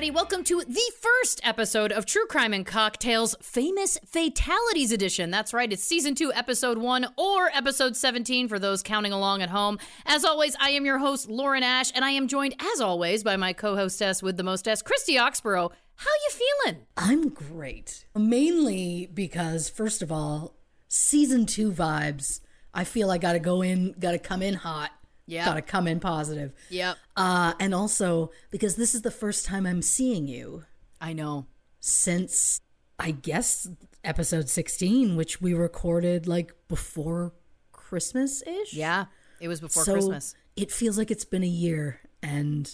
Everybody? 0.00 0.16
Welcome 0.16 0.44
to 0.44 0.62
the 0.66 0.92
first 0.98 1.42
episode 1.44 1.92
of 1.92 2.06
True 2.06 2.24
Crime 2.24 2.54
and 2.54 2.64
Cocktails 2.64 3.34
Famous 3.42 3.98
Fatalities 4.06 4.92
Edition. 4.92 5.30
That's 5.30 5.52
right, 5.52 5.70
it's 5.70 5.84
season 5.84 6.14
two, 6.14 6.32
episode 6.32 6.78
one, 6.78 7.06
or 7.18 7.50
episode 7.52 7.94
17 7.94 8.48
for 8.48 8.58
those 8.58 8.82
counting 8.82 9.12
along 9.12 9.42
at 9.42 9.50
home. 9.50 9.78
As 10.06 10.24
always, 10.24 10.56
I 10.58 10.70
am 10.70 10.86
your 10.86 10.96
host, 10.96 11.28
Lauren 11.28 11.62
Ash, 11.62 11.92
and 11.94 12.02
I 12.02 12.12
am 12.12 12.28
joined, 12.28 12.54
as 12.72 12.80
always, 12.80 13.22
by 13.22 13.36
my 13.36 13.52
co 13.52 13.76
hostess 13.76 14.22
with 14.22 14.38
the 14.38 14.42
mostess, 14.42 14.80
Christy 14.80 15.18
Oxborough. 15.18 15.70
How 15.96 16.10
you 16.10 16.30
feeling? 16.64 16.86
I'm 16.96 17.28
great. 17.28 18.06
Mainly 18.16 19.10
because, 19.12 19.68
first 19.68 20.00
of 20.00 20.10
all, 20.10 20.54
season 20.88 21.44
two 21.44 21.70
vibes. 21.70 22.40
I 22.72 22.84
feel 22.84 23.10
I 23.10 23.18
got 23.18 23.34
to 23.34 23.38
go 23.38 23.60
in, 23.60 23.94
got 23.98 24.12
to 24.12 24.18
come 24.18 24.40
in 24.40 24.54
hot. 24.54 24.92
Yeah. 25.30 25.44
Got 25.44 25.54
to 25.54 25.62
come 25.62 25.86
in 25.86 26.00
positive. 26.00 26.52
Yep. 26.70 26.96
Uh, 27.16 27.52
and 27.60 27.74
also 27.74 28.30
because 28.50 28.74
this 28.76 28.94
is 28.94 29.02
the 29.02 29.10
first 29.12 29.46
time 29.46 29.64
I'm 29.64 29.80
seeing 29.82 30.26
you 30.26 30.64
I 31.00 31.12
know. 31.12 31.46
since, 31.78 32.60
I 32.98 33.12
guess, 33.12 33.68
episode 34.04 34.48
16, 34.48 35.14
which 35.16 35.40
we 35.40 35.54
recorded 35.54 36.26
like 36.26 36.54
before 36.68 37.32
Christmas 37.72 38.42
ish. 38.42 38.74
Yeah, 38.74 39.04
it 39.40 39.46
was 39.48 39.60
before 39.60 39.84
so 39.84 39.92
Christmas. 39.94 40.34
It 40.56 40.72
feels 40.72 40.98
like 40.98 41.10
it's 41.10 41.24
been 41.24 41.44
a 41.44 41.46
year 41.46 42.00
and 42.22 42.70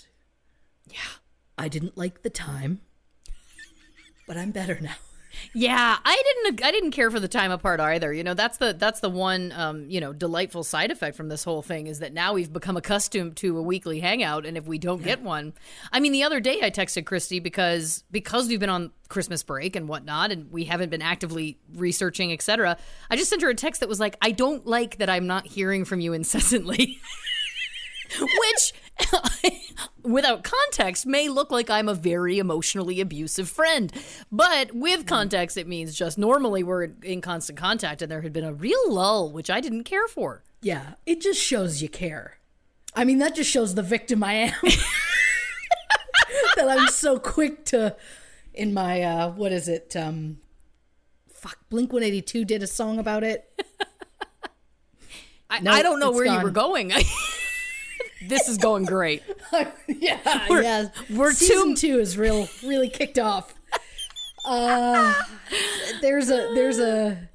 Yeah. 0.90 0.98
I 1.58 1.68
didn't 1.68 1.96
like 1.96 2.22
the 2.22 2.30
time, 2.30 2.80
but 4.26 4.36
I'm 4.36 4.50
better 4.50 4.78
now. 4.80 4.96
Yeah, 5.52 5.96
I 6.04 6.22
didn't. 6.44 6.64
I 6.64 6.70
didn't 6.70 6.90
care 6.92 7.10
for 7.10 7.20
the 7.20 7.28
time 7.28 7.50
apart 7.50 7.80
either. 7.80 8.12
You 8.12 8.24
know, 8.24 8.34
that's 8.34 8.58
the 8.58 8.72
that's 8.72 9.00
the 9.00 9.08
one 9.10 9.52
um, 9.52 9.88
you 9.88 10.00
know 10.00 10.12
delightful 10.12 10.64
side 10.64 10.90
effect 10.90 11.16
from 11.16 11.28
this 11.28 11.44
whole 11.44 11.62
thing 11.62 11.86
is 11.86 12.00
that 12.00 12.12
now 12.12 12.34
we've 12.34 12.52
become 12.52 12.76
accustomed 12.76 13.36
to 13.38 13.58
a 13.58 13.62
weekly 13.62 14.00
hangout, 14.00 14.46
and 14.46 14.56
if 14.56 14.66
we 14.66 14.78
don't 14.78 15.02
get 15.02 15.22
one, 15.22 15.52
I 15.92 16.00
mean, 16.00 16.12
the 16.12 16.22
other 16.24 16.40
day 16.40 16.60
I 16.62 16.70
texted 16.70 17.06
Christy 17.06 17.40
because 17.40 18.04
because 18.10 18.48
we've 18.48 18.60
been 18.60 18.70
on 18.70 18.92
Christmas 19.08 19.42
break 19.42 19.76
and 19.76 19.88
whatnot, 19.88 20.32
and 20.32 20.50
we 20.50 20.64
haven't 20.64 20.90
been 20.90 21.02
actively 21.02 21.58
researching, 21.74 22.32
etc. 22.32 22.76
I 23.10 23.16
just 23.16 23.30
sent 23.30 23.42
her 23.42 23.50
a 23.50 23.54
text 23.54 23.80
that 23.80 23.88
was 23.88 24.00
like, 24.00 24.16
"I 24.20 24.30
don't 24.30 24.66
like 24.66 24.98
that 24.98 25.08
I'm 25.10 25.26
not 25.26 25.46
hearing 25.46 25.84
from 25.84 26.00
you 26.00 26.12
incessantly." 26.12 27.00
Which, 28.20 28.72
without 30.02 30.44
context, 30.44 31.06
may 31.06 31.28
look 31.28 31.50
like 31.50 31.68
I'm 31.70 31.88
a 31.88 31.94
very 31.94 32.38
emotionally 32.38 33.00
abusive 33.00 33.48
friend. 33.48 33.92
But 34.30 34.74
with 34.74 35.06
context, 35.06 35.56
it 35.56 35.66
means 35.66 35.94
just 35.94 36.18
normally 36.18 36.62
we're 36.62 36.84
in 37.02 37.20
constant 37.20 37.58
contact 37.58 38.02
and 38.02 38.10
there 38.10 38.22
had 38.22 38.32
been 38.32 38.44
a 38.44 38.52
real 38.52 38.92
lull, 38.92 39.30
which 39.30 39.50
I 39.50 39.60
didn't 39.60 39.84
care 39.84 40.08
for. 40.08 40.42
Yeah, 40.62 40.94
it 41.04 41.20
just 41.20 41.40
shows 41.40 41.82
you 41.82 41.88
care. 41.88 42.38
I 42.94 43.04
mean, 43.04 43.18
that 43.18 43.34
just 43.34 43.50
shows 43.50 43.74
the 43.74 43.82
victim 43.82 44.24
I 44.24 44.32
am. 44.32 44.54
that 46.56 46.68
I'm 46.68 46.88
so 46.88 47.18
quick 47.18 47.64
to, 47.66 47.96
in 48.54 48.72
my, 48.72 49.02
uh, 49.02 49.30
what 49.30 49.52
is 49.52 49.68
it? 49.68 49.94
Um, 49.94 50.38
fuck, 51.28 51.58
Blink 51.68 51.92
182 51.92 52.44
did 52.46 52.62
a 52.62 52.66
song 52.66 52.98
about 52.98 53.22
it. 53.22 53.52
I, 55.50 55.60
I 55.64 55.82
don't 55.82 56.00
know 56.00 56.10
where 56.10 56.24
you 56.24 56.42
were 56.42 56.50
going. 56.50 56.92
This 58.28 58.48
is 58.48 58.58
going 58.58 58.84
great. 58.84 59.22
yeah, 59.88 60.46
We're- 60.48 60.62
yeah. 60.62 60.88
we're 61.10 61.32
Season 61.32 61.74
too- 61.74 61.88
two 61.94 61.98
is 62.00 62.16
real, 62.18 62.48
really 62.64 62.88
kicked 62.88 63.18
off. 63.18 63.54
Uh, 64.44 65.12
there's 66.00 66.30
a, 66.30 66.52
there's 66.54 66.78
a, 66.78 67.28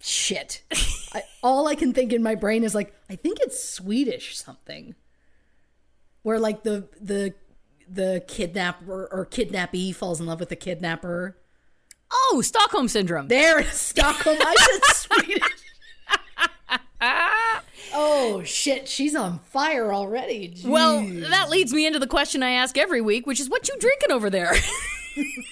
shit. 0.00 0.62
I, 1.12 1.22
all 1.42 1.66
I 1.68 1.74
can 1.74 1.92
think 1.92 2.12
in 2.12 2.22
my 2.22 2.34
brain 2.36 2.62
is 2.64 2.74
like, 2.74 2.94
I 3.10 3.16
think 3.16 3.38
it's 3.40 3.62
Swedish 3.62 4.36
something. 4.38 4.94
Where 6.22 6.38
like 6.38 6.62
the 6.64 6.88
the 7.00 7.34
the 7.88 8.22
kidnapper 8.28 9.08
or 9.10 9.24
kidnappee 9.24 9.92
falls 9.92 10.20
in 10.20 10.26
love 10.26 10.38
with 10.38 10.50
the 10.50 10.56
kidnapper. 10.56 11.36
Oh, 12.12 12.40
Stockholm 12.44 12.88
Syndrome. 12.88 13.28
There 13.28 13.60
is, 13.60 13.72
Stockholm. 13.72 14.36
I 14.40 14.54
said 14.58 14.80
Swedish. 14.94 15.42
oh 17.94 18.42
shit, 18.44 18.88
she's 18.88 19.14
on 19.14 19.38
fire 19.40 19.92
already. 19.92 20.54
Well, 20.64 21.02
that 21.02 21.50
leads 21.50 21.72
me 21.72 21.86
into 21.86 21.98
the 21.98 22.06
question 22.06 22.42
I 22.42 22.50
ask 22.50 22.76
every 22.78 23.00
week, 23.00 23.26
which 23.26 23.40
is 23.40 23.48
what 23.48 23.68
you 23.68 23.76
drinking 23.78 24.12
over 24.12 24.30
there? 24.30 24.52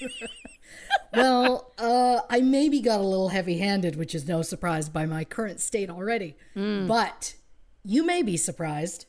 well, 1.14 1.72
uh, 1.78 2.20
I 2.30 2.40
maybe 2.40 2.80
got 2.80 3.00
a 3.00 3.04
little 3.04 3.28
heavy-handed, 3.28 3.96
which 3.96 4.14
is 4.14 4.26
no 4.26 4.42
surprise 4.42 4.88
by 4.88 5.06
my 5.06 5.24
current 5.24 5.60
state 5.60 5.90
already. 5.90 6.36
But 6.54 7.34
you 7.84 8.04
may 8.04 8.22
be 8.22 8.36
surprised. 8.36 9.06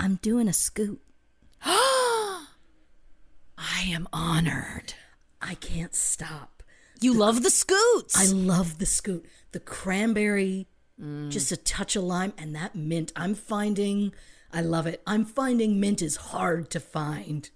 I'm 0.00 0.16
doing 0.16 0.48
a 0.48 0.52
scoop. 0.52 1.00
I 1.64 2.46
am 3.86 4.08
honored. 4.12 4.94
I 5.42 5.54
can't 5.54 5.94
stop. 5.94 6.62
You 7.00 7.14
love 7.14 7.42
the 7.42 7.50
scoots. 7.50 8.16
I 8.18 8.26
love 8.32 8.78
the 8.78 8.86
scoot. 8.86 9.24
The 9.52 9.60
cranberry, 9.60 10.66
Mm. 11.00 11.30
just 11.30 11.52
a 11.52 11.56
touch 11.56 11.94
of 11.96 12.02
lime, 12.04 12.32
and 12.36 12.54
that 12.56 12.74
mint. 12.74 13.12
I'm 13.14 13.34
finding, 13.34 14.12
I 14.52 14.62
love 14.62 14.86
it. 14.88 15.00
I'm 15.06 15.24
finding 15.24 15.78
mint 15.78 16.02
is 16.02 16.16
hard 16.16 16.70
to 16.70 16.80
find. 16.80 17.48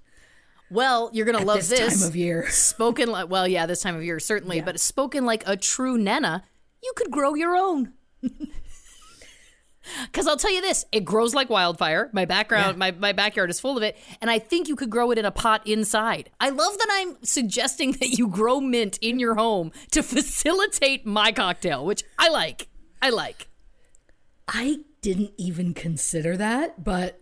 well, 0.70 1.10
you're 1.12 1.26
gonna 1.26 1.40
At 1.40 1.46
love 1.46 1.56
this 1.58 1.68
this, 1.70 2.00
time 2.00 2.08
of 2.08 2.14
year. 2.16 2.48
Spoken 2.50 3.10
like 3.10 3.28
well, 3.28 3.48
yeah, 3.48 3.66
this 3.66 3.82
time 3.82 3.96
of 3.96 4.04
year 4.04 4.20
certainly, 4.20 4.58
Yeah. 4.58 4.64
but 4.64 4.78
spoken 4.80 5.24
like 5.26 5.42
a 5.46 5.56
true 5.56 5.98
nana. 5.98 6.44
You 6.82 6.92
could 6.96 7.10
grow 7.10 7.34
your 7.34 7.56
own. 7.56 7.92
Because 10.06 10.28
I'll 10.28 10.36
tell 10.36 10.52
you 10.54 10.60
this, 10.60 10.84
it 10.92 11.04
grows 11.04 11.34
like 11.34 11.50
wildfire. 11.50 12.08
My 12.12 12.24
background, 12.24 12.78
my, 12.78 12.92
my 12.92 13.10
backyard 13.10 13.50
is 13.50 13.58
full 13.58 13.76
of 13.76 13.82
it, 13.82 13.96
and 14.20 14.30
I 14.30 14.38
think 14.38 14.68
you 14.68 14.76
could 14.76 14.90
grow 14.90 15.10
it 15.10 15.18
in 15.18 15.24
a 15.24 15.32
pot 15.32 15.66
inside. 15.66 16.30
I 16.38 16.50
love 16.50 16.78
that 16.78 16.86
I'm 16.88 17.16
suggesting 17.24 17.90
that 18.00 18.10
you 18.10 18.28
grow 18.28 18.60
mint 18.60 18.96
in 19.02 19.18
your 19.18 19.34
home 19.34 19.72
to 19.90 20.04
facilitate 20.04 21.04
my 21.04 21.32
cocktail, 21.32 21.84
which 21.84 22.04
I 22.16 22.28
like. 22.28 22.68
I 23.02 23.10
like. 23.10 23.48
I 24.48 24.78
didn't 25.02 25.32
even 25.36 25.74
consider 25.74 26.36
that, 26.36 26.82
but 26.82 27.20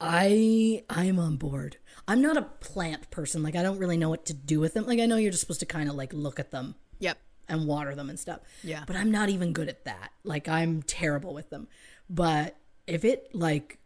I 0.00 0.84
I'm 0.90 1.18
on 1.18 1.36
board. 1.36 1.78
I'm 2.06 2.20
not 2.20 2.36
a 2.36 2.42
plant 2.42 3.10
person. 3.10 3.42
Like 3.42 3.56
I 3.56 3.62
don't 3.62 3.78
really 3.78 3.96
know 3.96 4.10
what 4.10 4.26
to 4.26 4.34
do 4.34 4.60
with 4.60 4.74
them. 4.74 4.86
Like 4.86 5.00
I 5.00 5.06
know 5.06 5.16
you're 5.16 5.30
just 5.30 5.40
supposed 5.40 5.60
to 5.60 5.66
kind 5.66 5.88
of 5.88 5.94
like 5.94 6.12
look 6.12 6.38
at 6.38 6.50
them 6.50 6.74
Yep. 6.98 7.18
and 7.48 7.66
water 7.66 7.94
them 7.94 8.10
and 8.10 8.18
stuff. 8.18 8.40
Yeah. 8.62 8.84
But 8.86 8.96
I'm 8.96 9.10
not 9.10 9.28
even 9.30 9.52
good 9.52 9.68
at 9.68 9.84
that. 9.84 10.10
Like 10.24 10.48
I'm 10.48 10.82
terrible 10.82 11.32
with 11.32 11.48
them. 11.50 11.68
But 12.10 12.56
if 12.86 13.04
it 13.04 13.30
like 13.34 13.78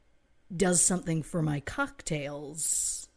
does 0.55 0.85
something 0.85 1.23
for 1.23 1.43
my 1.43 1.61
cocktails, 1.61 3.09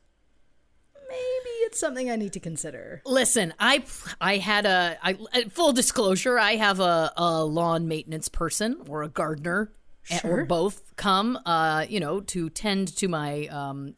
maybe 1.13 1.55
it's 1.65 1.79
something 1.79 2.09
I 2.09 2.15
need 2.15 2.33
to 2.33 2.39
consider. 2.39 3.01
Listen, 3.05 3.53
I 3.59 3.83
I 4.19 4.37
had 4.37 4.65
a 4.65 4.97
I, 5.01 5.13
uh, 5.33 5.49
full 5.49 5.73
disclosure. 5.73 6.37
I 6.39 6.55
have 6.55 6.79
a, 6.79 7.11
a 7.17 7.43
lawn 7.43 7.87
maintenance 7.87 8.29
person 8.29 8.81
or 8.87 9.03
a 9.03 9.09
gardener 9.09 9.71
eh, 10.09 10.19
or 10.23 10.45
both 10.45 10.95
come, 10.95 11.39
uh, 11.45 11.85
you 11.87 11.99
know, 11.99 12.21
to 12.21 12.49
tend 12.49 12.95
to 12.97 13.07
my 13.07 13.47
um 13.47 13.95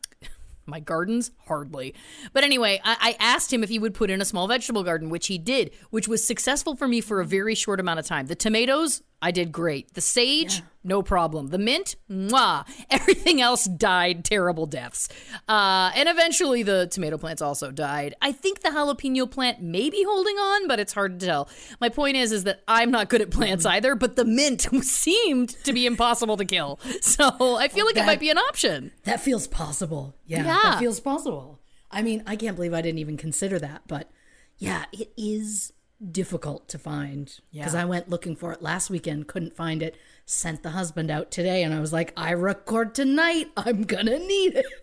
my 0.65 0.79
gardens. 0.79 1.31
Hardly, 1.47 1.93
but 2.33 2.43
anyway, 2.43 2.81
I, 2.83 2.97
I 2.99 3.15
asked 3.19 3.51
him 3.51 3.63
if 3.63 3.69
he 3.69 3.79
would 3.79 3.93
put 3.93 4.09
in 4.09 4.21
a 4.21 4.25
small 4.25 4.47
vegetable 4.47 4.83
garden, 4.83 5.09
which 5.09 5.27
he 5.27 5.37
did, 5.37 5.71
which 5.89 6.07
was 6.07 6.25
successful 6.25 6.75
for 6.75 6.87
me 6.87 7.01
for 7.01 7.21
a 7.21 7.25
very 7.25 7.55
short 7.55 7.79
amount 7.79 7.99
of 7.99 8.05
time. 8.05 8.27
The 8.27 8.35
tomatoes, 8.35 9.01
I 9.25 9.31
did 9.31 9.51
great. 9.51 9.95
The 9.95 10.01
sage, 10.01 10.61
no 10.83 11.01
problem. 11.01 11.47
The 11.47 11.57
mint, 11.57 11.95
mwah. 12.07 12.63
Everything 12.91 13.41
else 13.41 13.65
died 13.65 14.23
terrible 14.23 14.67
deaths. 14.67 15.09
Uh, 15.49 15.91
and 15.95 16.07
eventually 16.07 16.61
the 16.61 16.85
tomato 16.85 17.17
plants 17.17 17.41
also 17.41 17.71
died. 17.71 18.13
I 18.21 18.31
think 18.31 18.61
the 18.61 18.69
jalapeno 18.69 19.29
plant 19.31 19.63
may 19.63 19.89
be 19.89 20.03
holding 20.03 20.35
on, 20.35 20.67
but 20.67 20.79
it's 20.79 20.93
hard 20.93 21.19
to 21.19 21.25
tell. 21.25 21.49
My 21.81 21.89
point 21.89 22.17
is, 22.17 22.31
is 22.31 22.43
that 22.43 22.61
I'm 22.67 22.91
not 22.91 23.09
good 23.09 23.21
at 23.21 23.31
plants 23.31 23.65
either, 23.65 23.95
but 23.95 24.15
the 24.15 24.25
mint 24.25 24.61
seemed 24.83 25.49
to 25.63 25.73
be 25.73 25.87
impossible 25.87 26.37
to 26.37 26.45
kill. 26.45 26.79
So 27.01 27.55
I 27.57 27.67
feel 27.67 27.87
like 27.87 27.97
it 27.97 28.05
might 28.05 28.19
be 28.19 28.29
an 28.29 28.37
option. 28.37 28.91
That 29.05 29.21
feels 29.21 29.47
possible. 29.47 30.15
Yeah, 30.27 30.45
Yeah. 30.45 30.59
that 30.63 30.79
feels 30.79 30.99
possible. 30.99 31.61
I 31.89 32.03
mean, 32.03 32.21
I 32.27 32.35
can't 32.35 32.55
believe 32.55 32.75
I 32.75 32.81
didn't 32.83 32.99
even 32.99 33.17
consider 33.17 33.57
that, 33.57 33.81
but 33.87 34.11
yeah, 34.59 34.85
it 34.93 35.11
is 35.17 35.73
difficult 36.11 36.67
to 36.69 36.77
find 36.77 37.39
because 37.51 37.73
Yeah. 37.73 37.81
I 37.81 37.85
went 37.85 38.09
looking 38.09 38.35
for 38.35 38.51
it 38.51 38.61
last 38.61 38.89
weekend, 38.89 39.27
couldn't 39.27 39.55
find 39.55 39.81
it, 39.81 39.95
sent 40.25 40.61
the 40.63 40.71
husband 40.71 41.09
out 41.09 41.31
today, 41.31 41.63
and 41.63 41.73
I 41.73 41.79
was 41.79 41.93
like, 41.93 42.11
I 42.17 42.31
record 42.31 42.93
tonight, 42.95 43.51
I'm 43.57 43.83
gonna 43.83 44.19
need 44.19 44.55
it. 44.55 44.65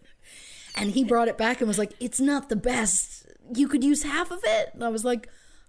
And 0.74 0.92
he 0.92 1.04
brought 1.04 1.28
it 1.28 1.36
back 1.36 1.60
and 1.60 1.68
was 1.68 1.78
like, 1.78 1.92
It's 2.00 2.18
not 2.18 2.48
the 2.48 2.56
best. 2.56 3.26
You 3.54 3.68
could 3.68 3.84
use 3.84 4.04
half 4.04 4.30
of 4.30 4.40
it. 4.42 4.70
And 4.72 4.82
I 4.82 4.88
was 4.88 5.04
like, 5.04 5.28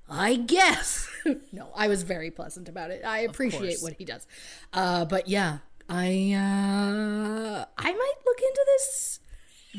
I 0.10 0.36
guess. 0.38 1.10
no, 1.52 1.72
I 1.76 1.90
was 1.90 2.04
very 2.04 2.32
pleasant 2.32 2.70
about 2.70 2.90
it. 2.90 3.04
I 3.06 3.20
appreciate 3.20 3.80
what 3.82 3.96
he 3.98 4.06
does. 4.06 4.26
Uh, 4.72 5.04
but 5.04 5.28
yeah, 5.28 5.58
I 5.90 6.34
uh, 6.38 7.66
I 7.78 7.92
might 7.92 8.14
look 8.26 8.40
into 8.40 8.66
this 8.78 9.20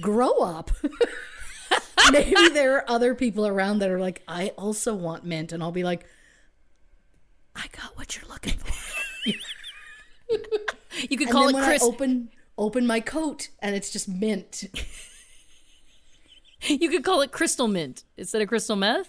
grow 0.00 0.32
up. 0.40 0.70
Maybe 2.12 2.48
there 2.52 2.76
are 2.76 2.90
other 2.90 3.14
people 3.14 3.46
around 3.46 3.78
that 3.78 3.90
are 3.90 4.00
like, 4.00 4.22
I 4.28 4.48
also 4.58 4.94
want 4.94 5.24
mint, 5.24 5.52
and 5.52 5.62
I'll 5.62 5.72
be 5.72 5.84
like, 5.84 6.06
I 7.56 7.66
got 7.72 7.96
what 7.96 8.16
you're 8.16 8.28
looking 8.28 8.58
for. 8.58 8.72
You 11.08 11.18
could 11.18 11.28
call 11.30 11.48
it 11.48 11.54
when 11.54 11.64
Chris. 11.64 11.82
I 11.82 11.86
open 11.86 12.30
open 12.56 12.86
my 12.86 13.00
coat, 13.00 13.48
and 13.60 13.74
it's 13.74 13.90
just 13.90 14.08
mint. 14.08 14.64
you 16.62 16.88
could 16.88 17.04
call 17.04 17.20
it 17.20 17.32
crystal 17.32 17.68
mint 17.68 18.04
instead 18.16 18.42
of 18.42 18.48
crystal 18.48 18.76
meth. 18.76 19.08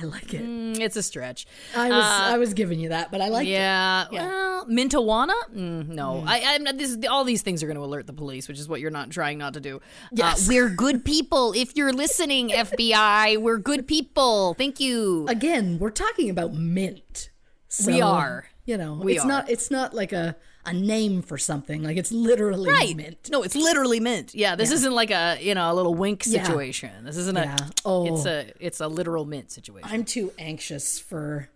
I 0.00 0.02
like 0.04 0.32
it. 0.32 0.44
Mm, 0.44 0.78
It's 0.78 0.96
a 0.96 1.02
stretch. 1.02 1.46
I 1.76 1.88
was 1.90 2.04
I 2.04 2.38
was 2.38 2.54
giving 2.54 2.78
you 2.78 2.90
that, 2.90 3.10
but 3.10 3.20
I 3.20 3.28
like 3.28 3.46
it. 3.46 3.50
Yeah, 3.50 4.06
well, 4.12 4.66
Mintawana? 4.66 5.34
Mm, 5.54 5.88
no, 5.88 6.22
I, 6.26 6.42
I'm 6.54 6.62
not. 6.62 6.78
This 6.78 6.90
is 6.90 6.98
all 7.10 7.24
these 7.24 7.42
things 7.42 7.62
are 7.62 7.66
going 7.66 7.76
to 7.78 7.82
alert 7.84 8.06
the 8.06 8.12
police, 8.12 8.46
which 8.48 8.58
is 8.60 8.68
what 8.68 8.80
you're 8.80 8.90
not 8.92 9.10
trying 9.10 9.38
not 9.38 9.54
to 9.54 9.60
do. 9.60 9.80
Yes. 10.12 10.46
uh, 10.46 10.52
we're 10.52 10.68
good 10.68 11.04
people. 11.04 11.52
If 11.52 11.76
you're 11.76 11.92
listening, 11.92 12.50
FBI, 12.50 13.38
we're 13.40 13.58
good 13.58 13.86
people. 13.88 14.54
Thank 14.54 14.78
you. 14.78 15.26
Again, 15.28 15.78
we're 15.80 15.90
talking 15.90 16.30
about 16.30 16.54
mint. 16.54 17.30
So, 17.68 17.92
We 17.92 18.00
are. 18.00 18.46
You 18.64 18.76
know, 18.76 18.94
We 19.02 19.14
it's 19.14 19.24
are. 19.24 19.28
not 19.28 19.50
it's 19.50 19.70
not 19.70 19.94
like 19.94 20.12
a 20.12 20.36
a 20.68 20.72
name 20.74 21.22
for 21.22 21.38
something. 21.38 21.82
Like 21.82 21.96
it's 21.96 22.12
literally 22.12 22.70
right? 22.70 22.96
mint. 22.96 23.28
No, 23.30 23.42
it's 23.42 23.54
literally 23.56 24.00
mint. 24.00 24.34
Yeah, 24.34 24.56
this 24.56 24.70
isn't 24.70 24.92
like 24.94 25.10
a 25.10 25.38
you 25.40 25.54
know 25.54 25.72
a 25.72 25.74
little 25.74 25.94
wink 25.94 26.24
Yeah. 26.26 26.42
situation. 26.44 27.04
This 27.04 27.16
isn't 27.16 27.36
a. 27.36 27.44
Yeah. 27.44 27.56
Oh. 27.84 28.06
It's 28.14 28.26
a 28.26 28.52
it's 28.60 28.80
a 28.80 28.88
literal 28.88 29.24
mint 29.24 29.50
situation. 29.50 29.88
I'm 29.92 30.04
too 30.04 30.32
anxious 30.38 30.98
for 30.98 31.48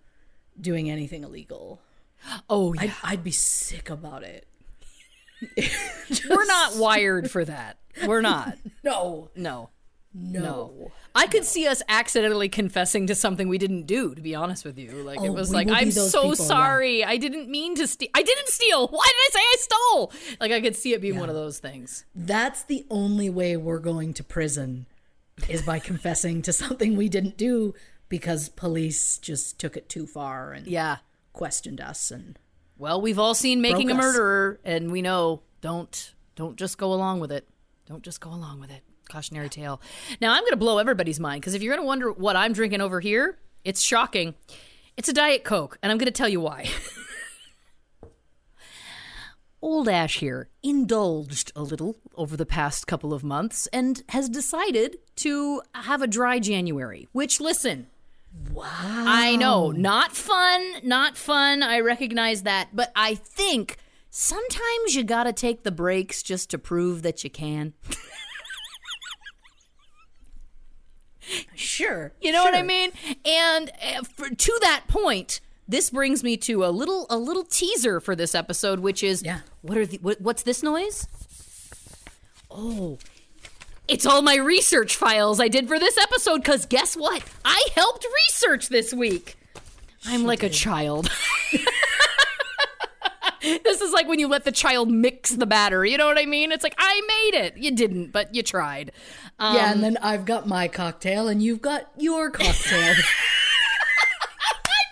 doing 0.60 0.90
anything 0.90 1.24
illegal. 1.24 1.80
oh 2.48 2.72
yeah, 2.74 2.82
I'd, 3.02 3.12
I'd 3.14 3.24
be 3.24 3.30
sick 3.32 3.90
about 3.90 4.22
it. 4.22 4.46
we're 6.28 6.44
not 6.46 6.76
wired 6.76 7.30
for 7.30 7.44
that. 7.44 7.78
We're 8.06 8.20
not. 8.20 8.56
No, 8.84 9.30
No. 9.36 9.70
no. 10.14 10.92
I 11.14 11.26
could 11.26 11.44
see 11.44 11.66
us 11.66 11.82
accidentally 11.88 12.48
confessing 12.48 13.06
to 13.08 13.14
something 13.14 13.48
we 13.48 13.58
didn't 13.58 13.86
do. 13.86 14.14
To 14.14 14.20
be 14.22 14.34
honest 14.34 14.64
with 14.64 14.78
you, 14.78 14.90
like 14.92 15.20
it 15.20 15.28
Oh, 15.28 15.32
was 15.32 15.52
like, 15.52 15.68
I'm 15.70 15.90
so 15.90 16.22
people, 16.22 16.28
yeah. 16.30 16.34
sorry. 16.34 17.04
I 17.04 17.16
didn't 17.18 17.50
mean 17.50 17.74
to 17.76 17.86
steal. 17.86 18.08
I 18.14 18.22
didn't 18.22 18.48
steal. 18.48 18.88
Why 18.88 19.06
did 19.06 19.14
I 19.16 19.30
say 19.32 19.40
I 19.40 19.56
stole? 19.58 20.12
Like 20.40 20.52
I 20.52 20.60
could 20.60 20.74
see 20.76 20.94
it 20.94 21.00
being 21.02 21.18
one 21.18 21.28
of 21.28 21.34
those 21.34 21.58
things. 21.58 22.04
That's 22.14 22.62
the 22.62 22.86
only 22.90 23.28
way 23.28 23.56
we're 23.56 23.78
going 23.78 24.14
to 24.14 24.24
prison 24.24 24.86
is 25.48 25.62
by 25.62 25.78
confessing 25.90 26.40
to 26.42 26.52
something 26.52 26.96
we 26.96 27.08
didn't 27.08 27.36
do 27.36 27.74
because 28.08 28.48
police 28.48 29.18
just 29.18 29.58
took 29.58 29.76
it 29.76 29.88
too 29.88 30.06
far 30.06 30.52
and 30.52 30.66
Yeah. 30.66 30.98
questioned 31.32 31.80
us 31.80 32.10
and 32.10 32.38
Well, 32.78 33.00
we've 33.00 33.18
all 33.18 33.34
seen 33.34 33.60
Making 33.60 33.90
a 33.90 33.94
us. 33.94 34.00
Murderer, 34.00 34.60
and 34.64 34.90
we 34.90 35.02
know 35.02 35.42
don't 35.60 36.14
don't 36.36 36.56
just 36.56 36.78
go 36.78 36.92
along 36.92 37.20
with 37.20 37.30
it. 37.32 37.46
Don't 37.86 38.02
just 38.02 38.20
go 38.20 38.30
along 38.30 38.60
with 38.60 38.70
it. 38.70 38.82
Cautionary 39.12 39.50
tale. 39.50 39.80
Now 40.20 40.32
I'm 40.32 40.40
going 40.40 40.52
to 40.52 40.56
blow 40.56 40.78
everybody's 40.78 41.20
mind 41.20 41.42
because 41.42 41.54
if 41.54 41.62
you're 41.62 41.74
going 41.74 41.84
to 41.84 41.86
wonder 41.86 42.10
what 42.10 42.34
I'm 42.34 42.54
drinking 42.54 42.80
over 42.80 42.98
here, 43.00 43.38
it's 43.62 43.82
shocking. 43.82 44.34
It's 44.96 45.08
a 45.08 45.12
Diet 45.12 45.44
Coke, 45.44 45.78
and 45.82 45.92
I'm 45.92 45.98
going 45.98 46.06
to 46.06 46.10
tell 46.12 46.28
you 46.28 46.40
why. 46.40 46.68
Old 49.62 49.88
Ash 49.88 50.18
here 50.18 50.48
indulged 50.62 51.52
a 51.54 51.62
little 51.62 51.96
over 52.16 52.36
the 52.36 52.44
past 52.44 52.88
couple 52.88 53.14
of 53.14 53.22
months 53.22 53.68
and 53.68 54.02
has 54.08 54.28
decided 54.28 54.96
to 55.16 55.62
have 55.74 56.02
a 56.02 56.08
dry 56.08 56.40
January, 56.40 57.06
which, 57.12 57.40
listen, 57.40 57.86
wow. 58.52 58.64
I 58.66 59.36
know, 59.36 59.70
not 59.70 60.12
fun, 60.16 60.74
not 60.82 61.16
fun. 61.16 61.62
I 61.62 61.78
recognize 61.78 62.42
that, 62.42 62.70
but 62.72 62.90
I 62.96 63.14
think 63.14 63.76
sometimes 64.10 64.96
you 64.96 65.04
got 65.04 65.24
to 65.24 65.32
take 65.32 65.62
the 65.62 65.70
breaks 65.70 66.24
just 66.24 66.50
to 66.50 66.58
prove 66.58 67.02
that 67.02 67.22
you 67.22 67.30
can. 67.30 67.74
Sure. 71.54 72.12
You 72.20 72.32
know 72.32 72.42
what 72.44 72.54
I 72.54 72.62
mean? 72.62 72.90
And 73.24 73.70
uh, 73.82 74.02
for, 74.14 74.28
to 74.30 74.58
that 74.62 74.82
point, 74.88 75.40
this 75.68 75.90
brings 75.90 76.22
me 76.24 76.36
to 76.38 76.64
a 76.64 76.70
little 76.70 77.06
a 77.08 77.16
little 77.16 77.44
teaser 77.44 78.00
for 78.00 78.14
this 78.16 78.34
episode, 78.34 78.80
which 78.80 79.02
is 79.02 79.22
Yeah. 79.22 79.40
what 79.62 79.78
are 79.78 79.86
the 79.86 79.98
what, 79.98 80.20
what's 80.20 80.42
this 80.42 80.62
noise? 80.62 81.06
Oh, 82.50 82.98
it's 83.88 84.04
all 84.04 84.20
my 84.22 84.36
research 84.36 84.96
files 84.96 85.40
I 85.40 85.48
did 85.48 85.68
for 85.68 85.78
this 85.78 85.96
episode. 85.98 86.38
Because 86.38 86.66
guess 86.66 86.94
what? 86.96 87.22
I 87.44 87.68
helped 87.74 88.04
research 88.28 88.68
this 88.68 88.92
week. 88.92 89.36
I'm 90.04 90.24
like 90.24 90.42
a 90.42 90.48
child. 90.50 91.10
this 93.64 93.80
is 93.80 93.92
like 93.92 94.06
when 94.06 94.18
you 94.18 94.28
let 94.28 94.44
the 94.44 94.52
child 94.52 94.90
mix 94.90 95.30
the 95.30 95.46
batter. 95.46 95.84
You 95.84 95.98
know 95.98 96.06
what 96.06 96.18
I 96.18 96.26
mean? 96.26 96.52
It's 96.52 96.62
like 96.62 96.74
I 96.78 97.00
made 97.00 97.44
it. 97.44 97.56
You 97.56 97.72
didn't, 97.72 98.12
but 98.12 98.34
you 98.34 98.42
tried. 98.42 98.92
Um, 99.38 99.56
yeah, 99.56 99.72
and 99.72 99.82
then 99.82 99.98
I've 100.00 100.24
got 100.24 100.46
my 100.46 100.68
cocktail 100.68 101.26
and 101.28 101.42
you've 101.42 101.60
got 101.60 101.90
your 101.98 102.30
cocktail. 102.30 102.52
I 102.80 102.94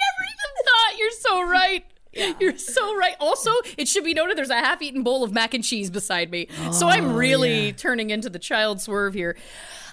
never 0.00 0.24
even 0.24 0.52
thought. 0.64 0.98
You're 0.98 1.10
so 1.12 1.42
right. 1.42 1.84
You're 2.40 2.58
so 2.58 2.96
right. 2.96 3.14
Also, 3.20 3.52
it 3.78 3.86
should 3.86 4.02
be 4.02 4.14
noted 4.14 4.36
there's 4.36 4.50
a 4.50 4.56
half-eaten 4.56 5.04
bowl 5.04 5.22
of 5.22 5.32
mac 5.32 5.54
and 5.54 5.62
cheese 5.62 5.90
beside 5.90 6.28
me, 6.32 6.48
so 6.72 6.88
I'm 6.88 7.14
really 7.14 7.72
turning 7.72 8.10
into 8.10 8.28
the 8.28 8.40
child 8.40 8.80
swerve 8.80 9.14
here. 9.14 9.36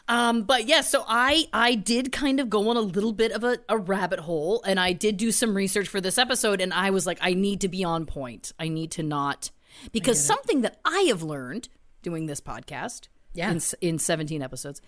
Um, 0.10 0.44
but 0.44 0.68
yeah, 0.68 0.82
so 0.82 1.04
I 1.08 1.48
I 1.52 1.76
did 1.76 2.12
kind 2.14 2.40
of 2.40 2.50
go 2.50 2.70
on 2.70 2.78
a 2.78 2.82
little 2.82 3.12
bit 3.12 3.32
of 3.34 3.44
a, 3.44 3.60
a 3.68 3.78
rabbit 3.78 4.20
hole, 4.20 4.64
and 4.66 4.80
I 4.80 4.94
did 4.94 5.18
do 5.18 5.32
some 5.32 5.54
research 5.56 5.88
for 5.90 6.00
this 6.00 6.18
episode, 6.18 6.62
and 6.62 6.74
I 6.74 6.92
was 6.92 7.06
like, 7.06 7.18
I 7.22 7.34
need 7.34 7.62
to 7.62 7.68
be 7.68 7.84
on 7.84 8.06
point. 8.06 8.54
I 8.58 8.70
need 8.70 8.92
to 8.92 9.04
not 9.04 9.52
because 9.92 10.24
something 10.24 10.62
that 10.62 10.80
I 10.86 11.02
have 11.10 11.24
learned 11.24 11.68
doing 12.02 12.26
this 12.26 12.40
podcast, 12.42 13.10
Yeah. 13.34 13.52
in, 13.52 13.60
in 13.82 14.00
17 14.00 14.42
episodes, 14.42 14.82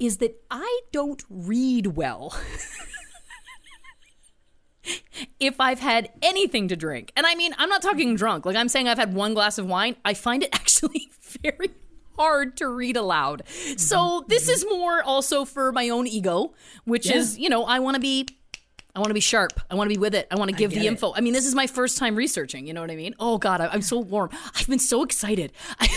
is 0.00 0.16
that 0.18 0.42
I 0.50 0.80
don't 0.92 1.22
read 1.30 1.88
well. 1.96 2.36
if 5.40 5.54
I've 5.60 5.78
had 5.80 6.10
anything 6.20 6.68
to 6.68 6.76
drink, 6.76 7.12
and 7.16 7.26
I 7.26 7.34
mean, 7.36 7.54
I'm 7.58 7.68
not 7.68 7.80
talking 7.80 8.16
drunk, 8.16 8.44
like 8.44 8.56
I'm 8.56 8.68
saying 8.68 8.88
I've 8.88 8.98
had 8.98 9.14
one 9.14 9.32
glass 9.34 9.56
of 9.58 9.66
wine, 9.66 9.96
I 10.04 10.14
find 10.14 10.42
it 10.42 10.50
actually 10.54 11.10
very 11.42 11.70
hard 12.16 12.56
to 12.58 12.68
read 12.68 12.96
aloud. 12.96 13.42
So 13.48 13.96
mm-hmm. 13.96 14.26
this 14.28 14.44
mm-hmm. 14.44 14.52
is 14.52 14.66
more 14.68 15.02
also 15.02 15.44
for 15.44 15.72
my 15.72 15.88
own 15.88 16.06
ego, 16.06 16.54
which 16.84 17.10
is, 17.10 17.38
you 17.38 17.48
know, 17.48 17.64
I 17.64 17.78
want 17.80 17.94
to 17.96 18.00
be. 18.00 18.28
I 18.96 19.00
want 19.00 19.10
to 19.10 19.14
be 19.14 19.20
sharp. 19.20 19.60
I 19.68 19.74
want 19.74 19.90
to 19.90 19.94
be 19.96 19.98
with 19.98 20.14
it. 20.14 20.28
I 20.30 20.36
want 20.36 20.52
to 20.52 20.56
give 20.56 20.70
the 20.70 20.78
it. 20.78 20.86
info. 20.86 21.12
I 21.12 21.20
mean, 21.20 21.32
this 21.32 21.46
is 21.46 21.54
my 21.56 21.66
first 21.66 21.98
time 21.98 22.14
researching. 22.14 22.64
You 22.64 22.74
know 22.74 22.80
what 22.80 22.92
I 22.92 22.94
mean? 22.94 23.16
Oh 23.18 23.38
God, 23.38 23.60
I, 23.60 23.66
I'm 23.66 23.82
so 23.82 23.98
warm. 23.98 24.30
I've 24.54 24.68
been 24.68 24.78
so 24.78 25.02
excited. 25.02 25.52
I, 25.80 25.88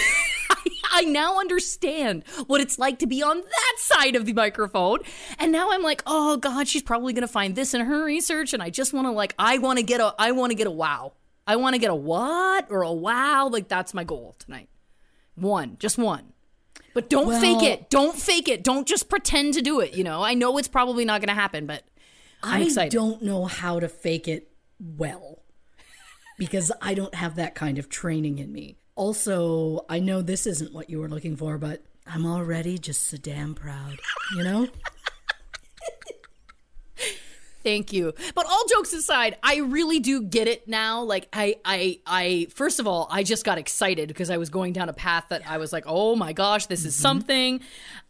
I 0.92 1.04
now 1.04 1.40
understand 1.40 2.24
what 2.48 2.60
it's 2.60 2.80
like 2.80 2.98
to 3.00 3.06
be 3.06 3.22
on 3.22 3.38
that 3.38 3.76
side 3.78 4.16
of 4.16 4.26
the 4.26 4.34
microphone. 4.34 5.00
And 5.38 5.52
now 5.52 5.70
I'm 5.72 5.84
like, 5.84 6.02
oh 6.08 6.38
God, 6.38 6.68
she's 6.68 6.82
probably 6.82 7.14
gonna 7.14 7.28
find 7.28 7.56
this 7.56 7.76
in 7.76 7.82
her 7.82 8.04
research. 8.04 8.56
And 8.56 8.64
I 8.64 8.72
just 8.72 8.94
want 8.94 9.06
to 9.06 9.12
like, 9.12 9.36
I 9.38 9.60
want 9.60 9.78
to 9.78 9.84
get 9.84 10.02
a, 10.02 10.16
I 10.18 10.32
want 10.32 10.50
to 10.50 10.56
get 10.56 10.66
a 10.66 10.72
wow. 10.72 11.14
I 11.46 11.56
want 11.56 11.76
to 11.76 11.80
get 11.80 11.92
a 11.92 11.96
what 11.96 12.66
or 12.72 12.82
a 12.82 12.92
wow. 12.92 13.48
Like 13.48 13.68
that's 13.68 13.94
my 13.94 14.04
goal 14.04 14.36
tonight. 14.40 14.70
One, 15.38 15.78
just 15.80 15.98
one. 15.98 16.34
But 16.94 17.10
don't 17.10 17.40
fake 17.40 17.62
it. 17.64 17.90
Don't 17.90 18.18
fake 18.18 18.48
it. 18.50 18.64
Don't 18.64 18.88
just 18.88 19.08
pretend 19.08 19.54
to 19.54 19.62
do 19.62 19.80
it. 19.80 19.94
You 19.94 20.04
know, 20.04 20.24
I 20.24 20.34
know 20.34 20.58
it's 20.58 20.68
probably 20.68 21.06
not 21.06 21.22
gonna 21.22 21.36
happen, 21.36 21.66
but 21.68 21.84
I'm 22.44 22.62
I 22.62 22.66
excited. 22.66 22.92
don't 22.92 23.22
know 23.22 23.46
how 23.46 23.80
to 23.80 23.88
fake 23.88 24.28
it 24.28 24.50
well 24.80 25.44
because 26.40 26.72
I 26.82 26.94
don't 26.96 27.14
have 27.16 27.36
that 27.36 27.56
kind 27.56 27.78
of 27.78 27.88
training 27.90 28.40
in 28.40 28.52
me. 28.52 28.78
Also, 28.96 29.86
I 29.90 30.00
know 30.00 30.22
this 30.24 30.48
isn't 30.48 30.74
what 30.74 30.90
you 30.90 31.00
were 31.00 31.08
looking 31.10 31.36
for, 31.36 31.60
but 31.60 31.84
I'm 32.08 32.26
already 32.26 32.80
just 32.80 33.06
so 33.08 33.18
damn 33.18 33.54
proud, 33.54 34.00
you 34.36 34.44
know? 34.44 34.68
Thank 37.68 37.92
you. 37.92 38.14
But 38.34 38.46
all 38.46 38.64
jokes 38.70 38.94
aside, 38.94 39.36
I 39.44 39.58
really 39.58 40.00
do 40.00 40.22
get 40.22 40.48
it 40.48 40.70
now. 40.70 41.04
Like 41.04 41.28
I 41.34 41.58
I 41.66 42.00
I 42.08 42.48
first 42.56 42.80
of 42.80 42.88
all, 42.88 43.10
I 43.12 43.24
just 43.24 43.44
got 43.44 43.58
excited 43.58 44.08
because 44.08 44.30
I 44.30 44.38
was 44.38 44.50
going 44.50 44.72
down 44.72 44.88
a 44.88 44.94
path 44.94 45.26
that 45.32 45.42
I 45.46 45.58
was 45.58 45.74
like, 45.74 45.84
"Oh 45.86 46.16
my 46.16 46.32
gosh, 46.32 46.68
this 46.68 46.86
is 46.86 46.96
something." 46.96 47.60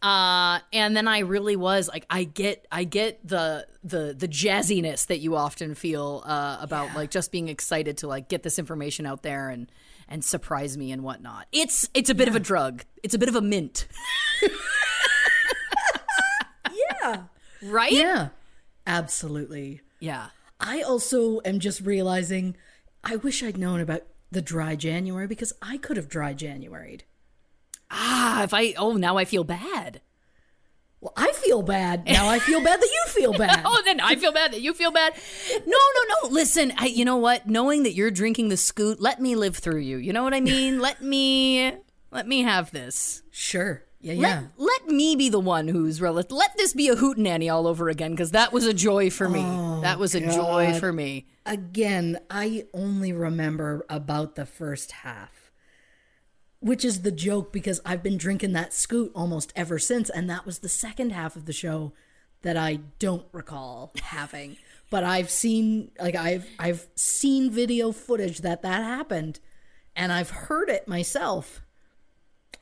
Uh 0.00 0.60
and 0.72 0.96
then 0.96 1.08
I 1.08 1.20
really 1.20 1.56
was 1.56 1.88
like 1.88 2.06
I 2.08 2.22
get 2.22 2.68
I 2.70 2.84
get 2.84 3.18
the 3.26 3.66
the 3.82 4.14
the 4.16 4.28
jazziness 4.28 5.08
that 5.08 5.18
you 5.18 5.34
often 5.34 5.74
feel 5.74 6.22
uh 6.24 6.58
about 6.60 6.94
like 6.94 7.10
just 7.10 7.32
being 7.32 7.48
excited 7.48 7.98
to 7.98 8.06
like 8.06 8.28
get 8.28 8.44
this 8.44 8.60
information 8.60 9.06
out 9.06 9.24
there 9.24 9.48
and 9.48 9.72
and 10.08 10.24
surprise 10.24 10.78
me 10.78 10.92
and 10.92 11.02
whatnot. 11.02 11.48
It's 11.50 11.88
it's 11.94 12.10
a 12.10 12.14
bit 12.14 12.28
of 12.28 12.36
a 12.36 12.40
drug. 12.40 12.84
It's 13.02 13.14
a 13.14 13.18
bit 13.18 13.28
of 13.28 13.34
a 13.34 13.42
mint. 13.42 13.88
Yeah. 17.02 17.22
Right? 17.60 17.90
Yeah. 17.90 18.28
Absolutely. 18.88 19.82
Yeah. 20.00 20.28
I 20.58 20.80
also 20.80 21.40
am 21.44 21.60
just 21.60 21.82
realizing 21.82 22.56
I 23.04 23.16
wish 23.16 23.42
I'd 23.42 23.58
known 23.58 23.80
about 23.80 24.02
the 24.32 24.42
dry 24.42 24.74
January 24.74 25.26
because 25.26 25.52
I 25.62 25.76
could 25.76 25.96
have 25.96 26.08
dry 26.08 26.34
Januaried. 26.34 27.02
Ah, 27.90 28.42
if 28.42 28.52
I 28.52 28.74
oh, 28.76 28.94
now 28.94 29.16
I 29.16 29.24
feel 29.24 29.44
bad. 29.44 30.00
Well, 31.00 31.12
I 31.16 31.32
feel 31.32 31.62
bad. 31.62 32.06
Now 32.06 32.28
I 32.28 32.40
feel 32.40 32.62
bad 32.62 32.80
that 32.80 32.90
you 32.92 33.12
feel 33.12 33.32
bad. 33.38 33.62
Oh, 33.64 33.82
then 33.84 34.00
I 34.00 34.16
feel 34.16 34.32
bad 34.32 34.52
that 34.52 34.62
you 34.62 34.74
feel 34.74 34.90
bad. 34.90 35.14
No, 35.66 35.78
no, 35.78 36.28
no. 36.28 36.34
Listen, 36.34 36.72
I, 36.76 36.86
you 36.86 37.04
know 37.04 37.16
what? 37.16 37.46
Knowing 37.46 37.82
that 37.84 37.94
you're 37.94 38.10
drinking 38.10 38.48
the 38.48 38.56
scoot, 38.56 39.00
let 39.00 39.20
me 39.20 39.36
live 39.36 39.56
through 39.56 39.80
you. 39.80 39.98
You 39.98 40.12
know 40.12 40.22
what 40.22 40.34
I 40.34 40.40
mean? 40.40 40.80
let 40.80 41.02
me, 41.02 41.72
let 42.10 42.26
me 42.26 42.42
have 42.42 42.70
this. 42.70 43.22
Sure. 43.30 43.84
Yeah, 44.00 44.14
Let, 44.14 44.20
yeah. 44.20 44.42
let 44.56 44.86
me 44.86 45.16
be 45.16 45.28
the 45.28 45.40
one 45.40 45.66
who's 45.66 46.00
relative. 46.00 46.30
Let 46.30 46.56
this 46.56 46.72
be 46.72 46.88
a 46.88 46.94
hootenanny 46.94 47.52
all 47.52 47.66
over 47.66 47.88
again 47.88 48.12
because 48.12 48.30
that 48.30 48.52
was 48.52 48.64
a 48.64 48.72
joy 48.74 49.10
for 49.10 49.28
me. 49.28 49.42
Oh, 49.44 49.80
that 49.80 49.98
was 49.98 50.14
a 50.14 50.20
joy 50.20 50.78
for 50.78 50.92
me. 50.92 51.26
Again, 51.44 52.18
I 52.30 52.66
only 52.72 53.12
remember 53.12 53.84
about 53.88 54.36
the 54.36 54.46
first 54.46 54.92
half, 54.92 55.50
which 56.60 56.84
is 56.84 57.02
the 57.02 57.10
joke 57.10 57.52
because 57.52 57.80
I've 57.84 58.02
been 58.02 58.18
drinking 58.18 58.52
that 58.52 58.72
scoot 58.72 59.10
almost 59.16 59.52
ever 59.56 59.80
since, 59.80 60.10
and 60.10 60.30
that 60.30 60.46
was 60.46 60.60
the 60.60 60.68
second 60.68 61.10
half 61.10 61.34
of 61.34 61.46
the 61.46 61.52
show 61.52 61.92
that 62.42 62.56
I 62.56 62.80
don't 63.00 63.26
recall 63.32 63.92
having. 64.00 64.58
but 64.90 65.02
I've 65.02 65.30
seen, 65.30 65.90
like, 66.00 66.14
I've 66.14 66.46
I've 66.58 66.86
seen 66.94 67.50
video 67.50 67.90
footage 67.90 68.42
that 68.42 68.62
that 68.62 68.84
happened, 68.84 69.40
and 69.96 70.12
I've 70.12 70.30
heard 70.30 70.68
it 70.68 70.86
myself. 70.86 71.62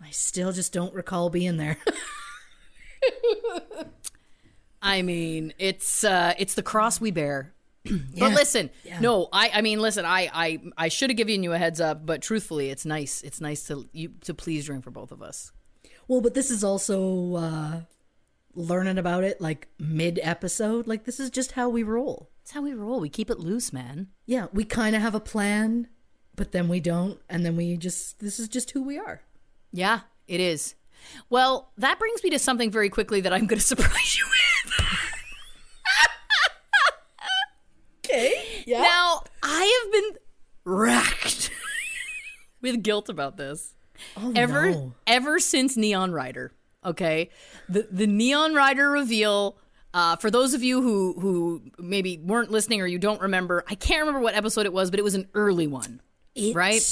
I 0.02 0.10
still 0.10 0.52
just 0.52 0.72
don't 0.72 0.94
recall 0.94 1.30
being 1.30 1.56
there. 1.56 1.78
I 4.82 5.02
mean, 5.02 5.52
it's 5.58 6.04
uh, 6.04 6.34
it's 6.38 6.54
the 6.54 6.62
cross 6.62 7.00
we 7.00 7.10
bear. 7.10 7.52
Yeah. 7.88 8.28
But 8.28 8.32
listen, 8.32 8.70
Yeah. 8.84 8.98
no, 8.98 9.28
I, 9.32 9.50
I 9.54 9.60
mean, 9.62 9.78
listen, 9.80 10.04
I, 10.04 10.28
I, 10.34 10.60
I 10.76 10.88
should 10.88 11.08
have 11.10 11.16
given 11.16 11.44
you 11.44 11.52
a 11.52 11.58
heads 11.58 11.80
up, 11.80 12.04
but 12.04 12.20
truthfully, 12.20 12.70
it's 12.70 12.84
nice. 12.84 13.22
It's 13.22 13.40
nice 13.40 13.64
to 13.68 13.88
you 13.92 14.14
to 14.22 14.34
please 14.34 14.66
drink 14.66 14.82
for 14.82 14.90
both 14.90 15.12
of 15.12 15.22
us. 15.22 15.52
Well, 16.08 16.20
but 16.20 16.34
this 16.34 16.50
is 16.50 16.64
also 16.64 17.36
uh, 17.36 17.80
learning 18.54 18.98
about 18.98 19.22
it 19.22 19.40
like 19.40 19.68
mid 19.78 20.18
episode. 20.22 20.88
Like, 20.88 21.04
this 21.04 21.20
is 21.20 21.30
just 21.30 21.52
how 21.52 21.68
we 21.68 21.84
roll. 21.84 22.28
It's 22.42 22.50
how 22.52 22.62
we 22.62 22.74
roll. 22.74 22.98
We 23.00 23.08
keep 23.08 23.30
it 23.30 23.38
loose, 23.38 23.72
man. 23.72 24.08
Yeah, 24.24 24.46
we 24.52 24.64
kind 24.64 24.96
of 24.96 25.02
have 25.02 25.14
a 25.14 25.20
plan, 25.20 25.86
but 26.34 26.50
then 26.50 26.66
we 26.68 26.80
don't. 26.80 27.20
And 27.28 27.44
then 27.44 27.54
we 27.54 27.76
just, 27.76 28.18
this 28.18 28.40
is 28.40 28.48
just 28.48 28.72
who 28.72 28.82
we 28.82 28.98
are. 28.98 29.20
Yeah, 29.72 30.00
it 30.26 30.40
is. 30.40 30.74
Well, 31.30 31.70
that 31.78 31.98
brings 31.98 32.22
me 32.24 32.30
to 32.30 32.38
something 32.38 32.70
very 32.70 32.88
quickly 32.90 33.20
that 33.22 33.32
I'm 33.32 33.46
going 33.46 33.58
to 33.60 33.64
surprise 33.64 34.16
you 34.18 34.24
with. 34.24 34.86
Okay. 38.04 38.62
Yeah. 38.66 38.82
Now, 38.82 39.22
I 39.42 39.82
have 39.84 39.92
been 39.92 40.18
racked 40.64 41.50
with 42.60 42.82
guilt 42.82 43.08
about 43.08 43.36
this. 43.36 43.74
oh, 44.16 44.32
ever 44.36 44.70
no. 44.70 44.92
ever 45.06 45.38
since 45.40 45.76
Neon 45.76 46.12
Rider. 46.12 46.52
Okay, 46.84 47.30
the 47.68 47.88
the 47.90 48.06
Neon 48.06 48.54
Rider 48.54 48.90
reveal. 48.90 49.58
Uh, 49.94 50.14
for 50.16 50.30
those 50.30 50.52
of 50.54 50.62
you 50.62 50.82
who 50.82 51.14
who 51.18 51.62
maybe 51.78 52.18
weren't 52.18 52.50
listening 52.50 52.80
or 52.82 52.86
you 52.86 52.98
don't 52.98 53.20
remember, 53.20 53.64
I 53.66 53.74
can't 53.74 54.00
remember 54.00 54.20
what 54.20 54.34
episode 54.34 54.66
it 54.66 54.72
was, 54.72 54.90
but 54.90 55.00
it 55.00 55.02
was 55.02 55.14
an 55.14 55.26
early 55.34 55.66
one, 55.66 56.00
It- 56.34 56.54
right? 56.54 56.82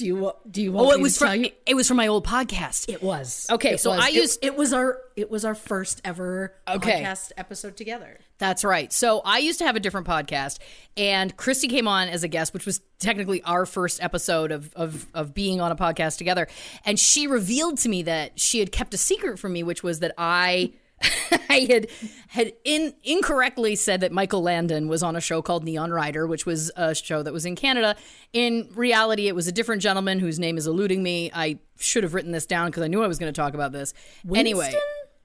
Do 0.00 0.06
you 0.06 0.32
do 0.50 0.62
you 0.62 0.72
want 0.72 0.86
Oh, 0.86 0.90
me 0.90 0.94
it 0.96 1.02
was 1.02 1.12
to 1.14 1.18
tell 1.20 1.28
from 1.34 1.44
you? 1.44 1.50
it 1.66 1.74
was 1.74 1.86
from 1.86 1.98
my 1.98 2.06
old 2.06 2.26
podcast. 2.26 2.88
It 2.88 3.02
was 3.02 3.46
Okay, 3.50 3.74
It 3.74 3.80
so 3.80 3.90
was. 3.90 4.00
I 4.00 4.08
It- 4.08 4.14
used- 4.14 4.38
it, 4.42 4.56
was 4.56 4.72
our 4.72 4.98
it 5.14 5.30
was 5.30 5.44
our 5.44 5.54
first 5.54 6.00
ever 6.04 6.54
Okay. 6.66 7.02
podcast 7.02 7.32
episode 7.36 7.76
together. 7.76 8.18
That's 8.38 8.64
right. 8.64 8.90
So 8.92 9.20
I 9.22 9.38
used 9.38 9.58
to 9.58 9.66
have 9.66 9.76
a 9.76 9.80
different 9.80 10.06
podcast, 10.06 10.58
and 10.96 11.36
Christy 11.36 11.68
came 11.68 11.86
on 11.86 12.08
as 12.08 12.22
a 12.24 12.28
guest, 12.28 12.54
which 12.54 12.64
was 12.64 12.80
technically 12.98 13.42
our 13.42 13.66
first 13.66 14.02
episode 14.02 14.52
of 14.52 14.72
of 14.74 15.06
of 15.12 15.34
being 15.34 15.60
on 15.60 15.70
a 15.70 15.76
podcast 15.76 16.16
together. 16.16 16.48
And 16.86 16.98
she 16.98 17.26
revealed 17.26 17.76
to 17.80 17.88
me 17.90 18.02
that 18.04 18.40
she 18.40 18.58
had 18.60 18.72
kept 18.72 18.94
a 18.94 18.98
secret 18.98 19.38
from 19.38 19.52
me, 19.52 19.62
which 19.62 19.82
was 19.82 20.00
that 20.00 20.14
I. 20.16 20.72
I 21.48 21.66
had 21.70 21.88
had 22.28 22.52
in 22.64 22.94
incorrectly 23.02 23.74
said 23.74 24.00
that 24.02 24.12
Michael 24.12 24.42
Landon 24.42 24.88
was 24.88 25.02
on 25.02 25.16
a 25.16 25.20
show 25.20 25.40
called 25.42 25.64
Neon 25.64 25.90
Rider, 25.90 26.26
which 26.26 26.44
was 26.46 26.70
a 26.76 26.94
show 26.94 27.22
that 27.22 27.32
was 27.32 27.46
in 27.46 27.56
Canada. 27.56 27.96
In 28.32 28.68
reality, 28.74 29.26
it 29.26 29.34
was 29.34 29.46
a 29.46 29.52
different 29.52 29.80
gentleman 29.82 30.18
whose 30.18 30.38
name 30.38 30.58
is 30.58 30.66
eluding 30.66 31.02
me. 31.02 31.30
I 31.34 31.58
should 31.78 32.02
have 32.02 32.14
written 32.14 32.32
this 32.32 32.46
down 32.46 32.66
because 32.66 32.82
I 32.82 32.88
knew 32.88 33.02
I 33.02 33.06
was 33.06 33.18
going 33.18 33.32
to 33.32 33.40
talk 33.40 33.54
about 33.54 33.72
this. 33.72 33.94
Anyway, 34.34 34.66
Winston? 34.66 34.80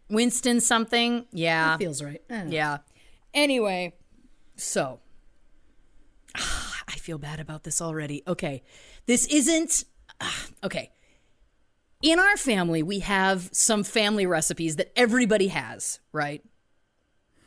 Winston 0.09 0.61
something, 0.61 1.25
yeah, 1.31 1.77
Feels 1.77 2.01
right. 2.01 2.21
I 2.29 2.33
don't 2.33 2.49
know. 2.49 2.55
yeah. 2.55 2.77
Anyway, 3.33 3.93
so 4.55 4.99
I 6.35 6.95
feel 6.97 7.17
bad 7.17 7.39
about 7.39 7.63
this 7.63 7.81
already. 7.81 8.23
Okay. 8.27 8.63
This 9.07 9.25
isn't 9.27 9.83
okay. 10.63 10.91
In 12.05 12.19
our 12.19 12.37
family, 12.37 12.83
we 12.83 12.99
have 12.99 13.49
some 13.51 13.83
family 13.83 14.27
recipes 14.27 14.75
that 14.75 14.91
everybody 14.95 15.47
has, 15.47 15.99
right? 16.11 16.45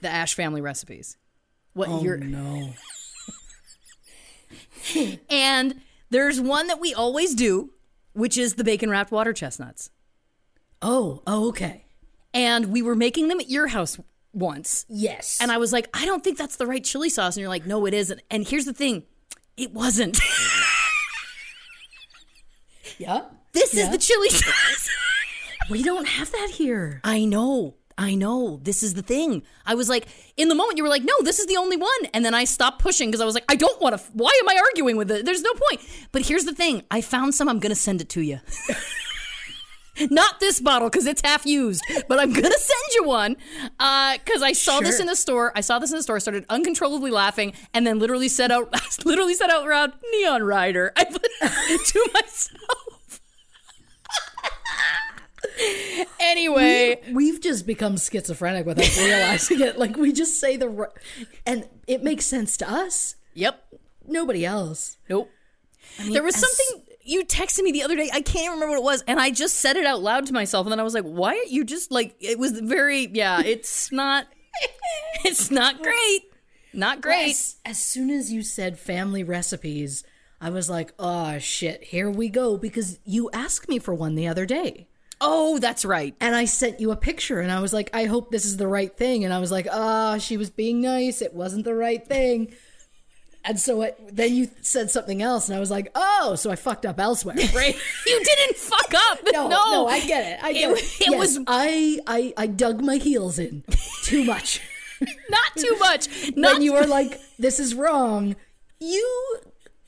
The 0.00 0.08
Ash 0.08 0.34
family 0.34 0.60
recipes. 0.60 1.16
What 1.74 1.88
Oh 1.88 2.02
you're 2.02 2.16
no. 2.16 2.74
and 5.30 5.80
there's 6.10 6.40
one 6.40 6.66
that 6.66 6.80
we 6.80 6.92
always 6.92 7.36
do, 7.36 7.70
which 8.14 8.36
is 8.36 8.54
the 8.54 8.64
bacon 8.64 8.90
wrapped 8.90 9.12
water 9.12 9.32
chestnuts. 9.32 9.90
Oh, 10.82 11.22
oh, 11.24 11.46
okay. 11.50 11.84
And 12.34 12.72
we 12.72 12.82
were 12.82 12.96
making 12.96 13.28
them 13.28 13.38
at 13.38 13.48
your 13.48 13.68
house 13.68 13.96
once. 14.32 14.86
Yes. 14.88 15.38
And 15.40 15.52
I 15.52 15.58
was 15.58 15.72
like, 15.72 15.88
I 15.94 16.04
don't 16.04 16.24
think 16.24 16.36
that's 16.36 16.56
the 16.56 16.66
right 16.66 16.82
chili 16.82 17.10
sauce. 17.10 17.36
And 17.36 17.42
you're 17.42 17.48
like, 17.48 17.64
no, 17.64 17.86
it 17.86 17.94
isn't. 17.94 18.22
And 18.28 18.44
here's 18.44 18.64
the 18.64 18.72
thing 18.72 19.04
it 19.56 19.72
wasn't. 19.72 20.18
yeah. 22.98 23.22
This 23.52 23.75
is 23.75 23.90
the 23.90 23.99
chili 23.99 24.31
sauce. 24.31 24.88
We 25.71 25.83
don't 25.83 26.09
have 26.09 26.33
that 26.33 26.49
here. 26.50 26.99
I 27.05 27.26
know. 27.26 27.75
I 27.99 28.14
know. 28.14 28.59
This 28.62 28.83
is 28.83 28.95
the 28.95 29.02
thing. 29.02 29.43
I 29.67 29.75
was 29.75 29.87
like, 29.88 30.07
in 30.38 30.49
the 30.49 30.55
moment, 30.55 30.78
you 30.78 30.83
were 30.83 30.88
like, 30.88 31.05
no, 31.05 31.12
this 31.23 31.38
is 31.38 31.45
the 31.47 31.59
only 31.59 31.76
one. 31.76 32.07
And 32.14 32.25
then 32.25 32.33
I 32.33 32.45
stopped 32.45 32.81
pushing 32.81 33.11
because 33.11 33.21
I 33.21 33.26
was 33.26 33.35
like, 33.35 33.45
I 33.50 33.55
don't 33.55 33.78
want 33.78 33.93
to. 33.95 34.00
F- 34.02 34.11
why 34.14 34.31
am 34.43 34.49
I 34.49 34.59
arguing 34.64 34.97
with 34.97 35.11
it? 35.11 35.26
There's 35.26 35.43
no 35.43 35.52
point. 35.52 35.83
But 36.11 36.23
here's 36.25 36.45
the 36.47 36.55
thing 36.55 36.85
I 36.90 37.02
found 37.02 37.35
some. 37.35 37.50
I'm 37.50 37.59
going 37.59 37.69
to 37.69 37.76
send 37.76 38.00
it 38.00 38.09
to 38.11 38.23
you. 38.23 38.40
Not 40.11 40.38
this 40.40 40.61
bottle 40.61 40.88
because 40.88 41.07
it's 41.07 41.21
half 41.25 41.45
used, 41.45 41.83
but 42.09 42.21
I'm 42.21 42.33
gonna 42.33 42.52
send 42.57 42.95
you 42.95 43.02
one 43.02 43.37
uh, 43.81 44.17
because 44.25 44.43
I 44.45 44.52
saw 44.52 44.78
this 44.78 45.00
in 45.00 45.07
the 45.07 45.17
store. 45.17 45.50
I 45.57 45.61
saw 45.61 45.81
this 45.81 45.90
in 45.90 45.97
the 45.97 46.05
store, 46.05 46.21
started 46.21 46.45
uncontrollably 46.49 47.11
laughing, 47.11 47.52
and 47.75 47.85
then 47.85 47.99
literally 47.99 48.28
said 48.28 48.52
out, 48.52 48.73
literally 49.05 49.35
said 49.35 49.50
out 49.50 49.67
loud, 49.67 49.95
"Neon 50.12 50.45
Rider." 50.45 50.93
I 50.95 51.05
put 51.05 51.25
it 51.43 51.85
to 51.87 52.11
myself. 52.14 52.98
anyway, 56.20 57.00
We've 57.12 57.40
just 57.40 57.66
become 57.66 57.96
schizophrenic 57.96 58.66
without 58.66 58.96
realizing 58.96 59.60
it. 59.60 59.78
Like 59.78 59.96
we 59.96 60.12
just 60.12 60.40
say 60.40 60.56
the 60.56 60.68
ri- 60.68 60.86
and 61.46 61.68
it 61.86 62.02
makes 62.02 62.24
sense 62.26 62.56
to 62.58 62.70
us. 62.70 63.16
yep, 63.34 63.64
Nobody 64.06 64.44
else. 64.46 64.98
nope. 65.08 65.30
there 66.10 66.22
was 66.22 66.34
as- 66.34 66.40
something 66.40 66.84
you 67.02 67.24
texted 67.24 67.62
me 67.62 67.72
the 67.72 67.82
other 67.82 67.96
day. 67.96 68.10
I 68.12 68.20
can't 68.20 68.44
even 68.44 68.52
remember 68.54 68.72
what 68.72 68.78
it 68.80 68.84
was, 68.84 69.02
and 69.06 69.18
I 69.18 69.30
just 69.30 69.56
said 69.56 69.76
it 69.76 69.86
out 69.86 70.02
loud 70.02 70.26
to 70.26 70.32
myself, 70.34 70.66
and 70.66 70.72
then 70.72 70.78
I 70.80 70.82
was 70.82 70.92
like, 70.94 71.04
"Why 71.04 71.30
are 71.32 71.48
you 71.48 71.64
just 71.64 71.90
like?" 71.90 72.14
It 72.20 72.38
was 72.38 72.52
very, 72.60 73.06
yeah. 73.06 73.40
It's 73.42 73.90
not. 73.90 74.26
it's 75.24 75.50
not 75.50 75.82
great. 75.82 76.22
Not 76.74 77.00
great. 77.00 77.30
As, 77.30 77.56
as 77.64 77.78
soon 77.82 78.10
as 78.10 78.30
you 78.30 78.42
said 78.42 78.78
family 78.78 79.24
recipes, 79.24 80.04
I 80.40 80.50
was 80.50 80.68
like, 80.68 80.92
oh 80.98 81.38
shit, 81.38 81.82
here 81.84 82.10
we 82.10 82.28
go. 82.28 82.56
Because 82.58 82.98
you 83.04 83.30
asked 83.32 83.68
me 83.68 83.78
for 83.78 83.94
one 83.94 84.14
the 84.14 84.28
other 84.28 84.44
day. 84.44 84.88
Oh, 85.20 85.58
that's 85.58 85.84
right. 85.84 86.14
And 86.20 86.34
I 86.37 86.44
sent 86.44 86.78
you 86.80 86.90
a 86.92 86.96
picture 86.96 87.40
and 87.40 87.50
I 87.50 87.60
was 87.60 87.72
like, 87.72 87.90
I 87.92 88.04
hope 88.04 88.30
this 88.30 88.44
is 88.44 88.56
the 88.56 88.68
right 88.68 88.96
thing. 88.96 89.25
And 89.25 89.34
I 89.34 89.40
was 89.40 89.50
like, 89.50 89.66
ah, 89.70 90.18
she 90.18 90.37
was 90.37 90.48
being 90.50 90.80
nice. 90.80 91.20
It 91.22 91.34
wasn't 91.34 91.64
the 91.64 91.75
right 91.75 92.06
thing. 92.06 92.54
And 93.44 93.58
so 93.58 93.82
it, 93.82 93.98
then 94.12 94.34
you 94.34 94.48
said 94.60 94.90
something 94.90 95.22
else, 95.22 95.48
and 95.48 95.56
I 95.56 95.60
was 95.60 95.70
like, 95.70 95.90
"Oh, 95.94 96.34
so 96.34 96.50
I 96.50 96.56
fucked 96.56 96.84
up 96.84 97.00
elsewhere." 97.00 97.37
Right? 97.54 97.75
you 98.06 98.22
didn't 98.22 98.56
fuck 98.58 98.92
up. 98.94 99.20
No, 99.32 99.48
no, 99.48 99.70
no, 99.72 99.87
I 99.87 100.00
get 100.06 100.32
it. 100.32 100.44
I 100.44 100.52
get 100.52 100.70
It- 100.72 100.78
it. 100.78 101.00
it 101.00 101.10
Yes, 101.12 101.18
was- 101.18 101.38
I, 101.46 101.98
I, 102.06 102.34
I 102.37 102.46
dug 102.46 102.82
my 102.82 102.96
heels 102.96 103.38
in 103.38 103.62
too 104.02 104.25
much. 104.25 104.60
not 105.30 105.56
too 105.56 105.75
much. 105.78 106.08
Not 106.37 106.54
when 106.54 106.62
you 106.62 106.75
were 106.75 106.84
like, 106.87 107.20
"This 107.38 107.58
is 107.58 107.75
wrong," 107.75 108.37
you 108.80 109.38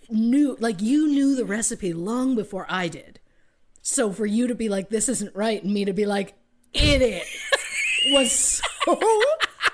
knew, 0.09 0.57
like, 0.61 0.81
you 0.81 1.09
knew 1.09 1.35
the 1.35 1.45
recipe 1.45 1.93
long 1.93 2.35
before 2.37 2.65
I 2.69 2.89
did. 2.89 3.20
So 3.91 4.13
for 4.13 4.25
you 4.25 4.47
to 4.47 4.55
be 4.55 4.69
like, 4.69 4.89
"This 4.89 5.09
isn't 5.09 5.35
right," 5.35 5.61
and 5.61 5.75
me 5.75 5.85
to 5.85 5.93
be 5.93 6.07
like, 6.07 6.35
"It 6.73 7.03
is," 7.03 7.23
was 8.13 8.63
so 8.85 9.01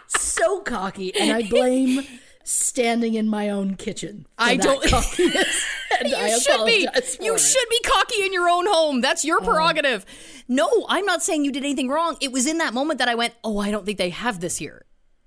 so 0.07 0.61
cocky, 0.61 1.15
and 1.15 1.31
I 1.31 1.47
blame 1.47 2.03
standing 2.43 3.13
in 3.13 3.29
my 3.29 3.51
own 3.51 3.75
kitchen. 3.75 4.27
I 4.39 4.57
don't- 4.57 4.83
cockiness, 4.91 5.67
you 6.03 6.41
should 6.41 6.65
be. 6.65 6.89
You 7.21 7.35
it. 7.35 7.39
should 7.39 7.69
be 7.69 7.81
cocky 7.81 8.25
in 8.25 8.33
your 8.33 8.49
own 8.49 8.67
home. 8.67 9.03
That's 9.03 9.23
your 9.23 9.43
oh. 9.43 9.45
prerogative. 9.45 10.07
No, 10.49 10.87
I'm 10.89 11.05
not 11.05 11.23
saying 11.23 11.45
you 11.45 11.53
did 11.53 11.63
anything 11.63 11.91
wrong. 11.91 12.17
It 12.23 12.33
was 12.33 12.47
in 12.47 12.57
that 12.57 12.73
moment 12.73 12.99
that 13.01 13.09
I 13.09 13.15
went, 13.17 13.35
"Oh, 13.45 13.59
I 13.59 13.71
don't 13.71 13.85
think 13.85 13.99
they 13.99 14.11
have 14.11 14.41
this 14.41 14.57
here." 14.57 14.87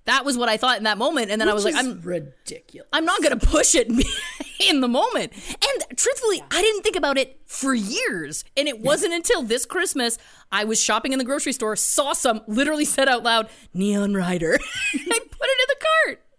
That 0.09 0.25
was 0.25 0.39
what 0.39 0.49
I 0.49 0.57
thought 0.57 0.79
in 0.79 0.85
that 0.85 0.97
moment, 0.97 1.29
and 1.29 1.39
then 1.39 1.47
I 1.47 1.53
was 1.53 1.63
like, 1.63 1.75
is 1.75 1.79
"I'm 1.79 2.01
ridiculous." 2.01 2.89
I'm 2.91 3.05
not 3.05 3.21
going 3.21 3.37
to 3.39 3.45
push 3.45 3.75
it 3.75 3.87
in 4.67 4.81
the 4.81 4.87
moment. 4.87 5.33
And 5.33 5.97
truthfully, 5.97 6.41
I 6.49 6.61
didn't 6.63 6.81
think 6.81 6.95
about 6.95 7.19
it 7.19 7.39
for 7.45 7.75
years. 7.75 8.43
And 8.57 8.67
it 8.67 8.79
wasn't 8.79 9.13
until 9.13 9.43
this 9.43 9.67
Christmas 9.67 10.17
I 10.51 10.63
was 10.63 10.81
shopping 10.81 11.13
in 11.13 11.19
the 11.19 11.25
grocery 11.25 11.53
store, 11.53 11.75
saw 11.75 12.13
some, 12.13 12.41
literally 12.47 12.85
said 12.85 13.07
out 13.07 13.21
loud, 13.21 13.49
Neon 13.71 14.15
Rider. 14.15 14.53
and 14.53 14.61
I 15.11 15.19
put 15.19 15.47
it 15.47 15.57
in 15.61 15.67
the 15.67 15.85
cart. 15.85 16.21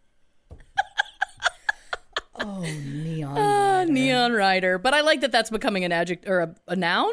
Oh, 2.42 2.62
neon. 2.62 3.36
Ah, 3.36 3.84
Neon 3.86 4.32
Rider. 4.32 4.78
But 4.78 4.94
I 4.94 5.02
like 5.02 5.20
that 5.20 5.30
that's 5.30 5.50
becoming 5.50 5.84
an 5.84 5.92
adjective 5.92 6.28
or 6.30 6.40
a, 6.40 6.54
a 6.68 6.74
noun. 6.74 7.12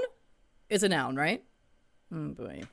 It's 0.69 0.83
a 0.83 0.89
noun, 0.89 1.17
right? 1.17 1.43
Oh 2.15 2.29
boy. 2.29 2.63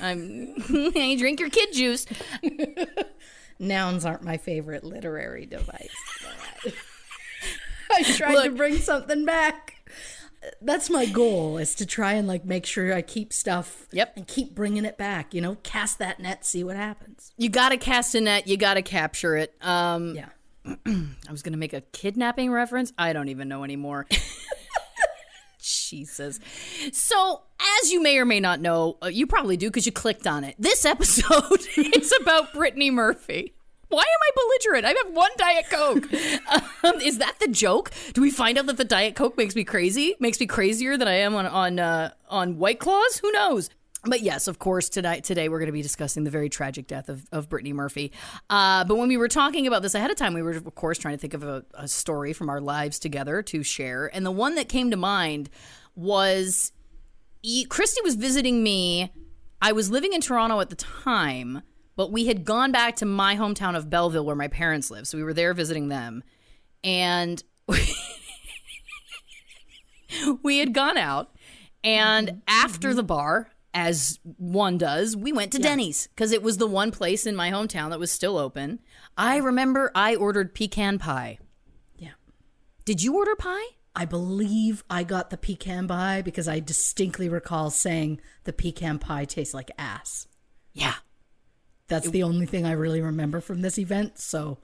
I'm 0.00 0.54
you 0.94 1.18
drink 1.18 1.40
your 1.40 1.50
kid 1.50 1.72
juice. 1.72 2.06
Nouns 3.58 4.04
aren't 4.04 4.22
my 4.22 4.36
favorite 4.36 4.84
literary 4.84 5.46
device. 5.46 5.94
I 7.90 8.02
tried 8.02 8.44
to 8.44 8.50
bring 8.50 8.76
something 8.78 9.24
back. 9.24 9.72
That's 10.60 10.90
my 10.90 11.06
goal 11.06 11.58
is 11.58 11.74
to 11.76 11.86
try 11.86 12.12
and 12.12 12.28
like 12.28 12.44
make 12.44 12.66
sure 12.66 12.92
I 12.92 13.02
keep 13.02 13.32
stuff. 13.32 13.86
Yep. 13.92 14.16
And 14.16 14.26
keep 14.28 14.54
bringing 14.54 14.84
it 14.84 14.96
back. 14.98 15.32
You 15.34 15.40
know, 15.40 15.56
cast 15.62 15.98
that 15.98 16.20
net, 16.20 16.44
see 16.44 16.62
what 16.64 16.76
happens. 16.76 17.32
You 17.36 17.48
got 17.48 17.70
to 17.70 17.76
cast 17.76 18.14
a 18.14 18.20
net. 18.20 18.46
You 18.46 18.56
got 18.56 18.74
to 18.74 18.82
capture 18.82 19.36
it. 19.36 19.54
Um, 19.60 20.14
Yeah. 20.14 20.28
I 20.86 21.30
was 21.30 21.42
going 21.42 21.52
to 21.52 21.58
make 21.58 21.72
a 21.72 21.80
kidnapping 21.80 22.50
reference. 22.50 22.92
I 22.98 23.12
don't 23.12 23.28
even 23.28 23.48
know 23.48 23.64
anymore. 23.64 24.06
Jesus. 25.66 26.38
So, 26.92 27.42
as 27.80 27.90
you 27.90 28.02
may 28.02 28.18
or 28.18 28.24
may 28.24 28.40
not 28.40 28.60
know, 28.60 28.98
uh, 29.02 29.08
you 29.08 29.26
probably 29.26 29.56
do 29.56 29.68
because 29.68 29.86
you 29.86 29.92
clicked 29.92 30.26
on 30.26 30.44
it. 30.44 30.54
This 30.58 30.84
episode 30.84 31.66
is 31.76 32.12
about 32.20 32.52
Brittany 32.52 32.90
Murphy. 32.90 33.54
Why 33.88 34.02
am 34.02 34.06
I 34.22 34.30
belligerent? 34.34 34.84
I 34.84 34.88
have 35.04 35.14
one 35.14 35.30
Diet 35.36 35.70
Coke. 35.70 36.84
um, 36.84 37.00
is 37.00 37.18
that 37.18 37.36
the 37.40 37.48
joke? 37.48 37.92
Do 38.14 38.20
we 38.20 38.30
find 38.30 38.58
out 38.58 38.66
that 38.66 38.78
the 38.78 38.84
Diet 38.84 39.14
Coke 39.14 39.36
makes 39.36 39.54
me 39.54 39.62
crazy? 39.62 40.16
Makes 40.18 40.40
me 40.40 40.46
crazier 40.46 40.96
than 40.96 41.06
I 41.06 41.14
am 41.18 41.34
on 41.36 41.46
on 41.46 41.78
uh, 41.78 42.12
on 42.28 42.58
White 42.58 42.80
Claws? 42.80 43.18
Who 43.18 43.30
knows? 43.30 43.70
But 44.06 44.20
yes, 44.20 44.46
of 44.46 44.58
course, 44.58 44.88
tonight 44.88 45.24
today 45.24 45.48
we're 45.48 45.58
going 45.58 45.66
to 45.66 45.72
be 45.72 45.82
discussing 45.82 46.24
the 46.24 46.30
very 46.30 46.48
tragic 46.48 46.86
death 46.86 47.08
of, 47.08 47.26
of 47.32 47.48
Brittany 47.48 47.72
Murphy. 47.72 48.12
Uh, 48.48 48.84
but 48.84 48.96
when 48.96 49.08
we 49.08 49.16
were 49.16 49.28
talking 49.28 49.66
about 49.66 49.82
this 49.82 49.94
ahead 49.94 50.10
of 50.10 50.16
time, 50.16 50.32
we 50.32 50.42
were 50.42 50.52
of 50.52 50.74
course 50.76 50.98
trying 50.98 51.14
to 51.14 51.18
think 51.18 51.34
of 51.34 51.42
a, 51.42 51.64
a 51.74 51.88
story 51.88 52.32
from 52.32 52.48
our 52.48 52.60
lives 52.60 52.98
together 52.98 53.42
to 53.42 53.62
share, 53.62 54.06
and 54.14 54.24
the 54.24 54.30
one 54.30 54.54
that 54.54 54.68
came 54.68 54.90
to 54.90 54.96
mind 54.96 55.50
was 55.96 56.72
e- 57.42 57.64
Christy 57.64 58.00
was 58.02 58.14
visiting 58.14 58.62
me. 58.62 59.12
I 59.60 59.72
was 59.72 59.90
living 59.90 60.12
in 60.12 60.20
Toronto 60.20 60.60
at 60.60 60.70
the 60.70 60.76
time, 60.76 61.62
but 61.96 62.12
we 62.12 62.26
had 62.26 62.44
gone 62.44 62.70
back 62.72 62.96
to 62.96 63.06
my 63.06 63.36
hometown 63.36 63.74
of 63.76 63.90
Belleville 63.90 64.24
where 64.24 64.36
my 64.36 64.48
parents 64.48 64.90
live. 64.90 65.08
So 65.08 65.16
we 65.18 65.24
were 65.24 65.34
there 65.34 65.54
visiting 65.54 65.88
them. 65.88 66.22
And 66.84 67.42
we 70.42 70.58
had 70.58 70.74
gone 70.74 70.98
out. 70.98 71.34
And 71.82 72.42
after 72.46 72.92
the 72.92 73.02
bar, 73.02 73.50
as 73.76 74.18
one 74.38 74.78
does, 74.78 75.14
we 75.14 75.32
went 75.32 75.52
to 75.52 75.58
Denny's 75.58 76.06
because 76.08 76.32
it 76.32 76.42
was 76.42 76.56
the 76.56 76.66
one 76.66 76.90
place 76.90 77.26
in 77.26 77.36
my 77.36 77.50
hometown 77.50 77.90
that 77.90 77.98
was 77.98 78.10
still 78.10 78.38
open. 78.38 78.80
I 79.18 79.36
remember 79.36 79.92
I 79.94 80.16
ordered 80.16 80.54
pecan 80.54 80.98
pie. 80.98 81.38
Yeah. 81.98 82.12
Did 82.86 83.02
you 83.02 83.16
order 83.16 83.36
pie? 83.36 83.66
I 83.94 84.06
believe 84.06 84.82
I 84.88 85.04
got 85.04 85.28
the 85.28 85.36
pecan 85.36 85.88
pie 85.88 86.22
because 86.22 86.48
I 86.48 86.58
distinctly 86.58 87.28
recall 87.28 87.68
saying 87.68 88.18
the 88.44 88.52
pecan 88.54 88.98
pie 88.98 89.26
tastes 89.26 89.52
like 89.52 89.70
ass. 89.76 90.26
Yeah. 90.72 90.94
That's 91.88 92.08
the 92.08 92.22
only 92.22 92.46
thing 92.46 92.64
I 92.64 92.72
really 92.72 93.02
remember 93.02 93.42
from 93.42 93.60
this 93.60 93.78
event. 93.78 94.18
So, 94.18 94.58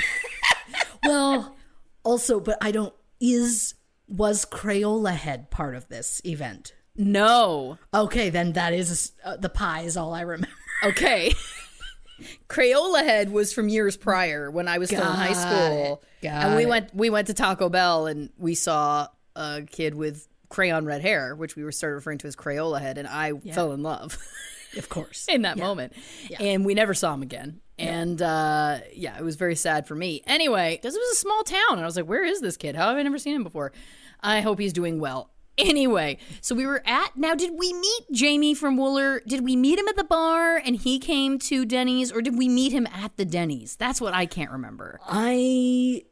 well, 1.04 1.54
also, 2.02 2.40
but 2.40 2.56
I 2.62 2.72
don't. 2.72 2.94
Is 3.20 3.74
was 4.08 4.44
Crayola 4.44 5.14
Head 5.14 5.50
part 5.50 5.76
of 5.76 5.88
this 5.88 6.20
event? 6.24 6.72
No. 6.96 7.78
Okay, 7.94 8.30
then 8.30 8.52
that 8.52 8.72
is 8.72 9.12
uh, 9.24 9.36
the 9.36 9.48
pie 9.48 9.82
is 9.82 9.96
all 9.96 10.14
I 10.14 10.22
remember. 10.22 10.48
Okay. 10.84 11.32
Crayola 12.48 13.04
Head 13.04 13.30
was 13.30 13.52
from 13.52 13.68
years 13.68 13.96
prior 13.96 14.50
when 14.50 14.66
I 14.66 14.78
was 14.78 14.88
still 14.88 15.00
in 15.00 15.06
high 15.16 15.32
school. 15.32 16.02
it. 16.20 16.24
Got 16.26 16.46
and 16.46 16.56
we 16.56 16.64
it. 16.64 16.68
went 16.68 16.94
we 16.94 17.08
went 17.08 17.28
to 17.28 17.34
Taco 17.34 17.68
Bell 17.68 18.06
and 18.08 18.30
we 18.36 18.54
saw 18.56 19.06
a 19.36 19.62
kid 19.62 19.94
with 19.94 20.26
crayon 20.48 20.84
red 20.84 21.00
hair, 21.02 21.36
which 21.36 21.54
we 21.54 21.62
were 21.62 21.70
started 21.70 21.94
referring 21.94 22.18
to 22.18 22.26
as 22.26 22.34
Crayola 22.34 22.80
Head, 22.80 22.98
and 22.98 23.06
I 23.06 23.32
fell 23.52 23.70
in 23.72 23.82
love 23.84 24.18
Of 24.76 24.88
course. 24.88 25.26
in 25.28 25.42
that 25.42 25.56
moment. 25.56 25.92
And 26.40 26.64
we 26.66 26.74
never 26.74 26.94
saw 26.94 27.14
him 27.14 27.22
again. 27.22 27.60
And 27.78 28.20
uh, 28.20 28.78
yeah, 28.94 29.16
it 29.16 29.22
was 29.22 29.36
very 29.36 29.54
sad 29.54 29.86
for 29.86 29.94
me. 29.94 30.22
Anyway, 30.26 30.78
because 30.80 30.94
it 30.96 30.98
was 30.98 31.12
a 31.16 31.20
small 31.20 31.44
town, 31.44 31.72
and 31.72 31.80
I 31.80 31.84
was 31.86 31.94
like, 31.96 32.06
"Where 32.06 32.24
is 32.24 32.40
this 32.40 32.56
kid? 32.56 32.74
How 32.76 32.88
have 32.88 32.96
I 32.98 33.02
never 33.02 33.18
seen 33.18 33.36
him 33.36 33.44
before?" 33.44 33.72
I 34.20 34.40
hope 34.40 34.58
he's 34.58 34.72
doing 34.72 34.98
well. 35.00 35.30
Anyway, 35.58 36.16
so 36.40 36.54
we 36.54 36.66
were 36.66 36.82
at 36.86 37.16
now. 37.16 37.34
Did 37.34 37.52
we 37.58 37.72
meet 37.72 38.02
Jamie 38.10 38.54
from 38.54 38.78
Wooler? 38.78 39.20
Did 39.26 39.44
we 39.44 39.54
meet 39.54 39.78
him 39.78 39.86
at 39.86 39.96
the 39.96 40.04
bar 40.04 40.56
and 40.56 40.76
he 40.76 40.98
came 40.98 41.38
to 41.40 41.66
Denny's, 41.66 42.10
or 42.10 42.22
did 42.22 42.38
we 42.38 42.48
meet 42.48 42.72
him 42.72 42.86
at 42.86 43.16
the 43.16 43.24
Denny's? 43.24 43.76
That's 43.76 44.00
what 44.00 44.14
I 44.14 44.26
can't 44.26 44.50
remember. 44.50 44.98
I 45.06 46.04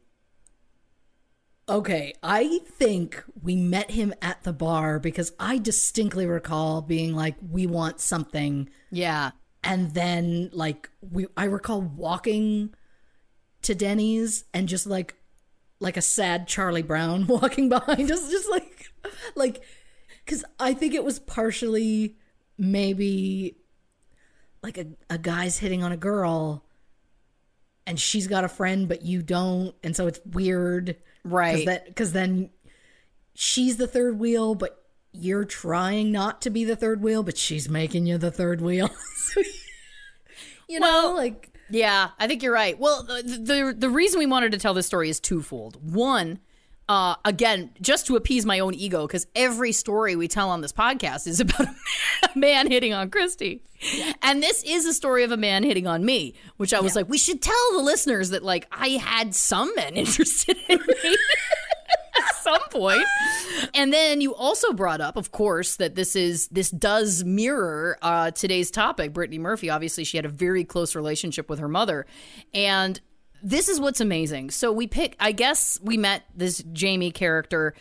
Okay, 1.71 2.15
I 2.21 2.59
think 2.67 3.23
we 3.41 3.55
met 3.55 3.93
him 3.93 4.13
at 4.21 4.43
the 4.43 4.53
bar 4.53 4.99
because 4.99 5.33
I 5.39 5.59
distinctly 5.59 6.27
recall 6.27 6.83
being 6.83 7.15
like 7.15 7.37
we 7.49 7.67
want 7.67 8.01
something 8.01 8.69
Yeah, 8.91 9.31
and 9.63 9.95
then 9.95 10.51
like 10.53 10.91
we 11.01 11.29
I 11.37 11.45
recall 11.45 11.81
walking 11.81 12.75
to 13.63 13.75
Denny's 13.77 14.45
and 14.53 14.69
just 14.69 14.87
like 14.87 15.15
like 15.79 15.97
a 15.97 16.03
sad 16.03 16.49
Charlie 16.49 16.83
Brown 16.83 17.27
walking 17.29 17.69
behind 17.69 18.11
us 18.11 18.29
just 18.29 18.51
like 18.51 18.70
like 19.35 19.63
cuz 20.27 20.45
I 20.59 20.75
think 20.75 20.95
it 20.95 21.05
was 21.05 21.19
partially 21.19 22.17
maybe 22.59 23.57
like 24.63 24.79
a, 24.79 24.87
a 25.09 25.19
guy's 25.19 25.59
hitting 25.59 25.83
on 25.83 25.93
a 25.93 25.97
girl 25.97 26.65
and 27.87 27.99
she's 27.99 28.27
got 28.27 28.45
a 28.45 28.49
friend 28.49 28.89
but 28.89 29.03
you 29.03 29.23
don't 29.23 29.75
and 29.83 29.97
so 29.97 30.07
it's 30.07 30.21
weird 30.25 30.97
Right. 31.25 31.69
cuz 31.97 32.13
then 32.13 32.51
she's 33.35 33.77
the 33.77 33.87
third 33.87 34.19
wheel 34.19 34.55
but 34.55 34.77
you're 35.13 35.45
trying 35.45 36.13
not 36.13 36.41
to 36.43 36.51
be 36.51 36.65
the 36.65 36.77
third 36.77 37.03
wheel, 37.03 37.25
but 37.25 37.37
she's 37.37 37.69
making 37.69 38.07
you 38.07 38.17
the 38.17 38.31
third 38.31 38.61
wheel. 38.61 38.89
So, 39.17 39.43
you 40.69 40.79
know, 40.79 40.87
Well, 40.87 41.15
like 41.17 41.51
Yeah, 41.69 42.11
I 42.19 42.27
think 42.29 42.43
you're 42.45 42.53
right. 42.53 42.79
Well, 42.79 43.03
the 43.03 43.23
the, 43.23 43.75
the 43.77 43.91
reason 43.91 44.19
we 44.21 44.27
wanted 44.27 44.53
to 44.53 44.59
tell 44.59 44.73
this 44.73 44.87
story 44.87 45.09
is 45.11 45.19
twofold. 45.19 45.79
One, 45.93 46.39
uh, 46.91 47.15
again, 47.25 47.71
just 47.81 48.09
to 48.09 48.17
appease 48.17 48.45
my 48.45 48.59
own 48.59 48.75
ego, 48.75 49.07
because 49.07 49.29
every 49.37 49.71
story 49.71 50.17
we 50.17 50.27
tell 50.27 50.51
on 50.51 50.61
this 50.61 50.73
podcast 50.73 51.29
is 51.29 51.39
about 51.41 51.69
a 52.25 52.37
man 52.37 52.69
hitting 52.69 52.93
on 52.93 53.09
Christy, 53.11 53.63
and 54.23 54.43
this 54.43 54.65
is 54.65 54.87
a 54.87 54.93
story 54.93 55.23
of 55.23 55.31
a 55.31 55.37
man 55.37 55.63
hitting 55.63 55.87
on 55.87 56.05
me. 56.05 56.35
Which 56.57 56.75
I 56.75 56.81
was 56.81 56.97
like, 56.97 57.09
we 57.09 57.17
should 57.17 57.41
tell 57.41 57.73
the 57.75 57.79
listeners 57.79 58.31
that 58.31 58.43
like 58.43 58.67
I 58.73 58.89
had 58.89 59.37
some 59.37 59.73
men 59.77 59.95
interested 59.95 60.57
in 60.69 60.81
me. 60.81 61.17
at 62.19 62.35
some 62.43 62.69
point. 62.71 63.05
And 63.73 63.93
then 63.93 64.21
you 64.21 64.35
also 64.35 64.73
brought 64.73 65.01
up, 65.01 65.17
of 65.17 65.31
course, 65.31 65.77
that 65.77 65.95
this 65.95 66.17
is 66.17 66.49
this 66.49 66.71
does 66.71 67.23
mirror 67.23 67.99
uh, 68.03 68.33
today's 68.33 68.69
topic. 68.69 69.13
Brittany 69.13 69.39
Murphy, 69.39 69.71
obviously, 69.71 70.03
she 70.03 70.17
had 70.17 70.27
a 70.27 70.31
very 70.31 70.65
close 70.65 70.97
relationship 70.97 71.49
with 71.49 71.61
her 71.61 71.69
mother, 71.69 72.05
and 72.53 73.01
this 73.43 73.69
is 73.69 73.81
what's 73.81 74.01
amazing. 74.01 74.51
So 74.51 74.73
we 74.73 74.87
pick. 74.87 75.17
I 75.21 75.33
guess 75.33 75.79
we 75.83 75.97
met 75.97 76.25
this 76.35 76.63
Jamie 76.73 77.11
character 77.11 77.75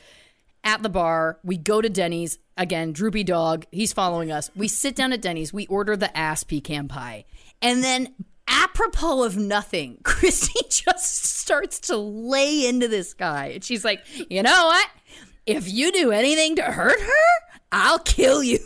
at 0.63 0.83
the 0.83 0.89
bar. 0.89 1.39
We 1.43 1.57
go 1.57 1.81
to 1.81 1.89
Denny's 1.89 2.39
again. 2.57 2.93
Droopy 2.93 3.23
dog. 3.23 3.65
He's 3.71 3.93
following 3.93 4.31
us. 4.31 4.51
We 4.55 4.67
sit 4.67 4.95
down 4.95 5.13
at 5.13 5.21
Denny's. 5.21 5.53
We 5.53 5.67
order 5.67 5.95
the 5.95 6.15
ass 6.17 6.43
pecan 6.43 6.87
pie, 6.87 7.25
and 7.61 7.83
then 7.83 8.13
apropos 8.47 9.23
of 9.23 9.37
nothing, 9.37 9.99
Christy 10.03 10.59
just 10.69 11.25
starts 11.25 11.79
to 11.81 11.97
lay 11.97 12.67
into 12.67 12.87
this 12.87 13.13
guy. 13.13 13.47
And 13.47 13.63
she's 13.63 13.85
like, 13.85 14.01
you 14.29 14.43
know 14.43 14.65
what? 14.65 14.87
If 15.45 15.71
you 15.71 15.91
do 15.91 16.11
anything 16.11 16.57
to 16.57 16.63
hurt 16.63 16.99
her, 16.99 17.59
I'll 17.71 17.99
kill 17.99 18.43
you. 18.43 18.59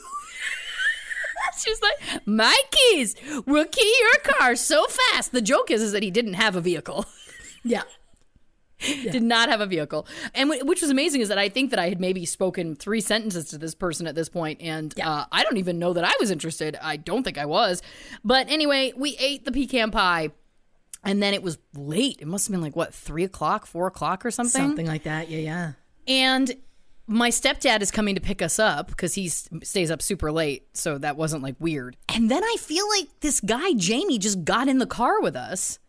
She's 1.58 1.82
like, 1.82 2.26
my 2.26 2.60
keys 2.72 3.16
will 3.46 3.66
key 3.66 3.96
your 4.00 4.34
car 4.34 4.56
so 4.56 4.86
fast. 4.88 5.32
The 5.32 5.42
joke 5.42 5.72
is, 5.72 5.82
is 5.82 5.92
that 5.92 6.04
he 6.04 6.12
didn't 6.12 6.34
have 6.34 6.56
a 6.56 6.62
vehicle. 6.62 7.06
yeah. 7.64 7.84
did 9.12 9.24
not 9.24 9.50
have 9.50 9.62
a 9.62 9.66
vehicle. 9.66 10.08
And 10.34 10.54
wh- 10.54 10.66
which 10.66 10.82
was 10.82 10.90
amazing 10.90 11.22
is 11.22 11.30
that 11.30 11.38
I 11.38 11.50
think 11.50 11.70
that 11.72 11.80
I 11.80 11.90
had 11.90 12.00
maybe 12.00 12.26
spoken 12.26 12.76
three 12.76 13.02
sentences 13.02 13.46
to 13.50 13.58
this 13.58 13.76
person 13.76 14.08
at 14.08 14.16
this 14.16 14.30
point, 14.30 14.62
and 14.62 14.94
uh, 15.00 15.26
I 15.32 15.44
don't 15.44 15.58
even 15.58 15.80
know 15.80 15.94
that 15.94 16.04
I 16.04 16.14
was 16.20 16.32
interested. 16.32 16.78
I 16.82 16.98
don't 16.98 17.24
think 17.24 17.38
I 17.38 17.46
was. 17.46 17.82
But 18.24 18.50
anyway, 18.50 18.94
we 18.96 19.16
ate 19.18 19.46
the 19.46 19.52
pecan 19.52 19.92
pie, 19.92 20.32
and 21.04 21.22
then 21.22 21.34
it 21.34 21.44
was 21.44 21.58
late. 21.74 22.18
It 22.22 22.28
must 22.28 22.48
have 22.48 22.52
been 22.52 22.62
like 22.62 22.76
what 22.76 22.94
three 22.94 23.24
o'clock, 23.24 23.66
four 23.66 23.88
o'clock, 23.88 24.26
or 24.26 24.32
something. 24.32 24.62
Something 24.62 24.88
like 24.88 25.04
that. 25.04 25.30
Yeah, 25.30 25.40
yeah. 25.40 25.72
And 26.08 26.52
my 27.08 27.30
stepdad 27.30 27.82
is 27.82 27.92
coming 27.92 28.16
to 28.16 28.22
pick 28.22 28.42
us 28.42 28.60
up 28.60 28.88
because 28.88 29.14
he 29.14 29.28
stays 29.28 29.92
up 29.92 30.02
super 30.02 30.32
late, 30.32 30.68
so 30.74 30.98
that 30.98 31.18
wasn't 31.18 31.44
like 31.44 31.56
weird. 31.60 31.98
And 32.14 32.32
then 32.32 32.44
I 32.44 32.56
feel 32.60 32.88
like 32.90 33.08
this 33.20 33.42
guy 33.42 33.74
Jamie 33.74 34.18
just 34.18 34.44
got 34.46 34.68
in 34.68 34.78
the 34.78 34.86
car 34.86 35.22
with 35.22 35.36
us, 35.36 35.80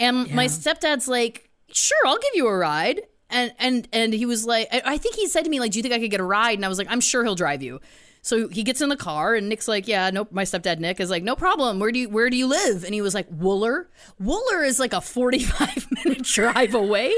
and 0.00 0.32
my 0.34 0.46
stepdad's 0.46 1.08
like, 1.08 1.50
"Sure, 1.70 1.98
I'll 2.06 2.18
give 2.18 2.34
you 2.34 2.46
a 2.48 2.56
ride." 2.56 3.02
And 3.30 3.52
and 3.58 3.88
and 3.92 4.12
he 4.12 4.26
was 4.26 4.46
like, 4.46 4.68
I 4.72 4.82
I 4.84 4.98
think 4.98 5.14
he 5.14 5.26
said 5.28 5.44
to 5.44 5.50
me 5.50 5.60
like, 5.60 5.72
"Do 5.72 5.78
you 5.78 5.82
think 5.82 5.94
I 5.94 5.98
could 5.98 6.10
get 6.10 6.20
a 6.20 6.24
ride?" 6.24 6.58
And 6.58 6.64
I 6.64 6.68
was 6.68 6.78
like, 6.78 6.88
"I'm 6.90 7.00
sure 7.00 7.22
he'll 7.24 7.34
drive 7.34 7.62
you." 7.62 7.80
So 8.28 8.46
he 8.46 8.62
gets 8.62 8.82
in 8.82 8.90
the 8.90 8.96
car, 8.96 9.34
and 9.34 9.48
Nick's 9.48 9.66
like, 9.66 9.88
"Yeah, 9.88 10.10
nope." 10.10 10.28
My 10.30 10.42
stepdad 10.42 10.80
Nick 10.80 11.00
is 11.00 11.08
like, 11.08 11.22
"No 11.22 11.34
problem. 11.34 11.78
Where 11.78 11.90
do 11.90 11.98
you 11.98 12.10
where 12.10 12.28
do 12.28 12.36
you 12.36 12.46
live?" 12.46 12.84
And 12.84 12.92
he 12.92 13.00
was 13.00 13.14
like, 13.14 13.26
"Wooler." 13.30 13.86
Wooler 14.22 14.66
is 14.66 14.78
like 14.78 14.92
a 14.92 15.00
45 15.00 15.86
minute 16.04 16.24
drive 16.24 16.74
away, 16.74 17.10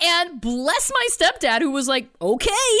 and 0.00 0.40
bless 0.40 0.90
my 0.90 1.06
stepdad 1.12 1.60
who 1.60 1.70
was 1.70 1.86
like, 1.86 2.08
"Okay." 2.22 2.78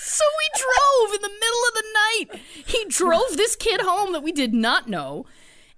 so 0.00 0.24
we 0.40 0.48
drove 0.58 1.14
in 1.14 1.22
the 1.22 1.28
middle 1.28 1.62
of 1.68 1.74
the 1.74 1.84
night. 1.94 2.42
He 2.66 2.84
drove 2.88 3.36
this 3.36 3.54
kid 3.54 3.82
home 3.82 4.12
that 4.12 4.24
we 4.24 4.32
did 4.32 4.52
not 4.52 4.88
know. 4.88 5.26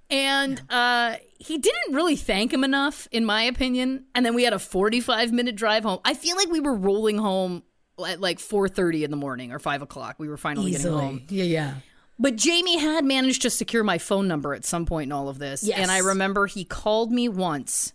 And 0.08 0.62
uh, 0.70 1.16
he 1.38 1.58
didn't 1.58 1.92
really 1.92 2.16
thank 2.16 2.54
him 2.54 2.64
enough, 2.64 3.08
in 3.12 3.26
my 3.26 3.42
opinion. 3.42 4.04
And 4.14 4.24
then 4.24 4.34
we 4.34 4.44
had 4.44 4.54
a 4.54 4.58
45 4.58 5.32
minute 5.32 5.56
drive 5.56 5.82
home. 5.82 5.98
I 6.02 6.14
feel 6.14 6.36
like 6.36 6.48
we 6.48 6.60
were 6.60 6.74
rolling 6.74 7.18
home 7.18 7.62
at 8.04 8.20
like 8.20 8.38
4.30 8.38 9.04
in 9.04 9.10
the 9.10 9.16
morning 9.16 9.52
or 9.52 9.58
5 9.58 9.82
o'clock. 9.82 10.16
We 10.18 10.28
were 10.28 10.36
finally 10.36 10.72
getting 10.72 10.92
home. 10.92 11.22
Yeah, 11.28 11.44
yeah. 11.44 11.74
But 12.18 12.36
Jamie 12.36 12.78
had 12.78 13.04
managed 13.04 13.42
to 13.42 13.50
secure 13.50 13.84
my 13.84 13.98
phone 13.98 14.26
number 14.26 14.54
at 14.54 14.64
some 14.64 14.86
point 14.86 15.08
in 15.08 15.12
all 15.12 15.28
of 15.28 15.38
this. 15.38 15.62
Yes. 15.62 15.78
And 15.78 15.90
I 15.90 15.98
remember 15.98 16.46
he 16.46 16.64
called 16.64 17.12
me 17.12 17.28
once 17.28 17.92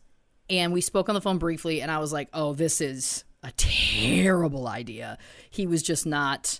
and 0.49 0.73
we 0.73 0.81
spoke 0.81 1.09
on 1.09 1.15
the 1.15 1.21
phone 1.21 1.37
briefly 1.37 1.81
and 1.81 1.89
I 1.89 1.97
was 1.99 2.13
like, 2.13 2.29
"Oh, 2.33 2.53
this 2.53 2.81
is 2.81 3.23
a 3.41 3.51
terrible 3.53 4.67
idea." 4.67 5.17
He 5.49 5.65
was 5.65 5.81
just 5.81 6.05
not 6.05 6.59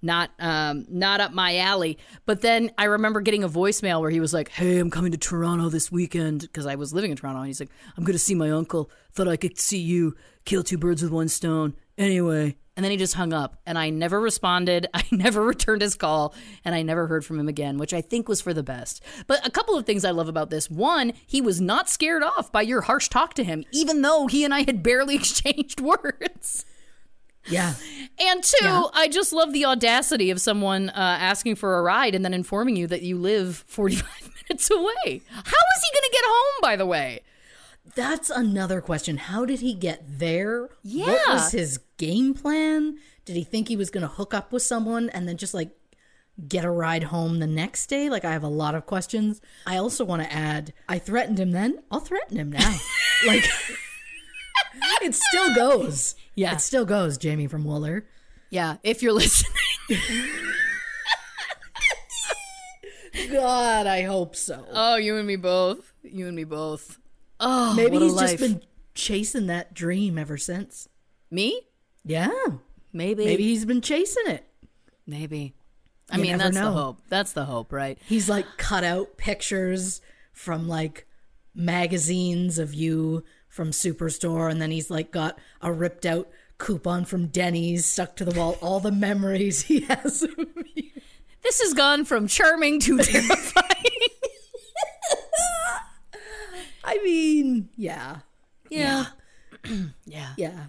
not 0.00 0.30
um 0.38 0.86
not 0.88 1.20
up 1.20 1.32
my 1.32 1.58
alley. 1.58 1.98
But 2.24 2.40
then 2.40 2.70
I 2.78 2.84
remember 2.84 3.20
getting 3.20 3.44
a 3.44 3.48
voicemail 3.48 4.00
where 4.00 4.10
he 4.10 4.20
was 4.20 4.32
like, 4.32 4.48
"Hey, 4.48 4.78
I'm 4.78 4.90
coming 4.90 5.12
to 5.12 5.18
Toronto 5.18 5.68
this 5.68 5.92
weekend 5.92 6.40
because 6.40 6.66
I 6.66 6.76
was 6.76 6.94
living 6.94 7.10
in 7.10 7.16
Toronto." 7.16 7.40
And 7.40 7.48
he's 7.48 7.60
like, 7.60 7.70
"I'm 7.96 8.04
going 8.04 8.14
to 8.14 8.18
see 8.18 8.34
my 8.34 8.50
uncle. 8.50 8.90
Thought 9.12 9.28
I 9.28 9.36
could 9.36 9.58
see 9.58 9.78
you. 9.80 10.16
Kill 10.44 10.62
two 10.62 10.78
birds 10.78 11.02
with 11.02 11.12
one 11.12 11.28
stone." 11.28 11.74
Anyway, 11.98 12.56
and 12.76 12.84
then 12.84 12.90
he 12.90 12.96
just 12.96 13.14
hung 13.14 13.32
up 13.32 13.60
and 13.66 13.78
I 13.78 13.90
never 13.90 14.20
responded. 14.20 14.86
I 14.94 15.04
never 15.10 15.42
returned 15.42 15.82
his 15.82 15.94
call 15.94 16.34
and 16.64 16.74
I 16.74 16.82
never 16.82 17.06
heard 17.06 17.24
from 17.24 17.38
him 17.38 17.48
again, 17.48 17.78
which 17.78 17.92
I 17.92 18.00
think 18.00 18.28
was 18.28 18.40
for 18.40 18.54
the 18.54 18.62
best. 18.62 19.02
But 19.26 19.46
a 19.46 19.50
couple 19.50 19.76
of 19.76 19.86
things 19.86 20.04
I 20.04 20.10
love 20.10 20.28
about 20.28 20.50
this. 20.50 20.70
One, 20.70 21.12
he 21.26 21.40
was 21.40 21.60
not 21.60 21.90
scared 21.90 22.22
off 22.22 22.50
by 22.50 22.62
your 22.62 22.82
harsh 22.82 23.08
talk 23.08 23.34
to 23.34 23.44
him, 23.44 23.64
even 23.72 24.02
though 24.02 24.26
he 24.26 24.44
and 24.44 24.54
I 24.54 24.62
had 24.62 24.82
barely 24.82 25.14
exchanged 25.16 25.80
words. 25.80 26.64
Yeah. 27.48 27.74
And 28.20 28.42
two, 28.42 28.88
I 28.94 29.08
just 29.08 29.32
love 29.32 29.52
the 29.52 29.64
audacity 29.64 30.30
of 30.30 30.40
someone 30.40 30.90
uh, 30.90 30.92
asking 30.94 31.56
for 31.56 31.78
a 31.78 31.82
ride 31.82 32.14
and 32.14 32.24
then 32.24 32.34
informing 32.34 32.76
you 32.76 32.86
that 32.86 33.02
you 33.02 33.18
live 33.18 33.64
45 33.66 34.30
minutes 34.48 34.70
away. 34.70 34.84
How 35.28 35.40
is 35.40 35.82
he 35.82 35.92
going 35.92 36.04
to 36.04 36.10
get 36.12 36.24
home, 36.24 36.60
by 36.62 36.76
the 36.76 36.86
way? 36.86 37.20
That's 37.94 38.30
another 38.30 38.80
question. 38.80 39.18
How 39.18 39.44
did 39.44 39.60
he 39.60 39.74
get 39.74 40.02
there? 40.06 40.70
Yeah. 40.82 41.06
What 41.06 41.28
was 41.28 41.52
his 41.52 41.78
game 41.98 42.34
plan? 42.34 42.98
Did 43.24 43.36
he 43.36 43.44
think 43.44 43.68
he 43.68 43.76
was 43.76 43.90
going 43.90 44.02
to 44.02 44.08
hook 44.08 44.32
up 44.32 44.52
with 44.52 44.62
someone 44.62 45.10
and 45.10 45.28
then 45.28 45.36
just 45.36 45.54
like 45.54 45.70
get 46.48 46.64
a 46.64 46.70
ride 46.70 47.04
home 47.04 47.38
the 47.38 47.46
next 47.46 47.86
day? 47.88 48.08
Like, 48.08 48.24
I 48.24 48.32
have 48.32 48.42
a 48.42 48.48
lot 48.48 48.74
of 48.74 48.86
questions. 48.86 49.40
I 49.66 49.76
also 49.76 50.04
want 50.04 50.22
to 50.22 50.32
add 50.32 50.72
I 50.88 50.98
threatened 50.98 51.38
him 51.38 51.52
then. 51.52 51.82
I'll 51.90 52.00
threaten 52.00 52.36
him 52.38 52.50
now. 52.52 52.76
like, 53.26 53.44
it 55.02 55.14
still 55.14 55.54
goes. 55.54 56.14
Yeah. 56.34 56.54
It 56.54 56.60
still 56.60 56.84
goes, 56.84 57.18
Jamie 57.18 57.46
from 57.46 57.64
Wooler. 57.64 58.04
Yeah, 58.50 58.76
if 58.82 59.02
you're 59.02 59.12
listening. 59.12 59.52
God, 63.30 63.86
I 63.86 64.02
hope 64.02 64.36
so. 64.36 64.66
Oh, 64.70 64.96
you 64.96 65.16
and 65.16 65.26
me 65.26 65.36
both. 65.36 65.92
You 66.02 66.26
and 66.26 66.36
me 66.36 66.44
both. 66.44 66.98
Oh, 67.44 67.74
Maybe 67.74 67.98
he's 67.98 68.14
just 68.18 68.38
been 68.38 68.62
chasing 68.94 69.48
that 69.48 69.74
dream 69.74 70.16
ever 70.16 70.36
since. 70.38 70.88
me. 71.30 71.60
Yeah. 72.04 72.30
Maybe. 72.92 73.24
Maybe 73.24 73.42
he's 73.44 73.64
been 73.64 73.80
chasing 73.80 74.26
it. 74.28 74.44
Maybe. 75.06 75.54
I 76.10 76.16
You 76.18 76.22
mean, 76.22 76.38
that's 76.38 76.54
know. 76.54 76.66
the 76.66 76.70
hope. 76.80 76.98
That's 77.08 77.32
the 77.32 77.44
hope, 77.44 77.72
right? 77.72 77.98
He's 78.06 78.28
like 78.28 78.46
cut 78.58 78.84
out 78.84 79.16
pictures 79.16 80.00
from 80.32 80.68
like 80.68 81.06
magazines 81.54 82.58
of 82.58 82.74
you 82.74 83.24
from 83.48 83.70
Superstore, 83.70 84.50
and 84.50 84.60
then 84.60 84.70
he's 84.70 84.90
like 84.90 85.10
got 85.10 85.38
a 85.60 85.72
ripped 85.72 86.06
out 86.06 86.28
coupon 86.58 87.04
from 87.04 87.26
Denny's 87.26 87.84
stuck 87.86 88.16
to 88.16 88.24
the 88.24 88.38
wall. 88.38 88.56
All 88.60 88.78
the 88.80 88.92
memories 88.92 89.62
he 89.62 89.80
has 89.88 90.22
of 90.22 90.36
me. 90.38 90.92
This 91.42 91.60
has 91.60 91.74
gone 91.74 92.04
from 92.04 92.28
charming 92.28 92.78
to 92.80 92.98
terrifying. 93.02 93.66
I 96.84 96.98
mean, 97.04 97.68
yeah, 97.76 98.18
yeah. 98.70 99.06
yeah. 100.06 100.34
yeah. 100.36 100.64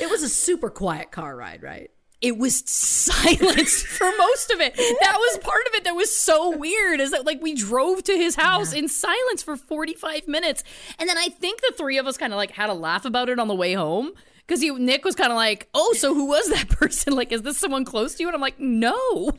It 0.00 0.10
was 0.10 0.22
a 0.22 0.28
super 0.28 0.70
quiet 0.70 1.10
car 1.10 1.36
ride, 1.36 1.62
right? 1.62 1.90
It 2.20 2.38
was 2.38 2.62
silence 2.70 3.82
for 3.82 4.08
most 4.16 4.50
of 4.52 4.60
it. 4.60 4.76
That 4.76 5.16
was 5.18 5.38
part 5.38 5.66
of 5.66 5.74
it 5.74 5.84
that 5.84 5.96
was 5.96 6.16
so 6.16 6.56
weird 6.56 7.00
is 7.00 7.10
that 7.10 7.26
like 7.26 7.42
we 7.42 7.54
drove 7.54 8.04
to 8.04 8.16
his 8.16 8.36
house 8.36 8.72
in 8.72 8.86
silence 8.86 9.42
for 9.42 9.56
45 9.56 10.28
minutes. 10.28 10.62
And 11.00 11.08
then 11.08 11.18
I 11.18 11.28
think 11.28 11.60
the 11.60 11.74
three 11.76 11.98
of 11.98 12.06
us 12.06 12.16
kind 12.16 12.32
of 12.32 12.36
like 12.36 12.52
had 12.52 12.70
a 12.70 12.74
laugh 12.74 13.04
about 13.04 13.28
it 13.28 13.40
on 13.40 13.48
the 13.48 13.56
way 13.56 13.72
home. 13.74 14.12
Because 14.46 14.62
Nick 14.62 15.04
was 15.04 15.14
kind 15.14 15.32
of 15.32 15.36
like, 15.36 15.68
"Oh, 15.72 15.94
so 15.96 16.14
who 16.14 16.26
was 16.26 16.48
that 16.48 16.68
person? 16.70 17.14
Like, 17.14 17.32
is 17.32 17.42
this 17.42 17.58
someone 17.58 17.84
close 17.84 18.16
to 18.16 18.22
you?" 18.22 18.28
And 18.28 18.34
I'm 18.34 18.40
like, 18.40 18.58
"No, 18.58 19.30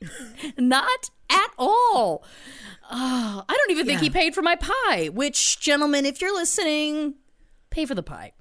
not 0.58 1.10
at 1.30 1.50
all." 1.58 2.22
Oh, 2.94 3.44
I 3.48 3.56
don't 3.56 3.70
even 3.70 3.86
think 3.86 4.00
he 4.00 4.10
paid 4.10 4.34
for 4.34 4.42
my 4.42 4.54
pie. 4.56 5.08
Which, 5.08 5.58
gentlemen, 5.58 6.04
if 6.04 6.20
you're 6.20 6.34
listening, 6.34 7.14
pay 7.70 7.86
for 7.86 7.94
the 7.94 8.02
pie. 8.02 8.32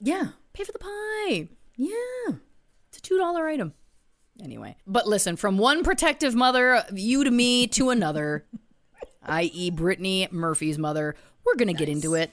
Yeah, 0.00 0.28
Pay 0.52 0.64
for 0.64 0.72
the 0.72 0.78
pie. 0.78 1.48
yeah. 1.76 2.34
It's 2.88 2.98
a 2.98 3.00
two 3.02 3.16
dollar 3.18 3.46
item. 3.46 3.74
Anyway, 4.42 4.76
but 4.86 5.06
listen, 5.06 5.36
from 5.36 5.56
one 5.56 5.82
protective 5.84 6.34
mother, 6.34 6.84
you 6.92 7.24
to 7.24 7.30
me, 7.30 7.66
to 7.68 7.90
another, 7.90 8.44
i.e., 9.22 9.70
Brittany 9.70 10.28
Murphy's 10.30 10.78
mother. 10.78 11.14
We're 11.44 11.54
gonna 11.56 11.72
get 11.74 11.88
into 11.88 12.14
it. 12.14 12.30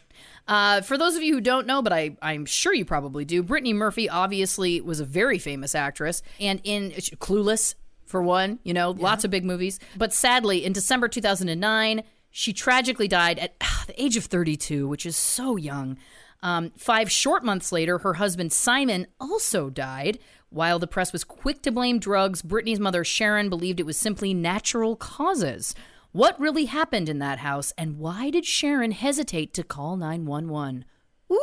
Uh, 0.47 0.81
for 0.81 0.97
those 0.97 1.15
of 1.15 1.21
you 1.21 1.35
who 1.35 1.41
don't 1.41 1.67
know, 1.67 1.81
but 1.81 1.93
I, 1.93 2.17
I'm 2.21 2.45
sure 2.45 2.73
you 2.73 2.83
probably 2.83 3.23
do, 3.25 3.43
Brittany 3.43 3.71
Murphy 3.73 4.09
obviously 4.09 4.81
was 4.81 4.99
a 4.99 5.05
very 5.05 5.37
famous 5.39 5.75
actress, 5.75 6.21
and 6.39 6.59
in 6.63 6.91
Clueless, 6.91 7.75
for 8.13 8.21
one, 8.21 8.59
you 8.61 8.75
know, 8.75 8.91
lots 8.91 9.25
of 9.25 9.31
big 9.31 9.43
movies. 9.43 9.79
But 9.97 10.13
sadly, 10.13 10.63
in 10.63 10.71
December 10.71 11.07
2009, 11.07 12.03
she 12.29 12.53
tragically 12.53 13.07
died 13.07 13.39
at 13.39 13.55
ah, 13.59 13.85
the 13.87 13.99
age 13.99 14.17
of 14.17 14.25
32, 14.25 14.87
which 14.87 15.03
is 15.07 15.17
so 15.17 15.55
young. 15.55 15.97
Um, 16.43 16.71
five 16.77 17.11
short 17.11 17.43
months 17.43 17.71
later, 17.71 17.97
her 17.97 18.13
husband 18.13 18.53
Simon 18.53 19.07
also 19.19 19.71
died. 19.71 20.19
While 20.51 20.77
the 20.77 20.85
press 20.85 21.11
was 21.11 21.23
quick 21.23 21.63
to 21.63 21.71
blame 21.71 21.97
drugs, 21.97 22.43
Brittany's 22.43 22.79
mother 22.79 23.03
Sharon 23.03 23.49
believed 23.49 23.79
it 23.79 23.87
was 23.87 23.97
simply 23.97 24.31
natural 24.31 24.95
causes. 24.95 25.73
What 26.11 26.39
really 26.39 26.65
happened 26.65 27.09
in 27.09 27.17
that 27.17 27.39
house, 27.39 27.73
and 27.79 27.97
why 27.97 28.29
did 28.29 28.45
Sharon 28.45 28.91
hesitate 28.91 29.55
to 29.55 29.63
call 29.63 29.97
911? 29.97 30.85
Ooh, 31.31 31.39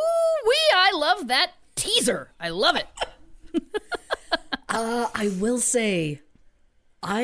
wee! 0.46 0.72
I 0.72 0.92
love 0.94 1.26
that 1.26 1.50
teaser. 1.74 2.30
I 2.38 2.50
love 2.50 2.76
it. 2.76 2.86
Uh, 4.70 5.08
I 5.16 5.28
will 5.40 5.58
say, 5.58 6.20
I 7.02 7.22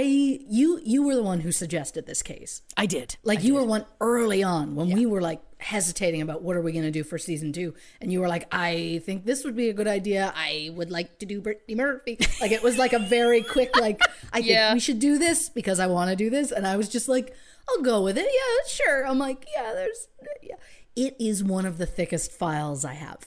you 0.48 0.80
you 0.82 1.02
were 1.02 1.14
the 1.14 1.22
one 1.22 1.40
who 1.40 1.52
suggested 1.52 2.06
this 2.06 2.22
case. 2.22 2.62
I 2.76 2.86
did. 2.86 3.16
Like 3.22 3.44
you 3.44 3.54
were 3.54 3.64
one 3.64 3.84
early 4.00 4.42
on 4.42 4.74
when 4.74 4.90
we 4.90 5.04
were 5.04 5.20
like 5.20 5.42
hesitating 5.58 6.22
about 6.22 6.42
what 6.42 6.56
are 6.56 6.62
we 6.62 6.72
going 6.72 6.84
to 6.84 6.90
do 6.90 7.04
for 7.04 7.18
season 7.18 7.52
two, 7.52 7.74
and 8.00 8.10
you 8.10 8.20
were 8.20 8.28
like, 8.28 8.46
"I 8.50 9.02
think 9.04 9.26
this 9.26 9.44
would 9.44 9.54
be 9.54 9.68
a 9.68 9.74
good 9.74 9.86
idea. 9.86 10.32
I 10.34 10.70
would 10.74 10.90
like 10.90 11.18
to 11.18 11.26
do 11.26 11.42
Brittany 11.42 11.74
Murphy." 11.74 12.18
Like 12.40 12.52
it 12.52 12.62
was 12.62 12.78
like 12.78 12.94
a 12.94 12.98
very 12.98 13.42
quick 13.42 13.76
like, 13.78 14.00
"I 14.32 14.40
think 14.40 14.74
we 14.74 14.80
should 14.80 14.98
do 14.98 15.18
this 15.18 15.50
because 15.50 15.78
I 15.78 15.88
want 15.88 16.08
to 16.10 16.16
do 16.16 16.30
this," 16.30 16.52
and 16.52 16.66
I 16.66 16.76
was 16.76 16.88
just 16.88 17.06
like, 17.06 17.34
"I'll 17.68 17.82
go 17.82 18.02
with 18.02 18.16
it. 18.16 18.26
Yeah, 18.26 18.68
sure." 18.68 19.06
I'm 19.06 19.18
like, 19.18 19.46
"Yeah, 19.54 19.72
there's 19.74 20.08
yeah." 20.42 20.56
It 20.94 21.16
is 21.20 21.44
one 21.44 21.66
of 21.66 21.76
the 21.76 21.86
thickest 21.86 22.32
files 22.32 22.82
I 22.82 22.94
have. 22.94 23.26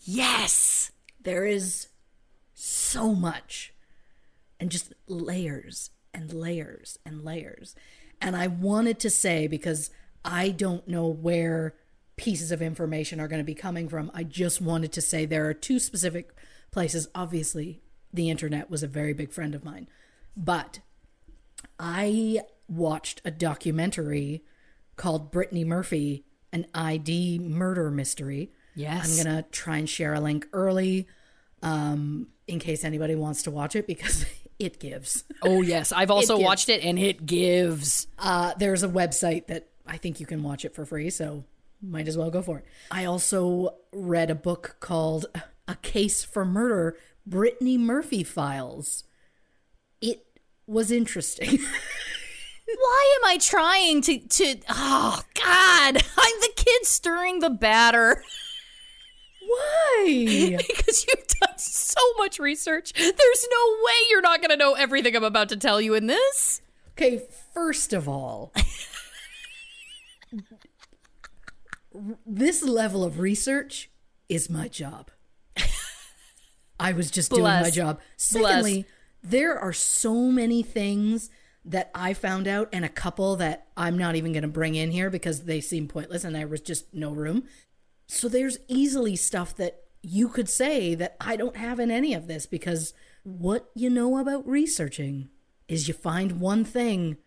Yes. 0.00 0.92
There 1.22 1.44
is 1.44 1.88
so 2.54 3.14
much 3.14 3.69
and 4.60 4.70
just 4.70 4.92
layers 5.08 5.90
and 6.14 6.32
layers 6.32 6.98
and 7.04 7.24
layers. 7.24 7.74
And 8.20 8.36
I 8.36 8.46
wanted 8.46 9.00
to 9.00 9.10
say 9.10 9.46
because 9.46 9.90
I 10.24 10.50
don't 10.50 10.86
know 10.86 11.06
where 11.06 11.74
pieces 12.16 12.52
of 12.52 12.60
information 12.60 13.18
are 13.18 13.28
going 13.28 13.40
to 13.40 13.44
be 13.44 13.54
coming 13.54 13.88
from. 13.88 14.10
I 14.12 14.24
just 14.24 14.60
wanted 14.60 14.92
to 14.92 15.00
say 15.00 15.24
there 15.24 15.48
are 15.48 15.54
two 15.54 15.78
specific 15.78 16.34
places. 16.70 17.08
Obviously, 17.14 17.80
the 18.12 18.28
internet 18.28 18.70
was 18.70 18.82
a 18.82 18.86
very 18.86 19.14
big 19.14 19.32
friend 19.32 19.54
of 19.54 19.64
mine, 19.64 19.88
but 20.36 20.80
I 21.78 22.42
watched 22.68 23.22
a 23.24 23.30
documentary 23.30 24.44
called 24.96 25.30
Brittany 25.30 25.64
Murphy, 25.64 26.26
an 26.52 26.66
ID 26.74 27.38
murder 27.38 27.90
mystery. 27.90 28.52
Yes. 28.76 29.18
I'm 29.18 29.24
going 29.24 29.42
to 29.42 29.48
try 29.50 29.78
and 29.78 29.88
share 29.88 30.12
a 30.12 30.20
link 30.20 30.46
early 30.52 31.08
um, 31.62 32.28
in 32.46 32.58
case 32.58 32.84
anybody 32.84 33.14
wants 33.14 33.42
to 33.44 33.50
watch 33.50 33.74
it 33.74 33.86
because 33.86 34.26
it 34.60 34.78
gives. 34.78 35.24
Oh, 35.42 35.62
yes. 35.62 35.90
I've 35.90 36.10
also 36.10 36.36
gives. 36.36 36.46
watched 36.46 36.68
it, 36.68 36.84
and 36.84 36.98
it 36.98 37.26
gives. 37.26 38.06
Uh, 38.18 38.52
there's 38.58 38.82
a 38.82 38.88
website 38.88 39.46
that 39.48 39.68
I 39.86 39.96
think 39.96 40.20
you 40.20 40.26
can 40.26 40.42
watch 40.42 40.64
it 40.64 40.74
for 40.74 40.84
free, 40.84 41.10
so 41.10 41.44
might 41.82 42.06
as 42.06 42.16
well 42.16 42.30
go 42.30 42.42
for 42.42 42.58
it. 42.58 42.66
I 42.90 43.06
also 43.06 43.74
read 43.92 44.30
a 44.30 44.34
book 44.34 44.76
called 44.78 45.26
A 45.66 45.76
Case 45.76 46.22
for 46.22 46.44
Murder 46.44 46.96
Brittany 47.26 47.78
Murphy 47.78 48.22
Files. 48.22 49.04
It 50.00 50.26
was 50.66 50.90
interesting. 50.90 51.58
Why 52.66 53.18
am 53.20 53.30
I 53.30 53.38
trying 53.38 54.02
to 54.02 54.18
to? 54.18 54.56
Oh 54.68 55.22
God! 55.34 55.96
I'm 56.18 56.40
the 56.40 56.52
kid 56.54 56.86
stirring 56.86 57.40
the 57.40 57.50
batter 57.50 58.22
Why? 59.50 60.56
because 60.68 61.06
you've 61.06 61.26
done 61.26 61.58
so 61.58 62.00
much 62.18 62.38
research. 62.38 62.92
There's 62.92 63.48
no 63.50 63.76
way 63.84 63.92
you're 64.08 64.20
not 64.20 64.40
going 64.40 64.50
to 64.50 64.56
know 64.56 64.74
everything 64.74 65.16
I'm 65.16 65.24
about 65.24 65.48
to 65.48 65.56
tell 65.56 65.80
you 65.80 65.94
in 65.94 66.06
this. 66.06 66.62
Okay, 66.92 67.22
first 67.52 67.92
of 67.92 68.08
all, 68.08 68.52
this 72.26 72.62
level 72.62 73.04
of 73.04 73.18
research 73.18 73.90
is 74.28 74.48
my 74.48 74.68
job. 74.68 75.10
I 76.78 76.92
was 76.92 77.10
just 77.10 77.30
doing 77.30 77.42
my 77.42 77.70
job. 77.70 78.00
Secondly, 78.16 78.86
there 79.22 79.58
are 79.58 79.72
so 79.72 80.14
many 80.30 80.62
things 80.62 81.28
that 81.64 81.90
I 81.94 82.14
found 82.14 82.48
out, 82.48 82.70
and 82.72 82.84
a 82.86 82.88
couple 82.88 83.36
that 83.36 83.66
I'm 83.76 83.98
not 83.98 84.16
even 84.16 84.32
going 84.32 84.42
to 84.42 84.48
bring 84.48 84.76
in 84.76 84.90
here 84.90 85.10
because 85.10 85.42
they 85.44 85.60
seem 85.60 85.88
pointless 85.88 86.24
and 86.24 86.34
there 86.34 86.48
was 86.48 86.62
just 86.62 86.94
no 86.94 87.12
room. 87.12 87.44
So 88.10 88.28
there's 88.28 88.58
easily 88.66 89.14
stuff 89.14 89.54
that 89.54 89.84
you 90.02 90.28
could 90.28 90.48
say 90.48 90.96
that 90.96 91.16
I 91.20 91.36
don't 91.36 91.56
have 91.56 91.78
in 91.78 91.92
any 91.92 92.12
of 92.12 92.26
this 92.26 92.44
because 92.44 92.92
what 93.22 93.70
you 93.76 93.88
know 93.88 94.18
about 94.18 94.48
researching 94.48 95.28
is 95.68 95.86
you 95.86 95.94
find 95.94 96.40
one 96.40 96.64
thing 96.64 97.18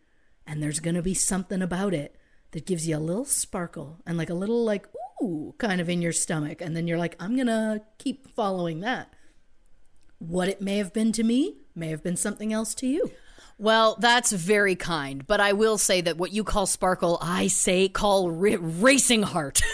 and 0.45 0.61
there's 0.61 0.81
going 0.81 0.95
to 0.95 1.01
be 1.01 1.13
something 1.13 1.61
about 1.61 1.93
it 1.93 2.17
that 2.51 2.65
gives 2.65 2.85
you 2.85 2.97
a 2.97 2.99
little 2.99 3.23
sparkle 3.23 4.01
and 4.05 4.17
like 4.17 4.29
a 4.29 4.33
little 4.33 4.65
like 4.65 4.85
ooh 5.23 5.55
kind 5.57 5.79
of 5.79 5.87
in 5.87 6.01
your 6.01 6.11
stomach 6.11 6.59
and 6.59 6.75
then 6.75 6.85
you're 6.85 6.97
like 6.97 7.15
I'm 7.17 7.35
going 7.35 7.47
to 7.47 7.81
keep 7.97 8.35
following 8.35 8.81
that. 8.81 9.13
What 10.19 10.49
it 10.49 10.61
may 10.61 10.79
have 10.79 10.91
been 10.91 11.13
to 11.13 11.23
me 11.23 11.59
may 11.73 11.87
have 11.91 12.03
been 12.03 12.17
something 12.17 12.51
else 12.51 12.75
to 12.75 12.87
you. 12.87 13.09
Well, 13.57 13.95
that's 14.01 14.33
very 14.33 14.75
kind, 14.75 15.25
but 15.25 15.39
I 15.39 15.53
will 15.53 15.77
say 15.77 16.01
that 16.01 16.17
what 16.17 16.33
you 16.33 16.43
call 16.43 16.65
sparkle, 16.65 17.19
I 17.21 17.47
say 17.47 17.87
call 17.87 18.31
racing 18.31 19.23
heart. 19.23 19.61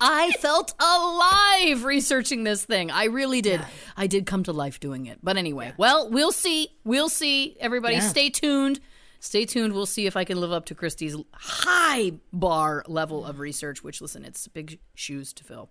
I 0.00 0.32
felt 0.40 0.74
alive 0.80 1.84
researching 1.84 2.44
this 2.44 2.64
thing. 2.64 2.90
I 2.90 3.04
really 3.04 3.40
did. 3.42 3.60
I 3.96 4.06
did 4.06 4.26
come 4.26 4.42
to 4.44 4.52
life 4.52 4.80
doing 4.80 5.06
it. 5.06 5.18
But 5.22 5.36
anyway, 5.36 5.72
well, 5.76 6.10
we'll 6.10 6.32
see. 6.32 6.68
We'll 6.84 7.08
see. 7.08 7.56
Everybody, 7.60 7.94
Yeah. 7.96 8.00
stay 8.08 8.30
tuned. 8.30 8.80
Stay 9.20 9.44
tuned. 9.44 9.72
We'll 9.72 9.86
see 9.86 10.06
if 10.06 10.16
I 10.16 10.24
can 10.24 10.40
live 10.40 10.50
up 10.50 10.64
to 10.66 10.74
Christy's 10.74 11.14
high 11.32 12.14
bar 12.32 12.82
level 12.88 13.24
of 13.24 13.38
research, 13.38 13.84
which, 13.84 14.00
listen, 14.00 14.24
it's 14.24 14.48
big 14.48 14.80
shoes 14.94 15.32
to 15.34 15.44
fill. 15.44 15.70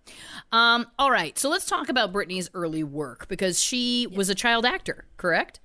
Um, 0.54 0.88
all 0.98 1.12
right. 1.12 1.38
So 1.38 1.50
let's 1.50 1.66
talk 1.66 1.90
about 1.90 2.14
Brittany's 2.14 2.50
early 2.54 2.84
work 2.86 3.28
because 3.28 3.62
she 3.62 4.08
was 4.08 4.30
a 4.30 4.36
child 4.36 4.66
actor, 4.66 5.06
correct? 5.18 5.60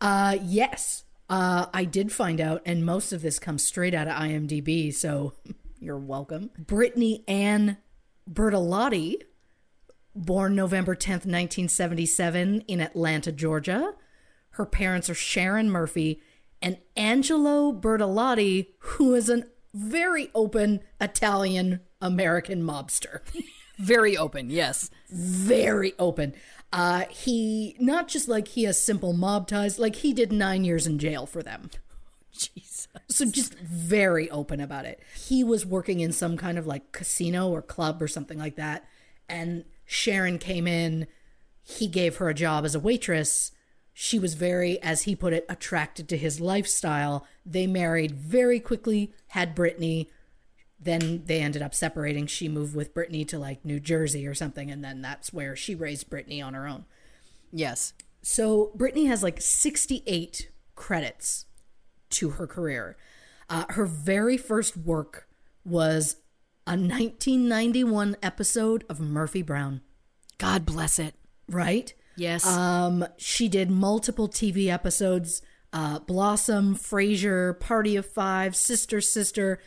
Uh, 0.00 0.38
yes. 0.42 1.04
Uh, 1.28 1.66
I 1.72 1.84
did 1.84 2.10
find 2.10 2.40
out, 2.40 2.62
and 2.66 2.84
most 2.84 3.12
of 3.12 3.22
this 3.22 3.38
comes 3.38 3.64
straight 3.64 3.94
out 3.94 4.08
of 4.08 4.14
IMDb, 4.14 4.92
so 4.92 5.32
you're 5.80 5.96
welcome. 5.98 6.50
Brittany 6.58 7.22
Anne 7.28 7.76
Bertolotti, 8.32 9.22
born 10.14 10.54
November 10.54 10.94
10th, 10.94 11.26
1977, 11.26 12.62
in 12.68 12.80
Atlanta, 12.80 13.32
Georgia. 13.32 13.94
Her 14.50 14.66
parents 14.66 15.10
are 15.10 15.14
Sharon 15.14 15.70
Murphy 15.70 16.20
and 16.62 16.78
Angelo 16.96 17.72
Bertolotti, 17.72 18.68
who 18.78 19.14
is 19.14 19.28
a 19.30 19.44
very 19.72 20.30
open 20.34 20.80
Italian 21.00 21.80
American 22.00 22.62
mobster. 22.62 23.20
Very 23.78 24.14
open, 24.14 24.50
yes. 24.50 24.90
very 25.10 25.94
open. 25.98 26.34
Uh, 26.70 27.06
he 27.08 27.76
not 27.80 28.08
just 28.08 28.28
like 28.28 28.48
he 28.48 28.64
has 28.64 28.78
simple 28.78 29.14
mob 29.14 29.48
ties, 29.48 29.78
like 29.78 29.96
he 29.96 30.12
did 30.12 30.30
nine 30.30 30.64
years 30.64 30.86
in 30.86 30.98
jail 30.98 31.24
for 31.24 31.42
them. 31.42 31.70
Jesus. 32.38 32.88
So 33.08 33.24
just 33.26 33.58
very 33.58 34.30
open 34.30 34.60
about 34.60 34.84
it. 34.84 35.00
He 35.14 35.44
was 35.44 35.66
working 35.66 36.00
in 36.00 36.12
some 36.12 36.36
kind 36.36 36.58
of 36.58 36.66
like 36.66 36.92
casino 36.92 37.48
or 37.48 37.62
club 37.62 38.00
or 38.02 38.08
something 38.08 38.38
like 38.38 38.56
that, 38.56 38.84
and 39.28 39.64
Sharon 39.84 40.38
came 40.38 40.66
in. 40.66 41.06
He 41.62 41.86
gave 41.86 42.16
her 42.16 42.28
a 42.28 42.34
job 42.34 42.64
as 42.64 42.74
a 42.74 42.80
waitress. 42.80 43.52
She 43.92 44.18
was 44.18 44.34
very, 44.34 44.80
as 44.82 45.02
he 45.02 45.14
put 45.14 45.32
it, 45.32 45.44
attracted 45.48 46.08
to 46.08 46.16
his 46.16 46.40
lifestyle. 46.40 47.26
They 47.44 47.66
married 47.66 48.12
very 48.12 48.60
quickly, 48.60 49.12
had 49.28 49.54
Brittany. 49.54 50.08
Then 50.80 51.24
they 51.26 51.40
ended 51.40 51.60
up 51.60 51.74
separating. 51.74 52.26
She 52.26 52.48
moved 52.48 52.74
with 52.74 52.94
Brittany 52.94 53.24
to 53.26 53.38
like 53.38 53.64
New 53.64 53.78
Jersey 53.78 54.26
or 54.26 54.34
something, 54.34 54.70
and 54.70 54.82
then 54.82 55.02
that's 55.02 55.32
where 55.32 55.54
she 55.54 55.74
raised 55.74 56.08
Brittany 56.08 56.40
on 56.40 56.54
her 56.54 56.66
own. 56.66 56.86
Yes. 57.52 57.92
So 58.22 58.70
Brittany 58.74 59.06
has 59.06 59.22
like 59.22 59.40
68 59.40 60.50
credits 60.74 61.46
to 62.10 62.30
her 62.30 62.46
career. 62.46 62.96
Uh, 63.48 63.64
her 63.70 63.86
very 63.86 64.36
first 64.36 64.76
work 64.76 65.28
was 65.64 66.16
a 66.66 66.72
1991 66.72 68.16
episode 68.22 68.84
of 68.88 69.00
Murphy 69.00 69.42
Brown, 69.42 69.80
God 70.38 70.64
bless 70.64 70.98
it. 70.98 71.14
right? 71.48 71.92
Yes. 72.16 72.46
Um, 72.46 73.04
she 73.16 73.48
did 73.48 73.70
multiple 73.70 74.28
TV 74.28 74.68
episodes 74.68 75.42
uh, 75.72 76.00
Blossom, 76.00 76.74
Frasier, 76.74 77.58
Party 77.58 77.96
of 77.96 78.04
Five, 78.04 78.56
Sister 78.56 79.00
Sister, 79.00 79.60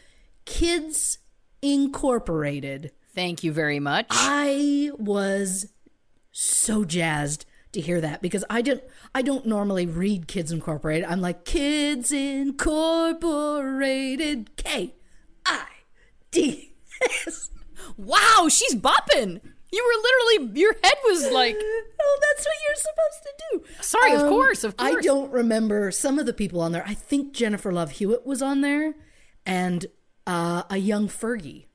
Kids 0.46 1.20
Incorporated. 1.62 2.92
Thank 3.16 3.44
you 3.44 3.54
very 3.54 3.80
much. 3.80 4.08
I 4.10 4.92
was 4.98 5.72
so 6.32 6.84
jazzed 6.84 7.46
to 7.74 7.82
hear 7.82 8.00
that 8.02 8.22
because 8.22 8.44
I 8.50 8.62
didn't 8.62 8.84
I 9.14 9.22
don't 9.22 9.46
normally 9.46 9.86
read 9.86 10.28
Kids 10.28 10.52
Incorporated. 10.52 11.08
I'm 11.10 11.22
like 11.22 11.46
Kids 11.46 12.12
Incorporated 12.12 14.56
K 14.56 14.96
I 15.46 15.68
D 16.32 16.74
S 17.28 17.50
Wow, 17.98 18.48
she's 18.50 18.76
bopping. 18.76 19.42
You 19.72 19.84
were 19.84 20.02
literally, 20.04 20.60
your 20.60 20.74
head 20.84 20.94
was 21.06 21.32
like, 21.32 21.56
Oh, 21.60 22.20
that's 22.22 22.46
what 22.46 22.56
you're 22.68 22.76
supposed 22.76 23.24
to 23.24 23.32
do. 23.52 23.58
Um, 23.58 23.64
Sorry, 23.82 24.14
of 24.14 24.22
course, 24.30 24.64
of 24.64 24.78
course. 24.78 24.96
I 24.98 25.02
don't 25.02 25.32
remember 25.32 25.92
some 25.92 26.20
of 26.20 26.26
the 26.26 26.34
people 26.34 26.62
on 26.62 26.72
there. 26.72 26.84
I 26.86 26.94
think 26.94 27.34
Jennifer 27.34 27.72
Love 27.72 27.92
Hewitt 27.92 28.26
was 28.26 28.42
on 28.42 28.62
there, 28.62 28.94
and 29.46 29.86
uh, 30.28 30.64
a 30.70 30.78
young 30.78 31.08
Fergie 31.08 31.66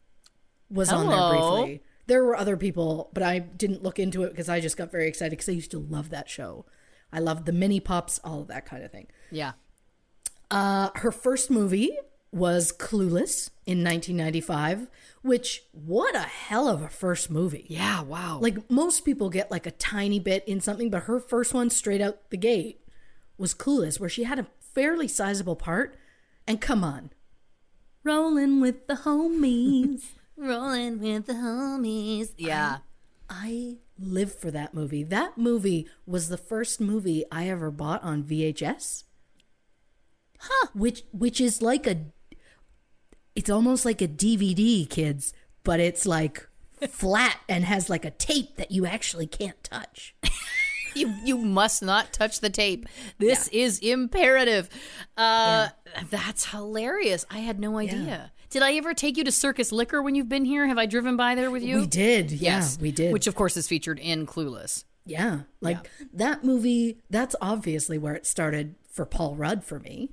was 0.70 0.90
on 0.90 1.08
there 1.08 1.30
briefly. 1.30 1.82
There 2.08 2.24
were 2.24 2.36
other 2.36 2.56
people, 2.56 3.10
but 3.12 3.22
I 3.22 3.38
didn't 3.38 3.82
look 3.84 3.98
into 4.00 4.24
it 4.24 4.30
because 4.30 4.48
I 4.48 4.60
just 4.60 4.76
got 4.76 4.90
very 4.90 5.06
excited 5.06 5.30
because 5.30 5.48
I 5.48 5.52
used 5.52 5.70
to 5.70 5.78
love 5.78 6.10
that 6.10 6.28
show. 6.28 6.66
I 7.12 7.20
loved 7.20 7.46
the 7.46 7.52
mini 7.52 7.78
pops, 7.80 8.18
all 8.24 8.40
of 8.40 8.48
that 8.48 8.66
kind 8.66 8.82
of 8.82 8.90
thing. 8.90 9.06
yeah. 9.30 9.52
Uh, 10.50 10.88
her 10.96 11.12
first 11.12 11.50
movie 11.50 11.90
was 12.32 12.72
Clueless 12.72 13.50
in 13.66 13.84
1995, 13.84 14.88
which 15.22 15.64
what 15.72 16.14
a 16.14 16.20
hell 16.20 16.68
of 16.68 16.82
a 16.82 16.88
first 16.88 17.30
movie. 17.30 17.66
Yeah, 17.68 18.02
wow. 18.02 18.38
Like 18.40 18.70
most 18.70 19.04
people 19.04 19.28
get 19.30 19.50
like 19.50 19.66
a 19.66 19.70
tiny 19.70 20.18
bit 20.18 20.44
in 20.46 20.60
something, 20.60 20.90
but 20.90 21.04
her 21.04 21.20
first 21.20 21.52
one 21.54 21.70
straight 21.70 22.00
out 22.00 22.30
the 22.30 22.36
gate 22.36 22.80
was 23.36 23.54
Clueless, 23.54 24.00
where 24.00 24.08
she 24.08 24.24
had 24.24 24.38
a 24.38 24.46
fairly 24.60 25.08
sizable 25.08 25.56
part. 25.56 25.96
And 26.46 26.60
come 26.60 26.82
on, 26.82 27.10
rolling 28.04 28.60
with 28.60 28.86
the 28.86 28.94
homies. 28.94 30.04
rolling 30.38 31.00
with 31.00 31.26
the 31.26 31.34
homies. 31.34 32.32
Yeah. 32.36 32.78
I 33.28 33.76
live 33.98 34.34
for 34.34 34.50
that 34.50 34.72
movie. 34.74 35.02
That 35.02 35.36
movie 35.36 35.88
was 36.06 36.28
the 36.28 36.38
first 36.38 36.80
movie 36.80 37.24
I 37.30 37.48
ever 37.48 37.70
bought 37.70 38.02
on 38.02 38.22
VHS. 38.22 39.04
Huh. 40.38 40.68
Which 40.72 41.02
which 41.12 41.40
is 41.40 41.60
like 41.60 41.86
a 41.86 42.06
it's 43.34 43.50
almost 43.50 43.84
like 43.84 44.00
a 44.00 44.08
DVD, 44.08 44.88
kids, 44.88 45.32
but 45.64 45.80
it's 45.80 46.06
like 46.06 46.48
flat 46.88 47.38
and 47.48 47.64
has 47.64 47.90
like 47.90 48.04
a 48.04 48.10
tape 48.10 48.56
that 48.56 48.70
you 48.70 48.86
actually 48.86 49.26
can't 49.26 49.62
touch. 49.62 50.14
You 50.94 51.14
you 51.22 51.36
must 51.36 51.82
not 51.82 52.14
touch 52.14 52.40
the 52.40 52.48
tape. 52.48 52.88
This 53.18 53.46
is 53.48 53.78
imperative. 53.80 54.70
Uh 55.18 55.68
that's 56.10 56.46
hilarious. 56.46 57.26
I 57.30 57.40
had 57.40 57.60
no 57.60 57.78
idea. 57.78 58.32
Did 58.50 58.62
I 58.62 58.74
ever 58.74 58.94
take 58.94 59.16
you 59.16 59.24
to 59.24 59.32
Circus 59.32 59.72
Liquor 59.72 60.02
when 60.02 60.14
you've 60.14 60.28
been 60.28 60.44
here? 60.44 60.66
Have 60.66 60.78
I 60.78 60.86
driven 60.86 61.16
by 61.16 61.34
there 61.34 61.50
with 61.50 61.62
you? 61.62 61.80
We 61.80 61.86
did. 61.86 62.32
Yeah, 62.32 62.66
we 62.80 62.90
did. 62.92 63.12
Which 63.12 63.26
of 63.26 63.34
course 63.34 63.56
is 63.56 63.68
featured 63.68 63.98
in 63.98 64.26
Clueless. 64.26 64.84
yeah, 65.04 65.40
like 65.60 65.90
that 66.14 66.44
movie, 66.44 66.98
that's 67.10 67.36
obviously 67.40 67.98
where 67.98 68.14
it 68.14 68.26
started 68.26 68.74
for 68.90 69.04
Paul 69.04 69.36
Rudd 69.36 69.64
for 69.64 69.78
me. 69.80 70.10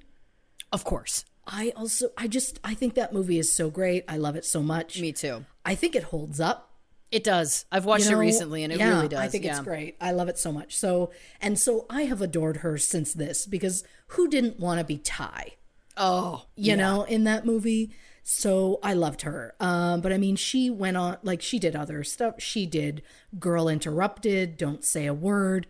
Of 0.71 0.83
course. 0.83 1.23
I 1.47 1.71
also 1.75 2.09
I 2.17 2.27
just 2.27 2.59
I 2.63 2.73
think 2.73 2.95
that 2.95 3.13
movie 3.13 3.37
is 3.39 3.51
so 3.51 3.69
great. 3.69 4.03
I 4.09 4.17
love 4.17 4.35
it 4.35 4.45
so 4.45 4.61
much. 4.63 4.99
Me 4.99 5.11
too. 5.13 5.45
I 5.63 5.75
think 5.75 5.95
it 5.95 6.03
holds 6.03 6.39
up. 6.39 6.71
It 7.11 7.23
does. 7.23 7.65
I've 7.71 7.85
watched 7.85 8.05
you 8.05 8.11
know? 8.11 8.17
it 8.17 8.21
recently 8.21 8.63
and 8.63 8.73
it 8.73 8.79
Yeah, 8.79 8.89
really 8.95 9.07
does. 9.07 9.19
I 9.19 9.27
think 9.27 9.45
yeah. 9.45 9.51
it's 9.51 9.59
great. 9.65 9.95
I 10.01 10.11
love 10.11 10.27
it 10.27 10.37
so 10.39 10.51
much. 10.51 10.75
So 10.75 11.11
and 11.39 11.57
so 11.57 11.85
I 11.89 12.01
have 12.03 12.21
adored 12.21 12.57
her 12.57 12.77
since 12.77 13.13
this 13.13 13.45
because 13.45 13.83
who 14.07 14.27
didn't 14.27 14.59
want 14.59 14.79
to 14.79 14.83
be 14.85 14.97
Tai? 14.97 15.53
Oh, 15.97 16.45
You 16.57 16.75
know, 16.75 17.03
in 17.03 17.23
that 17.23 17.45
movie. 17.45 17.91
So 18.27 18.79
I 18.81 18.93
loved 18.93 19.21
her. 19.21 19.53
Um, 19.59 20.01
but 20.01 20.11
I 20.11 20.17
mean, 20.17 20.35
she 20.35 20.71
went 20.71 20.97
on 20.97 21.17
like 21.21 21.43
she 21.43 21.59
did 21.59 21.75
other 21.75 22.03
stuff. 22.03 22.41
She 22.41 22.65
did 22.65 23.03
Girl 23.37 23.69
Interrupted, 23.69 24.57
Don't 24.57 24.83
Say 24.83 25.05
a 25.05 25.13
Word, 25.13 25.67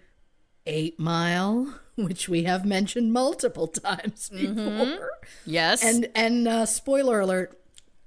Eight 0.65 0.97
Mile, 0.97 1.81
which 1.95 2.29
we 2.29 2.43
have 2.43 2.63
mentioned 2.63 3.11
multiple 3.11 3.67
times 3.67 4.29
before. 4.33 5.09
yes. 5.45 5.83
And 5.83 6.09
and 6.15 6.47
uh, 6.47 6.65
spoiler 6.65 7.19
alert, 7.19 7.59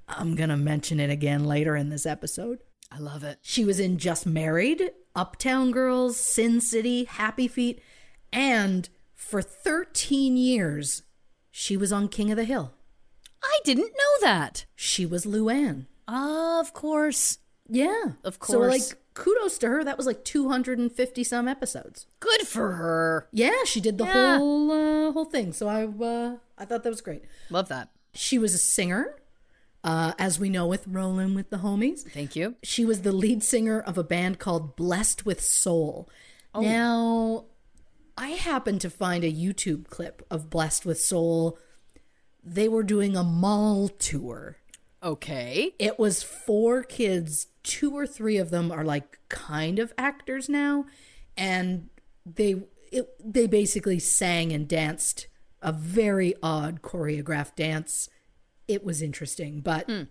I'm 0.08 0.34
gonna 0.34 0.56
mention 0.56 0.98
it 0.98 1.10
again 1.10 1.44
later 1.44 1.76
in 1.76 1.90
this 1.90 2.06
episode. 2.06 2.60
I 2.90 3.00
love 3.00 3.24
it. 3.24 3.40
She 3.42 3.66
was 3.66 3.78
in 3.78 3.98
Just 3.98 4.24
Married, 4.24 4.92
Uptown 5.14 5.72
Girls, 5.72 6.16
Sin 6.16 6.62
City, 6.62 7.04
Happy 7.04 7.48
Feet, 7.48 7.82
and 8.32 8.88
for 9.14 9.42
13 9.42 10.38
years, 10.38 11.02
she 11.50 11.76
was 11.76 11.92
on 11.92 12.08
King 12.08 12.30
of 12.30 12.38
the 12.38 12.44
Hill. 12.44 12.72
I 13.42 13.58
didn't 13.64 13.92
know 13.92 14.20
that. 14.22 14.66
She 14.74 15.06
was 15.06 15.24
Luanne. 15.26 15.86
Of 16.06 16.72
course. 16.72 17.38
Yeah. 17.68 18.12
Of 18.24 18.38
course. 18.38 18.52
So, 18.52 18.58
like, 18.60 18.98
kudos 19.14 19.58
to 19.58 19.68
her. 19.68 19.84
That 19.84 19.96
was 19.96 20.06
like 20.06 20.24
250 20.24 21.24
some 21.24 21.48
episodes. 21.48 22.06
Good 22.20 22.42
for 22.42 22.72
her. 22.72 23.28
Yeah, 23.32 23.64
she 23.64 23.80
did 23.80 23.98
the 23.98 24.04
Yeah. 24.04 24.38
whole 24.38 24.70
uh, 24.72 25.12
whole 25.12 25.26
thing. 25.26 25.52
So 25.52 25.68
I 25.68 25.84
uh, 25.84 26.36
I 26.56 26.64
thought 26.64 26.82
that 26.82 26.88
was 26.90 27.00
great. 27.00 27.24
Love 27.50 27.68
that. 27.68 27.90
She 28.14 28.38
was 28.38 28.54
a 28.54 28.58
singer, 28.58 29.16
uh, 29.84 30.12
as 30.18 30.40
we 30.40 30.48
know 30.48 30.66
with 30.66 30.86
Rollin' 30.88 31.34
with 31.34 31.50
the 31.50 31.58
Homies. 31.58 32.00
Thank 32.10 32.34
you. 32.34 32.56
She 32.62 32.84
was 32.84 33.02
the 33.02 33.12
lead 33.12 33.42
singer 33.44 33.78
of 33.80 33.98
a 33.98 34.02
band 34.04 34.38
called 34.38 34.74
Blessed 34.76 35.24
with 35.26 35.40
Soul. 35.40 36.08
Now, 36.58 37.44
I 38.16 38.30
happened 38.30 38.80
to 38.80 38.90
find 38.90 39.22
a 39.22 39.32
YouTube 39.32 39.86
clip 39.88 40.26
of 40.30 40.50
Blessed 40.50 40.84
with 40.84 40.98
Soul. 41.00 41.56
They 42.54 42.68
were 42.68 42.82
doing 42.82 43.16
a 43.16 43.24
mall 43.24 43.88
tour. 43.88 44.56
Okay. 45.02 45.74
It 45.78 45.98
was 45.98 46.22
four 46.22 46.82
kids, 46.82 47.48
two 47.62 47.92
or 47.92 48.06
three 48.06 48.36
of 48.36 48.50
them 48.50 48.72
are 48.72 48.84
like 48.84 49.18
kind 49.28 49.78
of 49.78 49.92
actors 49.98 50.48
now, 50.48 50.86
and 51.36 51.88
they 52.24 52.62
it, 52.90 53.08
they 53.22 53.46
basically 53.46 53.98
sang 53.98 54.52
and 54.52 54.66
danced 54.66 55.26
a 55.60 55.72
very 55.72 56.34
odd 56.42 56.82
choreographed 56.82 57.56
dance. 57.56 58.08
It 58.66 58.84
was 58.84 59.02
interesting, 59.02 59.60
but 59.60 59.86
hmm. 59.86 60.04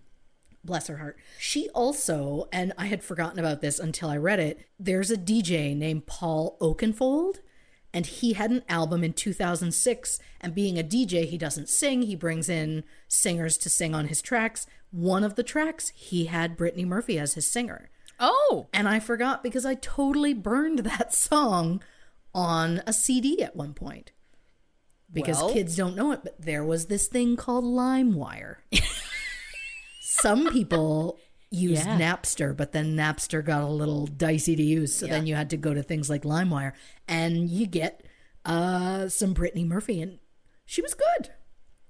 bless 0.64 0.86
her 0.86 0.98
heart. 0.98 1.18
She 1.38 1.68
also, 1.70 2.48
and 2.52 2.72
I 2.78 2.86
had 2.86 3.02
forgotten 3.02 3.38
about 3.38 3.60
this 3.60 3.78
until 3.78 4.08
I 4.08 4.16
read 4.16 4.40
it, 4.40 4.66
there's 4.78 5.10
a 5.10 5.16
DJ 5.16 5.76
named 5.76 6.06
Paul 6.06 6.56
Oakenfold, 6.60 7.40
and 7.92 8.06
he 8.06 8.34
had 8.34 8.50
an 8.50 8.62
album 8.68 9.02
in 9.02 9.12
2006. 9.12 10.18
And 10.40 10.54
being 10.54 10.78
a 10.78 10.82
DJ, 10.84 11.26
he 11.26 11.38
doesn't 11.38 11.68
sing, 11.68 12.02
he 12.02 12.14
brings 12.14 12.48
in 12.48 12.84
singers 13.08 13.56
to 13.58 13.68
sing 13.70 13.94
on 13.94 14.08
his 14.08 14.22
tracks. 14.22 14.66
One 14.90 15.24
of 15.24 15.34
the 15.34 15.42
tracks, 15.42 15.90
he 15.94 16.26
had 16.26 16.56
Brittany 16.56 16.84
Murphy 16.84 17.18
as 17.18 17.34
his 17.34 17.50
singer. 17.50 17.90
Oh, 18.20 18.68
And 18.72 18.88
I 18.88 18.98
forgot 19.00 19.42
because 19.42 19.64
I 19.64 19.74
totally 19.74 20.34
burned 20.34 20.78
that 20.84 21.14
song 21.14 21.82
on 22.34 22.82
a 22.86 22.92
CD 22.92 23.42
at 23.42 23.56
one 23.56 23.74
point. 23.74 24.12
Because 25.12 25.38
Well- 25.38 25.52
kids 25.52 25.76
don't 25.76 25.96
know 25.96 26.12
it, 26.12 26.20
but 26.22 26.40
there 26.40 26.64
was 26.64 26.86
this 26.86 27.08
thing 27.08 27.36
called 27.36 27.64
LimeWire. 27.64 28.56
Some 30.00 30.50
people 30.52 31.18
used 31.50 31.86
Yeah. 31.86 31.98
Napster, 31.98 32.56
but 32.56 32.72
then 32.72 32.96
Napster 32.96 33.44
got 33.44 33.62
a 33.62 33.66
little 33.66 34.06
dicey 34.06 34.56
to 34.56 34.62
use. 34.62 34.94
So 34.94 35.06
then 35.06 35.26
you 35.26 35.34
had 35.34 35.50
to 35.50 35.56
go 35.56 35.74
to 35.74 35.82
things 35.82 36.10
like 36.10 36.22
LimeWire. 36.22 36.72
And 37.06 37.48
you 37.48 37.66
get 37.66 38.04
uh, 38.44 39.08
some 39.08 39.32
Brittany 39.32 39.64
Murphy, 39.64 40.00
and 40.00 40.18
she 40.66 40.82
was 40.82 40.94
good 40.94 41.30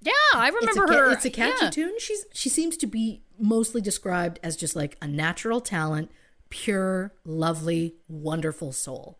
yeah. 0.01 0.13
I 0.35 0.49
it's 0.49 0.77
a, 0.77 0.81
remember 0.81 0.93
her. 0.93 1.13
it's 1.13 1.25
a 1.25 1.31
catchy 1.31 1.65
yeah. 1.65 1.71
tune. 1.71 1.95
She's 1.99 2.25
she 2.33 2.49
seems 2.49 2.77
to 2.79 2.87
be 2.87 3.23
mostly 3.39 3.81
described 3.81 4.39
as 4.43 4.57
just 4.57 4.77
like 4.77 4.97
a 5.03 5.09
natural 5.09 5.61
talent, 5.61 6.11
pure, 6.51 7.13
lovely, 7.25 7.95
wonderful 8.09 8.73
soul. 8.73 9.19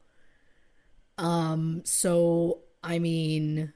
Um 1.17 1.83
so 1.85 2.61
I 2.83 2.99
mean 2.99 3.73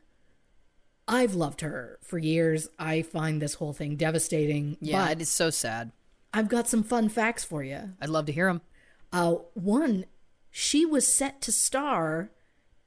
I've 1.08 1.34
loved 1.34 1.62
her 1.62 1.98
for 2.02 2.18
years. 2.18 2.68
I 2.78 3.02
find 3.02 3.42
this 3.42 3.54
whole 3.54 3.72
thing 3.72 3.96
devastating. 3.96 4.76
Yeah, 4.80 5.06
but 5.06 5.12
it 5.12 5.22
is 5.22 5.28
so 5.28 5.50
sad. 5.50 5.90
I've 6.34 6.48
got 6.48 6.68
some 6.68 6.82
fun 6.82 7.08
facts 7.08 7.44
for 7.44 7.62
you. 7.62 7.90
I'd 8.00 8.08
love 8.08 8.26
to 8.26 8.32
hear 8.32 8.46
them. 8.46 8.62
Uh, 9.12 9.34
one, 9.54 10.06
she 10.50 10.86
was 10.86 11.12
set 11.12 11.40
to 11.42 11.52
star 11.52 12.30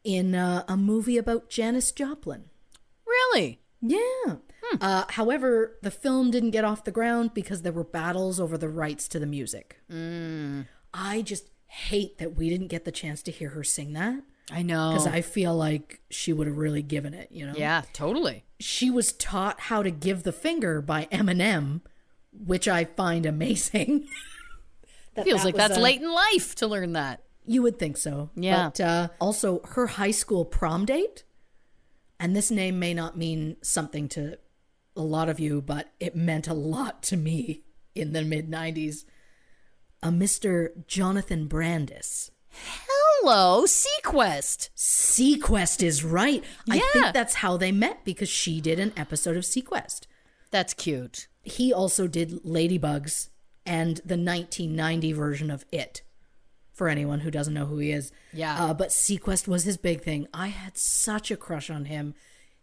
in 0.03 0.33
uh, 0.35 0.63
a 0.67 0.75
movie 0.77 1.17
about 1.17 1.49
Janis 1.49 1.91
Joplin. 1.91 2.45
Really? 3.05 3.59
Yeah. 3.81 4.37
Uh, 4.81 5.03
however, 5.09 5.77
the 5.83 5.91
film 5.91 6.31
didn't 6.31 6.49
get 6.51 6.65
off 6.65 6.83
the 6.83 6.91
ground 6.91 7.33
because 7.35 7.61
there 7.61 7.71
were 7.71 7.83
battles 7.83 8.39
over 8.39 8.57
the 8.57 8.69
rights 8.69 9.07
to 9.09 9.19
the 9.19 9.27
music. 9.27 9.79
I 10.93 11.21
just 11.21 11.49
hate 11.67 12.17
that 12.17 12.35
we 12.35 12.49
didn't 12.49 12.67
get 12.67 12.85
the 12.85 12.91
chance 12.91 13.21
to 13.23 13.31
hear 13.31 13.49
her 13.49 13.63
sing 13.63 13.93
that 13.93 14.21
I 14.51 14.61
know. 14.63 14.91
because 14.91 15.07
I 15.07 15.21
feel 15.21 15.55
like 15.55 15.99
she 16.09 16.31
would 16.33 16.47
have 16.47 16.57
really 16.57 16.81
given 16.81 17.13
it, 17.13 17.31
you 17.31 17.45
know? 17.45 17.53
yeah, 17.55 17.83
totally. 17.93 18.43
She 18.59 18.89
was 18.89 19.11
taught 19.13 19.59
how 19.61 19.83
to 19.83 19.91
give 19.91 20.23
the 20.23 20.31
finger 20.31 20.81
by 20.81 21.05
Eminem, 21.11 21.81
which 22.43 22.67
I 22.67 22.85
find 22.85 23.25
amazing. 23.25 24.07
That 25.15 25.23
Feels 25.23 25.43
that 25.43 25.45
like 25.45 25.55
that's 25.55 25.77
a- 25.77 25.81
late 25.81 26.01
in 26.01 26.11
life 26.11 26.55
to 26.55 26.67
learn 26.67 26.91
that. 26.91 27.23
You 27.45 27.61
would 27.61 27.79
think 27.79 27.95
so. 27.95 28.31
Yeah. 28.35 28.65
But 28.65 28.81
uh, 28.81 29.07
also, 29.21 29.61
her 29.69 29.87
high 29.87 30.11
school 30.11 30.43
prom 30.43 30.83
date, 30.85 31.23
and 32.19 32.35
this 32.35 32.51
name 32.51 32.79
may 32.79 32.93
not 32.93 33.17
mean 33.17 33.55
something 33.61 34.09
to 34.09 34.37
a 34.93 35.01
lot 35.01 35.29
of 35.29 35.39
you, 35.39 35.61
but 35.61 35.87
it 36.01 36.17
meant 36.17 36.49
a 36.49 36.53
lot 36.53 37.01
to 37.03 37.15
me 37.15 37.63
in 37.95 38.11
the 38.11 38.23
mid 38.23 38.51
90s. 38.51 39.05
A 40.03 40.09
Mr. 40.09 40.85
Jonathan 40.85 41.47
Brandis. 41.47 42.31
Hello, 42.85 43.65
SeaQuest. 43.65 44.69
SeaQuest 44.75 45.81
is 45.81 46.03
right. 46.03 46.43
Yeah. 46.65 46.75
I 46.75 46.79
think 46.91 47.13
that's 47.13 47.35
how 47.35 47.55
they 47.55 47.71
met 47.71 48.03
because 48.03 48.27
she 48.29 48.59
did 48.59 48.79
an 48.79 48.91
episode 48.97 49.37
of 49.37 49.43
SeaQuest. 49.43 50.07
That's 50.51 50.73
cute. 50.73 51.27
He 51.45 51.71
also 51.71 52.07
did 52.07 52.43
Ladybugs 52.43 53.29
and 53.65 53.97
the 53.97 54.17
1990 54.17 55.13
version 55.13 55.49
of 55.51 55.65
It. 55.71 56.01
For 56.73 56.89
anyone 56.89 57.21
who 57.21 57.31
doesn't 57.31 57.53
know 57.53 57.67
who 57.67 57.77
he 57.77 57.91
is, 57.91 58.11
Yeah. 58.33 58.61
Uh, 58.61 58.73
but 58.73 58.89
SeaQuest 58.89 59.47
was 59.47 59.63
his 59.63 59.77
big 59.77 60.01
thing. 60.01 60.27
I 60.33 60.47
had 60.47 60.77
such 60.77 61.31
a 61.31 61.37
crush 61.37 61.69
on 61.69 61.85
him. 61.85 62.15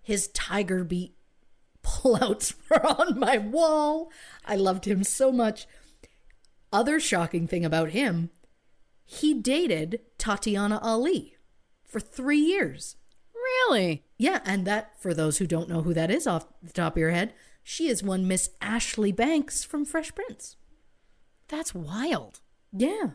His 0.02 0.28
Tiger 0.28 0.84
Beat 0.84 1.14
pullouts 1.82 2.54
were 2.68 2.84
on 2.86 3.18
my 3.18 3.38
wall. 3.38 4.12
I 4.44 4.56
loved 4.56 4.84
him 4.84 5.02
so 5.02 5.32
much. 5.32 5.66
Other 6.72 7.00
shocking 7.00 7.46
thing 7.46 7.64
about 7.64 7.90
him, 7.90 8.30
he 9.04 9.32
dated 9.34 10.00
Tatyana 10.18 10.78
Ali 10.82 11.36
for 11.86 12.00
three 12.00 12.38
years. 12.40 12.96
Really? 13.34 14.04
Yeah, 14.18 14.40
and 14.44 14.66
that, 14.66 15.00
for 15.00 15.12
those 15.14 15.38
who 15.38 15.46
don't 15.46 15.68
know 15.68 15.82
who 15.82 15.94
that 15.94 16.10
is 16.10 16.26
off 16.26 16.46
the 16.62 16.72
top 16.72 16.94
of 16.94 16.98
your 17.00 17.10
head, 17.10 17.32
she 17.62 17.88
is 17.88 18.02
one 18.02 18.26
Miss 18.28 18.50
Ashley 18.60 19.12
Banks 19.12 19.64
from 19.64 19.84
Fresh 19.84 20.14
Prince. 20.14 20.56
That's 21.48 21.74
wild. 21.74 22.40
Yeah. 22.72 23.10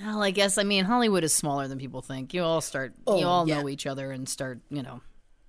Well, 0.00 0.22
I 0.22 0.30
guess 0.30 0.58
I 0.58 0.62
mean 0.64 0.84
Hollywood 0.84 1.24
is 1.24 1.32
smaller 1.34 1.66
than 1.68 1.78
people 1.78 2.02
think. 2.02 2.32
You 2.34 2.42
all 2.42 2.60
start, 2.60 2.94
Oh, 3.06 3.18
you 3.18 3.26
all 3.26 3.48
yeah. 3.48 3.60
know 3.60 3.68
each 3.68 3.86
other 3.86 4.10
and 4.12 4.28
start, 4.28 4.60
you 4.70 4.82
know, 4.82 5.00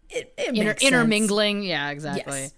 It, 0.09 0.33
it 0.37 0.55
inter- 0.55 0.75
intermingling. 0.81 1.63
Yeah, 1.63 1.89
exactly. 1.89 2.39
Yes. 2.41 2.53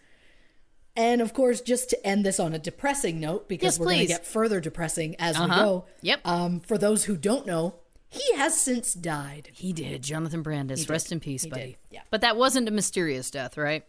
And 0.95 1.21
of 1.21 1.33
course, 1.33 1.61
just 1.61 1.89
to 1.91 2.05
end 2.07 2.25
this 2.25 2.39
on 2.39 2.53
a 2.53 2.59
depressing 2.59 3.19
note, 3.19 3.47
because 3.47 3.75
Yes, 3.75 3.79
we're 3.79 3.85
going 3.87 3.99
to 3.99 4.05
get 4.07 4.25
further 4.25 4.59
depressing 4.59 5.15
as 5.19 5.37
we 5.37 5.45
Uh-huh. 5.45 5.63
go. 5.63 5.85
Yep. 6.01 6.19
Um, 6.27 6.59
for 6.59 6.77
those 6.77 7.05
who 7.05 7.15
don't 7.15 7.45
know, 7.45 7.75
he 8.09 8.35
has 8.35 8.59
since 8.59 8.93
died. 8.93 9.49
He 9.53 9.71
did, 9.71 10.03
Jonathan 10.03 10.41
Brandis. 10.41 10.89
Rest 10.89 11.13
in 11.13 11.21
peace, 11.21 11.43
He 11.43 11.49
buddy. 11.49 11.61
did, 11.63 11.77
yeah. 11.91 12.01
But 12.09 12.21
that 12.21 12.35
wasn't 12.35 12.67
a 12.67 12.71
mysterious 12.71 13.31
death, 13.31 13.57
right? 13.57 13.85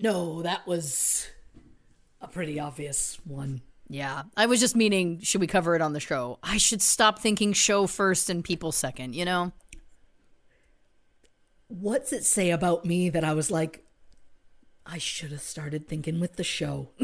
No, 0.00 0.42
that 0.42 0.66
was 0.66 1.28
a 2.20 2.28
pretty 2.28 2.58
obvious 2.58 3.18
one. 3.24 3.62
Yeah. 3.88 4.22
I 4.36 4.46
was 4.46 4.60
just 4.60 4.76
meaning, 4.76 5.20
should 5.20 5.40
we 5.40 5.46
cover 5.46 5.74
it 5.74 5.82
on 5.82 5.92
the 5.92 6.00
show? 6.00 6.38
I 6.42 6.56
should 6.58 6.80
stop 6.80 7.18
thinking 7.18 7.52
show 7.52 7.86
first 7.86 8.30
and 8.30 8.44
people 8.44 8.72
second, 8.72 9.14
you 9.14 9.24
know? 9.24 9.52
What's 11.68 12.12
it 12.12 12.24
say 12.24 12.50
about 12.50 12.84
me 12.84 13.10
that 13.10 13.24
I 13.24 13.34
was 13.34 13.50
like, 13.50 13.84
I 14.86 14.98
should 14.98 15.32
have 15.32 15.42
started 15.42 15.88
thinking 15.88 16.20
with 16.20 16.36
the 16.36 16.44
show? 16.44 16.90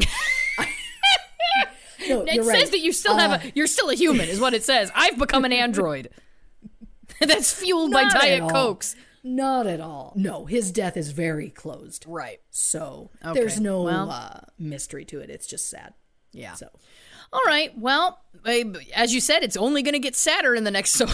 no, 2.07 2.21
It 2.23 2.43
says 2.43 2.47
right. 2.47 2.71
that 2.71 2.79
you 2.79 2.91
still 2.93 3.17
have 3.17 3.31
a 3.31 3.47
uh, 3.47 3.51
you're 3.53 3.67
still 3.67 3.89
a 3.89 3.95
human, 3.95 4.29
is 4.29 4.39
what 4.39 4.53
it 4.53 4.63
says. 4.63 4.91
I've 4.95 5.17
become 5.17 5.45
an 5.45 5.53
android. 5.53 6.09
That's 7.19 7.53
fueled 7.53 7.91
by 7.91 8.09
Diet. 8.09 8.49
Cokes. 8.49 8.95
Not 9.23 9.67
at 9.67 9.81
all. 9.81 10.13
No, 10.15 10.45
his 10.45 10.71
death 10.71 10.95
is 10.97 11.11
very 11.11 11.49
closed. 11.49 12.05
Right. 12.07 12.39
So 12.49 13.09
Okay, 13.25 13.39
there's 13.39 13.59
no 13.59 13.83
well- 13.83 14.11
uh, 14.11 14.39
mystery 14.57 15.05
to 15.05 15.19
it. 15.19 15.29
It's 15.29 15.47
just 15.47 15.69
sad. 15.69 15.93
Yeah. 16.31 16.53
So 16.53 16.69
All 17.33 17.41
right. 17.45 17.77
Well, 17.77 18.19
as 18.95 19.13
you 19.13 19.19
said, 19.21 19.43
it's 19.43 19.57
only 19.57 19.81
going 19.81 19.93
to 19.93 19.99
get 19.99 20.15
sadder 20.15 20.55
in 20.55 20.63
the 20.63 20.71
next 20.71 20.91
so 20.93 21.07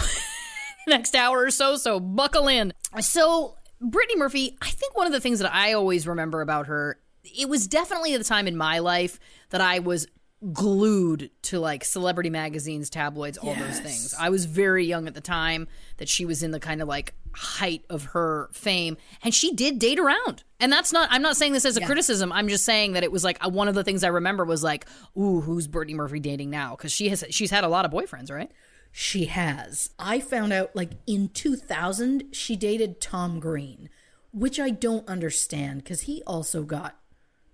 next 0.86 1.14
hour 1.14 1.40
or 1.44 1.50
so. 1.50 1.76
So 1.76 1.98
buckle 2.00 2.48
in. 2.48 2.72
So 3.00 3.56
Brittany 3.80 4.18
Murphy, 4.18 4.56
I 4.62 4.70
think 4.70 4.96
one 4.96 5.06
of 5.06 5.12
the 5.12 5.20
things 5.20 5.38
that 5.40 5.52
I 5.52 5.72
always 5.72 6.06
remember 6.06 6.40
about 6.40 6.66
her, 6.66 6.98
it 7.24 7.48
was 7.48 7.66
definitely 7.66 8.16
the 8.16 8.24
time 8.24 8.46
in 8.46 8.56
my 8.56 8.78
life 8.80 9.18
that 9.50 9.60
I 9.60 9.78
was 9.78 10.06
glued 10.52 11.30
to 11.42 11.58
like 11.58 11.84
celebrity 11.84 12.28
magazines, 12.30 12.90
tabloids, 12.90 13.38
all 13.38 13.54
those 13.54 13.80
things. 13.80 14.14
I 14.18 14.28
was 14.28 14.44
very 14.44 14.84
young 14.84 15.06
at 15.06 15.14
the 15.14 15.20
time 15.22 15.68
that 15.96 16.08
she 16.08 16.26
was 16.26 16.42
in 16.42 16.50
the 16.50 16.60
kind 16.60 16.82
of 16.82 16.88
like 16.88 17.14
height 17.34 17.84
of 17.90 18.04
her 18.04 18.48
fame 18.52 18.96
and 19.22 19.34
she 19.34 19.52
did 19.52 19.78
date 19.78 19.98
around. 19.98 20.44
And 20.60 20.72
that's 20.72 20.92
not 20.92 21.08
I'm 21.10 21.22
not 21.22 21.36
saying 21.36 21.52
this 21.52 21.64
as 21.64 21.76
a 21.76 21.84
criticism. 21.84 22.32
I'm 22.32 22.48
just 22.48 22.64
saying 22.64 22.92
that 22.92 23.02
it 23.02 23.12
was 23.12 23.24
like 23.24 23.42
one 23.44 23.68
of 23.68 23.74
the 23.74 23.84
things 23.84 24.04
I 24.04 24.08
remember 24.08 24.44
was 24.44 24.62
like, 24.62 24.86
"Ooh, 25.18 25.40
who's 25.40 25.66
Brittany 25.66 25.94
Murphy 25.94 26.20
dating 26.20 26.50
now?" 26.50 26.74
cuz 26.76 26.92
she 26.92 27.08
has 27.08 27.24
she's 27.30 27.50
had 27.50 27.64
a 27.64 27.68
lot 27.68 27.84
of 27.84 27.90
boyfriends, 27.90 28.30
right? 28.30 28.50
she 28.96 29.24
has. 29.24 29.90
I 29.98 30.20
found 30.20 30.52
out 30.52 30.76
like 30.76 30.92
in 31.04 31.28
2000 31.30 32.26
she 32.30 32.54
dated 32.54 33.00
Tom 33.00 33.40
Green, 33.40 33.90
which 34.32 34.60
I 34.60 34.70
don't 34.70 35.08
understand 35.08 35.82
because 35.82 36.02
he 36.02 36.22
also 36.28 36.62
got 36.62 37.00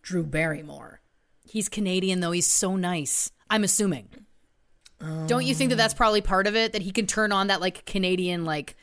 Drew 0.02 0.22
Barrymore. 0.22 1.00
He's 1.48 1.70
Canadian 1.70 2.20
though. 2.20 2.32
He's 2.32 2.46
so 2.46 2.76
nice. 2.76 3.32
I'm 3.48 3.64
assuming. 3.64 4.10
Don't 5.26 5.46
you 5.46 5.54
think 5.54 5.70
that 5.70 5.76
that's 5.76 5.94
probably 5.94 6.20
part 6.20 6.46
of 6.46 6.54
it 6.54 6.74
that 6.74 6.82
he 6.82 6.90
can 6.90 7.06
turn 7.06 7.32
on 7.32 7.46
that 7.46 7.62
like 7.62 7.86
Canadian 7.86 8.44
like 8.44 8.76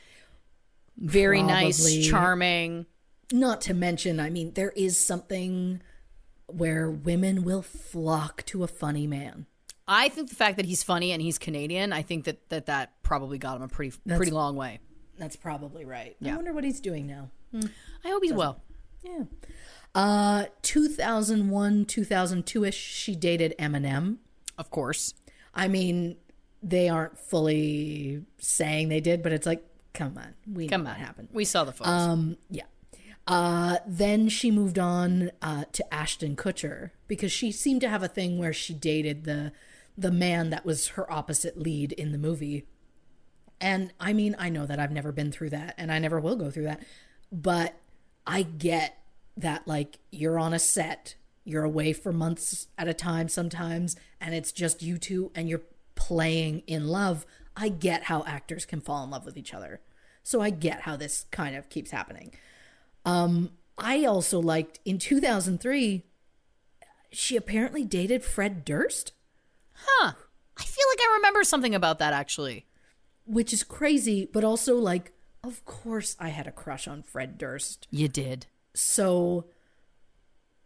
very 0.98 1.44
nice, 1.44 2.06
charming. 2.08 2.86
Not 3.32 3.62
to 3.62 3.74
mention, 3.74 4.20
I 4.20 4.30
mean, 4.30 4.54
there 4.54 4.72
is 4.72 4.98
something 4.98 5.82
where 6.48 6.90
women 6.90 7.44
will 7.44 7.62
flock 7.62 8.46
to 8.46 8.64
a 8.64 8.68
funny 8.68 9.06
man. 9.06 9.46
I 9.88 10.10
think 10.10 10.30
the 10.30 10.36
fact 10.36 10.58
that 10.58 10.66
he's 10.66 10.84
funny 10.84 11.12
and 11.12 11.22
he's 11.22 11.38
Canadian, 11.38 11.94
I 11.94 12.02
think 12.02 12.26
that 12.26 12.50
that, 12.50 12.66
that 12.66 13.02
probably 13.04 13.38
got 13.38 13.58
him 13.58 13.64
a 13.64 13.68
pretty 13.68 13.98
pretty 14.08 14.32
long 14.32 14.56
way. 14.56 14.80
That's 15.18 15.36
probably 15.36 15.86
right. 15.86 16.16
I 16.24 16.36
wonder 16.36 16.54
what 16.54 16.64
he's 16.64 16.80
doing 16.80 17.08
now. 17.08 17.30
I 17.54 18.10
hope 18.10 18.24
he's 18.24 18.34
well. 18.34 18.62
Yeah. 19.04 19.24
Uh 19.96 20.46
2001, 20.62 21.86
2002ish 21.86 22.74
she 22.74 23.16
dated 23.16 23.56
Eminem. 23.58 24.18
Of 24.58 24.70
course. 24.70 25.14
I 25.54 25.68
mean, 25.68 26.18
they 26.62 26.90
aren't 26.90 27.18
fully 27.18 28.24
saying 28.40 28.90
they 28.90 29.00
did, 29.00 29.24
but 29.24 29.32
it's 29.32 29.46
like, 29.46 29.64
come 29.98 30.18
on, 30.18 30.34
we 30.52 30.68
Come 30.68 30.82
on. 30.82 30.94
what 30.94 30.98
happened. 30.98 31.30
We 31.34 31.44
saw 31.44 31.64
the 31.66 31.72
photos. 31.74 31.92
Um, 31.94 32.38
yeah. 32.50 32.64
Uh, 33.28 33.78
then 33.86 34.30
she 34.30 34.52
moved 34.52 34.80
on 34.80 35.32
uh, 35.42 35.66
to 35.74 35.94
Ashton 35.94 36.38
Kutcher 36.38 36.92
because 37.10 37.32
she 37.32 37.52
seemed 37.52 37.82
to 37.82 37.90
have 37.90 38.02
a 38.02 38.08
thing 38.08 38.38
where 38.38 38.54
she 38.54 38.74
dated 38.74 39.26
the 39.26 39.52
the 39.98 40.12
man 40.12 40.52
that 40.52 40.64
was 40.64 40.90
her 40.90 41.12
opposite 41.12 41.58
lead 41.58 41.92
in 41.92 42.12
the 42.12 42.18
movie. 42.20 42.66
And 43.60 43.92
I 44.00 44.14
mean, 44.14 44.36
I 44.38 44.50
know 44.50 44.68
that 44.68 44.80
I've 44.80 44.92
never 44.92 45.12
been 45.12 45.32
through 45.32 45.50
that, 45.50 45.74
and 45.78 45.92
I 45.92 45.98
never 46.00 46.20
will 46.20 46.36
go 46.36 46.52
through 46.52 46.66
that, 46.66 46.84
but 47.32 47.74
I 48.28 48.44
get 48.44 48.98
that 49.36 49.68
like 49.68 49.98
you're 50.12 50.38
on 50.40 50.54
a 50.54 50.60
set, 50.60 51.16
you're 51.44 51.64
away 51.64 51.94
for 51.94 52.14
months 52.14 52.68
at 52.78 52.88
a 52.88 52.94
time 52.94 53.28
sometimes, 53.28 53.96
and 54.22 54.36
it's 54.36 54.52
just 54.52 54.84
you 54.84 54.98
two, 55.00 55.32
and 55.36 55.50
you're 55.50 55.64
playing 55.96 56.62
in 56.68 56.88
love. 56.88 57.26
I 57.56 57.70
get 57.70 58.04
how 58.04 58.24
actors 58.26 58.66
can 58.66 58.80
fall 58.82 59.04
in 59.04 59.10
love 59.10 59.26
with 59.26 59.36
each 59.36 59.54
other. 59.54 59.82
So 60.28 60.42
I 60.42 60.50
get 60.50 60.82
how 60.82 60.98
this 60.98 61.26
kind 61.32 61.56
of 61.56 61.70
keeps 61.70 61.92
happening. 61.92 62.34
Um, 63.06 63.52
I 63.78 64.04
also 64.04 64.42
liked 64.42 64.78
in 64.84 65.00
2003, 65.00 66.04
she 67.14 67.38
apparently 67.38 67.86
dated 67.86 68.26
Fred 68.26 68.66
Durst, 68.66 69.14
huh. 69.74 70.12
I 70.58 70.64
feel 70.64 70.86
like 70.92 71.00
I 71.00 71.14
remember 71.16 71.46
something 71.46 71.74
about 71.74 72.00
that 72.00 72.12
actually. 72.12 72.66
which 73.24 73.54
is 73.54 73.64
crazy, 73.64 74.28
but 74.34 74.44
also 74.44 74.76
like, 74.76 75.14
of 75.46 75.64
course 75.64 76.18
I 76.20 76.28
had 76.28 76.46
a 76.46 76.52
crush 76.52 76.90
on 76.90 77.04
Fred 77.04 77.38
Durst. 77.38 77.88
You 77.90 78.10
did. 78.10 78.48
So, 78.74 79.46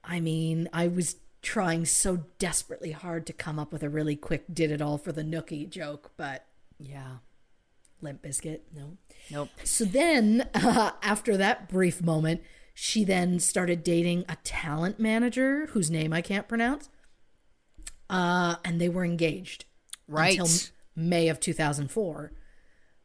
I 0.03 0.19
mean, 0.19 0.69
I 0.73 0.87
was 0.87 1.17
trying 1.43 1.85
so 1.85 2.23
desperately 2.39 2.93
hard 2.93 3.27
to 3.27 3.33
come 3.33 3.59
up 3.59 3.71
with 3.71 3.83
a 3.83 3.89
really 3.89 4.15
quick 4.15 4.45
did 4.51 4.71
it 4.71 4.81
all 4.81 4.97
for 4.97 5.11
the 5.11 5.23
nookie 5.23 5.69
joke, 5.69 6.09
but 6.17 6.47
Yeah. 6.79 7.17
Limp 8.01 8.21
Bizkit, 8.23 8.61
no. 8.75 8.97
Nope. 9.29 9.49
So 9.63 9.85
then, 9.85 10.49
uh, 10.53 10.91
after 11.01 11.37
that 11.37 11.69
brief 11.69 12.01
moment, 12.01 12.41
she 12.73 13.03
then 13.03 13.39
started 13.39 13.83
dating 13.83 14.25
a 14.27 14.37
talent 14.43 14.99
manager 14.99 15.67
whose 15.67 15.91
name 15.91 16.11
I 16.13 16.21
can't 16.21 16.47
pronounce. 16.47 16.89
Uh, 18.09 18.55
and 18.65 18.79
they 18.81 18.89
were 18.89 19.05
engaged 19.05 19.65
Right. 20.07 20.37
until 20.37 20.53
May 20.95 21.29
of 21.29 21.39
2004. 21.39 22.33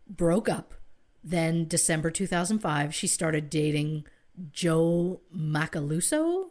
Broke 0.09 0.49
up. 0.49 0.75
Then, 1.23 1.67
December 1.67 2.11
2005, 2.11 2.95
she 2.95 3.07
started 3.07 3.51
dating 3.51 4.07
Joe 4.53 5.21
Macaluso, 5.35 6.51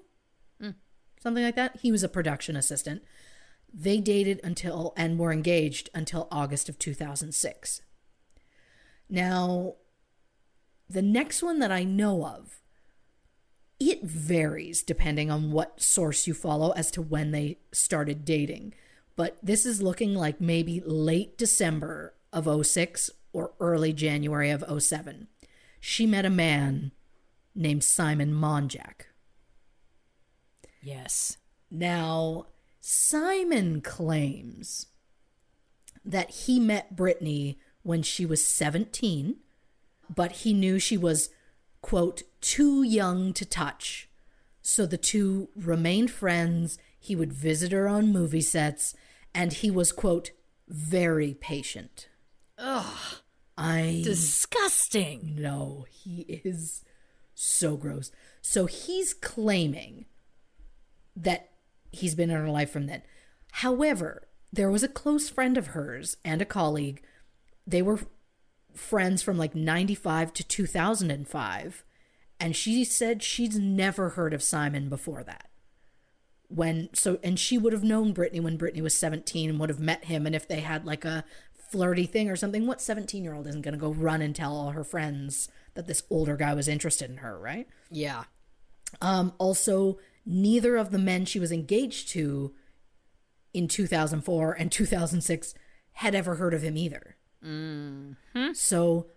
something 1.22 1.44
like 1.44 1.56
that. 1.56 1.78
He 1.78 1.92
was 1.92 2.04
a 2.04 2.10
production 2.10 2.56
assistant. 2.56 3.02
They 3.74 4.00
dated 4.00 4.40
until 4.44 4.94
and 4.98 5.18
were 5.18 5.32
engaged 5.32 5.90
until 5.94 6.28
August 6.32 6.68
of 6.70 6.78
2006. 6.78 7.82
Now, 9.10 9.76
the 10.90 11.02
next 11.02 11.44
one 11.44 11.60
that 11.60 11.72
I 11.72 11.84
know 11.84 12.26
of, 12.26 12.62
it 13.80 14.04
varies 14.04 14.84
depending 14.84 15.30
on 15.30 15.52
what 15.52 15.82
source 15.82 16.28
you 16.28 16.34
follow 16.34 16.72
as 16.72 16.92
to 16.92 17.02
when 17.02 17.32
they 17.32 17.60
started 17.72 18.26
dating. 18.26 18.74
But 19.16 19.38
this 19.44 19.66
is 19.66 19.82
looking 19.82 20.14
like 20.14 20.40
maybe 20.42 20.82
late 20.86 21.38
December 21.38 22.14
of 22.32 22.66
06 22.66 23.10
or 23.34 23.54
early 23.60 23.94
January 23.94 24.50
of 24.50 24.64
07. 24.82 25.28
She 25.80 26.06
met 26.06 26.26
a 26.26 26.30
man 26.30 26.92
named 27.54 27.84
Simon 27.84 28.34
Monjack. 28.34 29.08
Yes. 30.82 31.38
Now, 31.72 32.48
Simon 32.80 33.82
claims 33.82 34.88
that 36.04 36.30
he 36.30 36.60
met 36.60 36.96
Brittany 36.96 37.58
when 37.86 38.02
she 38.02 38.26
was 38.26 38.44
17, 38.44 39.36
but 40.14 40.32
he 40.32 40.54
knew 40.54 40.80
she 40.80 40.98
was, 40.98 41.30
quote, 41.82 42.24
too 42.42 42.82
young 42.82 43.32
to 43.34 43.46
touch. 43.46 44.10
So 44.64 44.88
the 44.88 44.98
two 44.98 45.50
remained 45.56 46.10
friends. 46.10 46.80
He 47.00 47.16
would 47.16 47.32
visit 47.32 47.72
her 47.72 47.88
on 47.88 48.12
movie 48.12 48.42
sets, 48.42 48.96
and 49.36 49.54
he 49.54 49.70
was 49.70 49.92
quote 49.92 50.32
very 50.68 51.36
patient. 51.36 52.08
Ugh, 52.58 53.20
I 53.56 54.02
Disgusting. 54.04 55.36
no, 55.38 55.86
he 55.88 56.42
is 56.44 56.84
so 57.36 57.78
gross. 57.78 58.12
So 58.42 58.66
he's 58.66 59.14
claiming 59.14 60.06
that 61.16 61.52
he's 61.92 62.16
been 62.16 62.32
in 62.32 62.38
her 62.38 62.50
life 62.50 62.72
from 62.72 62.88
then. 62.88 63.04
However, 63.52 64.28
there 64.52 64.72
was 64.72 64.82
a 64.84 64.88
close 64.88 65.30
friend 65.30 65.56
of 65.56 65.68
hers 65.68 66.18
and 66.26 66.42
a 66.42 66.46
colleague. 66.46 67.04
They 67.68 67.82
were 67.82 68.00
friends 68.74 69.22
from 69.22 69.38
like 69.38 69.56
95 69.56 70.34
to 70.34 70.44
2005. 70.44 71.84
And 72.40 72.56
she 72.56 72.84
said 72.84 73.24
she's 73.24 73.58
never 73.58 74.10
heard 74.10 74.34
of 74.34 74.44
Simon 74.44 74.90
before 74.90 75.24
that. 75.24 75.50
When 76.48 76.90
so 76.94 77.18
and 77.24 77.40
she 77.40 77.58
would 77.58 77.74
have 77.74 77.84
known 77.84 78.14
Brittany 78.14 78.40
when 78.40 78.58
Brittany 78.58 78.82
was 78.82 78.98
17 78.98 79.50
and 79.50 79.60
would 79.60 79.70
have 79.70 79.80
met 79.80 80.06
him 80.06 80.28
and 80.28 80.36
if 80.36 80.48
they 80.48 80.60
had 80.60 80.86
like 80.86 81.04
a 81.04 81.26
flirty 81.72 82.06
thing 82.06 82.30
or 82.30 82.36
something, 82.36 82.68
what 82.68 82.78
17-year-old 82.78 83.48
isn't 83.48 83.64
going 83.64 83.74
to 83.74 83.80
go 83.80 83.92
run 83.92 84.22
and 84.22 84.36
tell 84.36 84.56
all 84.56 84.72
her 84.72 84.84
friends 84.84 85.50
that 85.74 85.88
this 85.88 86.04
older 86.10 86.38
guy 86.38 86.54
was 86.54 86.68
interested 86.68 87.10
in 87.10 87.18
her, 87.18 87.40
right? 87.40 87.68
Yeah. 87.90 88.26
Um, 89.02 89.34
also, 89.40 89.98
neither 90.26 90.78
of 90.78 90.92
the 90.92 91.00
men 91.00 91.26
she 91.26 91.40
was 91.40 91.52
engaged 91.52 92.10
to 92.10 92.54
in 93.54 93.68
2004 93.68 94.54
and 94.54 94.72
2006 94.72 95.54
had 95.94 96.14
ever 96.14 96.36
heard 96.36 96.54
of 96.54 96.62
him 96.62 96.78
either. 96.78 97.15
Mm-hmm. 97.46 98.54
So 98.54 99.08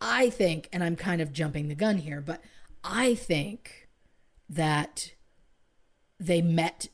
I 0.00 0.30
think, 0.30 0.68
and 0.72 0.82
I'm 0.82 0.96
kind 0.96 1.20
of 1.20 1.32
jumping 1.32 1.68
the 1.68 1.74
gun 1.74 1.98
here, 1.98 2.20
but 2.20 2.42
I 2.82 3.14
think 3.14 3.88
that 4.48 5.12
they 6.18 6.42
met 6.42 6.88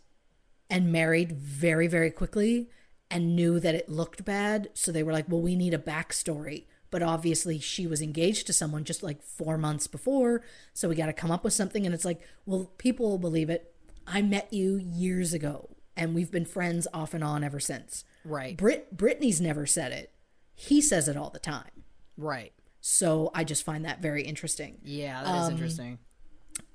and 0.70 0.92
married 0.92 1.32
very, 1.32 1.86
very 1.86 2.10
quickly 2.10 2.68
and 3.10 3.34
knew 3.34 3.58
that 3.58 3.74
it 3.74 3.88
looked 3.88 4.24
bad. 4.24 4.68
So 4.74 4.92
they 4.92 5.02
were 5.02 5.12
like, 5.12 5.28
well, 5.28 5.40
we 5.40 5.56
need 5.56 5.74
a 5.74 5.78
backstory. 5.78 6.66
But 6.90 7.02
obviously, 7.02 7.58
she 7.58 7.86
was 7.86 8.00
engaged 8.00 8.46
to 8.46 8.52
someone 8.52 8.84
just 8.84 9.02
like 9.02 9.22
four 9.22 9.58
months 9.58 9.86
before. 9.86 10.42
So 10.72 10.88
we 10.88 10.94
got 10.94 11.06
to 11.06 11.12
come 11.12 11.30
up 11.30 11.44
with 11.44 11.52
something. 11.52 11.84
And 11.84 11.94
it's 11.94 12.04
like, 12.04 12.20
well, 12.46 12.72
people 12.78 13.08
will 13.08 13.18
believe 13.18 13.50
it. 13.50 13.74
I 14.06 14.22
met 14.22 14.52
you 14.52 14.76
years 14.76 15.34
ago 15.34 15.76
and 15.96 16.14
we've 16.14 16.30
been 16.30 16.46
friends 16.46 16.86
off 16.94 17.12
and 17.12 17.22
on 17.22 17.44
ever 17.44 17.60
since. 17.60 18.04
Right. 18.24 18.56
Brit 18.56 18.96
Brittany's 18.96 19.40
never 19.40 19.66
said 19.66 19.92
it. 19.92 20.12
He 20.60 20.82
says 20.82 21.06
it 21.08 21.16
all 21.16 21.30
the 21.30 21.38
time. 21.38 21.84
Right. 22.16 22.52
So 22.80 23.30
I 23.32 23.44
just 23.44 23.64
find 23.64 23.84
that 23.84 24.02
very 24.02 24.22
interesting. 24.22 24.78
Yeah, 24.82 25.22
that 25.22 25.42
is 25.44 25.48
interesting. 25.50 25.98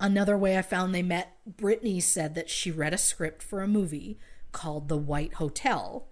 Another 0.00 0.38
way 0.38 0.56
I 0.56 0.62
found 0.62 0.94
they 0.94 1.02
met, 1.02 1.36
Brittany 1.46 2.00
said 2.00 2.34
that 2.34 2.48
she 2.48 2.70
read 2.70 2.94
a 2.94 2.98
script 2.98 3.42
for 3.42 3.60
a 3.60 3.68
movie 3.68 4.18
called 4.52 4.88
The 4.88 4.96
White 4.96 5.34
Hotel. 5.34 6.08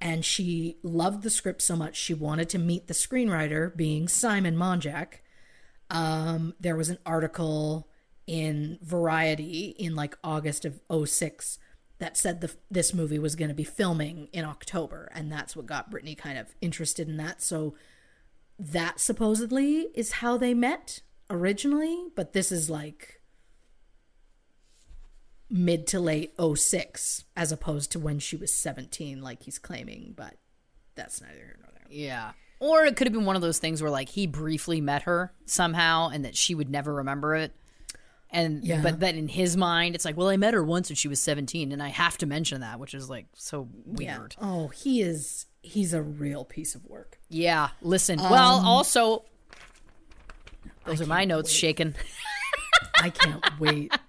And 0.00 0.24
she 0.24 0.78
loved 0.84 1.24
the 1.24 1.30
script 1.30 1.62
so 1.62 1.74
much 1.74 1.96
she 1.96 2.14
wanted 2.14 2.48
to 2.50 2.58
meet 2.58 2.86
the 2.86 2.94
screenwriter, 2.94 3.76
being 3.76 4.06
Simon 4.06 4.56
Monjack. 4.56 5.14
Um, 5.90 6.54
there 6.60 6.76
was 6.76 6.90
an 6.90 6.98
article 7.04 7.88
in 8.24 8.78
Variety 8.82 9.74
in 9.78 9.96
like 9.96 10.16
August 10.22 10.64
of 10.64 10.80
06 11.08 11.58
that 12.00 12.16
said 12.16 12.40
the, 12.40 12.52
this 12.70 12.92
movie 12.92 13.18
was 13.18 13.36
going 13.36 13.50
to 13.50 13.54
be 13.54 13.62
filming 13.62 14.28
in 14.32 14.44
October. 14.44 15.10
And 15.14 15.30
that's 15.30 15.54
what 15.54 15.66
got 15.66 15.90
Brittany 15.90 16.14
kind 16.14 16.38
of 16.38 16.54
interested 16.60 17.08
in 17.08 17.18
that. 17.18 17.42
So 17.42 17.74
that 18.58 18.98
supposedly 18.98 19.88
is 19.94 20.12
how 20.12 20.36
they 20.36 20.54
met 20.54 21.00
originally, 21.28 22.06
but 22.16 22.32
this 22.32 22.50
is 22.50 22.68
like 22.70 23.20
mid 25.50 25.86
to 25.88 26.00
late 26.00 26.34
06 26.38 27.24
as 27.36 27.52
opposed 27.52 27.92
to 27.92 27.98
when 27.98 28.18
she 28.18 28.36
was 28.36 28.52
17 28.52 29.20
like 29.20 29.42
he's 29.42 29.58
claiming, 29.58 30.14
but 30.16 30.36
that's 30.94 31.20
neither 31.20 31.34
here 31.34 31.58
nor 31.60 31.70
there. 31.72 31.86
Yeah. 31.90 32.32
Or 32.60 32.84
it 32.84 32.96
could 32.96 33.06
have 33.06 33.14
been 33.14 33.26
one 33.26 33.36
of 33.36 33.42
those 33.42 33.58
things 33.58 33.82
where 33.82 33.90
like 33.90 34.08
he 34.08 34.26
briefly 34.26 34.80
met 34.80 35.02
her 35.02 35.34
somehow 35.44 36.08
and 36.08 36.24
that 36.24 36.36
she 36.36 36.54
would 36.54 36.70
never 36.70 36.94
remember 36.94 37.34
it. 37.34 37.52
And 38.32 38.64
Yeah. 38.64 38.80
but 38.80 39.00
then 39.00 39.16
in 39.16 39.28
his 39.28 39.56
mind 39.56 39.94
it's 39.94 40.04
like, 40.04 40.16
well, 40.16 40.28
I 40.28 40.36
met 40.36 40.54
her 40.54 40.62
once 40.64 40.88
when 40.88 40.96
she 40.96 41.08
was 41.08 41.20
17 41.20 41.72
and 41.72 41.82
I 41.82 41.88
have 41.88 42.16
to 42.18 42.26
mention 42.26 42.60
that, 42.60 42.78
which 42.78 42.94
is 42.94 43.10
like 43.10 43.26
so 43.34 43.68
weird. 43.84 44.36
Oh, 44.40 44.68
he 44.68 45.02
is 45.02 45.46
he's 45.62 45.92
a 45.92 46.00
real 46.02 46.44
piece 46.44 46.74
of 46.74 46.84
work. 46.86 47.18
Yeah, 47.28 47.68
listen. 47.82 48.18
well, 48.18 48.58
um, 48.58 48.64
also 48.66 49.24
those 50.84 51.00
are 51.00 51.06
my 51.06 51.24
notes 51.24 51.50
shaken. 51.50 51.94
I 52.94 53.10
can't 53.10 53.44
wait. 53.60 53.92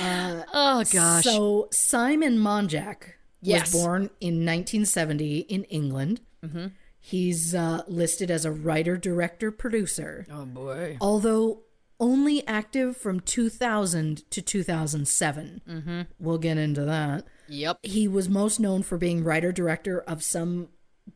Uh, 0.00 0.42
oh 0.52 0.84
gosh. 0.92 1.22
So 1.24 1.68
Simon 1.70 2.36
Monjack 2.38 3.12
Yes. 3.40 3.72
was 3.72 3.80
born 3.84 4.02
in 4.20 4.44
1970 4.44 5.38
in 5.40 5.62
England. 5.64 6.20
Mm-hmm. 6.44 6.66
He's 6.98 7.54
uh, 7.54 7.82
listed 7.86 8.28
as 8.30 8.44
a 8.44 8.50
writer, 8.50 8.96
director, 8.96 9.52
producer. 9.52 10.26
oh 10.32 10.44
boy. 10.46 10.98
although 11.00 11.60
only 12.00 12.46
active 12.46 12.96
from 12.96 13.20
2000 13.20 14.30
to 14.30 14.42
2007. 14.42 15.62
Mm-hmm. 15.68 16.00
We'll 16.18 16.38
get 16.38 16.58
into 16.58 16.84
that. 16.84 17.24
Yep. 17.48 17.78
He 17.82 18.06
was 18.06 18.28
most 18.28 18.60
known 18.60 18.82
for 18.82 18.98
being 18.98 19.24
writer 19.24 19.52
director 19.52 20.00
of 20.00 20.22
some 20.22 20.68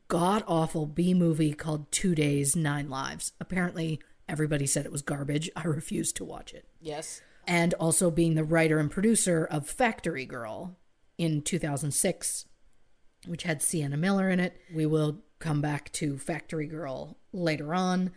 god 0.09 0.43
awful 0.47 0.87
B 0.87 1.15
movie 1.15 1.53
called 1.53 1.91
Two 1.93 2.15
Days, 2.15 2.57
Nine 2.57 2.89
Lives. 2.89 3.33
Apparently, 3.41 4.01
everybody 4.29 4.67
said 4.67 4.87
it 4.87 4.93
was 4.93 5.03
garbage. 5.03 5.51
I 5.55 5.65
refused 5.65 6.17
to 6.17 6.25
watch 6.25 6.53
it. 6.55 6.67
Yes. 6.81 7.21
And 7.47 7.75
also 7.75 8.11
being 8.11 8.35
the 8.35 8.45
writer 8.45 8.79
and 8.79 8.91
producer 8.91 9.45
of 9.45 9.69
Factory 9.69 10.25
Girl 10.25 10.77
in 11.19 11.43
2006, 11.43 12.47
which 13.27 13.43
had 13.43 13.63
Sienna 13.63 13.97
Miller 13.97 14.31
in 14.31 14.41
it. 14.41 14.57
We 14.73 14.87
will 14.87 15.23
come 15.39 15.61
back 15.61 15.93
to 15.93 16.19
Factory 16.19 16.67
Girl 16.67 17.19
later 17.33 17.75
on. 17.75 18.13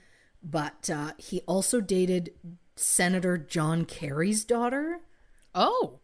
But 0.48 0.90
uh, 0.92 1.14
he 1.18 1.42
also 1.48 1.82
dated 1.82 2.32
Senator 2.76 3.38
John 3.38 3.84
Kerry's 3.86 4.46
daughter 4.46 5.00
Oh. 5.56 6.02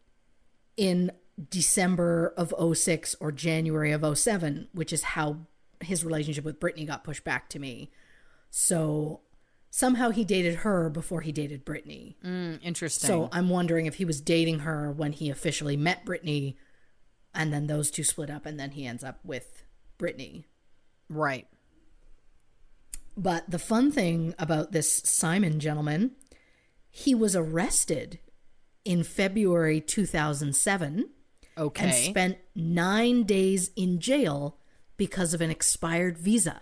in 0.75 1.11
December 1.49 2.33
of 2.37 2.53
06 2.77 3.15
or 3.19 3.31
January 3.31 3.91
of 3.91 4.17
07, 4.17 4.69
which 4.73 4.91
is 4.91 5.03
how 5.03 5.37
his 5.81 6.03
relationship 6.03 6.43
with 6.43 6.59
Brittany 6.59 6.85
got 6.85 7.03
pushed 7.03 7.23
back 7.23 7.49
to 7.49 7.59
me. 7.59 7.91
So 8.49 9.21
somehow 9.69 10.09
he 10.09 10.23
dated 10.23 10.55
her 10.57 10.89
before 10.89 11.21
he 11.21 11.31
dated 11.31 11.63
Brittany. 11.65 12.17
Mm, 12.23 12.59
interesting. 12.63 13.07
So 13.07 13.29
I'm 13.31 13.49
wondering 13.49 13.85
if 13.85 13.95
he 13.95 14.05
was 14.05 14.21
dating 14.21 14.59
her 14.59 14.91
when 14.91 15.11
he 15.11 15.29
officially 15.29 15.77
met 15.77 16.03
Brittany 16.05 16.57
and 17.33 17.53
then 17.53 17.67
those 17.67 17.91
two 17.91 18.03
split 18.03 18.29
up 18.29 18.45
and 18.45 18.59
then 18.59 18.71
he 18.71 18.85
ends 18.85 19.03
up 19.03 19.19
with 19.23 19.63
Brittany. 19.97 20.45
right. 21.09 21.47
But 23.21 23.49
the 23.51 23.59
fun 23.59 23.91
thing 23.91 24.33
about 24.39 24.71
this 24.71 24.91
Simon 25.05 25.59
gentleman, 25.59 26.11
he 26.89 27.13
was 27.13 27.35
arrested 27.35 28.17
in 28.83 29.03
February 29.03 29.79
2007 29.79 31.09
Okay. 31.57 31.85
and 31.85 31.93
spent 31.93 32.37
nine 32.55 33.23
days 33.23 33.69
in 33.75 33.99
jail 33.99 34.57
because 34.97 35.35
of 35.35 35.41
an 35.41 35.51
expired 35.51 36.17
visa. 36.17 36.61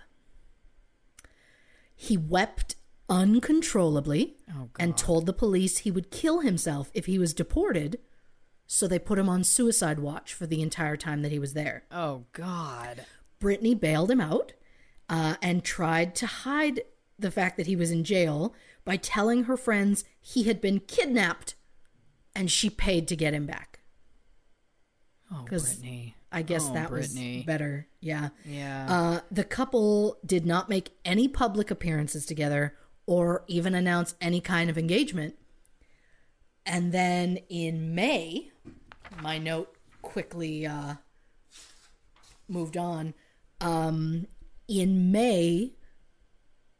He 1.96 2.18
wept 2.18 2.76
uncontrollably 3.10 4.36
oh, 4.54 4.70
and 4.78 4.98
told 4.98 5.26
the 5.26 5.34
police 5.34 5.80
he 5.80 5.92
would 5.92 6.12
kill 6.12 6.42
himself 6.42 6.92
if 6.94 7.06
he 7.06 7.18
was 7.18 7.34
deported, 7.34 8.00
so 8.68 8.86
they 8.88 9.00
put 9.00 9.18
him 9.20 9.30
on 9.30 9.44
suicide 9.46 10.00
watch 10.00 10.34
for 10.34 10.46
the 10.46 10.62
entire 10.62 10.98
time 10.98 11.22
that 11.22 11.32
he 11.32 11.40
was 11.40 11.54
there. 11.54 11.84
oh 11.92 12.26
god. 12.34 13.06
Brittany 13.40 13.74
bailed 13.76 14.12
him 14.12 14.20
out 14.20 14.52
uh, 15.10 15.36
and 15.42 15.64
tried 15.64 16.16
to 16.16 16.26
hide 16.28 16.82
the 17.18 17.32
fact 17.32 17.58
that 17.58 17.68
he 17.68 17.76
was 17.76 17.92
in 17.92 18.04
jail 18.04 18.54
by 18.86 18.96
telling 18.98 19.44
her 19.46 19.58
friends 19.58 20.04
he 20.22 20.44
had 20.44 20.62
been 20.62 20.80
kidnapped 20.80 21.56
and 22.36 22.50
she 22.50 22.70
paid 22.70 23.08
to 23.08 23.16
get 23.16 23.34
him 23.34 23.46
back. 23.46 23.80
Oh, 25.32 25.44
Brittany. 25.48 26.16
I 26.32 26.44
guess 26.44 26.68
Oh, 26.70 26.74
that 26.74 26.90
Brittany. 26.90 27.38
was 27.38 27.46
better. 27.46 27.88
Yeah. 28.02 28.30
Yeah. 28.46 28.86
Uh, 28.90 29.20
the 29.32 29.44
couple 29.44 30.18
did 30.26 30.46
not 30.46 30.70
make 30.70 30.92
any 31.04 31.28
public 31.28 31.72
appearances 31.72 32.26
together 32.26 32.76
or 33.06 33.44
even 33.48 33.74
announce 33.76 34.16
any 34.22 34.40
kind 34.42 34.70
of 34.70 34.78
engagement. 34.78 35.36
And 36.66 36.92
then 36.92 37.38
in 37.50 37.96
May, 37.96 38.52
my 39.22 39.40
note 39.40 39.76
quickly 40.04 40.66
uh, 40.68 40.96
moved 42.48 42.78
on. 42.78 43.14
Um, 43.60 44.28
in 44.70 45.12
May, 45.12 45.74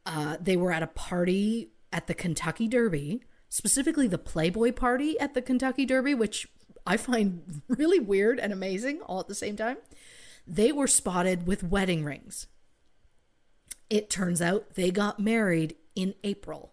uh, 0.06 0.36
they 0.40 0.56
were 0.56 0.72
at 0.72 0.82
a 0.82 0.86
party 0.86 1.72
at 1.92 2.06
the 2.06 2.14
Kentucky 2.14 2.68
Derby, 2.68 3.24
specifically 3.48 4.06
the 4.06 4.16
Playboy 4.16 4.72
party 4.72 5.18
at 5.18 5.34
the 5.34 5.42
Kentucky 5.42 5.84
Derby, 5.84 6.14
which 6.14 6.48
I 6.86 6.96
find 6.96 7.62
really 7.68 7.98
weird 7.98 8.38
and 8.38 8.52
amazing 8.52 9.00
all 9.02 9.20
at 9.20 9.28
the 9.28 9.34
same 9.34 9.56
time. 9.56 9.78
They 10.46 10.72
were 10.72 10.86
spotted 10.86 11.46
with 11.46 11.64
wedding 11.64 12.04
rings. 12.04 12.46
It 13.90 14.08
turns 14.08 14.40
out 14.40 14.74
they 14.74 14.90
got 14.90 15.18
married 15.18 15.74
in 15.96 16.14
April. 16.22 16.72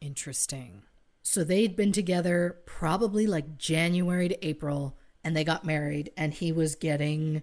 Interesting. 0.00 0.82
So 1.22 1.44
they'd 1.44 1.76
been 1.76 1.92
together 1.92 2.58
probably 2.66 3.26
like 3.26 3.56
January 3.56 4.28
to 4.28 4.46
April, 4.46 4.98
and 5.22 5.34
they 5.34 5.44
got 5.44 5.64
married, 5.64 6.10
and 6.16 6.34
he 6.34 6.52
was 6.52 6.74
getting 6.74 7.42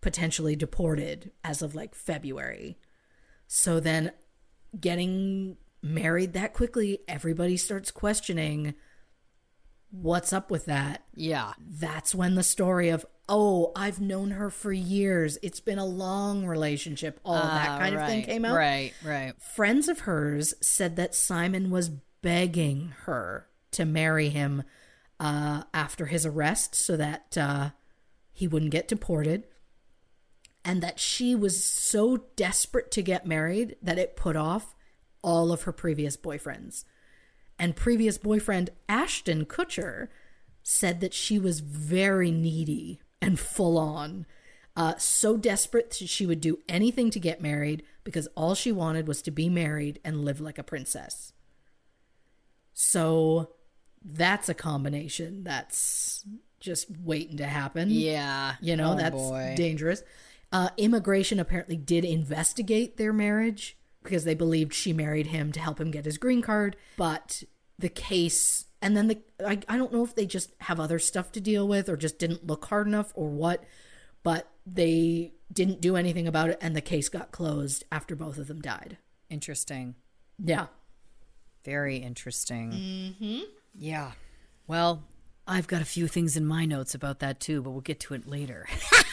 potentially 0.00 0.56
deported 0.56 1.30
as 1.42 1.62
of 1.62 1.74
like 1.74 1.94
February. 1.94 2.78
So 3.46 3.80
then 3.80 4.12
getting 4.78 5.56
married 5.82 6.32
that 6.34 6.52
quickly, 6.54 7.00
everybody 7.08 7.56
starts 7.56 7.90
questioning 7.90 8.74
what's 9.90 10.32
up 10.32 10.50
with 10.50 10.66
that. 10.66 11.04
Yeah. 11.14 11.52
That's 11.58 12.14
when 12.14 12.34
the 12.34 12.42
story 12.42 12.90
of, 12.90 13.06
oh, 13.28 13.72
I've 13.74 14.00
known 14.00 14.32
her 14.32 14.50
for 14.50 14.72
years. 14.72 15.38
It's 15.42 15.60
been 15.60 15.78
a 15.78 15.86
long 15.86 16.46
relationship, 16.46 17.20
all 17.24 17.42
that 17.42 17.78
kind 17.80 17.94
of 17.94 18.06
thing 18.06 18.22
Ah, 18.22 18.26
came 18.26 18.44
out. 18.44 18.56
Right, 18.56 18.92
right. 19.04 19.32
Friends 19.40 19.88
of 19.88 20.00
hers 20.00 20.54
said 20.60 20.96
that 20.96 21.14
Simon 21.14 21.70
was 21.70 21.88
begging 22.20 22.92
her 23.04 23.46
to 23.72 23.84
marry 23.84 24.28
him 24.28 24.62
uh, 25.20 25.62
after 25.72 26.06
his 26.06 26.26
arrest 26.26 26.74
so 26.74 26.96
that 26.96 27.36
uh, 27.38 27.70
he 28.32 28.46
wouldn't 28.46 28.72
get 28.72 28.88
deported. 28.88 29.44
And 30.68 30.82
that 30.82 31.00
she 31.00 31.34
was 31.34 31.64
so 31.64 32.24
desperate 32.36 32.90
to 32.90 33.02
get 33.02 33.26
married 33.26 33.76
that 33.82 33.98
it 33.98 34.16
put 34.16 34.36
off 34.36 34.74
all 35.22 35.50
of 35.50 35.62
her 35.62 35.72
previous 35.72 36.14
boyfriends. 36.16 36.84
And 37.58 37.74
previous 37.74 38.18
boyfriend 38.18 38.70
Ashton 38.88 39.46
Kutcher 39.46 40.08
said 40.62 41.00
that 41.00 41.14
she 41.14 41.38
was 41.38 41.60
very 41.60 42.30
needy 42.30 43.00
and 43.22 43.40
full 43.40 43.78
on. 43.78 44.26
Uh, 44.76 44.94
so 44.98 45.36
desperate 45.38 45.90
that 45.98 46.08
she 46.08 46.26
would 46.26 46.40
do 46.42 46.58
anything 46.68 47.10
to 47.10 47.18
get 47.18 47.40
married 47.40 47.82
because 48.04 48.28
all 48.36 48.54
she 48.54 48.70
wanted 48.70 49.08
was 49.08 49.22
to 49.22 49.30
be 49.30 49.48
married 49.48 49.98
and 50.04 50.24
live 50.24 50.38
like 50.40 50.58
a 50.58 50.62
princess. 50.62 51.32
So 52.74 53.54
that's 54.04 54.48
a 54.48 54.54
combination 54.54 55.42
that's 55.44 56.24
just 56.60 56.86
waiting 57.02 57.38
to 57.38 57.46
happen. 57.46 57.88
Yeah. 57.90 58.54
You 58.60 58.76
know, 58.76 58.92
Oh, 58.92 58.96
that's 58.96 59.16
boy. 59.16 59.54
dangerous. 59.56 60.02
Uh, 60.50 60.70
immigration 60.76 61.38
apparently 61.38 61.76
did 61.76 62.04
investigate 62.04 62.96
their 62.96 63.12
marriage 63.12 63.76
because 64.02 64.24
they 64.24 64.34
believed 64.34 64.72
she 64.72 64.92
married 64.92 65.26
him 65.28 65.52
to 65.52 65.60
help 65.60 65.80
him 65.80 65.90
get 65.90 66.04
his 66.04 66.18
green 66.18 66.40
card. 66.40 66.76
But 66.96 67.42
the 67.78 67.88
case, 67.90 68.66
and 68.80 68.96
then 68.96 69.08
the, 69.08 69.18
I, 69.44 69.58
I 69.68 69.76
don't 69.76 69.92
know 69.92 70.04
if 70.04 70.14
they 70.14 70.26
just 70.26 70.52
have 70.60 70.80
other 70.80 70.98
stuff 70.98 71.32
to 71.32 71.40
deal 71.40 71.68
with 71.68 71.88
or 71.88 71.96
just 71.96 72.18
didn't 72.18 72.46
look 72.46 72.64
hard 72.66 72.86
enough 72.86 73.12
or 73.14 73.28
what, 73.28 73.64
but 74.22 74.48
they 74.66 75.34
didn't 75.52 75.80
do 75.80 75.96
anything 75.96 76.26
about 76.26 76.50
it 76.50 76.58
and 76.60 76.74
the 76.74 76.80
case 76.80 77.08
got 77.08 77.30
closed 77.30 77.84
after 77.92 78.16
both 78.16 78.38
of 78.38 78.48
them 78.48 78.60
died. 78.60 78.98
Interesting. 79.28 79.94
Yeah. 80.42 80.66
Very 81.64 81.98
interesting. 81.98 82.70
Mm-hmm. 82.72 83.40
Yeah. 83.74 84.12
Well, 84.66 85.04
I've 85.46 85.66
got 85.66 85.82
a 85.82 85.86
few 85.86 86.06
things 86.06 86.36
in 86.36 86.46
my 86.46 86.64
notes 86.64 86.94
about 86.94 87.20
that 87.20 87.40
too, 87.40 87.62
but 87.62 87.70
we'll 87.70 87.80
get 87.80 88.00
to 88.00 88.14
it 88.14 88.26
later. 88.26 88.66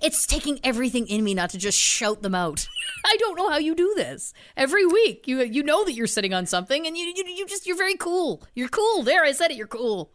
it's 0.00 0.26
taking 0.26 0.58
everything 0.64 1.06
in 1.06 1.22
me 1.24 1.34
not 1.34 1.50
to 1.50 1.58
just 1.58 1.78
shout 1.78 2.22
them 2.22 2.34
out. 2.34 2.66
I 3.04 3.16
don't 3.18 3.36
know 3.36 3.50
how 3.50 3.58
you 3.58 3.74
do 3.74 3.92
this. 3.96 4.32
Every 4.56 4.86
week, 4.86 5.26
you 5.26 5.40
you 5.42 5.62
know 5.62 5.84
that 5.84 5.92
you're 5.94 6.06
sitting 6.06 6.34
on 6.34 6.46
something, 6.46 6.86
and 6.86 6.96
you 6.96 7.06
you, 7.16 7.24
you 7.26 7.46
just 7.46 7.66
you're 7.66 7.76
very 7.76 7.96
cool. 7.96 8.42
You're 8.54 8.68
cool. 8.68 9.02
There, 9.02 9.24
I 9.24 9.32
said 9.32 9.50
it. 9.50 9.56
You're 9.56 9.66
cool. 9.66 10.12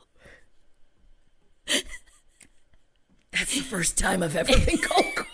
That's 3.32 3.54
the 3.56 3.62
first 3.62 3.98
time 3.98 4.24
I've 4.24 4.36
ever 4.36 4.54
been 4.66 4.78
called 4.78 5.06
cool. 5.16 5.26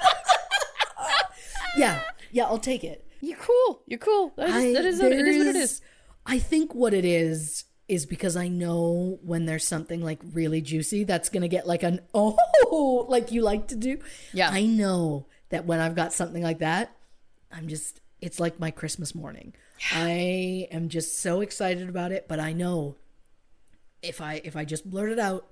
yeah. 1.76 2.00
Yeah, 2.30 2.44
I'll 2.44 2.58
take 2.58 2.84
it. 2.84 3.04
You're 3.20 3.38
cool. 3.38 3.82
You're 3.86 3.98
cool. 3.98 4.32
That 4.36 4.50
is, 4.50 4.54
I- 4.54 4.72
that 4.74 4.84
is 4.84 5.00
what, 5.02 5.12
it 5.12 5.26
is 5.26 5.38
what 5.38 5.46
it 5.48 5.52
there's- 5.54 5.70
is. 5.72 5.80
I 6.26 6.38
think 6.38 6.74
what 6.74 6.94
it 6.94 7.04
is 7.04 7.64
is 7.90 8.06
because 8.06 8.36
I 8.36 8.46
know 8.46 9.18
when 9.22 9.46
there's 9.46 9.66
something 9.66 10.00
like 10.00 10.20
really 10.32 10.60
juicy 10.60 11.02
that's 11.02 11.28
going 11.28 11.42
to 11.42 11.48
get 11.48 11.66
like 11.66 11.82
an 11.82 12.00
oh, 12.14 13.06
like 13.08 13.32
you 13.32 13.42
like 13.42 13.66
to 13.68 13.76
do. 13.76 13.98
Yeah. 14.32 14.48
I 14.50 14.64
know 14.64 15.26
that 15.48 15.66
when 15.66 15.80
I've 15.80 15.96
got 15.96 16.12
something 16.12 16.42
like 16.42 16.60
that, 16.60 16.94
I'm 17.50 17.66
just, 17.66 18.00
it's 18.20 18.38
like 18.38 18.60
my 18.60 18.70
Christmas 18.70 19.12
morning. 19.12 19.54
I 19.92 20.68
am 20.70 20.88
just 20.88 21.18
so 21.18 21.40
excited 21.40 21.88
about 21.88 22.12
it, 22.12 22.28
but 22.28 22.38
I 22.38 22.52
know 22.52 22.94
if 24.02 24.20
I 24.20 24.40
if 24.44 24.56
I 24.56 24.64
just 24.64 24.88
blurt 24.88 25.10
it 25.10 25.18
out, 25.18 25.46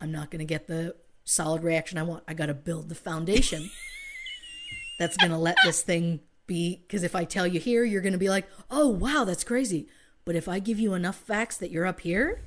I'm 0.00 0.12
not 0.12 0.30
going 0.30 0.38
to 0.38 0.44
get 0.44 0.68
the 0.68 0.94
solid 1.24 1.64
reaction 1.64 1.98
I 1.98 2.04
want. 2.04 2.22
I 2.28 2.34
got 2.34 2.46
to 2.46 2.54
build 2.54 2.90
the 2.90 2.94
foundation 2.94 3.70
that's 4.98 5.16
going 5.16 5.32
to 5.32 5.38
let 5.38 5.56
this 5.64 5.82
thing 5.82 6.20
be 6.46 6.82
because 6.86 7.02
if 7.02 7.16
I 7.16 7.24
tell 7.24 7.46
you 7.46 7.58
here, 7.58 7.82
you're 7.82 8.02
going 8.02 8.12
to 8.12 8.18
be 8.18 8.28
like, 8.28 8.46
"Oh, 8.70 8.88
wow, 8.88 9.24
that's 9.24 9.42
crazy." 9.44 9.88
But 10.24 10.36
if 10.36 10.48
I 10.48 10.58
give 10.60 10.78
you 10.78 10.94
enough 10.94 11.16
facts 11.16 11.56
that 11.58 11.70
you're 11.70 11.86
up 11.86 12.00
here, 12.00 12.40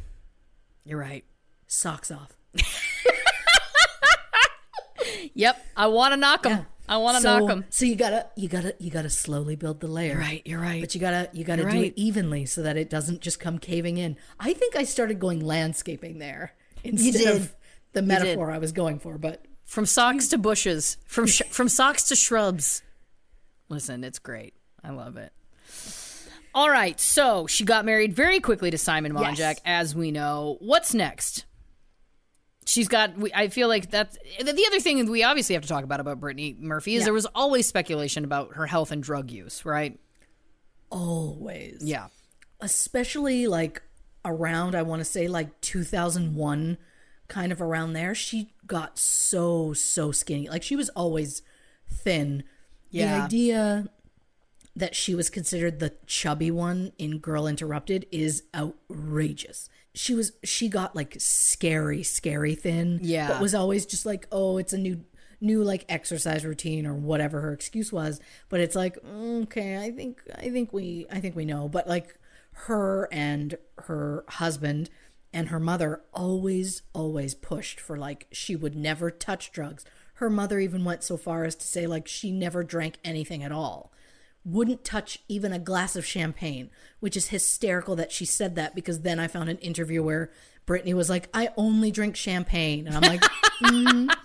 You're 0.85 0.99
right. 0.99 1.23
socks 1.67 2.11
off. 2.11 2.31
Yep. 5.33 5.65
I 5.75 5.87
want 5.87 6.13
to 6.13 6.17
knock 6.17 6.43
them. 6.43 6.51
Yeah. 6.59 6.63
I 6.87 6.97
want 6.97 7.17
to 7.17 7.21
so, 7.21 7.39
knock 7.39 7.47
them. 7.49 7.65
So 7.69 7.85
you 7.85 7.95
gotta, 7.95 8.27
you 8.35 8.47
gotta, 8.47 8.73
you 8.79 8.89
gotta 8.89 9.09
slowly 9.09 9.55
build 9.55 9.79
the 9.81 9.87
layer. 9.87 10.13
You're 10.13 10.19
right. 10.21 10.41
You're 10.45 10.59
right. 10.61 10.81
But 10.81 10.95
you 10.95 11.01
gotta, 11.01 11.29
you 11.33 11.43
gotta 11.43 11.63
You're 11.63 11.71
do 11.71 11.77
right. 11.77 11.85
it 11.87 11.99
evenly 12.01 12.45
so 12.45 12.61
that 12.63 12.77
it 12.77 12.89
doesn't 12.89 13.21
just 13.21 13.39
come 13.39 13.57
caving 13.57 13.97
in. 13.97 14.17
I 14.39 14.53
think 14.53 14.75
I 14.75 14.83
started 14.83 15.19
going 15.19 15.39
landscaping 15.41 16.19
there 16.19 16.53
instead 16.83 17.35
of 17.35 17.53
the 17.93 18.01
metaphor 18.01 18.49
I 18.51 18.59
was 18.59 18.71
going 18.71 18.99
for. 18.99 19.17
But 19.17 19.43
From 19.65 19.85
socks 19.85 20.27
to 20.29 20.37
bushes, 20.37 20.97
from 21.05 21.25
sh- 21.27 21.41
from 21.49 21.67
socks 21.69 22.03
to 22.09 22.15
shrubs. 22.15 22.81
Listen, 23.67 24.03
it's 24.03 24.19
great. 24.19 24.53
I 24.83 24.91
love 24.91 25.17
it. 25.17 25.33
All 26.55 26.69
right, 26.69 26.97
so 27.01 27.45
she 27.47 27.65
got 27.65 27.83
married 27.85 28.13
very 28.13 28.39
quickly 28.39 28.71
to 28.71 28.77
Simon 28.77 29.11
Monjack, 29.13 29.37
Yes. 29.37 29.61
as 29.65 29.93
we 29.93 30.09
know. 30.09 30.55
What's 30.61 30.93
next? 30.93 31.43
She's 32.65 32.87
got. 32.87 33.15
we- 33.17 33.33
I 33.33 33.49
feel 33.49 33.67
like 33.67 33.91
that's 33.91 34.17
the 34.39 34.53
the 34.53 34.65
other 34.65 34.79
thing 34.79 35.05
we 35.11 35.21
obviously 35.23 35.53
have 35.53 35.61
to 35.63 35.67
talk 35.67 35.83
about 35.83 35.99
about 35.99 36.19
Brittany 36.21 36.55
Murphy 36.57 36.95
is 36.95 37.03
there 37.03 37.13
was 37.13 37.27
always 37.35 37.67
speculation 37.67 38.23
about 38.23 38.55
her 38.55 38.65
health 38.65 38.91
and 38.91 39.03
drug 39.03 39.29
use, 39.31 39.65
right? 39.65 39.99
always, 40.91 41.79
Yeah, 41.83 42.07
especially 42.61 43.47
like 43.47 43.81
around, 44.23 44.75
I 44.75 44.81
want 44.83 45.01
to 45.01 45.03
say 45.05 45.27
like 45.27 45.59
2001, 45.59 46.77
kind 47.27 47.51
of 47.51 47.61
around 47.61 47.93
there, 47.93 48.15
she 48.15 48.53
got 48.65 48.97
so 48.97 49.73
so 49.73 50.11
skinny. 50.13 50.47
Like 50.47 50.63
she 50.63 50.75
was 50.77 50.89
always 50.89 51.41
thin. 51.91 52.43
The 52.91 52.99
Yeah. 52.99 53.25
idea 53.25 53.89
that 54.75 54.95
she 54.95 55.15
was 55.15 55.29
considered 55.29 55.79
the 55.79 55.93
chubby 56.05 56.51
one 56.51 56.91
in 56.97 57.19
Girl 57.19 57.47
Interrupted 57.47 58.05
is 58.11 58.43
outrageous. 58.53 59.69
She 59.93 60.13
was 60.13 60.33
she 60.43 60.67
got 60.67 60.95
like 60.95 61.15
scary, 61.17 62.03
scary 62.03 62.55
thin. 62.55 62.99
Yeah. 63.01 63.29
But 63.29 63.41
was 63.41 63.55
always 63.55 63.85
just 63.85 64.05
like, 64.05 64.27
oh, 64.31 64.57
it's 64.57 64.73
a 64.73 64.77
new 64.77 65.05
new 65.39 65.63
like 65.63 65.85
exercise 65.87 66.45
routine 66.45 66.85
or 66.85 66.93
whatever 66.93 67.41
her 67.41 67.53
excuse 67.53 67.93
was. 67.93 68.19
But 68.49 68.59
it's 68.59 68.75
like, 68.75 68.97
okay, 69.05 69.77
I 69.77 69.91
think 69.91 70.21
I 70.35 70.49
think 70.49 70.73
we 70.73 71.05
I 71.09 71.19
think 71.21 71.35
we 71.35 71.45
know. 71.45 71.69
But 71.69 71.87
like 71.87 72.19
her 72.51 73.07
and 73.11 73.57
her 73.79 74.25
husband 74.27 74.89
and 75.31 75.49
her 75.49 75.59
mother 75.59 76.01
always 76.13 76.81
always 76.93 77.33
pushed 77.33 77.79
for 77.79 77.97
like 77.97 78.27
she 78.31 78.57
would 78.57 78.75
never 78.75 79.09
touch 79.09 79.53
drugs. 79.53 79.85
Her 80.15 80.29
mother 80.29 80.59
even 80.59 80.83
went 80.83 81.03
so 81.03 81.15
far 81.15 81.45
as 81.45 81.55
to 81.55 81.67
say 81.67 81.87
like 81.87 82.07
she 82.09 82.31
never 82.31 82.63
drank 82.63 82.95
anything 83.05 83.41
at 83.41 83.53
all 83.53 83.93
wouldn't 84.45 84.83
touch 84.85 85.19
even 85.27 85.51
a 85.51 85.57
glass 85.59 85.95
of 85.95 86.05
champagne, 86.05 86.69
which 86.99 87.17
is 87.17 87.29
hysterical 87.29 87.95
that 87.95 88.11
she 88.11 88.25
said 88.25 88.55
that 88.55 88.75
because 88.75 89.01
then 89.01 89.19
I 89.19 89.27
found 89.27 89.49
an 89.49 89.57
interview 89.57 90.03
where 90.03 90.31
Brittany 90.67 90.93
was 90.93 91.09
like, 91.09 91.27
I 91.33 91.49
only 91.57 91.89
drink 91.91 92.15
champagne. 92.15 92.85
And 92.87 92.95
I'm 92.95 93.01
like, 93.01 93.21
mm. 93.63 94.15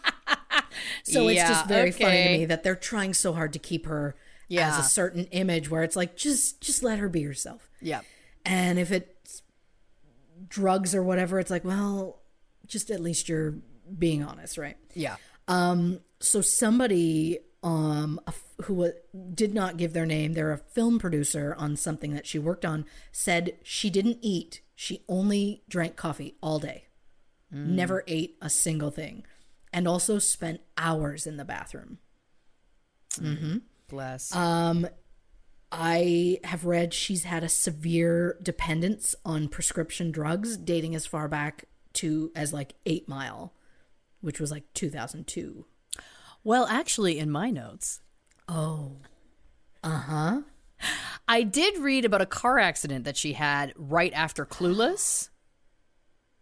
so 1.04 1.26
it's 1.28 1.40
just 1.40 1.66
very 1.66 1.90
funny 1.90 2.22
to 2.24 2.38
me 2.38 2.44
that 2.46 2.62
they're 2.62 2.76
trying 2.76 3.14
so 3.14 3.32
hard 3.32 3.52
to 3.54 3.58
keep 3.58 3.86
her 3.86 4.14
Yeah. 4.48 4.68
as 4.68 4.78
a 4.84 4.88
certain 4.88 5.24
image 5.26 5.70
where 5.70 5.82
it's 5.82 5.96
like, 5.96 6.16
just, 6.16 6.60
just 6.60 6.82
let 6.82 6.98
her 6.98 7.08
be 7.08 7.22
herself. 7.22 7.70
yeah, 7.80 8.00
And 8.44 8.78
if 8.78 8.92
it's 8.92 9.42
drugs 10.48 10.94
or 10.94 11.02
whatever, 11.02 11.38
it's 11.40 11.50
like, 11.50 11.64
well, 11.64 12.20
just 12.66 12.90
at 12.90 13.00
least 13.00 13.28
you're 13.28 13.54
being 13.98 14.22
honest, 14.22 14.58
right? 14.58 14.76
yeah. 14.94 15.16
Um, 15.48 16.00
so 16.20 16.42
somebody 16.42 17.38
um 17.62 18.20
who 18.62 18.92
did 19.34 19.54
not 19.54 19.76
give 19.76 19.92
their 19.92 20.06
name. 20.06 20.32
They're 20.32 20.52
a 20.52 20.58
film 20.58 20.98
producer 20.98 21.54
on 21.58 21.76
something 21.76 22.14
that 22.14 22.26
she 22.26 22.38
worked 22.38 22.64
on 22.64 22.84
said 23.12 23.56
she 23.62 23.90
didn't 23.90 24.18
eat. 24.22 24.62
She 24.74 25.04
only 25.08 25.62
drank 25.68 25.96
coffee 25.96 26.36
all 26.42 26.58
day. 26.58 26.86
Never 27.52 28.04
ate 28.06 28.36
a 28.40 28.48
single 28.48 28.90
thing. 28.90 29.24
And 29.72 29.86
also 29.86 30.18
spent 30.18 30.60
hours 30.78 31.26
in 31.26 31.36
the 31.36 31.44
bathroom. 31.44 31.98
Mm-hmm. 33.14 33.58
Bless. 33.88 34.34
Um, 34.34 34.86
I 35.72 36.38
have 36.44 36.64
read 36.64 36.92
she's 36.94 37.24
had 37.24 37.44
a 37.44 37.48
severe 37.48 38.36
dependence 38.42 39.14
on 39.24 39.48
prescription 39.48 40.10
drugs 40.10 40.56
dating 40.56 40.94
as 40.94 41.06
far 41.06 41.28
back 41.28 41.64
to 41.94 42.30
as 42.34 42.52
like 42.52 42.74
8 42.86 43.08
mile 43.08 43.52
which 44.20 44.38
was 44.38 44.50
like 44.50 44.64
2002 44.74 45.64
well, 46.44 46.66
actually, 46.66 47.18
in 47.18 47.30
my 47.30 47.50
notes, 47.50 48.00
oh. 48.48 48.92
Uh-huh. 49.82 50.42
I 51.28 51.42
did 51.42 51.78
read 51.78 52.04
about 52.04 52.20
a 52.20 52.26
car 52.26 52.58
accident 52.58 53.04
that 53.04 53.16
she 53.16 53.34
had 53.34 53.72
right 53.76 54.12
after 54.14 54.44
Clueless. 54.44 55.28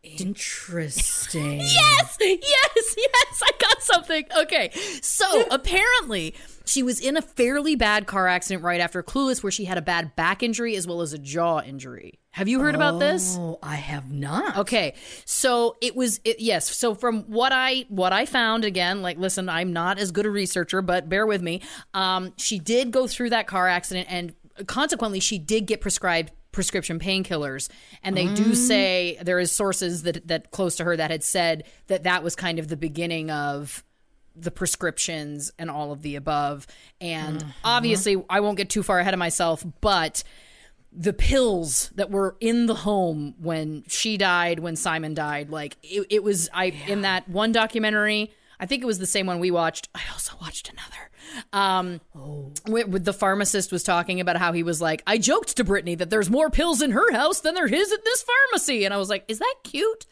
Interesting. 0.02 1.60
Yes, 1.68 2.16
yes, 2.20 2.94
yes. 2.96 3.42
I 3.42 3.50
got 3.60 3.82
something. 3.82 4.24
Okay. 4.40 4.70
So 5.02 5.44
apparently, 5.50 6.34
she 6.64 6.82
was 6.82 7.00
in 7.00 7.16
a 7.16 7.22
fairly 7.22 7.76
bad 7.76 8.06
car 8.06 8.26
accident 8.26 8.64
right 8.64 8.80
after 8.80 9.02
Clueless, 9.02 9.42
where 9.42 9.52
she 9.52 9.66
had 9.66 9.78
a 9.78 9.82
bad 9.82 10.16
back 10.16 10.42
injury 10.42 10.74
as 10.76 10.86
well 10.86 11.00
as 11.00 11.12
a 11.12 11.18
jaw 11.18 11.60
injury. 11.60 12.18
Have 12.30 12.48
you 12.48 12.60
heard 12.60 12.74
about 12.74 12.98
this? 12.98 13.36
Oh, 13.38 13.58
I 13.62 13.76
have 13.76 14.12
not. 14.12 14.58
Okay, 14.58 14.94
so 15.24 15.76
it 15.80 15.96
was 15.96 16.20
it, 16.24 16.40
yes. 16.40 16.74
So 16.74 16.94
from 16.94 17.24
what 17.24 17.52
I 17.52 17.84
what 17.88 18.12
I 18.12 18.26
found 18.26 18.64
again, 18.64 19.02
like 19.02 19.18
listen, 19.18 19.48
I'm 19.48 19.72
not 19.72 19.98
as 19.98 20.12
good 20.12 20.26
a 20.26 20.30
researcher, 20.30 20.80
but 20.80 21.08
bear 21.08 21.26
with 21.26 21.42
me. 21.42 21.60
Um, 21.94 22.32
she 22.36 22.58
did 22.58 22.90
go 22.90 23.06
through 23.06 23.30
that 23.30 23.46
car 23.46 23.68
accident, 23.68 24.06
and 24.10 24.34
consequently, 24.66 25.20
she 25.20 25.38
did 25.38 25.66
get 25.66 25.80
prescribed 25.80 26.32
prescription 26.52 26.98
painkillers 26.98 27.68
and 28.02 28.16
they 28.16 28.26
do 28.26 28.46
mm. 28.46 28.56
say 28.56 29.18
there 29.22 29.38
is 29.38 29.52
sources 29.52 30.02
that 30.02 30.26
that 30.26 30.50
close 30.50 30.76
to 30.76 30.84
her 30.84 30.96
that 30.96 31.10
had 31.10 31.22
said 31.22 31.64
that 31.88 32.04
that 32.04 32.22
was 32.22 32.34
kind 32.34 32.58
of 32.58 32.68
the 32.68 32.76
beginning 32.76 33.30
of 33.30 33.84
the 34.34 34.50
prescriptions 34.50 35.52
and 35.58 35.70
all 35.70 35.92
of 35.92 36.02
the 36.02 36.16
above. 36.16 36.66
And 37.00 37.42
uh-huh. 37.42 37.52
obviously 37.64 38.24
I 38.30 38.40
won't 38.40 38.56
get 38.56 38.70
too 38.70 38.82
far 38.82 38.98
ahead 38.98 39.14
of 39.14 39.18
myself 39.18 39.64
but 39.80 40.24
the 40.92 41.12
pills 41.12 41.90
that 41.96 42.10
were 42.10 42.36
in 42.40 42.66
the 42.66 42.74
home 42.74 43.34
when 43.38 43.84
she 43.88 44.16
died 44.16 44.58
when 44.58 44.74
Simon 44.74 45.14
died 45.14 45.50
like 45.50 45.76
it, 45.82 46.06
it 46.08 46.22
was 46.22 46.48
I 46.52 46.66
in 46.86 47.02
that 47.02 47.28
one 47.28 47.52
documentary 47.52 48.32
I 48.58 48.66
think 48.66 48.82
it 48.82 48.86
was 48.86 48.98
the 48.98 49.06
same 49.06 49.26
one 49.26 49.38
we 49.38 49.50
watched 49.50 49.88
I 49.94 50.00
also 50.12 50.34
watched 50.40 50.70
another 50.70 51.07
um 51.52 52.00
with, 52.66 52.88
with 52.88 53.04
the 53.04 53.12
pharmacist 53.12 53.72
was 53.72 53.82
talking 53.82 54.20
about 54.20 54.36
how 54.36 54.52
he 54.52 54.62
was 54.62 54.80
like, 54.80 55.02
I 55.06 55.18
joked 55.18 55.56
to 55.56 55.64
Brittany 55.64 55.94
that 55.96 56.10
there's 56.10 56.30
more 56.30 56.50
pills 56.50 56.82
in 56.82 56.90
her 56.92 57.12
house 57.12 57.40
than 57.40 57.54
there 57.54 57.66
is 57.72 57.92
at 57.92 58.04
this 58.04 58.22
pharmacy, 58.24 58.84
and 58.84 58.92
I 58.92 58.96
was 58.96 59.08
like, 59.08 59.24
is 59.28 59.38
that 59.38 59.54
cute? 59.64 60.06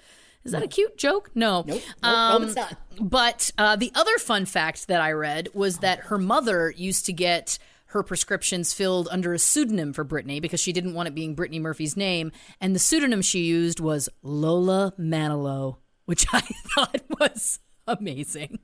Is 0.44 0.52
that 0.52 0.62
a 0.62 0.68
cute 0.68 0.96
joke? 0.96 1.30
No. 1.34 1.64
Nope. 1.66 1.66
Nope, 1.66 1.82
Um, 2.04 2.42
nope, 2.42 2.48
it's 2.50 2.56
not. 2.56 2.76
But 3.00 3.50
uh, 3.58 3.74
the 3.74 3.90
other 3.96 4.16
fun 4.18 4.46
fact 4.46 4.86
that 4.86 5.00
I 5.00 5.10
read 5.10 5.48
was 5.54 5.78
that 5.78 5.98
her 6.02 6.18
mother 6.18 6.70
used 6.70 7.06
to 7.06 7.12
get 7.12 7.58
her 7.86 8.04
prescriptions 8.04 8.72
filled 8.72 9.08
under 9.10 9.32
a 9.32 9.38
pseudonym 9.40 9.92
for 9.92 10.04
Brittany 10.04 10.38
because 10.38 10.60
she 10.60 10.72
didn't 10.72 10.94
want 10.94 11.08
it 11.08 11.14
being 11.16 11.34
Brittany 11.34 11.58
Murphy's 11.58 11.96
name, 11.96 12.30
and 12.60 12.74
the 12.74 12.78
pseudonym 12.78 13.22
she 13.22 13.40
used 13.40 13.80
was 13.80 14.08
Lola 14.22 14.92
Manilow, 14.98 15.78
which 16.04 16.26
I 16.32 16.42
thought 16.74 17.02
was 17.18 17.58
amazing. 17.88 18.60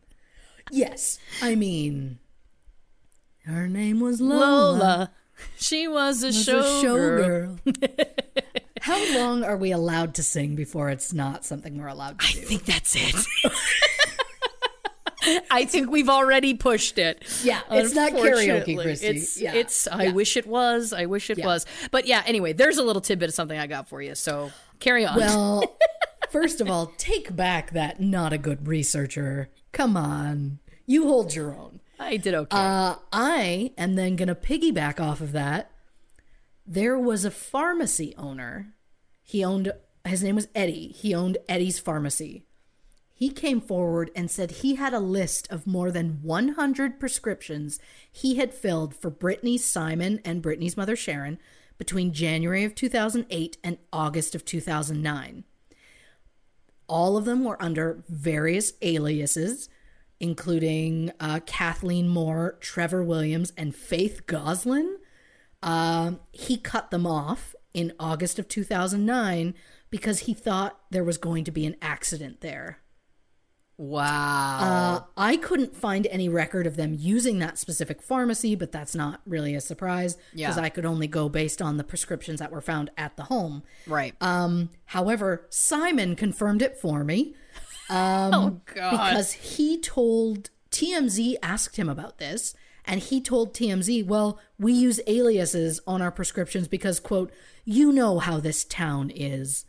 Yes. 0.71 1.19
I 1.41 1.57
mean, 1.57 2.21
her 3.47 3.69
name 3.69 4.01
was 4.01 4.21
Lola. 4.21 4.43
Lola. 4.73 5.11
She 5.57 5.89
was 5.89 6.23
a 6.23 6.29
showgirl. 6.29 7.59
showgirl. 7.65 8.09
How 8.83 9.15
long 9.19 9.45
are 9.45 9.57
we 9.57 9.71
allowed 9.73 10.15
to 10.17 10.23
sing 10.23 10.55
before 10.57 10.91
it's 10.91 11.13
not 11.13 11.45
something 11.45 11.79
we're 11.79 11.87
allowed 11.89 12.19
to 12.21 12.27
do? 12.33 12.39
I 12.39 12.41
do? 12.43 12.47
think 12.47 12.65
that's 12.65 12.95
it. 12.97 13.27
I 15.53 15.67
think 15.67 15.89
we've 15.89 16.09
already 16.09 16.55
pushed 16.55 16.99
it. 16.99 17.23
Yeah, 17.45 17.61
it's 17.71 17.95
not 17.95 18.11
karaoke. 18.13 18.81
Christy. 18.83 19.07
It's 19.07 19.41
Yeah. 19.41 19.55
it's 19.55 19.87
I 19.87 20.05
Yeah. 20.07 20.13
wish 20.13 20.37
it 20.37 20.49
was. 20.49 20.93
I 20.93 21.07
wish 21.07 21.31
it 21.31 21.39
Yeah. 21.39 21.47
was. 21.47 21.65
But 21.93 22.07
yeah, 22.09 22.25
anyway, 22.27 22.53
there's 22.53 22.77
a 22.79 22.83
little 22.83 23.01
tidbit 23.01 23.29
of 23.29 23.35
something 23.35 23.57
I 23.57 23.69
got 23.69 23.89
for 23.89 24.03
you. 24.03 24.17
So 24.17 24.51
carry 24.81 25.07
on. 25.07 25.17
Well, 25.17 25.77
first 26.31 26.61
of 26.61 26.69
all, 26.69 26.87
take 26.99 27.37
back 27.37 27.71
that 27.71 28.01
not 28.01 28.33
a 28.33 28.39
good 28.39 28.67
researcher. 28.67 29.49
Come 29.71 29.97
on. 29.97 30.59
You 30.87 31.07
hold 31.07 31.37
your 31.37 31.55
own. 31.55 31.81
I 32.03 32.17
did 32.17 32.35
okay. 32.35 32.57
Uh, 32.57 32.97
I 33.13 33.73
am 33.79 33.95
then 33.95 34.17
going 34.17 34.29
to 34.29 34.35
piggyback 34.35 35.01
off 35.01 35.21
of 35.21 35.33
that. 35.33 35.71
There 36.67 36.99
was 36.99 37.25
a 37.25 37.31
pharmacy 37.31 38.15
owner. 38.19 38.75
He 39.23 39.45
owned, 39.45 39.73
his 40.05 40.23
name 40.23 40.35
was 40.35 40.49
Eddie. 40.55 40.89
He 40.89 41.15
owned 41.15 41.39
Eddie's 41.49 41.79
Pharmacy. 41.79 42.45
He 43.15 43.31
came 43.31 43.61
forward 43.61 44.11
and 44.17 44.31
said 44.31 44.51
he 44.51 44.75
had 44.75 44.93
a 44.93 44.99
list 44.99 45.51
of 45.51 45.67
more 45.67 45.93
than 45.93 46.19
100 46.23 46.99
prescriptions 46.99 47.79
he 48.11 48.35
had 48.35 48.53
filled 48.53 48.97
for 48.97 49.11
Brittany 49.11 49.57
Simon 49.59 50.21
and 50.25 50.43
Brittany's 50.43 50.77
mother 50.77 50.97
Sharon 50.97 51.39
between 51.79 52.13
January 52.13 52.65
of 52.65 52.75
2008 52.75 53.59
and 53.63 53.79
August 53.93 54.35
of 54.35 54.45
2009. 54.45 55.45
All 56.89 57.17
of 57.17 57.25
them 57.25 57.45
were 57.45 57.63
under 57.63 58.03
various 58.09 58.73
aliases, 58.83 59.69
including 60.23 61.11
uh, 61.21 61.41
Kathleen 61.45 62.09
Moore, 62.09 62.57
Trevor 62.61 63.03
Williams, 63.03 63.53
and 63.59 63.75
Faith 63.77 64.25
Goslin. 64.27 64.97
Um, 65.63 66.21
he 66.31 66.57
cut 66.57 66.91
them 66.91 67.07
off 67.07 67.55
in 67.75 67.93
August 68.01 68.39
of 68.39 68.49
2009 68.49 69.53
because 69.91 70.21
he 70.21 70.33
thought 70.33 70.79
there 70.91 71.05
was 71.05 71.19
going 71.19 71.45
to 71.45 71.51
be 71.51 71.67
an 71.67 71.77
accident 71.83 72.41
there. 72.41 72.79
wow. 73.77 74.59
Uh, 74.61 75.01
I 75.17 75.37
couldn't 75.37 75.75
find 75.77 76.07
any 76.07 76.29
record 76.29 76.67
of 76.67 76.77
them 76.77 76.95
using 76.97 77.39
that 77.41 77.59
specific 77.59 78.01
pharmacy, 78.01 78.55
but 78.55 78.71
that's 78.71 78.95
not 78.95 79.21
really 79.27 79.55
a 79.55 79.61
surprise 79.61 80.15
because 80.33 80.57
Yeah. 80.57 80.63
I 80.63 80.69
could 80.69 80.85
only 80.87 81.07
go 81.09 81.29
based 81.29 81.61
on 81.61 81.79
the 81.79 81.85
prescriptions 81.85 82.39
that 82.39 82.53
were 82.53 82.61
found 82.61 82.91
at 82.97 83.17
the 83.17 83.25
home. 83.25 83.63
right. 83.87 84.15
Um, 84.21 84.71
however, 84.87 85.47
Simon 85.51 86.15
confirmed 86.17 86.63
it 86.63 86.79
for 86.79 87.03
me 87.03 87.35
Um, 87.91 88.35
oh 88.35 88.61
god. 88.75 88.91
because 88.91 89.33
he 89.33 89.79
told 89.79 90.51
TMZ 90.71 91.37
asked 91.43 91.77
him 91.77 91.89
about 91.89 92.19
this 92.19 92.55
and 92.85 93.01
he 93.01 93.21
told 93.21 93.55
TMZ, 93.55 94.07
"Well, 94.07 94.39
we 94.59 94.73
use 94.73 95.01
aliases 95.07 95.81
on 95.87 96.03
our 96.03 96.11
prescriptions 96.11 96.69
because 96.69 96.99
quote, 97.01 97.33
you 97.65 97.93
know 97.93 98.19
how 98.19 98.39
this 98.41 98.65
town 98.65 99.11
is." 99.15 99.65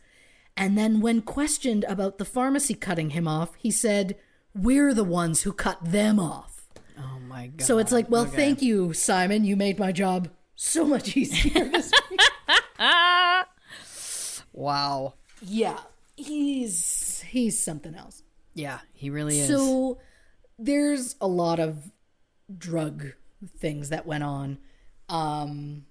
And 0.56 0.78
then 0.78 1.00
when 1.00 1.22
questioned 1.22 1.84
about 1.84 2.18
the 2.18 2.24
pharmacy 2.24 2.74
cutting 2.74 3.10
him 3.10 3.28
off, 3.28 3.54
he 3.56 3.70
said, 3.70 4.16
"We're 4.54 4.94
the 4.94 5.04
ones 5.04 5.42
who 5.42 5.52
cut 5.52 5.84
them 5.84 6.18
off." 6.18 6.66
oh 6.98 7.18
my 7.20 7.48
god. 7.48 7.66
So 7.66 7.78
it's 7.78 7.92
like, 7.92 8.10
"Well, 8.10 8.24
thank 8.24 8.62
you, 8.62 8.92
Simon. 8.92 9.44
You 9.44 9.56
made 9.56 9.78
my 9.78 9.92
job 9.92 10.28
so 10.54 10.84
much 10.84 11.16
easier." 11.16 11.64
this 11.70 11.92
week." 12.10 12.20
wow. 14.52 15.14
yeah. 15.42 15.78
He's 16.16 17.13
he's 17.34 17.60
something 17.60 17.96
else. 17.96 18.22
Yeah, 18.54 18.78
he 18.92 19.10
really 19.10 19.40
is. 19.40 19.48
So 19.48 19.98
there's 20.56 21.16
a 21.20 21.26
lot 21.26 21.58
of 21.58 21.90
drug 22.56 23.06
things 23.58 23.88
that 23.88 24.06
went 24.06 24.22
on. 24.22 24.58
Um 25.08 25.86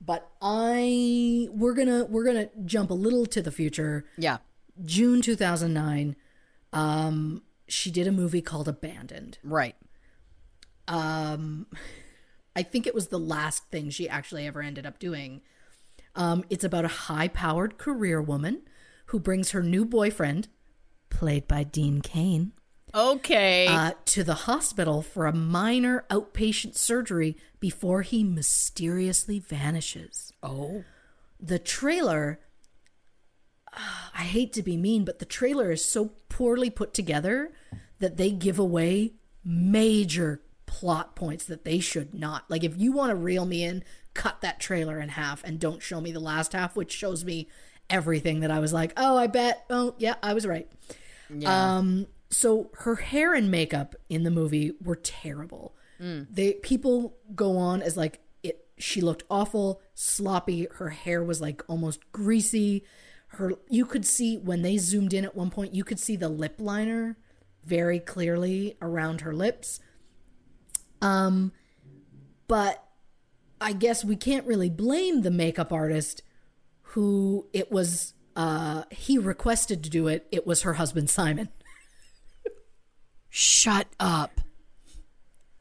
but 0.00 0.30
I 0.40 1.48
we're 1.52 1.74
going 1.74 1.88
to 1.88 2.06
we're 2.06 2.24
going 2.24 2.48
to 2.48 2.50
jump 2.64 2.90
a 2.90 2.94
little 2.94 3.26
to 3.26 3.42
the 3.42 3.52
future. 3.52 4.04
yeah. 4.16 4.38
June 4.82 5.20
2009 5.20 6.16
um 6.72 7.42
she 7.68 7.90
did 7.90 8.06
a 8.06 8.12
movie 8.12 8.40
called 8.40 8.66
Abandoned. 8.66 9.38
Right. 9.44 9.76
Um 10.88 11.66
I 12.56 12.62
think 12.62 12.86
it 12.86 12.94
was 12.94 13.08
the 13.08 13.18
last 13.18 13.70
thing 13.70 13.90
she 13.90 14.08
actually 14.08 14.46
ever 14.46 14.62
ended 14.62 14.86
up 14.86 14.98
doing. 14.98 15.42
Um 16.14 16.44
it's 16.48 16.64
about 16.64 16.86
a 16.86 16.96
high-powered 17.12 17.76
career 17.76 18.22
woman 18.22 18.62
who 19.06 19.20
brings 19.20 19.50
her 19.50 19.62
new 19.62 19.84
boyfriend 19.84 20.48
played 21.12 21.46
by 21.46 21.62
Dean 21.62 22.00
Cain 22.00 22.52
Okay. 22.94 23.66
uh, 23.66 23.92
to 24.06 24.24
the 24.24 24.34
hospital 24.34 25.00
for 25.02 25.26
a 25.26 25.32
minor 25.34 26.04
outpatient 26.10 26.76
surgery 26.76 27.36
before 27.60 28.02
he 28.02 28.24
mysteriously 28.24 29.38
vanishes. 29.38 30.32
oh. 30.42 30.84
The 31.44 31.58
trailer, 31.58 32.38
ah, 33.74 34.10
I 34.14 34.22
hate 34.22 34.52
to 34.54 34.62
be 34.62 34.76
mean, 34.76 35.04
but 35.04 35.18
the 35.18 35.24
trailer 35.24 35.72
is 35.72 35.84
so 35.84 36.12
poorly 36.28 36.70
put 36.70 36.94
together 36.94 37.50
that 37.98 38.16
they 38.16 38.30
give 38.30 38.58
away 38.60 39.14
major 39.44 40.40
plot 40.66 41.16
points 41.16 41.44
that 41.46 41.64
they 41.64 41.80
should 41.80 42.14
not. 42.14 42.48
Like, 42.48 42.62
if 42.62 42.76
you 42.78 42.92
want 42.92 43.10
to 43.10 43.16
reel 43.16 43.44
me 43.44 43.64
in, 43.64 43.82
cut 44.14 44.40
that 44.42 44.60
trailer 44.60 45.00
in 45.00 45.08
half 45.10 45.42
and 45.44 45.58
don't 45.58 45.82
show 45.82 46.00
me 46.00 46.12
the 46.12 46.20
last 46.20 46.52
half, 46.52 46.76
which 46.76 46.92
shows 46.92 47.24
me 47.24 47.48
everything 47.90 48.38
that 48.40 48.50
I 48.52 48.58
was 48.60 48.72
like, 48.72 48.92
oh, 48.96 49.16
I 49.16 49.26
bet. 49.26 49.64
Oh, 49.68 49.94
yeah, 49.98 50.14
I 50.22 50.34
was 50.34 50.46
right. 50.46 50.70
Um, 51.76 52.06
so 52.30 52.70
her 52.78 52.96
hair 52.96 53.34
and 53.34 53.50
makeup 53.50 53.94
in 54.08 54.22
the 54.22 54.30
movie 54.30 54.72
were 54.82 54.96
terrible. 54.96 55.74
They 56.30 56.54
people 56.54 57.16
go 57.34 57.56
on 57.56 57.82
as 57.82 57.96
like 57.96 58.20
it. 58.42 58.66
She 58.78 59.00
looked 59.00 59.22
awful, 59.30 59.80
sloppy. 59.94 60.66
Her 60.74 60.90
hair 60.90 61.22
was 61.22 61.40
like 61.40 61.62
almost 61.68 62.00
greasy. 62.12 62.84
Her 63.28 63.52
you 63.68 63.84
could 63.86 64.04
see 64.04 64.36
when 64.36 64.62
they 64.62 64.78
zoomed 64.78 65.14
in 65.14 65.24
at 65.24 65.36
one 65.36 65.50
point, 65.50 65.74
you 65.74 65.84
could 65.84 66.00
see 66.00 66.16
the 66.16 66.28
lip 66.28 66.56
liner 66.58 67.16
very 67.64 68.00
clearly 68.00 68.76
around 68.82 69.20
her 69.20 69.32
lips. 69.32 69.78
Um, 71.00 71.52
but 72.48 72.84
I 73.60 73.72
guess 73.72 74.04
we 74.04 74.16
can't 74.16 74.46
really 74.46 74.70
blame 74.70 75.22
the 75.22 75.30
makeup 75.30 75.72
artist 75.72 76.22
who 76.82 77.46
it 77.52 77.70
was 77.70 78.14
uh 78.36 78.84
he 78.90 79.18
requested 79.18 79.82
to 79.84 79.90
do 79.90 80.08
it 80.08 80.26
it 80.30 80.46
was 80.46 80.62
her 80.62 80.74
husband 80.74 81.08
simon 81.10 81.48
Shut 83.34 83.86
up. 83.98 84.40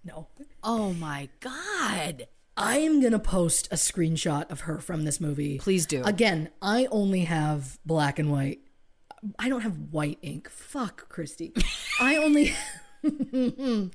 no 0.04 0.28
Oh 0.64 0.92
my 0.94 1.30
god. 1.40 2.28
i 2.58 2.78
am 2.80 3.02
gonna 3.02 3.18
post 3.20 3.68
a 3.72 3.76
screenshot 3.76 4.50
of 4.52 4.62
her 4.62 4.80
from 4.80 5.04
this 5.06 5.22
movie 5.22 5.58
Please 5.58 5.86
do. 5.86 6.04
again 6.04 6.50
i 6.62 6.88
only 6.92 7.22
have 7.26 7.80
black 7.86 8.20
and 8.20 8.30
white 8.32 8.60
I 9.38 9.50
don't 9.50 9.62
have 9.62 9.78
white 9.92 10.18
ink. 10.24 10.50
Fuck, 10.50 11.08
Christy. 11.08 11.54
I 12.00 12.16
only 12.16 12.54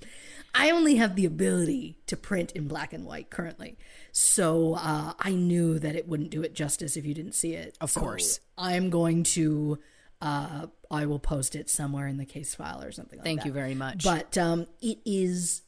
I 0.59 0.71
only 0.71 0.97
have 0.97 1.17
the 1.17 1.27
ability 1.27 1.99
to 2.07 2.17
print 2.17 2.53
in 2.53 2.67
black 2.69 2.93
and 2.93 3.05
white 3.05 3.31
currently. 3.31 3.77
So 4.13 4.75
uh, 4.75 5.13
I 5.19 5.33
knew 5.33 5.79
that 5.79 5.95
it 5.97 6.09
wouldn't 6.09 6.31
do 6.31 6.43
it 6.43 6.55
justice 6.55 6.97
if 6.97 7.05
you 7.05 7.13
didn't 7.15 7.35
see 7.35 7.55
it. 7.55 7.77
Of 7.81 7.91
So 7.91 8.01
course. 8.01 8.41
I'm 8.57 8.89
going 8.91 9.23
to 9.25 9.79
uh, 10.23 10.67
I 10.91 11.05
will 11.05 11.19
post 11.19 11.55
it 11.55 11.69
somewhere 11.69 12.07
in 12.07 12.17
the 12.17 12.25
case 12.25 12.55
file 12.55 12.83
or 12.83 12.91
something 12.91 13.19
like 13.19 13.25
Thank 13.27 13.41
that. 13.41 13.47
you 13.47 13.53
very 13.53 13.75
much. 13.75 14.03
But 14.03 14.39
um, 14.39 14.67
it 14.81 14.99
is 15.05 15.63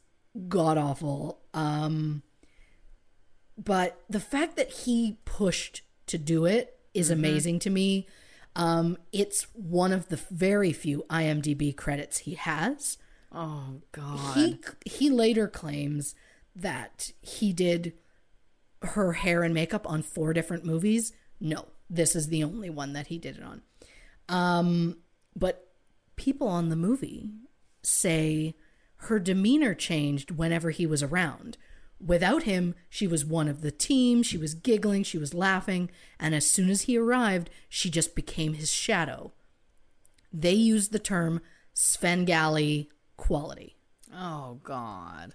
god 0.47 0.77
awful. 0.77 1.39
Um, 1.53 2.23
but 3.57 3.99
the 4.09 4.19
fact 4.19 4.55
that 4.57 4.69
he 4.71 5.17
pushed 5.25 5.81
to 6.07 6.17
do 6.17 6.45
it 6.45 6.75
is 6.93 7.09
Mm-hmm. 7.09 7.19
amazing 7.19 7.59
to 7.59 7.69
me. 7.69 8.07
Um, 8.55 8.97
it's 9.11 9.43
one 9.53 9.91
of 9.91 10.07
the 10.09 10.19
very 10.31 10.73
few 10.73 11.05
IMDb 11.09 11.75
credits 11.75 12.19
he 12.19 12.33
has. 12.33 12.97
Oh 13.31 13.81
God. 13.91 14.35
He 14.35 14.59
he 14.85 15.09
later 15.09 15.47
claims 15.47 16.15
that 16.55 17.11
he 17.21 17.53
did 17.53 17.93
her 18.81 19.13
hair 19.13 19.43
and 19.43 19.53
makeup 19.53 19.89
on 19.89 20.01
four 20.01 20.33
different 20.33 20.65
movies. 20.65 21.11
No, 21.39 21.67
this 21.89 22.15
is 22.15 22.27
the 22.27 22.43
only 22.43 22.69
one 22.69 22.93
that 22.93 23.07
he 23.07 23.17
did 23.17 23.37
it 23.37 23.43
on. 23.43 23.61
Um, 24.27 24.97
but 25.35 25.67
people 26.15 26.47
on 26.47 26.69
the 26.69 26.75
movie 26.75 27.29
say 27.81 28.55
her 29.03 29.19
demeanor 29.19 29.73
changed 29.73 30.31
whenever 30.31 30.71
he 30.71 30.85
was 30.85 31.01
around. 31.01 31.57
Without 32.05 32.43
him, 32.43 32.75
she 32.89 33.07
was 33.07 33.25
one 33.25 33.49
of 33.49 33.61
the 33.61 33.71
team, 33.71 34.23
she 34.23 34.37
was 34.37 34.53
giggling, 34.53 35.03
she 35.03 35.17
was 35.17 35.33
laughing, 35.33 35.89
and 36.19 36.33
as 36.33 36.49
soon 36.49 36.69
as 36.69 36.83
he 36.83 36.97
arrived, 36.97 37.49
she 37.67 37.89
just 37.89 38.15
became 38.15 38.53
his 38.53 38.71
shadow. 38.71 39.33
They 40.31 40.53
used 40.53 40.91
the 40.91 40.99
term 40.99 41.41
Svengali 41.73 42.89
quality. 43.19 43.75
oh 44.13 44.59
God. 44.63 45.33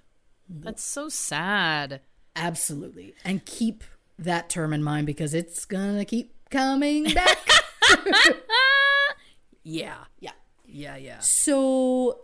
That's 0.49 0.83
so 0.85 1.09
sad. 1.09 2.01
Absolutely. 2.37 3.15
And 3.25 3.45
keep 3.47 3.85
that 4.19 4.49
term 4.51 4.73
in 4.73 4.83
mind 4.83 5.07
because 5.07 5.33
it's 5.35 5.65
gonna 5.65 6.05
keep 6.05 6.33
coming 6.51 7.05
back. 7.13 7.39
Yeah. 9.67 10.05
yeah. 10.21 10.33
Yeah. 10.67 10.97
Yeah. 10.97 11.19
So 11.21 12.21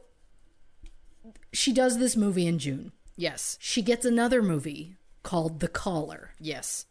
she 1.55 1.73
does 1.73 1.99
this 1.99 2.15
movie 2.17 2.47
in 2.47 2.59
June. 2.59 2.93
Yes. 3.17 3.57
She 3.61 3.81
gets 3.81 4.05
another 4.05 4.43
movie 4.43 4.97
called 5.23 5.61
The 5.61 5.69
Caller. 5.69 6.35
Yes. 6.39 6.85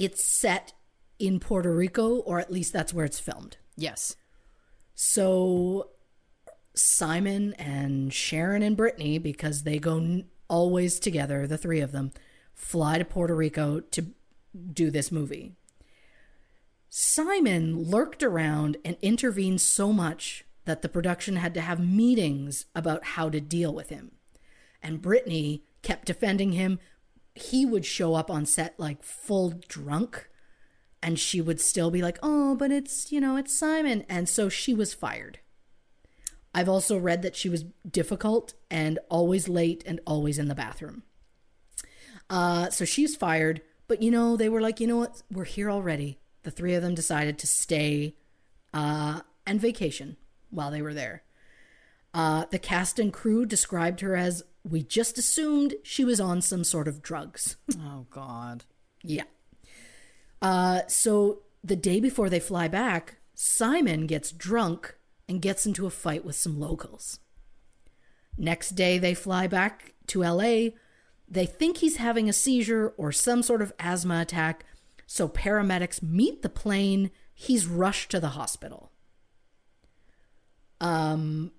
It's 0.00 0.24
set 0.24 0.72
in 1.20 1.38
Puerto 1.38 1.72
Rico, 1.72 2.16
or 2.16 2.40
at 2.40 2.50
least 2.50 2.72
that's 2.72 2.92
where 2.92 3.04
it's 3.04 3.20
filmed. 3.20 3.58
Yes. 3.76 4.16
So 4.96 5.90
Simon 6.74 7.52
and 7.54 8.12
Sharon 8.12 8.62
and 8.62 8.76
Brittany, 8.76 9.18
because 9.18 9.62
they 9.62 9.78
go 9.78 9.98
n- 9.98 10.24
always 10.48 10.98
together, 10.98 11.46
the 11.46 11.58
three 11.58 11.80
of 11.80 11.92
them, 11.92 12.12
fly 12.54 12.98
to 12.98 13.04
Puerto 13.04 13.34
Rico 13.34 13.80
to 13.80 14.06
do 14.72 14.90
this 14.90 15.12
movie. 15.12 15.52
Simon 16.88 17.84
lurked 17.84 18.22
around 18.22 18.76
and 18.84 18.96
intervened 19.00 19.60
so 19.60 19.92
much 19.92 20.44
that 20.64 20.82
the 20.82 20.88
production 20.88 21.36
had 21.36 21.54
to 21.54 21.60
have 21.60 21.80
meetings 21.80 22.66
about 22.74 23.04
how 23.04 23.28
to 23.28 23.40
deal 23.40 23.72
with 23.72 23.88
him. 23.88 24.12
And 24.82 25.02
Brittany 25.02 25.64
kept 25.82 26.06
defending 26.06 26.52
him. 26.52 26.78
He 27.34 27.64
would 27.64 27.84
show 27.84 28.14
up 28.14 28.30
on 28.30 28.44
set 28.46 28.78
like 28.78 29.02
full 29.02 29.54
drunk 29.68 30.28
and 31.02 31.18
she 31.18 31.40
would 31.40 31.60
still 31.60 31.90
be 31.90 32.00
like, 32.00 32.18
"Oh, 32.22 32.54
but 32.54 32.70
it's, 32.70 33.10
you 33.10 33.20
know, 33.20 33.36
it's 33.36 33.52
Simon." 33.52 34.04
And 34.08 34.28
so 34.28 34.48
she 34.48 34.72
was 34.72 34.94
fired. 34.94 35.40
I've 36.54 36.68
also 36.68 36.98
read 36.98 37.22
that 37.22 37.36
she 37.36 37.48
was 37.48 37.64
difficult 37.88 38.54
and 38.70 38.98
always 39.08 39.48
late 39.48 39.82
and 39.86 40.00
always 40.06 40.38
in 40.38 40.48
the 40.48 40.54
bathroom. 40.54 41.02
Uh, 42.28 42.70
so 42.70 42.84
she's 42.84 43.16
fired, 43.16 43.62
but 43.88 44.02
you 44.02 44.10
know, 44.10 44.36
they 44.36 44.48
were 44.48 44.60
like, 44.60 44.80
"You 44.80 44.86
know 44.86 44.98
what? 44.98 45.22
We're 45.30 45.44
here 45.44 45.70
already." 45.70 46.18
The 46.42 46.50
three 46.50 46.74
of 46.74 46.82
them 46.82 46.94
decided 46.94 47.38
to 47.38 47.46
stay 47.46 48.16
uh, 48.74 49.20
and 49.46 49.60
vacation 49.60 50.16
while 50.50 50.70
they 50.70 50.82
were 50.82 50.94
there. 50.94 51.22
Uh, 52.14 52.44
the 52.50 52.58
cast 52.58 52.98
and 52.98 53.12
crew 53.12 53.46
described 53.46 54.00
her 54.00 54.14
as, 54.16 54.42
"We 54.62 54.82
just 54.82 55.18
assumed 55.18 55.74
she 55.82 56.04
was 56.04 56.20
on 56.20 56.42
some 56.42 56.64
sort 56.64 56.88
of 56.88 57.02
drugs." 57.02 57.56
Oh 57.78 58.06
God. 58.10 58.64
Yeah. 59.02 59.24
Uh, 60.40 60.82
so 60.88 61.42
the 61.64 61.76
day 61.76 62.00
before 62.00 62.28
they 62.28 62.40
fly 62.40 62.68
back, 62.68 63.18
Simon 63.34 64.06
gets 64.06 64.32
drunk 64.32 64.96
and 65.28 65.42
gets 65.42 65.66
into 65.66 65.86
a 65.86 65.90
fight 65.90 66.24
with 66.24 66.36
some 66.36 66.58
locals. 66.58 67.18
Next 68.36 68.70
day, 68.70 68.98
they 68.98 69.14
fly 69.14 69.46
back 69.46 69.94
to 70.08 70.22
LA. 70.22 70.70
They 71.28 71.46
think 71.46 71.78
he's 71.78 71.96
having 71.96 72.28
a 72.28 72.32
seizure 72.32 72.94
or 72.96 73.12
some 73.12 73.42
sort 73.42 73.62
of 73.62 73.72
asthma 73.78 74.20
attack, 74.20 74.64
so 75.06 75.28
paramedics 75.28 76.02
meet 76.02 76.42
the 76.42 76.48
plane. 76.48 77.10
He's 77.34 77.66
rushed 77.66 78.10
to 78.10 78.20
the 78.20 78.30
hospital. 78.30 78.92
Um, 80.80 81.52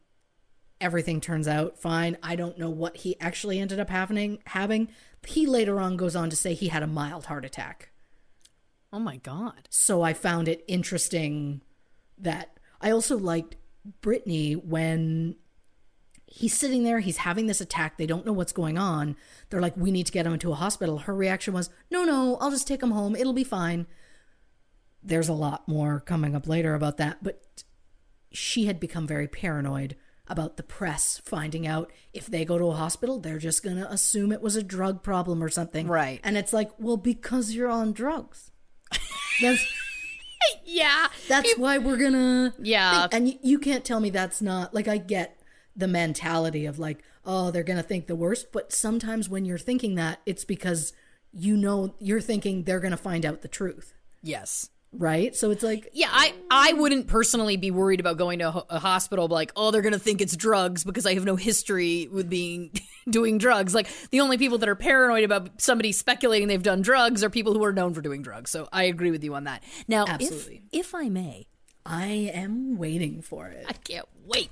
everything 0.81 1.21
turns 1.21 1.47
out 1.47 1.79
fine. 1.79 2.17
I 2.21 2.35
don't 2.35 2.57
know 2.59 2.69
what 2.69 2.97
he 2.97 3.19
actually 3.19 3.59
ended 3.59 3.79
up 3.79 3.89
happening 3.89 4.39
having. 4.47 4.89
He 5.25 5.45
later 5.47 5.79
on 5.79 5.95
goes 5.95 6.15
on 6.15 6.29
to 6.29 6.35
say 6.35 6.53
he 6.53 6.67
had 6.67 6.83
a 6.83 6.87
mild 6.87 7.25
heart 7.25 7.45
attack. 7.45 7.91
Oh 8.91 8.99
my 8.99 9.17
God. 9.17 9.67
So 9.69 10.01
I 10.01 10.13
found 10.13 10.47
it 10.47 10.63
interesting 10.67 11.61
that 12.17 12.52
I 12.83 12.91
also 12.91 13.17
liked 13.17 13.55
Brittany 14.01 14.53
when 14.53 15.35
he's 16.25 16.53
sitting 16.53 16.83
there, 16.83 16.99
he's 16.99 17.17
having 17.17 17.47
this 17.47 17.61
attack, 17.61 17.97
they 17.97 18.05
don't 18.05 18.25
know 18.25 18.33
what's 18.33 18.51
going 18.51 18.77
on. 18.77 19.15
They're 19.49 19.61
like, 19.61 19.77
we 19.77 19.91
need 19.91 20.07
to 20.07 20.11
get 20.11 20.25
him 20.25 20.33
into 20.33 20.51
a 20.51 20.55
hospital. 20.55 20.99
Her 20.99 21.15
reaction 21.15 21.53
was, 21.53 21.69
no, 21.89 22.03
no, 22.03 22.37
I'll 22.41 22.51
just 22.51 22.67
take 22.67 22.81
him 22.81 22.91
home. 22.91 23.15
It'll 23.15 23.33
be 23.33 23.43
fine. 23.43 23.87
There's 25.01 25.29
a 25.29 25.33
lot 25.33 25.67
more 25.67 25.99
coming 25.99 26.35
up 26.35 26.47
later 26.47 26.73
about 26.75 26.97
that, 26.97 27.23
but 27.23 27.63
she 28.31 28.65
had 28.65 28.79
become 28.79 29.05
very 29.05 29.27
paranoid 29.27 29.95
about 30.27 30.57
the 30.57 30.63
press 30.63 31.21
finding 31.23 31.67
out 31.67 31.91
if 32.13 32.25
they 32.27 32.45
go 32.45 32.57
to 32.57 32.65
a 32.65 32.75
hospital, 32.75 33.19
they're 33.19 33.37
just 33.37 33.63
going 33.63 33.75
to 33.75 33.91
assume 33.91 34.31
it 34.31 34.41
was 34.41 34.55
a 34.55 34.63
drug 34.63 35.03
problem 35.03 35.43
or 35.43 35.49
something. 35.49 35.87
Right. 35.87 36.19
And 36.23 36.37
it's 36.37 36.53
like, 36.53 36.71
well, 36.79 36.97
because 36.97 37.53
you're 37.53 37.69
on 37.69 37.91
drugs. 37.91 38.51
That's 39.41 39.65
Yeah. 40.65 41.07
that's 41.27 41.53
why 41.57 41.77
we're 41.77 41.97
gonna 41.97 42.53
Yeah. 42.59 43.01
think- 43.07 43.13
and 43.13 43.27
you, 43.29 43.39
you 43.43 43.59
can't 43.59 43.83
tell 43.85 43.99
me 43.99 44.09
that's 44.09 44.41
not 44.41 44.73
like 44.73 44.87
i 44.87 44.97
get 44.97 45.39
the 45.75 45.87
mentality 45.87 46.65
of 46.65 46.79
like 46.79 47.03
oh 47.25 47.51
they're 47.51 47.63
gonna 47.63 47.83
think 47.83 48.07
the 48.07 48.15
worst 48.15 48.51
but 48.51 48.71
sometimes 48.73 49.29
when 49.29 49.45
you're 49.45 49.57
thinking 49.57 49.95
that 49.95 50.19
it's 50.25 50.45
because 50.45 50.93
you 51.31 51.57
know 51.57 51.95
you're 51.99 52.21
thinking 52.21 52.63
they're 52.63 52.79
gonna 52.79 52.97
find 52.97 53.25
out 53.25 53.41
the 53.41 53.47
truth 53.47 53.93
Yes. 54.25 54.69
Right 54.93 55.35
so 55.35 55.51
it's 55.51 55.63
like 55.63 55.89
Yeah, 55.93 56.09
I, 56.11 56.33
I 56.51 56.73
wouldn't 56.73 57.07
personally 57.07 57.57
be 57.57 57.71
worried 57.71 57.99
about 57.99 58.17
going 58.17 58.39
to 58.39 58.47
a, 58.47 58.51
ho- 58.51 58.65
a 58.69 58.79
hospital 58.79 59.27
like, 59.27 59.51
oh, 59.55 59.71
they're 59.71 59.81
going 59.81 59.93
to 59.93 59.99
think 59.99 60.21
it's 60.21 60.35
drugs 60.35 60.83
because 60.83 61.05
I 61.05 61.13
have 61.15 61.25
no 61.25 61.35
history 61.35 62.07
with 62.11 62.29
being 62.29 62.71
doing 63.09 63.37
drugs. 63.37 63.73
Like 63.73 63.87
the 64.11 64.19
only 64.21 64.37
people 64.37 64.57
that 64.59 64.69
are 64.69 64.75
paranoid 64.75 65.23
about 65.23 65.61
somebody 65.61 65.91
speculating 65.91 66.47
they've 66.47 66.61
done 66.61 66.81
drugs 66.81 67.23
are 67.23 67.29
people 67.29 67.53
who 67.53 67.63
are 67.63 67.73
known 67.73 67.93
for 67.93 68.01
doing 68.01 68.21
drugs. 68.21 68.51
So 68.51 68.69
I 68.71 68.83
agree 68.83 69.11
with 69.11 69.23
you 69.23 69.33
on 69.35 69.45
that. 69.45 69.63
Now, 69.87 70.03
if- 70.05 70.09
Absolutely. 70.11 70.63
if 70.71 70.93
I 70.95 71.09
may, 71.09 71.47
i 71.85 72.05
am 72.05 72.77
waiting 72.77 73.21
for 73.21 73.47
it 73.47 73.65
I 73.67 73.73
can't 73.73 74.07
wait. 74.25 74.49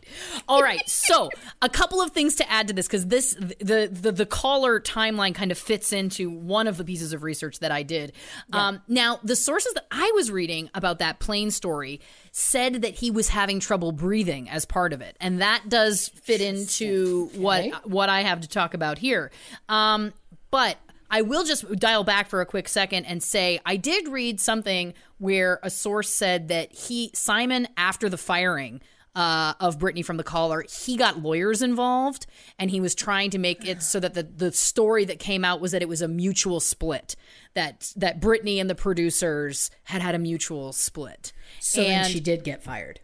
All 0.48 0.62
right, 0.62 0.88
so 0.90 1.30
a 1.62 1.70
couple 1.70 2.02
of 2.02 2.12
things 2.12 2.36
to 2.36 2.52
add 2.52 2.68
to 2.68 2.74
this 2.74 2.88
because 2.88 3.08
this 3.08 3.34
the, 3.34 3.90
the 3.92 4.12
the 4.12 4.26
caller 4.26 4.80
timeline 4.80 5.34
kind 5.34 5.52
of 5.52 5.58
fits 5.58 5.94
into 5.94 6.30
one 6.30 6.68
of 6.68 6.78
the 6.78 6.84
pieces 6.84 7.14
of 7.14 7.24
research 7.24 7.60
that 7.60 7.72
I 7.72 7.84
did. 7.84 8.14
Um, 8.54 8.82
now, 8.88 9.20
the 9.24 9.36
sources 9.36 9.74
that 9.74 9.86
I 9.92 10.12
was 10.16 10.32
reading 10.32 10.70
about 10.74 11.00
that 11.00 11.20
plane 11.20 11.52
story 11.52 12.02
said 12.32 12.82
that 12.82 12.96
he 12.96 13.12
was 13.12 13.30
having 13.30 13.60
trouble 13.60 13.92
breathing 13.92 14.50
as 14.50 14.66
part 14.66 14.94
of 14.94 15.02
it, 15.02 15.16
and 15.20 15.42
that 15.42 15.64
does 15.68 16.10
fit 16.10 16.42
into 16.42 17.28
what 17.36 17.88
what 17.88 18.10
I 18.10 18.22
have 18.22 18.42
to 18.42 18.48
talk 18.48 18.74
about 18.74 18.98
here. 18.98 19.32
Um, 19.70 20.14
but 20.50 20.78
I 21.12 21.22
will 21.22 21.44
just 21.44 21.70
dial 21.76 22.06
back 22.06 22.30
for 22.30 22.40
a 22.40 22.46
quick 22.46 22.70
second 22.70 23.06
and 23.06 23.22
say 23.22 23.60
I 23.66 23.76
did 23.76 24.08
read 24.08 24.40
something 24.40 24.94
where 25.18 25.60
a 25.62 25.70
source 25.70 26.10
said 26.10 26.48
that 26.48 26.72
he 26.72 27.12
Simon 27.14 27.68
after 27.76 28.08
the 28.08 28.18
firing 28.18 28.82
uh, 29.14 29.54
of 29.60 29.78
Brittany 29.78 30.04
from 30.04 30.16
the 30.16 30.24
caller, 30.24 30.64
he 30.70 30.96
got 30.96 31.22
lawyers 31.22 31.62
involved 31.62 32.28
and 32.58 32.72
he 32.72 32.80
was 32.80 32.96
trying 32.96 33.30
to 33.32 33.38
make 33.38 33.68
it 33.68 33.84
so 33.84 34.00
that 34.00 34.14
the, 34.14 34.24
the 34.24 34.54
story 34.54 35.04
that 35.04 35.20
came 35.20 35.44
out 35.44 35.60
was 35.60 35.74
that 35.74 35.82
it 35.82 35.90
was 35.90 36.02
a 36.02 36.08
mutual 36.08 36.62
split 36.62 37.18
that 37.54 37.92
that 37.98 38.22
Brittany 38.22 38.62
and 38.62 38.70
the 38.70 38.76
producers 38.76 39.70
had 39.84 40.02
had 40.02 40.16
a 40.16 40.20
mutual 40.20 40.72
split. 40.72 41.34
so 41.60 41.84
then 41.84 42.10
she 42.10 42.22
did 42.22 42.46
get 42.46 42.64
fired. 42.64 43.02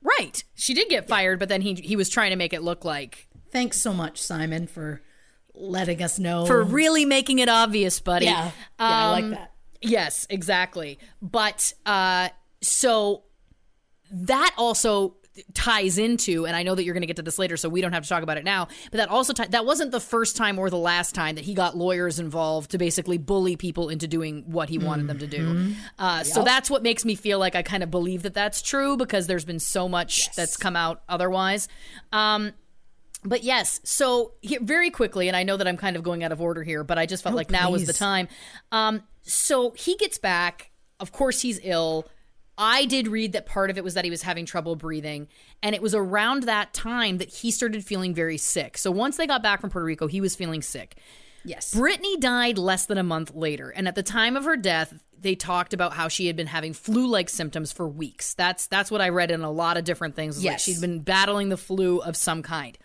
Right, 0.00 0.44
she 0.54 0.74
did 0.74 0.88
get 0.88 1.08
fired, 1.08 1.40
but 1.40 1.48
then 1.48 1.60
he 1.60 1.74
he 1.74 1.96
was 1.96 2.08
trying 2.08 2.30
to 2.30 2.36
make 2.36 2.52
it 2.52 2.62
look 2.62 2.84
like 2.84 3.26
thanks 3.50 3.80
so 3.80 3.92
much 3.94 4.20
simon 4.20 4.66
for 4.66 5.00
letting 5.60 6.02
us 6.02 6.18
know. 6.18 6.46
For 6.46 6.62
really 6.62 7.04
making 7.04 7.38
it 7.40 7.48
obvious, 7.48 8.00
buddy. 8.00 8.26
yeah, 8.26 8.46
yeah 8.46 8.50
i 8.78 9.04
Um, 9.18 9.30
like 9.30 9.38
that. 9.38 9.52
Yes, 9.80 10.26
exactly. 10.30 10.98
But 11.22 11.72
uh 11.86 12.28
so 12.60 13.24
that 14.10 14.54
also 14.58 15.14
ties 15.54 15.98
into 15.98 16.46
and 16.46 16.56
I 16.56 16.64
know 16.64 16.74
that 16.74 16.82
you're 16.82 16.94
going 16.94 17.02
to 17.02 17.06
get 17.06 17.14
to 17.16 17.22
this 17.22 17.38
later 17.38 17.56
so 17.56 17.68
we 17.68 17.80
don't 17.80 17.92
have 17.92 18.02
to 18.02 18.08
talk 18.08 18.24
about 18.24 18.38
it 18.38 18.44
now 18.44 18.66
but 18.90 18.96
that 18.96 19.08
also 19.08 19.32
ti- 19.32 19.46
that 19.50 19.64
wasn't 19.64 19.92
the 19.92 20.00
first 20.00 20.36
time 20.36 20.58
or 20.58 20.68
the 20.68 20.76
last 20.76 21.14
time 21.14 21.36
that 21.36 21.44
he 21.44 21.54
got 21.54 21.76
lawyers 21.76 22.18
involved 22.18 22.72
to 22.72 22.78
basically 22.78 23.18
bully 23.18 23.54
people 23.54 23.88
into 23.88 24.08
doing 24.08 24.42
what 24.48 24.68
he 24.68 24.78
wanted 24.78 25.06
them 25.06 25.18
to 25.20 25.28
do. 25.28 25.74
Uh, 25.96 26.24
so 26.24 26.42
that's 26.42 26.68
what 26.68 26.82
makes 26.82 27.04
me 27.04 27.14
feel 27.14 27.38
like 27.38 27.54
I 27.54 27.62
kind 27.62 27.84
of 27.84 27.90
believe 27.90 28.22
that 28.24 28.34
that's 28.34 28.62
true 28.62 28.96
because 28.96 29.28
there's 29.28 29.44
been 29.44 29.60
so 29.60 29.88
much 29.88 30.34
that's 30.34 30.56
come 30.56 30.74
out 30.74 31.02
otherwise. 31.08 31.68
Um, 32.12 32.52
but 33.24 33.42
yes, 33.42 33.80
so 33.84 34.32
here, 34.40 34.60
very 34.62 34.90
quickly, 34.90 35.28
and 35.28 35.36
I 35.36 35.42
know 35.42 35.56
that 35.56 35.66
I'm 35.66 35.76
kind 35.76 35.96
of 35.96 36.02
going 36.02 36.24
out 36.24 36.32
of 36.32 36.40
order 36.40 36.62
here, 36.62 36.84
but 36.84 36.98
I 36.98 37.06
just 37.06 37.22
felt 37.22 37.34
like 37.34 37.50
now 37.50 37.70
was 37.70 37.86
the 37.86 37.92
time. 37.92 38.28
Um, 38.72 39.02
so 39.22 39.72
he 39.72 39.96
gets 39.96 40.18
back. 40.18 40.70
Of 41.00 41.12
course, 41.12 41.40
he's 41.40 41.60
ill. 41.62 42.06
I 42.56 42.86
did 42.86 43.06
read 43.06 43.32
that 43.34 43.46
part 43.46 43.70
of 43.70 43.78
it 43.78 43.84
was 43.84 43.94
that 43.94 44.04
he 44.04 44.10
was 44.10 44.22
having 44.22 44.44
trouble 44.44 44.74
breathing. 44.74 45.28
And 45.62 45.74
it 45.76 45.82
was 45.82 45.94
around 45.94 46.44
that 46.44 46.74
time 46.74 47.18
that 47.18 47.28
he 47.28 47.52
started 47.52 47.84
feeling 47.84 48.14
very 48.14 48.36
sick. 48.36 48.76
So 48.76 48.90
once 48.90 49.16
they 49.16 49.28
got 49.28 49.42
back 49.42 49.60
from 49.60 49.70
Puerto 49.70 49.84
Rico, 49.86 50.08
he 50.08 50.20
was 50.20 50.34
feeling 50.34 50.62
sick. 50.62 50.96
Yes. 51.44 51.72
Brittany 51.72 52.16
died 52.16 52.58
less 52.58 52.86
than 52.86 52.98
a 52.98 53.02
month 53.04 53.32
later, 53.34 53.70
and 53.70 53.86
at 53.86 53.94
the 53.94 54.02
time 54.02 54.36
of 54.36 54.44
her 54.44 54.56
death, 54.56 54.92
they 55.20 55.34
talked 55.34 55.72
about 55.72 55.92
how 55.92 56.08
she 56.08 56.26
had 56.26 56.36
been 56.36 56.48
having 56.48 56.72
flu-like 56.72 57.28
symptoms 57.28 57.72
for 57.72 57.88
weeks. 57.88 58.34
That's 58.34 58.66
that's 58.66 58.90
what 58.90 59.00
I 59.00 59.08
read 59.10 59.30
in 59.30 59.42
a 59.42 59.50
lot 59.50 59.76
of 59.76 59.84
different 59.84 60.14
things. 60.16 60.36
was 60.36 60.44
like 60.44 60.52
Yes. 60.52 60.62
she'd 60.62 60.80
been 60.80 61.00
battling 61.00 61.48
the 61.48 61.56
flu 61.56 62.00
of 62.00 62.16
some 62.16 62.42
kind. 62.42 62.76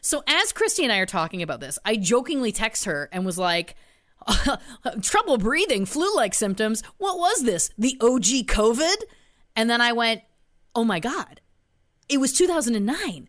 So 0.00 0.22
as 0.26 0.52
Christy 0.52 0.84
and 0.84 0.92
I 0.92 0.98
are 0.98 1.06
talking 1.06 1.42
about 1.42 1.60
this, 1.60 1.78
I 1.84 1.96
jokingly 1.96 2.52
text 2.52 2.84
her 2.84 3.08
and 3.12 3.24
was 3.24 3.38
like, 3.38 3.74
"Trouble 5.02 5.38
breathing, 5.38 5.86
flu-like 5.86 6.34
symptoms. 6.34 6.82
What 6.98 7.18
was 7.18 7.42
this? 7.42 7.70
The 7.78 7.96
OG 8.00 8.46
COVID?" 8.46 8.96
And 9.56 9.68
then 9.68 9.80
I 9.80 9.92
went, 9.92 10.22
"Oh 10.74 10.84
my 10.84 11.00
god, 11.00 11.40
it 12.08 12.18
was 12.18 12.32
2009. 12.32 13.28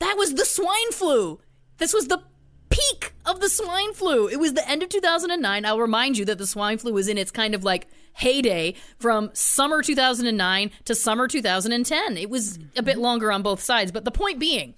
That 0.00 0.16
was 0.16 0.34
the 0.34 0.44
swine 0.44 0.92
flu. 0.92 1.40
This 1.78 1.94
was 1.94 2.08
the 2.08 2.22
peak 2.68 3.12
of 3.24 3.40
the 3.40 3.48
swine 3.48 3.92
flu. 3.92 4.26
It 4.26 4.40
was 4.40 4.54
the 4.54 4.68
end 4.68 4.82
of 4.82 4.88
2009. 4.88 5.64
I'll 5.64 5.78
remind 5.78 6.18
you 6.18 6.24
that 6.24 6.38
the 6.38 6.46
swine 6.46 6.78
flu 6.78 6.92
was 6.92 7.08
in 7.08 7.18
its 7.18 7.30
kind 7.30 7.54
of 7.54 7.64
like 7.64 7.86
heyday 8.14 8.74
from 8.98 9.30
summer 9.32 9.82
2009 9.82 10.70
to 10.84 10.94
summer 10.94 11.28
2010. 11.28 12.16
It 12.16 12.30
was 12.30 12.58
a 12.76 12.82
bit 12.82 12.98
longer 12.98 13.30
on 13.30 13.42
both 13.42 13.62
sides, 13.62 13.92
but 13.92 14.04
the 14.04 14.10
point 14.10 14.38
being, 14.38 14.74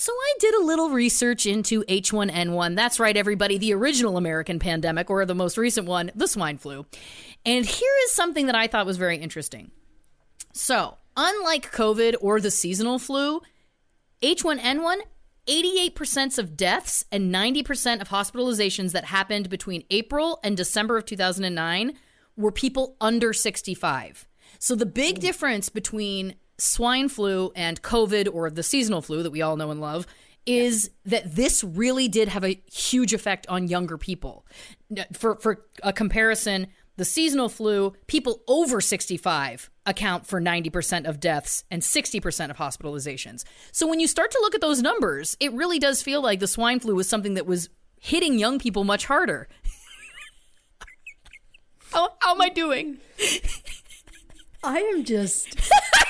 so 0.00 0.12
I 0.12 0.34
did 0.38 0.54
a 0.54 0.64
little 0.64 0.90
research 0.90 1.44
into 1.44 1.82
H1N1. 1.82 2.76
That's 2.76 3.00
right, 3.00 3.16
everybody, 3.16 3.58
the 3.58 3.74
original 3.74 4.16
American 4.16 4.60
pandemic, 4.60 5.10
or 5.10 5.26
the 5.26 5.34
most 5.34 5.58
recent 5.58 5.88
one, 5.88 6.12
the 6.14 6.28
swine 6.28 6.56
flu. 6.56 6.86
And 7.44 7.66
here 7.66 7.92
is 8.04 8.12
something 8.12 8.46
that 8.46 8.54
I 8.54 8.68
thought 8.68 8.86
was 8.86 8.96
very 8.96 9.16
interesting. 9.16 9.72
So, 10.52 10.98
unlike 11.16 11.72
COVID 11.72 12.14
or 12.20 12.40
the 12.40 12.52
seasonal 12.52 13.00
flu, 13.00 13.40
H1N1, 14.22 14.98
88% 15.48 16.38
of 16.38 16.56
deaths 16.56 17.04
and 17.10 17.34
90% 17.34 18.00
of 18.00 18.10
hospitalizations 18.10 18.92
that 18.92 19.06
happened 19.06 19.50
between 19.50 19.82
April 19.90 20.38
and 20.44 20.56
December 20.56 20.96
of 20.96 21.06
2009 21.06 21.94
were 22.36 22.52
people 22.52 22.96
under 23.00 23.32
65. 23.32 24.28
So 24.60 24.76
the 24.76 24.86
big 24.86 25.16
mm. 25.16 25.22
difference 25.22 25.68
between 25.68 26.36
swine 26.58 27.08
flu 27.08 27.52
and 27.54 27.80
COVID 27.82 28.28
or 28.32 28.50
the 28.50 28.62
seasonal 28.62 29.00
flu 29.00 29.22
that 29.22 29.30
we 29.30 29.42
all 29.42 29.56
know 29.56 29.70
and 29.70 29.80
love 29.80 30.06
is 30.46 30.90
that 31.04 31.36
this 31.36 31.62
really 31.62 32.08
did 32.08 32.28
have 32.28 32.44
a 32.44 32.60
huge 32.72 33.12
effect 33.12 33.46
on 33.48 33.68
younger 33.68 33.98
people. 33.98 34.46
For 35.12 35.36
for 35.36 35.66
a 35.82 35.92
comparison, 35.92 36.68
the 36.96 37.04
seasonal 37.04 37.48
flu, 37.48 37.92
people 38.08 38.42
over 38.48 38.80
65 38.80 39.70
account 39.86 40.26
for 40.26 40.40
90% 40.40 41.06
of 41.08 41.20
deaths 41.20 41.64
and 41.70 41.80
60% 41.80 42.50
of 42.50 42.56
hospitalizations. 42.56 43.44
So 43.70 43.86
when 43.86 44.00
you 44.00 44.08
start 44.08 44.32
to 44.32 44.38
look 44.40 44.54
at 44.54 44.60
those 44.60 44.82
numbers, 44.82 45.36
it 45.38 45.52
really 45.52 45.78
does 45.78 46.02
feel 46.02 46.20
like 46.20 46.40
the 46.40 46.48
swine 46.48 46.80
flu 46.80 46.96
was 46.96 47.08
something 47.08 47.34
that 47.34 47.46
was 47.46 47.68
hitting 48.00 48.38
young 48.38 48.58
people 48.58 48.82
much 48.82 49.06
harder. 49.06 49.48
how, 51.92 52.14
how 52.18 52.34
am 52.34 52.42
I 52.42 52.48
doing? 52.48 52.98
I 54.64 54.80
am 54.80 55.04
just 55.04 55.56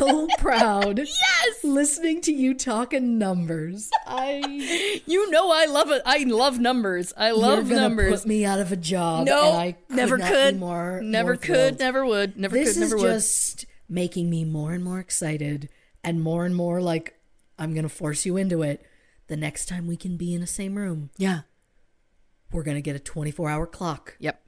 so 0.00 0.26
proud. 0.38 0.98
Yes! 0.98 1.64
Listening 1.64 2.20
to 2.22 2.32
you 2.32 2.54
talking 2.54 3.18
numbers. 3.18 3.90
I 4.06 5.00
You 5.06 5.30
know 5.30 5.50
I 5.52 5.66
love 5.66 5.90
it. 5.90 6.02
I 6.06 6.24
love 6.24 6.58
numbers. 6.58 7.12
I 7.16 7.30
love 7.32 7.68
numbers. 7.68 8.20
put 8.22 8.28
me 8.28 8.44
out 8.44 8.58
of 8.60 8.72
a 8.72 8.76
job. 8.76 9.26
no, 9.26 9.50
and 9.50 9.56
I 9.58 9.72
could 9.72 9.96
never 9.96 10.18
could. 10.18 10.58
More, 10.58 11.00
never 11.02 11.32
more 11.32 11.36
could. 11.36 11.44
thrilled. 11.46 11.78
Never 11.78 12.06
would. 12.06 12.36
Never 12.36 12.54
This 12.56 12.74
could. 12.74 12.82
is 12.82 12.90
Never 12.90 12.96
would. 13.02 13.12
just 13.14 13.66
making 13.88 14.30
me 14.30 14.44
more 14.44 14.72
and 14.72 14.82
more 14.84 14.98
excited 15.00 15.68
and 16.02 16.20
more 16.22 16.44
and 16.44 16.54
more 16.56 16.80
like 16.80 17.18
I'm 17.58 17.74
gonna 17.74 17.88
force 17.88 18.24
you 18.24 18.36
into 18.36 18.62
it. 18.62 18.84
The 19.26 19.36
next 19.36 19.66
time 19.66 19.86
we 19.86 19.96
can 19.96 20.16
be 20.16 20.34
in 20.34 20.40
the 20.40 20.46
same 20.46 20.74
room, 20.76 21.10
Yeah. 21.16 21.40
we're 22.52 22.62
gonna 22.64 22.80
get 22.80 22.96
a 22.96 23.00
24 23.00 23.48
hour 23.50 23.66
clock. 23.66 24.16
Yep. 24.18 24.40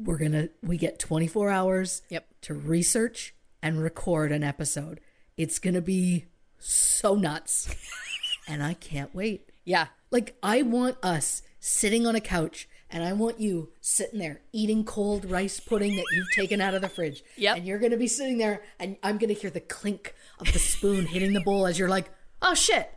We're 0.00 0.18
gonna 0.18 0.48
we 0.62 0.76
get 0.78 0.98
24 0.98 1.50
hours 1.50 2.02
Yep. 2.08 2.26
to 2.42 2.54
research 2.54 3.34
and 3.62 3.82
record 3.82 4.32
an 4.32 4.42
episode. 4.42 5.00
It's 5.36 5.58
gonna 5.58 5.80
be 5.80 6.26
so 6.58 7.14
nuts, 7.14 7.74
and 8.48 8.62
I 8.62 8.74
can't 8.74 9.14
wait. 9.14 9.50
Yeah. 9.64 9.88
Like 10.10 10.36
I 10.42 10.62
want 10.62 10.96
us 11.02 11.42
sitting 11.60 12.06
on 12.06 12.16
a 12.16 12.20
couch 12.20 12.68
and 12.90 13.04
I 13.04 13.12
want 13.12 13.38
you 13.38 13.70
sitting 13.80 14.18
there 14.18 14.40
eating 14.52 14.84
cold 14.84 15.30
rice 15.30 15.60
pudding 15.60 15.96
that 15.96 16.06
you've 16.12 16.30
taken 16.34 16.60
out 16.60 16.74
of 16.74 16.80
the 16.80 16.88
fridge. 16.88 17.22
Yeah. 17.36 17.54
And 17.54 17.66
you're 17.66 17.78
going 17.78 17.92
to 17.92 17.98
be 17.98 18.06
sitting 18.06 18.38
there 18.38 18.62
and 18.80 18.96
I'm 19.02 19.18
going 19.18 19.34
to 19.34 19.38
hear 19.38 19.50
the 19.50 19.60
clink 19.60 20.14
of 20.40 20.52
the 20.52 20.58
spoon 20.58 21.06
hitting 21.06 21.34
the 21.34 21.42
bowl 21.42 21.66
as 21.66 21.78
you're 21.78 21.88
like, 21.88 22.10
"Oh 22.40 22.54
shit. 22.54 22.90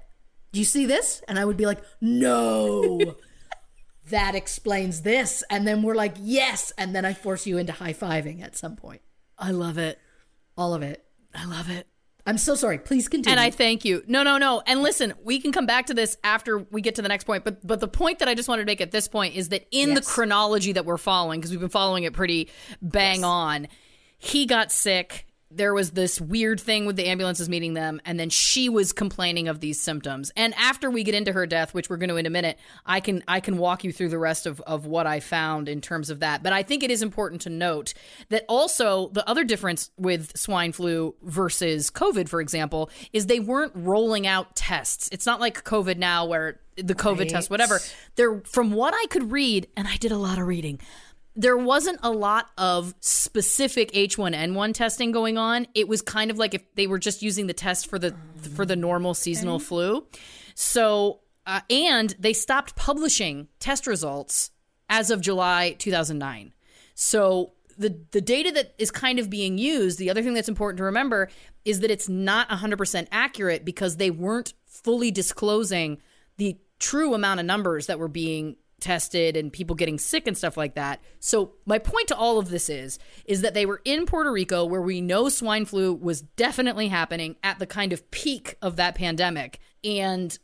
Do 0.53 0.59
you 0.59 0.65
see 0.65 0.85
this?" 0.85 1.21
And 1.27 1.37
I 1.37 1.45
would 1.45 1.57
be 1.57 1.65
like, 1.65 1.81
"No." 1.99 3.15
that 4.09 4.35
explains 4.35 5.01
this. 5.01 5.43
And 5.49 5.67
then 5.67 5.83
we're 5.83 5.95
like, 5.95 6.15
"Yes." 6.19 6.71
And 6.77 6.95
then 6.95 7.03
I 7.03 7.13
force 7.13 7.45
you 7.45 7.57
into 7.57 7.73
high-fiving 7.73 8.41
at 8.41 8.55
some 8.55 8.75
point. 8.75 9.01
I 9.37 9.51
love 9.51 9.77
it. 9.77 9.99
All 10.61 10.75
of 10.75 10.83
it. 10.83 11.03
I 11.33 11.45
love 11.45 11.71
it. 11.71 11.87
I'm 12.27 12.37
so 12.37 12.53
sorry. 12.53 12.77
Please 12.77 13.09
continue. 13.09 13.31
And 13.31 13.39
I 13.39 13.49
thank 13.49 13.83
you. 13.83 14.03
No, 14.05 14.21
no, 14.21 14.37
no. 14.37 14.61
And 14.67 14.83
listen, 14.83 15.15
we 15.23 15.39
can 15.39 15.51
come 15.51 15.65
back 15.65 15.87
to 15.87 15.95
this 15.95 16.17
after 16.23 16.59
we 16.59 16.81
get 16.81 16.93
to 16.95 17.01
the 17.01 17.07
next 17.07 17.23
point. 17.23 17.43
But 17.43 17.65
but 17.65 17.79
the 17.79 17.87
point 17.87 18.19
that 18.19 18.27
I 18.27 18.35
just 18.35 18.47
wanted 18.47 18.61
to 18.61 18.65
make 18.67 18.79
at 18.79 18.91
this 18.91 19.07
point 19.07 19.33
is 19.33 19.49
that 19.49 19.65
in 19.71 19.95
the 19.95 20.01
chronology 20.01 20.73
that 20.73 20.85
we're 20.85 20.97
following, 20.97 21.39
because 21.39 21.49
we've 21.49 21.59
been 21.59 21.69
following 21.69 22.03
it 22.03 22.13
pretty 22.13 22.49
bang 22.79 23.23
on, 23.23 23.67
he 24.19 24.45
got 24.45 24.71
sick. 24.71 25.25
There 25.53 25.73
was 25.73 25.91
this 25.91 26.19
weird 26.21 26.59
thing 26.59 26.85
with 26.85 26.95
the 26.95 27.07
ambulances 27.07 27.49
meeting 27.49 27.73
them, 27.73 28.01
and 28.05 28.19
then 28.19 28.29
she 28.29 28.69
was 28.69 28.93
complaining 28.93 29.47
of 29.47 29.59
these 29.59 29.79
symptoms. 29.79 30.31
And 30.35 30.53
after 30.55 30.89
we 30.89 31.03
get 31.03 31.13
into 31.13 31.33
her 31.33 31.45
death, 31.45 31.73
which 31.73 31.89
we're 31.89 31.97
going 31.97 32.09
to 32.09 32.15
in 32.15 32.25
a 32.25 32.29
minute, 32.29 32.57
I 32.85 32.99
can 32.99 33.23
I 33.27 33.39
can 33.39 33.57
walk 33.57 33.83
you 33.83 33.91
through 33.91 34.09
the 34.09 34.17
rest 34.17 34.45
of, 34.45 34.61
of 34.61 34.85
what 34.85 35.07
I 35.07 35.19
found 35.19 35.67
in 35.67 35.81
terms 35.81 36.09
of 36.09 36.21
that. 36.21 36.43
But 36.43 36.53
I 36.53 36.63
think 36.63 36.83
it 36.83 36.91
is 36.91 37.01
important 37.01 37.41
to 37.41 37.49
note 37.49 37.93
that 38.29 38.45
also 38.47 39.09
the 39.09 39.27
other 39.29 39.43
difference 39.43 39.91
with 39.97 40.37
swine 40.37 40.71
flu 40.71 41.15
versus 41.23 41.91
COVID, 41.91 42.29
for 42.29 42.41
example, 42.41 42.89
is 43.13 43.25
they 43.25 43.39
weren't 43.39 43.73
rolling 43.75 44.27
out 44.27 44.55
tests. 44.55 45.09
It's 45.11 45.25
not 45.25 45.39
like 45.39 45.63
COVID 45.63 45.97
now 45.97 46.25
where 46.25 46.59
the 46.77 46.95
COVID 46.95 47.29
test, 47.29 47.49
whatever. 47.49 47.79
They're 48.15 48.41
from 48.41 48.71
what 48.71 48.93
I 48.93 49.05
could 49.09 49.31
read, 49.31 49.67
and 49.75 49.87
I 49.87 49.97
did 49.97 50.11
a 50.11 50.17
lot 50.17 50.37
of 50.37 50.47
reading 50.47 50.79
there 51.35 51.57
wasn't 51.57 51.99
a 52.03 52.11
lot 52.11 52.49
of 52.57 52.93
specific 52.99 53.91
H1N1 53.93 54.73
testing 54.73 55.11
going 55.11 55.37
on. 55.37 55.67
It 55.73 55.87
was 55.87 56.01
kind 56.01 56.29
of 56.29 56.37
like 56.37 56.53
if 56.53 56.63
they 56.75 56.87
were 56.87 56.99
just 56.99 57.21
using 57.21 57.47
the 57.47 57.53
test 57.53 57.89
for 57.89 57.97
the 57.97 58.15
for 58.55 58.65
the 58.65 58.75
normal 58.75 59.13
seasonal 59.13 59.59
flu. 59.59 60.05
So, 60.55 61.21
uh, 61.45 61.61
and 61.69 62.15
they 62.19 62.33
stopped 62.33 62.75
publishing 62.75 63.47
test 63.59 63.87
results 63.87 64.51
as 64.89 65.09
of 65.09 65.21
July 65.21 65.75
2009. 65.79 66.53
So, 66.95 67.53
the 67.77 67.97
the 68.11 68.21
data 68.21 68.51
that 68.51 68.75
is 68.77 68.91
kind 68.91 69.17
of 69.17 69.29
being 69.29 69.57
used, 69.57 69.99
the 69.99 70.09
other 70.09 70.21
thing 70.21 70.33
that's 70.33 70.49
important 70.49 70.77
to 70.79 70.83
remember 70.83 71.29
is 71.63 71.79
that 71.79 71.91
it's 71.91 72.09
not 72.09 72.49
100% 72.49 73.07
accurate 73.11 73.63
because 73.63 73.97
they 73.97 74.09
weren't 74.09 74.53
fully 74.65 75.11
disclosing 75.11 75.99
the 76.37 76.57
true 76.79 77.13
amount 77.13 77.39
of 77.39 77.45
numbers 77.45 77.87
that 77.87 77.99
were 77.99 78.07
being 78.07 78.55
tested 78.81 79.37
and 79.37 79.53
people 79.53 79.75
getting 79.75 79.97
sick 79.97 80.27
and 80.27 80.37
stuff 80.37 80.57
like 80.57 80.75
that. 80.75 81.01
So 81.19 81.53
my 81.65 81.79
point 81.79 82.07
to 82.09 82.15
all 82.15 82.37
of 82.37 82.49
this 82.49 82.69
is 82.69 82.99
is 83.25 83.41
that 83.41 83.53
they 83.53 83.65
were 83.65 83.81
in 83.85 84.05
Puerto 84.05 84.31
Rico 84.31 84.65
where 84.65 84.81
we 84.81 85.01
know 85.01 85.29
swine 85.29 85.65
flu 85.65 85.93
was 85.93 86.21
definitely 86.21 86.87
happening 86.87 87.35
at 87.43 87.59
the 87.59 87.67
kind 87.67 87.93
of 87.93 88.09
peak 88.11 88.57
of 88.61 88.75
that 88.75 88.95
pandemic. 88.95 89.59
And 89.83 90.37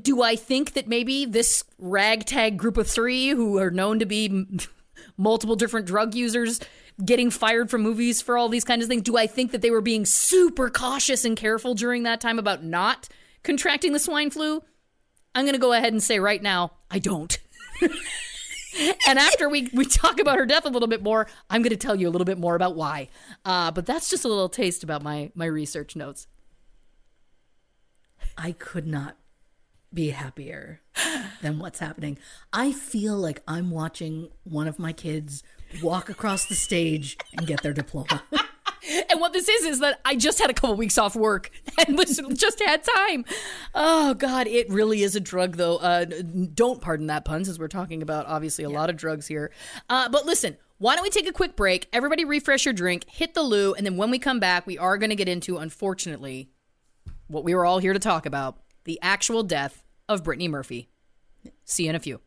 do 0.00 0.22
I 0.22 0.36
think 0.36 0.74
that 0.74 0.88
maybe 0.88 1.24
this 1.24 1.64
ragtag 1.78 2.56
group 2.56 2.76
of 2.76 2.88
3 2.88 3.30
who 3.30 3.58
are 3.58 3.70
known 3.70 3.98
to 4.00 4.06
be 4.06 4.46
multiple 5.16 5.56
different 5.56 5.86
drug 5.86 6.14
users 6.14 6.60
getting 7.04 7.30
fired 7.30 7.70
from 7.70 7.82
movies 7.82 8.20
for 8.20 8.36
all 8.36 8.48
these 8.48 8.64
kinds 8.64 8.82
of 8.82 8.88
things, 8.88 9.02
do 9.02 9.16
I 9.16 9.26
think 9.26 9.52
that 9.52 9.62
they 9.62 9.70
were 9.70 9.80
being 9.80 10.04
super 10.04 10.70
cautious 10.70 11.24
and 11.24 11.36
careful 11.36 11.74
during 11.74 12.02
that 12.02 12.20
time 12.20 12.38
about 12.38 12.62
not 12.62 13.08
contracting 13.42 13.92
the 13.92 13.98
swine 13.98 14.30
flu? 14.30 14.62
I'm 15.34 15.44
going 15.44 15.54
to 15.54 15.58
go 15.58 15.72
ahead 15.72 15.92
and 15.92 16.02
say 16.02 16.18
right 16.18 16.42
now, 16.42 16.72
I 16.90 16.98
don't. 16.98 17.38
and 19.08 19.18
after 19.18 19.48
we, 19.48 19.68
we 19.72 19.84
talk 19.84 20.20
about 20.20 20.38
her 20.38 20.46
death 20.46 20.64
a 20.64 20.70
little 20.70 20.88
bit 20.88 21.02
more, 21.02 21.26
I'm 21.50 21.62
going 21.62 21.70
to 21.70 21.76
tell 21.76 21.96
you 21.96 22.08
a 22.08 22.10
little 22.10 22.24
bit 22.24 22.38
more 22.38 22.54
about 22.54 22.76
why. 22.76 23.08
Uh, 23.44 23.70
but 23.70 23.86
that's 23.86 24.10
just 24.10 24.24
a 24.24 24.28
little 24.28 24.48
taste 24.48 24.82
about 24.82 25.02
my, 25.02 25.30
my 25.34 25.46
research 25.46 25.96
notes. 25.96 26.26
I 28.36 28.52
could 28.52 28.86
not 28.86 29.16
be 29.92 30.10
happier 30.10 30.80
than 31.42 31.58
what's 31.58 31.78
happening. 31.78 32.18
I 32.52 32.72
feel 32.72 33.16
like 33.16 33.42
I'm 33.46 33.70
watching 33.70 34.30
one 34.44 34.66
of 34.66 34.78
my 34.78 34.92
kids 34.92 35.42
walk 35.82 36.08
across 36.08 36.46
the 36.46 36.54
stage 36.54 37.16
and 37.36 37.46
get 37.46 37.62
their 37.62 37.74
diploma. 37.74 38.22
And 39.10 39.20
what 39.20 39.32
this 39.32 39.48
is 39.48 39.64
is 39.64 39.80
that 39.80 40.00
I 40.04 40.16
just 40.16 40.40
had 40.40 40.50
a 40.50 40.54
couple 40.54 40.74
weeks 40.76 40.98
off 40.98 41.14
work 41.14 41.50
and 41.86 41.96
was 41.96 42.20
just 42.34 42.60
had 42.60 42.82
time. 42.82 43.24
Oh 43.74 44.14
God, 44.14 44.46
it 44.46 44.68
really 44.70 45.02
is 45.02 45.14
a 45.14 45.20
drug, 45.20 45.56
though. 45.56 45.76
Uh, 45.76 46.04
don't 46.04 46.80
pardon 46.80 47.06
that 47.06 47.24
pun, 47.24 47.44
since 47.44 47.58
we're 47.58 47.68
talking 47.68 48.02
about 48.02 48.26
obviously 48.26 48.64
a 48.64 48.70
lot 48.70 48.90
of 48.90 48.96
drugs 48.96 49.26
here. 49.26 49.52
Uh, 49.88 50.08
but 50.08 50.26
listen, 50.26 50.56
why 50.78 50.96
don't 50.96 51.04
we 51.04 51.10
take 51.10 51.28
a 51.28 51.32
quick 51.32 51.54
break? 51.54 51.88
Everybody, 51.92 52.24
refresh 52.24 52.64
your 52.64 52.74
drink, 52.74 53.04
hit 53.08 53.34
the 53.34 53.42
loo, 53.42 53.74
and 53.74 53.86
then 53.86 53.96
when 53.96 54.10
we 54.10 54.18
come 54.18 54.40
back, 54.40 54.66
we 54.66 54.78
are 54.78 54.98
going 54.98 55.10
to 55.10 55.16
get 55.16 55.28
into, 55.28 55.58
unfortunately, 55.58 56.50
what 57.28 57.44
we 57.44 57.54
were 57.54 57.64
all 57.64 57.78
here 57.78 57.92
to 57.92 58.00
talk 58.00 58.26
about: 58.26 58.58
the 58.84 58.98
actual 59.00 59.44
death 59.44 59.84
of 60.08 60.24
Brittany 60.24 60.48
Murphy. 60.48 60.88
See 61.64 61.84
you 61.84 61.90
in 61.90 61.96
a 61.96 62.00
few. 62.00 62.20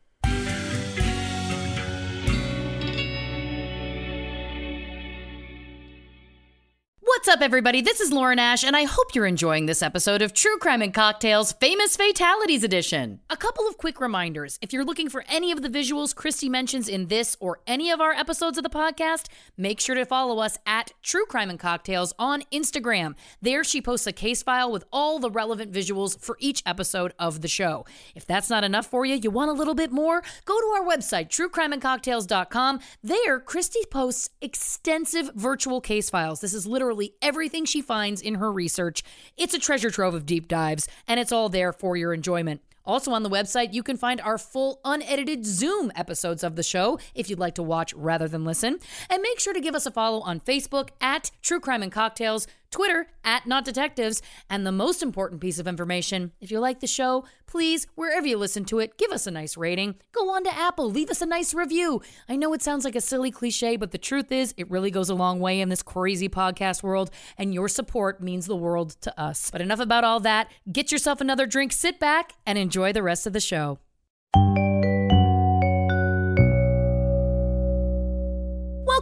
What's 7.26 7.38
up, 7.38 7.42
everybody? 7.42 7.80
This 7.80 8.00
is 8.00 8.12
Lauren 8.12 8.38
Ash, 8.38 8.62
and 8.62 8.76
I 8.76 8.84
hope 8.84 9.12
you're 9.12 9.26
enjoying 9.26 9.66
this 9.66 9.82
episode 9.82 10.22
of 10.22 10.32
True 10.32 10.58
Crime 10.58 10.80
and 10.80 10.94
Cocktails 10.94 11.50
Famous 11.54 11.96
Fatalities 11.96 12.62
Edition. 12.62 13.18
A 13.28 13.36
couple 13.36 13.66
of 13.66 13.78
quick 13.78 14.00
reminders. 14.00 14.60
If 14.62 14.72
you're 14.72 14.84
looking 14.84 15.08
for 15.08 15.24
any 15.28 15.50
of 15.50 15.60
the 15.60 15.68
visuals 15.68 16.14
Christy 16.14 16.48
mentions 16.48 16.88
in 16.88 17.08
this 17.08 17.36
or 17.40 17.58
any 17.66 17.90
of 17.90 18.00
our 18.00 18.12
episodes 18.12 18.58
of 18.58 18.62
the 18.62 18.70
podcast, 18.70 19.26
make 19.56 19.80
sure 19.80 19.96
to 19.96 20.06
follow 20.06 20.38
us 20.38 20.56
at 20.66 20.92
True 21.02 21.26
Crime 21.26 21.50
and 21.50 21.58
Cocktails 21.58 22.14
on 22.16 22.44
Instagram. 22.52 23.16
There, 23.42 23.64
she 23.64 23.82
posts 23.82 24.06
a 24.06 24.12
case 24.12 24.44
file 24.44 24.70
with 24.70 24.84
all 24.92 25.18
the 25.18 25.28
relevant 25.28 25.72
visuals 25.72 26.16
for 26.20 26.36
each 26.38 26.62
episode 26.64 27.12
of 27.18 27.40
the 27.40 27.48
show. 27.48 27.86
If 28.14 28.24
that's 28.24 28.50
not 28.50 28.62
enough 28.62 28.86
for 28.86 29.04
you, 29.04 29.16
you 29.16 29.32
want 29.32 29.50
a 29.50 29.54
little 29.54 29.74
bit 29.74 29.90
more? 29.90 30.22
Go 30.44 30.60
to 30.60 30.66
our 30.76 30.84
website, 30.84 31.30
truecrimeandcocktails.com. 31.30 32.78
There, 33.02 33.40
Christy 33.40 33.80
posts 33.90 34.30
extensive 34.40 35.32
virtual 35.34 35.80
case 35.80 36.08
files. 36.08 36.40
This 36.40 36.54
is 36.54 36.68
literally 36.68 37.14
everything 37.22 37.64
she 37.64 37.80
finds 37.80 38.20
in 38.20 38.36
her 38.36 38.52
research. 38.52 39.02
It's 39.36 39.54
a 39.54 39.58
treasure 39.58 39.90
trove 39.90 40.14
of 40.14 40.26
deep 40.26 40.48
dives, 40.48 40.88
and 41.06 41.20
it's 41.20 41.32
all 41.32 41.48
there 41.48 41.72
for 41.72 41.96
your 41.96 42.12
enjoyment. 42.12 42.60
Also, 42.86 43.10
on 43.10 43.24
the 43.24 43.30
website, 43.30 43.74
you 43.74 43.82
can 43.82 43.96
find 43.96 44.20
our 44.20 44.38
full 44.38 44.80
unedited 44.84 45.44
Zoom 45.44 45.90
episodes 45.96 46.44
of 46.44 46.54
the 46.54 46.62
show 46.62 47.00
if 47.14 47.28
you'd 47.28 47.38
like 47.38 47.56
to 47.56 47.62
watch 47.62 47.92
rather 47.94 48.28
than 48.28 48.44
listen. 48.44 48.78
And 49.10 49.22
make 49.22 49.40
sure 49.40 49.52
to 49.52 49.60
give 49.60 49.74
us 49.74 49.86
a 49.86 49.90
follow 49.90 50.20
on 50.20 50.38
Facebook 50.40 50.90
at 51.00 51.32
True 51.42 51.58
Crime 51.58 51.82
and 51.82 51.90
Cocktails, 51.90 52.46
Twitter 52.76 53.06
at 53.24 53.46
Not 53.46 53.64
Detectives, 53.64 54.20
and 54.50 54.66
the 54.66 54.70
most 54.70 55.02
important 55.02 55.40
piece 55.40 55.58
of 55.58 55.66
information 55.66 56.32
if 56.42 56.50
you 56.50 56.60
like 56.60 56.80
the 56.80 56.86
show, 56.86 57.24
please, 57.46 57.86
wherever 57.94 58.26
you 58.26 58.36
listen 58.36 58.66
to 58.66 58.80
it, 58.80 58.98
give 58.98 59.10
us 59.10 59.26
a 59.26 59.30
nice 59.30 59.56
rating. 59.56 59.94
Go 60.12 60.28
on 60.28 60.44
to 60.44 60.54
Apple, 60.54 60.90
leave 60.90 61.08
us 61.08 61.22
a 61.22 61.26
nice 61.26 61.54
review. 61.54 62.02
I 62.28 62.36
know 62.36 62.52
it 62.52 62.60
sounds 62.60 62.84
like 62.84 62.94
a 62.94 63.00
silly 63.00 63.30
cliche, 63.30 63.76
but 63.76 63.92
the 63.92 63.98
truth 63.98 64.30
is, 64.30 64.52
it 64.58 64.70
really 64.70 64.90
goes 64.90 65.08
a 65.08 65.14
long 65.14 65.40
way 65.40 65.62
in 65.62 65.70
this 65.70 65.82
crazy 65.82 66.28
podcast 66.28 66.82
world, 66.82 67.10
and 67.38 67.54
your 67.54 67.68
support 67.68 68.22
means 68.22 68.44
the 68.44 68.54
world 68.54 68.90
to 69.00 69.18
us. 69.18 69.50
But 69.50 69.62
enough 69.62 69.80
about 69.80 70.04
all 70.04 70.20
that. 70.20 70.52
Get 70.70 70.92
yourself 70.92 71.22
another 71.22 71.46
drink, 71.46 71.72
sit 71.72 71.98
back, 71.98 72.34
and 72.44 72.58
enjoy 72.58 72.92
the 72.92 73.02
rest 73.02 73.26
of 73.26 73.32
the 73.32 73.40
show. 73.40 73.78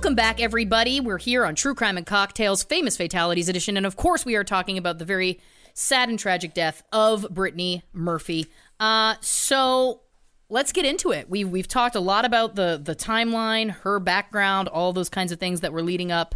Welcome 0.05 0.17
back, 0.17 0.39
everybody. 0.39 1.01
We're 1.01 1.17
here 1.17 1.47
on 1.47 1.55
True 1.55 1.75
Crime 1.75 1.97
and 1.97 2.05
Cocktails, 2.05 2.63
Famous 2.63 2.95
Fatalities 2.95 3.49
Edition. 3.49 3.79
And 3.79 3.87
of 3.87 3.97
course, 3.97 4.27
we 4.27 4.35
are 4.35 4.45
talking 4.45 4.77
about 4.77 4.99
the 4.99 5.07
very 5.07 5.41
sad 5.73 6.11
and 6.11 6.19
tragic 6.19 6.53
death 6.53 6.83
of 6.93 7.27
Brittany 7.31 7.85
Murphy. 7.95 8.49
Uh, 8.79 9.15
so 9.23 10.03
let's 10.51 10.73
get 10.73 10.85
into 10.85 11.13
it. 11.13 11.31
We've, 11.31 11.49
we've 11.49 11.67
talked 11.67 11.97
a 11.97 12.01
lot 12.01 12.27
about 12.27 12.55
the, 12.55 12.79
the 12.85 12.95
timeline, 12.95 13.71
her 13.71 13.99
background, 13.99 14.69
all 14.69 14.93
those 14.93 15.09
kinds 15.09 15.33
of 15.33 15.41
things 15.41 15.63
that 15.63 15.73
were 15.73 15.81
leading 15.81 16.13
up 16.13 16.35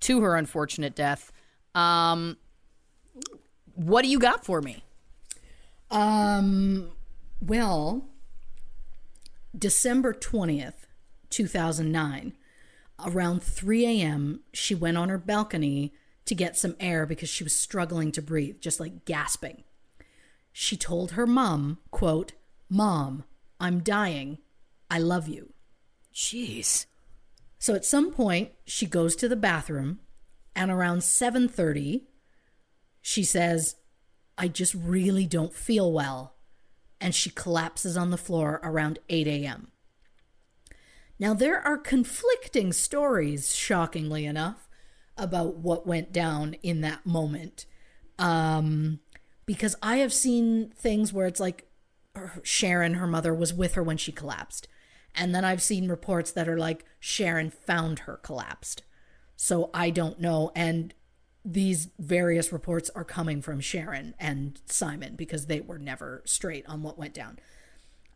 to 0.00 0.20
her 0.20 0.36
unfortunate 0.36 0.94
death. 0.94 1.32
Um, 1.74 2.36
what 3.76 4.02
do 4.02 4.08
you 4.08 4.18
got 4.18 4.44
for 4.44 4.60
me? 4.60 4.84
Um, 5.90 6.90
well, 7.40 8.10
December 9.58 10.12
20th, 10.12 10.84
2009, 11.30 12.34
around 13.04 13.42
3 13.42 13.86
a.m., 13.86 14.40
she 14.52 14.74
went 14.74 14.96
on 14.96 15.08
her 15.08 15.18
balcony 15.18 15.92
to 16.24 16.34
get 16.34 16.56
some 16.56 16.76
air 16.80 17.06
because 17.06 17.28
she 17.28 17.44
was 17.44 17.58
struggling 17.58 18.12
to 18.12 18.22
breathe, 18.22 18.60
just 18.60 18.80
like 18.80 19.04
gasping. 19.04 19.64
She 20.52 20.76
told 20.76 21.12
her 21.12 21.26
mom, 21.26 21.78
quote, 21.90 22.32
Mom, 22.68 23.24
I'm 23.60 23.80
dying. 23.80 24.38
I 24.90 24.98
love 24.98 25.28
you. 25.28 25.52
Jeez. 26.14 26.86
So 27.58 27.74
at 27.74 27.84
some 27.84 28.10
point, 28.12 28.50
she 28.64 28.86
goes 28.86 29.16
to 29.16 29.28
the 29.28 29.36
bathroom, 29.36 30.00
and 30.54 30.70
around 30.70 31.02
7:30, 31.02 32.06
she 33.02 33.22
says, 33.22 33.76
"I 34.38 34.48
just 34.48 34.74
really 34.74 35.26
don't 35.26 35.54
feel 35.54 35.92
well." 35.92 36.36
And 37.00 37.14
she 37.14 37.30
collapses 37.30 37.96
on 37.96 38.10
the 38.10 38.16
floor 38.16 38.60
around 38.62 38.98
8 39.08 39.26
a.m. 39.26 39.72
Now, 41.18 41.34
there 41.34 41.60
are 41.60 41.78
conflicting 41.78 42.72
stories, 42.72 43.54
shockingly 43.54 44.26
enough, 44.26 44.68
about 45.16 45.56
what 45.56 45.86
went 45.86 46.12
down 46.12 46.54
in 46.62 46.82
that 46.82 47.06
moment. 47.06 47.64
Um, 48.18 49.00
because 49.46 49.76
I 49.82 49.98
have 49.98 50.12
seen 50.12 50.70
things 50.76 51.12
where 51.12 51.26
it's 51.26 51.40
like 51.40 51.68
Sharon, 52.42 52.94
her 52.94 53.06
mother, 53.06 53.34
was 53.34 53.54
with 53.54 53.74
her 53.74 53.82
when 53.82 53.96
she 53.96 54.12
collapsed. 54.12 54.68
And 55.14 55.34
then 55.34 55.44
I've 55.44 55.62
seen 55.62 55.88
reports 55.88 56.32
that 56.32 56.48
are 56.48 56.58
like 56.58 56.84
Sharon 57.00 57.50
found 57.50 58.00
her 58.00 58.16
collapsed. 58.16 58.82
So 59.36 59.70
I 59.72 59.90
don't 59.90 60.20
know. 60.20 60.50
And 60.54 60.92
these 61.44 61.90
various 61.98 62.52
reports 62.52 62.90
are 62.94 63.04
coming 63.04 63.40
from 63.40 63.60
Sharon 63.60 64.14
and 64.18 64.60
Simon 64.66 65.14
because 65.14 65.46
they 65.46 65.60
were 65.60 65.78
never 65.78 66.22
straight 66.26 66.66
on 66.66 66.82
what 66.82 66.98
went 66.98 67.14
down. 67.14 67.38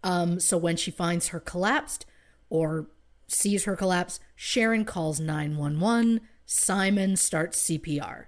Um, 0.02 0.40
so 0.40 0.58
when 0.58 0.76
she 0.76 0.90
finds 0.90 1.28
her 1.28 1.40
collapsed 1.40 2.06
or 2.50 2.88
sees 3.26 3.64
her 3.64 3.76
collapse, 3.76 4.20
Sharon 4.34 4.84
calls 4.84 5.20
911. 5.20 6.20
Simon 6.44 7.16
starts 7.16 7.62
CPR. 7.62 8.24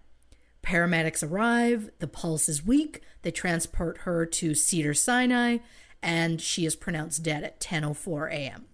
Paramedics 0.62 1.28
arrive, 1.28 1.90
the 1.98 2.06
pulse 2.06 2.48
is 2.48 2.64
weak, 2.64 3.02
they 3.22 3.32
transport 3.32 3.98
her 3.98 4.24
to 4.24 4.54
Cedar 4.54 4.94
Sinai, 4.94 5.58
and 6.00 6.40
she 6.40 6.64
is 6.64 6.76
pronounced 6.76 7.22
dead 7.22 7.42
at 7.42 7.60
10:04 7.60 8.30
a.m. 8.30 8.66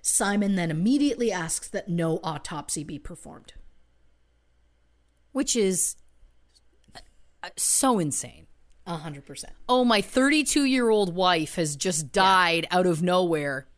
Simon 0.00 0.56
then 0.56 0.70
immediately 0.70 1.30
asks 1.30 1.68
that 1.68 1.88
no 1.88 2.18
autopsy 2.24 2.82
be 2.82 2.98
performed. 2.98 3.52
Which 5.32 5.54
is 5.54 5.96
uh, 6.96 7.50
so 7.56 7.98
insane. 7.98 8.46
A 8.84 8.96
hundred 8.96 9.26
percent. 9.26 9.52
oh, 9.68 9.84
my 9.84 10.00
32 10.00 10.64
year 10.64 10.90
old 10.90 11.14
wife 11.14 11.54
has 11.54 11.76
just 11.76 12.10
died 12.10 12.66
out 12.70 12.86
of 12.86 13.02
nowhere. 13.02 13.68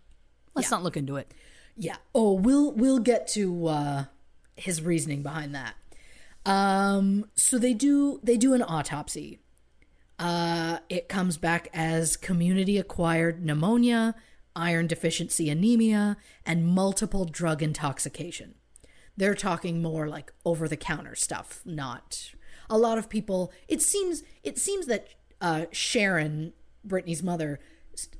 Let's 0.55 0.71
not 0.71 0.83
look 0.83 0.97
into 0.97 1.17
it. 1.17 1.33
Yeah. 1.77 1.97
Oh, 2.15 2.35
we'll 2.35 2.73
we'll 2.73 3.01
get 3.01 3.27
to 3.29 3.67
uh, 3.67 4.05
his 4.57 4.83
reasoning 4.83 5.23
behind 5.23 5.55
that. 5.55 5.75
Um, 6.47 7.27
so 7.35 7.59
they 7.59 7.75
do 7.75 8.21
they 8.23 8.37
do 8.37 8.55
an 8.55 8.63
autopsy. 8.63 9.41
Uh, 10.19 10.79
it 10.89 11.09
comes 11.09 11.37
back 11.37 11.69
as 11.75 12.17
community 12.17 12.79
acquired 12.79 13.45
pneumonia, 13.45 14.15
iron 14.55 14.87
deficiency 14.87 15.51
anemia, 15.51 16.17
and 16.47 16.67
multiple 16.67 17.25
drug 17.25 17.63
intoxication. 17.63 18.55
They're 19.17 19.35
talking 19.35 19.83
more 19.83 20.09
like 20.09 20.33
over 20.45 20.69
the 20.69 20.77
counter 20.77 21.15
stuff, 21.15 21.61
not 21.65 22.33
a 22.71 22.79
lot 22.79 22.99
of 22.99 23.09
people. 23.09 23.53
It 23.69 23.83
seems 23.83 24.23
it 24.43 24.59
seems 24.59 24.87
that 24.87 25.09
uh, 25.41 25.67
Sharon, 25.73 26.53
Brittany's 26.85 27.23
mother, 27.23 27.59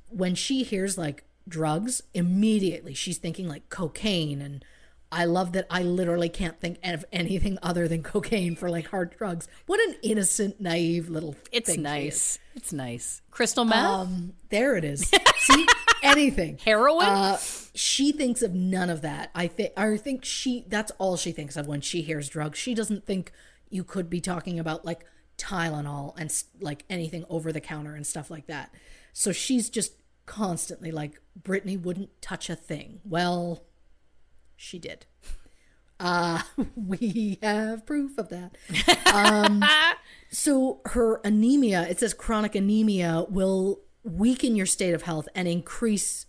when 0.09 0.35
she 0.35 0.63
hears 0.63 0.99
like 0.99 1.25
drugs, 1.49 2.03
immediately 2.13 2.95
she's 2.95 3.19
thinking 3.19 3.49
like 3.49 3.69
cocaine 3.69 4.41
and. 4.41 4.65
I 5.13 5.27
love 5.27 5.53
that 5.53 5.67
I 5.71 5.83
literally 5.85 6.29
can't 6.29 6.59
think 6.59 6.79
of 6.83 7.05
anything 7.13 7.57
other 7.63 7.87
than 7.87 8.03
cocaine 8.03 8.57
for 8.57 8.69
like 8.69 8.89
hard 8.89 9.17
drugs. 9.17 9.47
What 9.67 9.79
an 9.89 9.95
innocent, 10.03 10.61
naive 10.61 11.09
little 11.09 11.37
It's 11.53 11.69
thing 11.69 11.77
she 11.77 11.81
is. 11.81 11.85
nice. 11.85 12.39
It's 12.57 12.73
nice. 12.73 13.23
Crystal 13.31 13.65
meth? 13.65 13.85
Um, 13.85 14.33
there 14.49 14.77
it 14.77 14.83
is. 14.83 15.09
See, 15.37 15.67
anything. 16.03 16.59
Heroin? 16.65 17.07
Uh, 17.07 17.39
she 17.77 18.11
thinks 18.11 18.43
of 18.43 18.55
none 18.55 18.91
of 18.91 19.03
that. 19.03 19.31
I 19.37 19.47
think. 19.47 19.73
I 19.77 19.97
think 19.99 20.25
she. 20.25 20.65
That's 20.67 20.91
all 20.99 21.17
she 21.17 21.31
thinks 21.31 21.57
of 21.57 21.69
when 21.69 21.81
she 21.81 22.03
hears 22.03 22.29
drugs. 22.29 22.59
She 22.59 22.75
doesn't 22.75 23.07
think 23.07 23.31
you 23.71 23.85
could 23.85 24.11
be 24.11 24.21
talking 24.21 24.59
about 24.59 24.85
like 24.85 25.07
Tylenol 25.39 26.15
and 26.19 26.33
like 26.61 26.85
anything 26.91 27.25
over 27.31 27.53
the 27.53 27.61
counter 27.61 27.95
and 27.95 28.05
stuff 28.05 28.33
like 28.33 28.47
that. 28.49 28.75
So 29.13 29.31
she's 29.31 29.71
just 29.71 29.93
constantly 30.27 30.91
like 30.91 31.21
Brittany 31.37 31.77
wouldn't 31.77 32.21
touch 32.23 32.49
a 32.51 32.57
thing. 32.57 33.01
Well, 33.05 33.65
she 34.57 34.79
did. 34.79 35.07
Uh, 36.01 36.43
we 36.77 37.39
have 37.43 37.87
proof 37.87 38.19
of 38.19 38.29
that. 38.31 38.57
Um, 39.13 39.65
so 40.31 40.81
her 40.87 41.21
anemia, 41.25 41.87
it 41.89 42.01
says 42.01 42.15
chronic 42.15 42.55
anemia 42.55 43.25
will 43.29 43.81
weaken 44.03 44.55
your 44.57 44.67
state 44.67 44.95
of 44.95 45.03
health 45.03 45.29
and 45.35 45.49
increase 45.49 46.27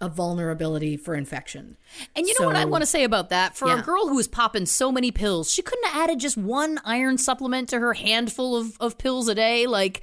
a 0.00 0.08
vulnerability 0.08 0.96
for 0.96 1.14
infection. 1.16 1.76
And 2.14 2.26
you 2.26 2.34
know 2.38 2.46
what 2.46 2.54
I 2.54 2.66
want 2.66 2.82
to 2.82 2.86
say 2.86 3.02
about 3.02 3.30
that? 3.30 3.56
For 3.56 3.66
Yeah. 3.66 3.80
a 3.80 3.82
girl 3.82 4.06
who 4.06 4.14
was 4.14 4.28
popping 4.28 4.64
so 4.66 4.92
many 4.92 5.10
pills, 5.10 5.52
she 5.52 5.60
couldn't 5.60 5.86
have 5.88 6.04
added 6.04 6.20
just 6.20 6.36
one 6.36 6.78
iron 6.84 7.18
supplement 7.18 7.68
to 7.70 7.80
her 7.80 7.94
handful 7.94 8.56
of, 8.56 8.76
of 8.78 8.96
pills 8.96 9.26
a 9.26 9.34
day. 9.34 9.66
Like, 9.66 10.02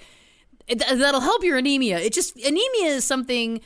it, 0.68 0.80
that'll 0.80 1.22
help 1.22 1.44
your 1.44 1.58
anemia. 1.58 2.00
It 2.00 2.14
just, 2.14 2.36
anemia 2.38 2.96
is 2.96 3.06
something. 3.06 3.62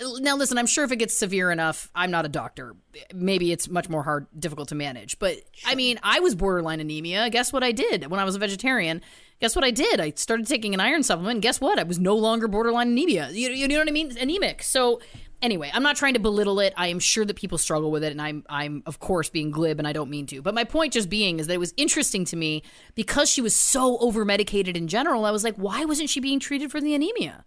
Uh, 0.00 0.18
now, 0.20 0.36
listen, 0.36 0.58
I'm 0.58 0.66
sure 0.66 0.84
if 0.84 0.92
it 0.92 0.96
gets 0.96 1.14
severe 1.14 1.50
enough, 1.50 1.90
I'm 1.94 2.10
not 2.10 2.24
a 2.24 2.28
doctor. 2.28 2.76
Maybe 3.14 3.52
it's 3.52 3.68
much 3.68 3.88
more 3.88 4.02
hard, 4.02 4.26
difficult 4.38 4.68
to 4.68 4.74
manage. 4.74 5.18
But 5.18 5.38
I 5.66 5.74
mean, 5.74 5.98
I 6.02 6.20
was 6.20 6.34
borderline 6.34 6.80
anemia. 6.80 7.28
Guess 7.30 7.52
what 7.52 7.62
I 7.62 7.72
did 7.72 8.10
when 8.10 8.20
I 8.20 8.24
was 8.24 8.36
a 8.36 8.38
vegetarian? 8.38 9.00
Guess 9.40 9.56
what 9.56 9.64
I 9.64 9.70
did? 9.70 10.00
I 10.00 10.12
started 10.16 10.46
taking 10.46 10.74
an 10.74 10.80
iron 10.80 11.02
supplement. 11.02 11.36
And 11.36 11.42
guess 11.42 11.60
what? 11.60 11.78
I 11.78 11.82
was 11.84 11.98
no 11.98 12.14
longer 12.14 12.46
borderline 12.46 12.88
anemia. 12.88 13.30
You, 13.30 13.50
you 13.50 13.68
know 13.68 13.78
what 13.78 13.88
I 13.88 13.92
mean? 13.92 14.16
Anemic. 14.18 14.62
So 14.62 15.00
anyway, 15.42 15.70
I'm 15.72 15.82
not 15.82 15.96
trying 15.96 16.14
to 16.14 16.20
belittle 16.20 16.60
it. 16.60 16.72
I 16.76 16.88
am 16.88 16.98
sure 16.98 17.24
that 17.24 17.36
people 17.36 17.58
struggle 17.58 17.90
with 17.90 18.04
it, 18.04 18.12
and 18.12 18.20
I'm 18.20 18.44
I'm 18.48 18.82
of 18.86 18.98
course 19.00 19.28
being 19.28 19.50
glib, 19.50 19.78
and 19.78 19.86
I 19.86 19.92
don't 19.92 20.10
mean 20.10 20.26
to. 20.26 20.42
But 20.42 20.54
my 20.54 20.64
point 20.64 20.92
just 20.92 21.08
being 21.08 21.40
is 21.40 21.46
that 21.46 21.54
it 21.54 21.60
was 21.60 21.74
interesting 21.76 22.24
to 22.26 22.36
me 22.36 22.62
because 22.94 23.30
she 23.30 23.40
was 23.40 23.54
so 23.54 23.98
over 23.98 24.24
medicated 24.24 24.76
in 24.76 24.88
general. 24.88 25.24
I 25.24 25.30
was 25.30 25.44
like, 25.44 25.56
why 25.56 25.84
wasn't 25.84 26.10
she 26.10 26.20
being 26.20 26.40
treated 26.40 26.70
for 26.70 26.80
the 26.80 26.94
anemia? 26.94 27.44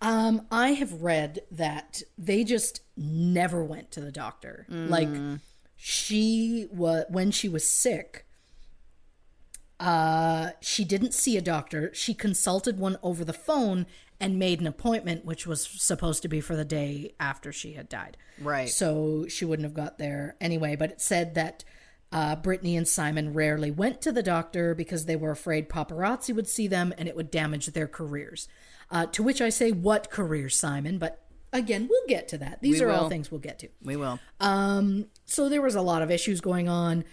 Um, 0.00 0.46
I 0.50 0.70
have 0.70 1.02
read 1.02 1.40
that 1.50 2.02
they 2.16 2.44
just 2.44 2.82
never 2.96 3.64
went 3.64 3.90
to 3.92 4.00
the 4.00 4.12
doctor. 4.12 4.66
Like 4.68 5.08
she 5.76 6.66
was 6.70 7.04
when 7.08 7.30
she 7.30 7.48
was 7.48 7.68
sick. 7.68 8.24
Uh, 9.80 10.50
she 10.60 10.84
didn't 10.84 11.14
see 11.14 11.36
a 11.36 11.40
doctor. 11.40 11.90
She 11.94 12.14
consulted 12.14 12.78
one 12.78 12.98
over 13.02 13.24
the 13.24 13.32
phone 13.32 13.86
and 14.20 14.38
made 14.38 14.60
an 14.60 14.66
appointment, 14.66 15.24
which 15.24 15.46
was 15.46 15.66
supposed 15.66 16.22
to 16.22 16.28
be 16.28 16.40
for 16.40 16.56
the 16.56 16.64
day 16.64 17.14
after 17.20 17.52
she 17.52 17.74
had 17.74 17.88
died. 17.88 18.16
Right. 18.40 18.68
So 18.68 19.26
she 19.28 19.44
wouldn't 19.44 19.64
have 19.64 19.74
got 19.74 19.98
there 19.98 20.36
anyway. 20.40 20.76
But 20.76 20.90
it 20.90 21.00
said 21.00 21.34
that 21.34 21.64
uh, 22.10 22.36
Brittany 22.36 22.76
and 22.76 22.88
Simon 22.88 23.32
rarely 23.32 23.70
went 23.70 24.00
to 24.02 24.12
the 24.12 24.22
doctor 24.22 24.74
because 24.74 25.04
they 25.04 25.16
were 25.16 25.30
afraid 25.30 25.68
paparazzi 25.68 26.34
would 26.34 26.48
see 26.48 26.66
them 26.66 26.92
and 26.98 27.08
it 27.08 27.14
would 27.14 27.30
damage 27.30 27.66
their 27.66 27.86
careers. 27.86 28.48
Uh, 28.90 29.06
to 29.06 29.22
which 29.22 29.40
I 29.40 29.50
say, 29.50 29.70
what 29.70 30.10
career, 30.10 30.48
Simon? 30.48 30.98
But 30.98 31.22
again, 31.52 31.86
we'll 31.88 32.06
get 32.08 32.26
to 32.28 32.38
that. 32.38 32.62
These 32.62 32.80
We 32.80 32.86
are 32.86 32.90
all 32.90 33.08
things 33.08 33.30
we'll 33.30 33.40
get 33.40 33.58
to. 33.60 33.68
We 33.82 33.96
will. 33.96 34.18
So 35.26 35.48
there 35.48 35.62
was 35.62 35.74
a 35.74 35.82
lot 35.82 36.02
of 36.02 36.10
issues 36.10 36.40
going 36.40 36.68
on 36.68 37.04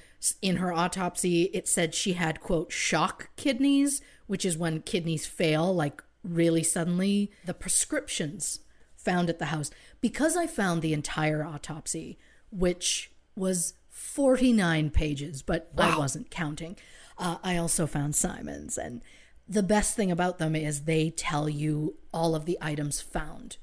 in 0.41 0.57
her 0.57 0.71
autopsy. 0.71 1.43
It 1.53 1.67
said 1.67 1.93
she 1.93 2.13
had 2.13 2.39
quote 2.39 2.71
shock 2.71 3.29
kidneys, 3.35 4.01
which 4.27 4.45
is 4.45 4.57
when 4.57 4.81
kidneys 4.81 5.25
fail 5.25 5.75
like 5.75 6.01
really 6.25 6.63
suddenly. 6.63 7.31
The 7.45 7.53
prescriptions 7.53 8.59
found 8.95 9.29
at 9.29 9.39
the 9.39 9.45
house 9.45 9.71
because 10.01 10.35
I 10.35 10.47
found 10.47 10.81
the 10.81 10.93
entire 10.93 11.43
autopsy, 11.43 12.17
which 12.51 13.11
was 13.35 13.73
49 13.89 14.89
pages, 14.89 15.41
but 15.41 15.71
I 15.77 15.97
wasn't 15.97 16.31
counting. 16.31 16.77
Uh, 17.17 17.37
I 17.43 17.57
also 17.57 17.87
found 17.87 18.15
Simon's 18.15 18.77
and 18.77 19.01
the 19.47 19.63
best 19.63 19.95
thing 19.95 20.11
about 20.11 20.39
them 20.39 20.55
is 20.55 20.81
they 20.81 21.11
tell 21.11 21.47
you 21.47 21.95
all 22.13 22.35
of 22.35 22.45
the 22.45 22.57
items 22.61 22.99
found 23.01 23.57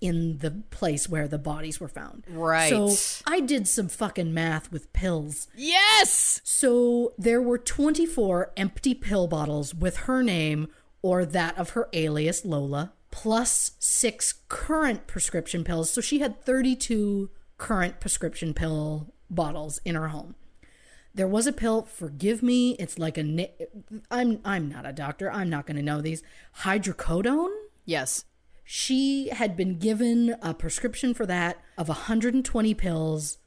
in 0.00 0.38
the 0.38 0.50
place 0.70 1.08
where 1.08 1.26
the 1.26 1.38
bodies 1.38 1.80
were 1.80 1.88
found. 1.88 2.24
Right. 2.28 2.68
So 2.70 2.94
I 3.26 3.40
did 3.40 3.66
some 3.66 3.88
fucking 3.88 4.32
math 4.32 4.70
with 4.70 4.92
pills. 4.92 5.48
Yes. 5.54 6.40
So 6.44 7.14
there 7.18 7.40
were 7.40 7.58
24 7.58 8.52
empty 8.56 8.94
pill 8.94 9.26
bottles 9.26 9.74
with 9.74 9.96
her 9.98 10.22
name 10.22 10.68
or 11.06 11.24
that 11.24 11.56
of 11.56 11.70
her 11.70 11.88
alias 11.92 12.44
Lola, 12.44 12.92
plus 13.12 13.76
six 13.78 14.34
current 14.48 15.06
prescription 15.06 15.62
pills. 15.62 15.88
So 15.88 16.00
she 16.00 16.18
had 16.18 16.44
32 16.44 17.30
current 17.58 18.00
prescription 18.00 18.52
pill 18.52 19.14
bottles 19.30 19.80
in 19.84 19.94
her 19.94 20.08
home. 20.08 20.34
There 21.14 21.28
was 21.28 21.46
a 21.46 21.52
pill, 21.52 21.82
forgive 21.82 22.42
me, 22.42 22.72
it's 22.72 22.98
like 22.98 23.16
a 23.16 23.50
I'm 24.10 24.40
I'm 24.44 24.68
not 24.68 24.84
a 24.84 24.92
doctor. 24.92 25.30
I'm 25.30 25.48
not 25.48 25.64
going 25.64 25.76
to 25.76 25.82
know 25.82 26.00
these. 26.00 26.24
Hydrocodone? 26.62 27.54
Yes. 27.84 28.24
she 28.64 29.28
had 29.28 29.56
been 29.56 29.78
given 29.78 30.34
a 30.42 30.52
prescription 30.52 31.14
for 31.14 31.24
that 31.24 31.62
of 31.78 31.86
120 31.86 32.74
pills. 32.74 33.38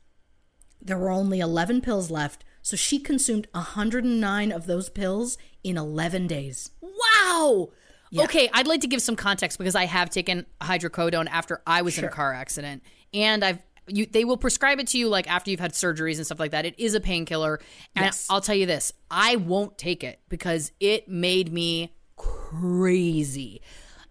There 0.81 0.98
were 0.98 1.10
only 1.11 1.41
11 1.41 1.81
pills 1.81 2.10
left, 2.10 2.45
so 2.61 2.77
she 2.77 2.99
consumed 2.99 3.48
109 3.52 4.52
of 4.53 4.65
those 4.65 4.90
pills 4.90 5.38
in 5.64 5.77
11 5.77 6.27
days. 6.27 6.72
Wow. 6.81 7.69
Okay, 8.18 8.49
I'd 8.53 8.68
like 8.68 8.81
to 8.81 8.88
give 8.88 9.02
some 9.02 9.15
context 9.15 9.57
because 9.60 9.76
I 9.76 9.86
have 9.86 10.10
taken 10.10 10.45
hydrocodone 10.61 11.27
after 11.30 11.61
I 11.68 11.84
was 11.84 11.98
in 11.98 12.06
a 12.06 12.10
car 12.10 12.34
accident, 12.34 12.84
and 13.14 13.44
I've 13.44 13.60
you, 13.91 14.06
they 14.06 14.23
will 14.23 14.38
prescribe 14.38 14.80
it 14.80 14.88
to 14.88 14.98
you 14.98 15.07
like 15.10 15.30
after 15.30 15.49
you've 15.52 15.60
had 15.60 15.73
surgeries 15.73 16.18
and 16.18 16.26
stuff 16.26 16.40
like 16.40 16.52
that. 16.52 16.65
It 16.65 16.76
is 16.80 16.94
a 16.94 16.99
painkiller, 16.99 17.60
and 17.95 18.06
Yes. 18.06 18.27
I'll 18.30 18.41
tell 18.41 18.56
you 18.56 18.65
this: 18.65 18.94
I 19.11 19.36
won't 19.36 19.77
take 19.77 20.03
it 20.03 20.19
because 20.30 20.72
it 20.80 21.07
made 21.07 21.52
me 21.53 21.94
crazy. 22.15 23.61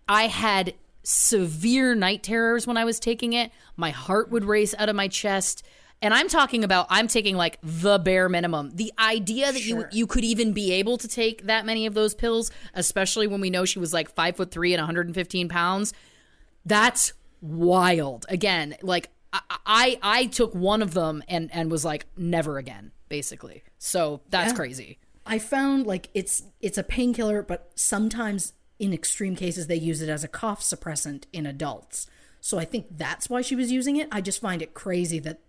I 0.09 0.29
had 0.29 0.75
severe 1.03 1.95
night 1.95 2.23
terrors 2.23 2.67
when 2.67 2.77
I 2.77 2.85
was 2.85 3.01
taking 3.01 3.33
it. 3.33 3.51
My 3.77 3.91
heart 3.91 4.31
would 4.31 4.45
race 4.45 4.75
out 4.79 4.89
of 4.89 4.97
my 4.97 5.09
chest. 5.09 5.65
And 6.01 6.15
I'm 6.15 6.29
talking 6.29 6.63
about 6.63 6.87
I'm 6.91 7.09
taking 7.09 7.37
like 7.37 7.59
the 7.63 7.99
bare 7.99 8.29
minimum. 8.29 8.71
The 8.75 8.93
idea 8.99 9.53
that 9.53 9.65
you 9.65 9.87
you 9.91 10.07
could 10.07 10.25
even 10.25 10.53
be 10.53 10.73
able 10.73 10.97
to 10.99 11.09
take 11.09 11.47
that 11.47 11.67
many 11.67 11.87
of 11.87 11.95
those 11.95 12.15
pills, 12.15 12.51
especially 12.75 13.27
when 13.27 13.41
we 13.41 13.51
know 13.51 13.65
she 13.65 13.79
was 13.79 13.93
like 13.93 14.15
five 14.15 14.37
foot 14.37 14.51
three 14.51 14.73
and 14.73 14.81
115 14.81 15.49
pounds, 15.49 15.93
that's 16.65 17.13
wild. 17.41 18.27
Again, 18.29 18.77
like 18.83 19.11
I 19.33 19.41
I, 19.67 19.99
I 20.03 20.27
took 20.27 20.55
one 20.55 20.83
of 20.83 20.95
them 20.95 21.23
and 21.29 21.51
and 21.53 21.71
was 21.71 21.85
like 21.85 22.07
never 22.17 22.59
again, 22.59 22.93
basically. 23.09 23.65
So 23.79 24.21
that's 24.31 24.53
crazy. 24.53 24.99
I 25.27 25.39
found 25.39 25.87
like 25.87 26.09
it's 26.15 26.45
it's 26.61 26.79
a 26.79 26.83
painkiller, 26.85 27.43
but 27.43 27.71
sometimes 27.75 28.55
in 28.79 28.93
extreme 28.95 29.35
cases 29.35 29.67
they 29.67 29.77
use 29.77 30.01
it 30.01 30.09
as 30.09 30.23
a 30.23 30.29
cough 30.29 30.61
suppressant 30.61 31.25
in 31.33 31.45
adults. 31.45 32.07
So 32.41 32.59
I 32.59 32.65
think 32.65 32.87
that's 32.97 33.29
why 33.29 33.43
she 33.43 33.57
was 33.57 33.73
using 33.73 33.97
it. 33.97 34.09
I 34.13 34.21
just 34.21 34.41
find 34.41 34.63
it 34.63 34.73
crazy 34.73 35.19
that 35.21 35.41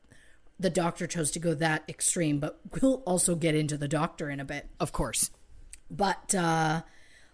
the 0.60 0.70
doctor 0.70 1.08
chose 1.08 1.32
to 1.32 1.40
go 1.40 1.54
that 1.54 1.84
extreme, 1.88 2.40
but 2.40 2.60
we'll 2.82 3.02
also 3.06 3.36
get 3.36 3.56
into 3.56 3.78
the 3.78 3.88
doctor 3.88 4.30
in 4.30 4.40
a 4.40 4.46
bit. 4.46 4.68
Of 4.80 4.92
course. 4.92 5.32
but 5.90 6.36
uh 6.36 6.82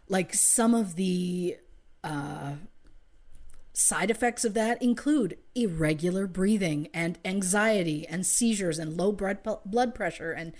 like 0.07 0.33
some 0.33 0.73
of 0.75 0.95
the 0.95 1.57
uh 2.03 2.53
side 3.73 4.09
effects 4.09 4.45
of 4.45 4.53
that 4.53 4.81
include 4.81 5.37
irregular 5.53 6.27
breathing 6.27 6.87
and 6.93 7.19
anxiety 7.25 8.07
and 8.07 8.25
seizures 8.25 8.79
and 8.79 8.95
low 8.95 9.11
blood 9.11 9.39
blood 9.65 9.93
pressure 9.93 10.31
and 10.31 10.53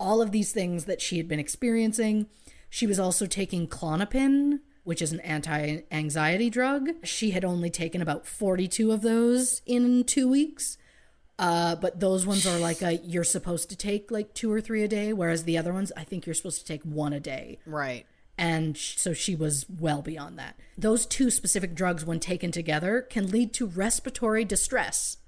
all 0.00 0.20
of 0.20 0.32
these 0.32 0.50
things 0.52 0.86
that 0.86 1.00
she 1.00 1.16
had 1.18 1.28
been 1.28 1.38
experiencing 1.38 2.26
she 2.68 2.86
was 2.86 2.98
also 2.98 3.26
taking 3.26 3.68
Klonopin 3.68 4.58
which 4.82 5.00
is 5.02 5.12
an 5.12 5.20
anti-anxiety 5.20 6.50
drug 6.50 6.88
she 7.04 7.30
had 7.30 7.44
only 7.44 7.70
taken 7.70 8.02
about 8.02 8.26
42 8.26 8.90
of 8.90 9.02
those 9.02 9.62
in 9.66 10.02
2 10.02 10.28
weeks 10.28 10.76
uh, 11.38 11.76
but 11.76 12.00
those 12.00 12.26
ones 12.26 12.46
are 12.46 12.58
like 12.58 12.82
a, 12.82 12.96
you're 13.04 13.24
supposed 13.24 13.68
to 13.70 13.76
take 13.76 14.10
like 14.10 14.34
two 14.34 14.50
or 14.50 14.60
three 14.60 14.82
a 14.82 14.88
day, 14.88 15.12
whereas 15.12 15.44
the 15.44 15.58
other 15.58 15.72
ones, 15.72 15.92
I 15.96 16.04
think 16.04 16.26
you're 16.26 16.34
supposed 16.34 16.60
to 16.60 16.66
take 16.66 16.82
one 16.82 17.12
a 17.12 17.20
day. 17.20 17.58
Right. 17.66 18.06
And 18.38 18.76
sh- 18.76 18.96
so 18.98 19.12
she 19.12 19.34
was 19.34 19.66
well 19.68 20.02
beyond 20.02 20.38
that. 20.38 20.58
Those 20.76 21.06
two 21.06 21.30
specific 21.30 21.74
drugs, 21.74 22.04
when 22.04 22.20
taken 22.20 22.52
together, 22.52 23.02
can 23.02 23.30
lead 23.30 23.54
to 23.54 23.66
respiratory 23.66 24.44
distress, 24.44 25.18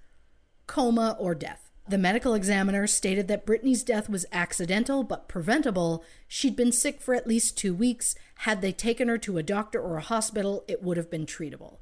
coma, 0.66 1.16
or 1.18 1.34
death. 1.34 1.70
The 1.88 1.96
medical 1.96 2.34
examiner 2.34 2.86
stated 2.86 3.28
that 3.28 3.46
Brittany's 3.46 3.82
death 3.82 4.10
was 4.10 4.26
accidental 4.30 5.04
but 5.04 5.26
preventable. 5.26 6.04
She'd 6.26 6.54
been 6.54 6.72
sick 6.72 7.00
for 7.00 7.14
at 7.14 7.26
least 7.26 7.56
two 7.56 7.74
weeks. 7.74 8.14
Had 8.40 8.60
they 8.60 8.72
taken 8.72 9.08
her 9.08 9.16
to 9.16 9.38
a 9.38 9.42
doctor 9.42 9.80
or 9.80 9.96
a 9.96 10.02
hospital, 10.02 10.64
it 10.68 10.82
would 10.82 10.98
have 10.98 11.10
been 11.10 11.24
treatable. 11.24 11.78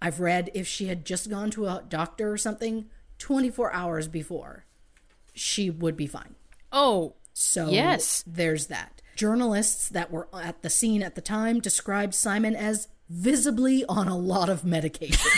I've 0.00 0.20
read 0.20 0.50
if 0.54 0.66
she 0.66 0.86
had 0.86 1.04
just 1.04 1.28
gone 1.28 1.50
to 1.50 1.66
a 1.66 1.84
doctor 1.86 2.32
or 2.32 2.38
something 2.38 2.86
24 3.18 3.72
hours 3.72 4.08
before, 4.08 4.64
she 5.34 5.70
would 5.70 5.96
be 5.96 6.06
fine. 6.06 6.34
Oh, 6.72 7.14
So 7.32 7.68
Yes. 7.70 8.22
there's 8.26 8.66
that. 8.68 9.02
Journalists 9.16 9.88
that 9.88 10.10
were 10.10 10.28
at 10.32 10.62
the 10.62 10.70
scene 10.70 11.02
at 11.02 11.14
the 11.16 11.20
time 11.20 11.60
described 11.60 12.14
Simon 12.14 12.54
as 12.54 12.88
visibly 13.08 13.84
on 13.86 14.06
a 14.08 14.16
lot 14.16 14.48
of 14.48 14.64
medication. 14.64 15.30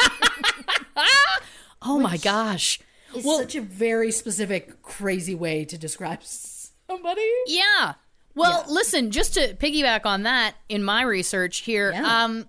oh 1.82 1.98
my 2.00 2.16
gosh. 2.16 2.80
It's 3.14 3.24
such 3.24 3.54
a 3.54 3.60
very 3.60 4.10
specific, 4.10 4.82
crazy 4.82 5.34
way 5.34 5.64
to 5.66 5.78
describe 5.78 6.20
somebody. 6.24 7.28
Yeah. 7.46 7.94
Well, 8.34 8.64
listen, 8.68 9.12
just 9.12 9.34
to 9.34 9.54
piggyback 9.54 10.04
on 10.04 10.24
that, 10.24 10.54
in 10.68 10.82
my 10.82 11.02
research 11.02 11.58
here, 11.58 11.92
Yeah. 11.92 12.24
um, 12.24 12.46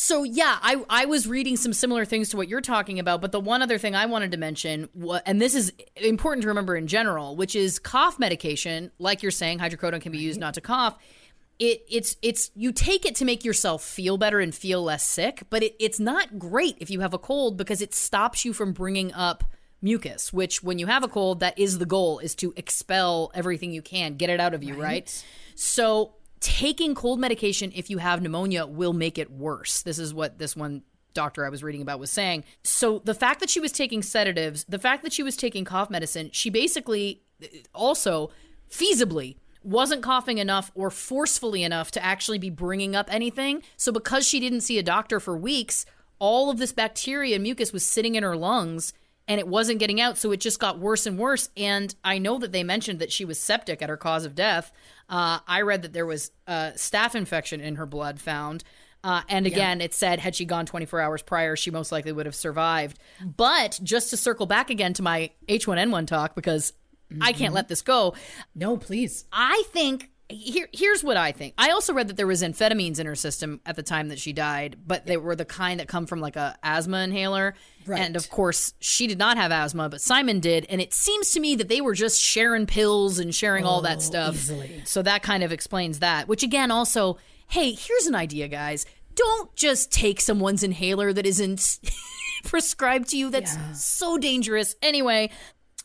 so 0.00 0.22
yeah, 0.22 0.56
I 0.62 0.82
I 0.88 1.04
was 1.04 1.28
reading 1.28 1.58
some 1.58 1.74
similar 1.74 2.06
things 2.06 2.30
to 2.30 2.38
what 2.38 2.48
you're 2.48 2.62
talking 2.62 2.98
about, 2.98 3.20
but 3.20 3.32
the 3.32 3.40
one 3.40 3.60
other 3.60 3.76
thing 3.76 3.94
I 3.94 4.06
wanted 4.06 4.30
to 4.30 4.38
mention, 4.38 4.88
and 5.26 5.42
this 5.42 5.54
is 5.54 5.74
important 5.94 6.40
to 6.40 6.48
remember 6.48 6.74
in 6.74 6.86
general, 6.86 7.36
which 7.36 7.54
is 7.54 7.78
cough 7.78 8.18
medication, 8.18 8.92
like 8.98 9.22
you're 9.22 9.30
saying, 9.30 9.58
hydrocodone 9.58 10.00
can 10.00 10.10
be 10.10 10.16
used 10.16 10.40
not 10.40 10.54
to 10.54 10.62
cough. 10.62 10.98
It, 11.58 11.84
it's 11.90 12.16
it's 12.22 12.50
you 12.54 12.72
take 12.72 13.04
it 13.04 13.14
to 13.16 13.26
make 13.26 13.44
yourself 13.44 13.84
feel 13.84 14.16
better 14.16 14.40
and 14.40 14.54
feel 14.54 14.82
less 14.82 15.04
sick, 15.04 15.42
but 15.50 15.62
it, 15.62 15.76
it's 15.78 16.00
not 16.00 16.38
great 16.38 16.76
if 16.80 16.88
you 16.88 17.00
have 17.00 17.12
a 17.12 17.18
cold 17.18 17.58
because 17.58 17.82
it 17.82 17.92
stops 17.92 18.42
you 18.42 18.54
from 18.54 18.72
bringing 18.72 19.12
up 19.12 19.44
mucus, 19.82 20.32
which 20.32 20.62
when 20.62 20.78
you 20.78 20.86
have 20.86 21.04
a 21.04 21.08
cold, 21.08 21.40
that 21.40 21.58
is 21.58 21.78
the 21.78 21.84
goal, 21.84 22.20
is 22.20 22.34
to 22.36 22.54
expel 22.56 23.30
everything 23.34 23.70
you 23.70 23.82
can, 23.82 24.16
get 24.16 24.30
it 24.30 24.40
out 24.40 24.54
of 24.54 24.62
you, 24.62 24.80
right? 24.80 25.24
So 25.54 26.14
taking 26.40 26.94
cold 26.94 27.20
medication 27.20 27.70
if 27.74 27.90
you 27.90 27.98
have 27.98 28.22
pneumonia 28.22 28.66
will 28.66 28.92
make 28.92 29.18
it 29.18 29.30
worse. 29.30 29.82
This 29.82 29.98
is 29.98 30.12
what 30.12 30.38
this 30.38 30.56
one 30.56 30.82
doctor 31.12 31.44
I 31.44 31.48
was 31.48 31.62
reading 31.62 31.82
about 31.82 31.98
was 31.98 32.10
saying. 32.10 32.44
So 32.64 33.00
the 33.00 33.14
fact 33.14 33.40
that 33.40 33.50
she 33.50 33.60
was 33.60 33.72
taking 33.72 34.02
sedatives, 34.02 34.64
the 34.68 34.78
fact 34.78 35.02
that 35.02 35.12
she 35.12 35.22
was 35.22 35.36
taking 35.36 35.64
cough 35.64 35.90
medicine, 35.90 36.30
she 36.32 36.50
basically 36.50 37.22
also 37.74 38.30
feasibly 38.70 39.36
wasn't 39.62 40.02
coughing 40.02 40.38
enough 40.38 40.70
or 40.74 40.90
forcefully 40.90 41.62
enough 41.62 41.90
to 41.90 42.04
actually 42.04 42.38
be 42.38 42.50
bringing 42.50 42.96
up 42.96 43.12
anything. 43.12 43.62
So 43.76 43.92
because 43.92 44.26
she 44.26 44.40
didn't 44.40 44.62
see 44.62 44.78
a 44.78 44.82
doctor 44.82 45.20
for 45.20 45.36
weeks, 45.36 45.84
all 46.18 46.50
of 46.50 46.58
this 46.58 46.72
bacteria 46.72 47.34
and 47.34 47.42
mucus 47.42 47.72
was 47.72 47.84
sitting 47.84 48.14
in 48.14 48.22
her 48.22 48.36
lungs 48.36 48.92
and 49.30 49.38
it 49.38 49.46
wasn't 49.46 49.78
getting 49.78 50.00
out. 50.00 50.18
So 50.18 50.32
it 50.32 50.40
just 50.40 50.58
got 50.58 50.80
worse 50.80 51.06
and 51.06 51.16
worse. 51.16 51.50
And 51.56 51.94
I 52.02 52.18
know 52.18 52.38
that 52.38 52.50
they 52.50 52.64
mentioned 52.64 52.98
that 52.98 53.12
she 53.12 53.24
was 53.24 53.38
septic 53.38 53.80
at 53.80 53.88
her 53.88 53.96
cause 53.96 54.24
of 54.24 54.34
death. 54.34 54.72
Uh, 55.08 55.38
I 55.46 55.60
read 55.60 55.82
that 55.82 55.92
there 55.92 56.04
was 56.04 56.32
a 56.48 56.72
staph 56.74 57.14
infection 57.14 57.60
in 57.60 57.76
her 57.76 57.86
blood 57.86 58.20
found. 58.20 58.64
Uh, 59.04 59.22
and 59.28 59.46
again, 59.46 59.80
it 59.80 59.94
said 59.94 60.18
had 60.18 60.34
she 60.34 60.44
gone 60.44 60.66
24 60.66 61.00
hours 61.00 61.22
prior, 61.22 61.54
she 61.54 61.70
most 61.70 61.92
likely 61.92 62.10
would 62.10 62.26
have 62.26 62.34
survived. 62.34 62.98
But 63.24 63.78
just 63.84 64.10
to 64.10 64.16
circle 64.16 64.46
back 64.46 64.68
again 64.68 64.94
to 64.94 65.02
my 65.02 65.30
H1N1 65.48 66.08
talk, 66.08 66.34
because 66.34 66.72
I 67.20 67.32
can't 67.32 67.54
let 67.54 67.68
this 67.68 67.82
go. 67.82 68.14
No, 68.56 68.76
please. 68.76 69.26
I 69.32 69.62
think 69.68 70.10
here 70.30 70.68
here's 70.72 71.04
what 71.04 71.16
I 71.16 71.32
think. 71.32 71.54
I 71.58 71.70
also 71.70 71.92
read 71.92 72.08
that 72.08 72.16
there 72.16 72.26
was 72.26 72.42
amphetamines 72.42 72.98
in 72.98 73.06
her 73.06 73.14
system 73.14 73.60
at 73.66 73.76
the 73.76 73.82
time 73.82 74.08
that 74.08 74.18
she 74.18 74.32
died, 74.32 74.76
but 74.86 75.06
they 75.06 75.16
were 75.16 75.36
the 75.36 75.44
kind 75.44 75.80
that 75.80 75.88
come 75.88 76.06
from 76.06 76.20
like 76.20 76.36
a 76.36 76.56
asthma 76.62 76.98
inhaler. 76.98 77.54
Right. 77.86 78.00
And 78.00 78.16
of 78.16 78.30
course, 78.30 78.74
she 78.80 79.06
did 79.06 79.18
not 79.18 79.36
have 79.36 79.50
asthma, 79.52 79.88
but 79.88 80.00
Simon 80.00 80.40
did, 80.40 80.66
and 80.68 80.80
it 80.80 80.92
seems 80.92 81.30
to 81.32 81.40
me 81.40 81.56
that 81.56 81.68
they 81.68 81.80
were 81.80 81.94
just 81.94 82.20
sharing 82.20 82.66
pills 82.66 83.18
and 83.18 83.34
sharing 83.34 83.64
all 83.64 83.80
that 83.82 83.98
oh, 83.98 84.00
stuff. 84.00 84.34
easily. 84.34 84.82
So 84.84 85.02
that 85.02 85.22
kind 85.22 85.42
of 85.42 85.52
explains 85.52 85.98
that. 86.00 86.28
Which 86.28 86.42
again 86.42 86.70
also, 86.70 87.18
hey, 87.48 87.72
here's 87.72 88.06
an 88.06 88.14
idea, 88.14 88.48
guys. 88.48 88.86
Don't 89.14 89.54
just 89.56 89.92
take 89.92 90.20
someone's 90.20 90.62
inhaler 90.62 91.12
that 91.12 91.26
isn't 91.26 91.80
prescribed 92.44 93.08
to 93.10 93.16
you. 93.16 93.30
That's 93.30 93.56
so 93.82 94.18
dangerous. 94.18 94.74
Anyway, 94.82 95.30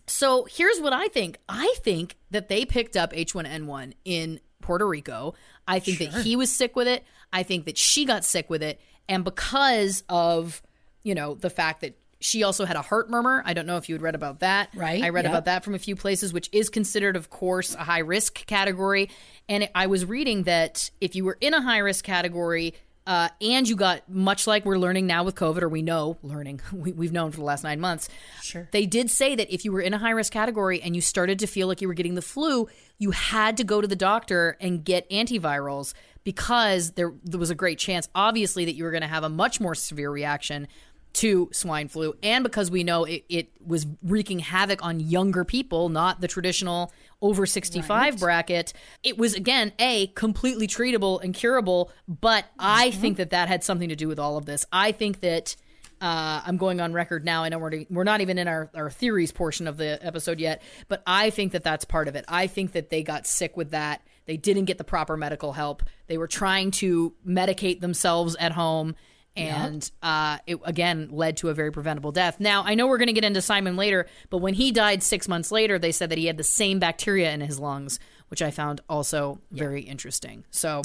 so 0.07 0.47
here's 0.49 0.79
what 0.79 0.93
I 0.93 1.07
think. 1.07 1.37
I 1.49 1.73
think 1.79 2.17
that 2.31 2.49
they 2.49 2.65
picked 2.65 2.95
up 2.95 3.13
H1N1 3.13 3.93
in 4.03 4.39
Puerto 4.61 4.87
Rico. 4.87 5.35
I 5.67 5.79
think 5.79 5.99
that 5.99 6.23
he 6.23 6.35
was 6.35 6.51
sick 6.51 6.75
with 6.75 6.87
it. 6.87 7.03
I 7.33 7.43
think 7.43 7.65
that 7.65 7.77
she 7.77 8.05
got 8.05 8.23
sick 8.23 8.49
with 8.49 8.63
it. 8.63 8.79
And 9.07 9.23
because 9.23 10.03
of, 10.09 10.61
you 11.03 11.15
know, 11.15 11.35
the 11.35 11.49
fact 11.49 11.81
that 11.81 11.97
she 12.25 12.43
also 12.43 12.65
had 12.65 12.75
a 12.75 12.81
heart 12.81 13.09
murmur. 13.09 13.43
I 13.45 13.53
don't 13.53 13.67
know 13.67 13.77
if 13.77 13.87
you 13.87 13.95
had 13.95 14.01
read 14.01 14.15
about 14.15 14.39
that. 14.39 14.69
Right, 14.73 15.03
I 15.03 15.09
read 15.09 15.25
about 15.25 15.45
that 15.45 15.63
from 15.63 15.75
a 15.75 15.79
few 15.79 15.95
places, 15.95 16.33
which 16.33 16.49
is 16.51 16.69
considered, 16.69 17.15
of 17.15 17.29
course, 17.29 17.75
a 17.75 17.83
high 17.83 17.99
risk 17.99 18.45
category. 18.47 19.09
And 19.47 19.69
I 19.75 19.87
was 19.87 20.05
reading 20.05 20.43
that 20.43 20.89
if 20.99 21.15
you 21.15 21.23
were 21.23 21.37
in 21.39 21.53
a 21.53 21.61
high 21.61 21.79
risk 21.79 22.03
category, 22.03 22.73
uh, 23.07 23.29
and 23.39 23.67
you 23.67 23.75
got 23.75 24.09
much 24.09 24.47
like 24.47 24.65
we're 24.65 24.77
learning 24.77 25.05
now 25.05 25.23
with 25.23 25.35
COVID, 25.35 25.61
or 25.61 25.69
we 25.69 25.81
know 25.81 26.17
learning, 26.23 26.61
we, 26.73 26.91
we've 26.91 27.11
known 27.11 27.31
for 27.31 27.37
the 27.37 27.43
last 27.43 27.63
nine 27.63 27.79
months. 27.79 28.09
Sure. 28.41 28.67
They 28.71 28.85
did 28.85 29.09
say 29.09 29.35
that 29.35 29.53
if 29.53 29.63
you 29.63 29.71
were 29.71 29.81
in 29.81 29.93
a 29.93 29.97
high 29.97 30.11
risk 30.11 30.33
category 30.33 30.81
and 30.81 30.95
you 30.95 31.01
started 31.01 31.39
to 31.39 31.47
feel 31.47 31.67
like 31.67 31.81
you 31.81 31.87
were 31.87 31.93
getting 31.93 32.15
the 32.15 32.21
flu, 32.21 32.67
you 32.97 33.11
had 33.11 33.57
to 33.57 33.63
go 33.63 33.81
to 33.81 33.87
the 33.87 33.95
doctor 33.95 34.57
and 34.59 34.83
get 34.83 35.09
antivirals 35.09 35.93
because 36.23 36.91
there, 36.91 37.13
there 37.23 37.39
was 37.39 37.49
a 37.51 37.55
great 37.55 37.77
chance, 37.77 38.09
obviously, 38.15 38.65
that 38.65 38.73
you 38.73 38.83
were 38.83 38.91
going 38.91 39.01
to 39.01 39.07
have 39.07 39.23
a 39.23 39.29
much 39.29 39.59
more 39.59 39.75
severe 39.75 40.09
reaction 40.09 40.67
to 41.13 41.49
swine 41.53 41.87
flu, 41.87 42.13
and 42.21 42.43
because 42.43 42.69
we 42.69 42.83
know 42.83 43.05
it, 43.05 43.23
it 43.29 43.49
was 43.65 43.87
wreaking 44.03 44.39
havoc 44.39 44.83
on 44.83 44.99
younger 44.99 45.45
people, 45.45 45.87
not 45.87 46.19
the 46.19 46.27
traditional 46.27 46.91
over 47.21 47.45
65 47.45 48.19
bracket. 48.19 48.73
It 49.03 49.17
was, 49.17 49.33
again, 49.33 49.71
A, 49.79 50.07
completely 50.07 50.67
treatable 50.67 51.21
and 51.23 51.33
curable, 51.33 51.91
but 52.07 52.45
I 52.59 52.91
think 52.91 53.17
that 53.17 53.31
that 53.31 53.47
had 53.47 53.63
something 53.63 53.89
to 53.89 53.95
do 53.95 54.07
with 54.07 54.19
all 54.19 54.37
of 54.37 54.45
this. 54.45 54.65
I 54.71 54.91
think 54.91 55.21
that. 55.21 55.55
Uh, 56.01 56.41
I'm 56.45 56.57
going 56.57 56.81
on 56.81 56.91
record 56.91 57.23
now. 57.23 57.43
I 57.43 57.49
know 57.49 57.57
we're, 57.57 57.85
we're 57.89 58.03
not 58.03 58.19
even 58.19 58.37
in 58.37 58.49
our, 58.49 58.69
our 58.75 58.91
theories 58.91 59.31
portion 59.31 59.65
of 59.65 59.77
the 59.77 59.97
episode 60.05 60.41
yet, 60.41 60.61
but 60.89 61.01
I 61.07 61.29
think 61.29 61.53
that 61.53 61.63
that's 61.63 61.85
part 61.85 62.09
of 62.09 62.17
it. 62.17 62.25
I 62.27 62.47
think 62.47 62.73
that 62.73 62.89
they 62.89 63.01
got 63.01 63.25
sick 63.25 63.55
with 63.55 63.71
that. 63.71 64.01
They 64.25 64.35
didn't 64.35 64.65
get 64.65 64.77
the 64.77 64.83
proper 64.83 65.15
medical 65.15 65.53
help. 65.53 65.83
They 66.07 66.17
were 66.17 66.27
trying 66.27 66.71
to 66.71 67.13
medicate 67.25 67.79
themselves 67.79 68.35
at 68.41 68.51
home 68.51 68.95
and 69.35 69.89
uh, 70.01 70.37
it 70.47 70.59
again 70.63 71.09
led 71.11 71.37
to 71.37 71.49
a 71.49 71.53
very 71.53 71.71
preventable 71.71 72.11
death. 72.11 72.39
Now 72.39 72.63
I 72.63 72.75
know 72.75 72.87
we're 72.87 72.97
going 72.97 73.07
to 73.07 73.13
get 73.13 73.23
into 73.23 73.41
Simon 73.41 73.75
later, 73.75 74.07
but 74.29 74.37
when 74.37 74.53
he 74.53 74.71
died 74.71 75.03
six 75.03 75.27
months 75.27 75.51
later, 75.51 75.77
they 75.77 75.91
said 75.91 76.09
that 76.09 76.17
he 76.17 76.27
had 76.27 76.37
the 76.37 76.43
same 76.43 76.79
bacteria 76.79 77.31
in 77.31 77.41
his 77.41 77.59
lungs, 77.59 77.99
which 78.29 78.41
I 78.41 78.51
found 78.51 78.81
also 78.89 79.39
very 79.51 79.81
interesting. 79.81 80.45
So 80.51 80.81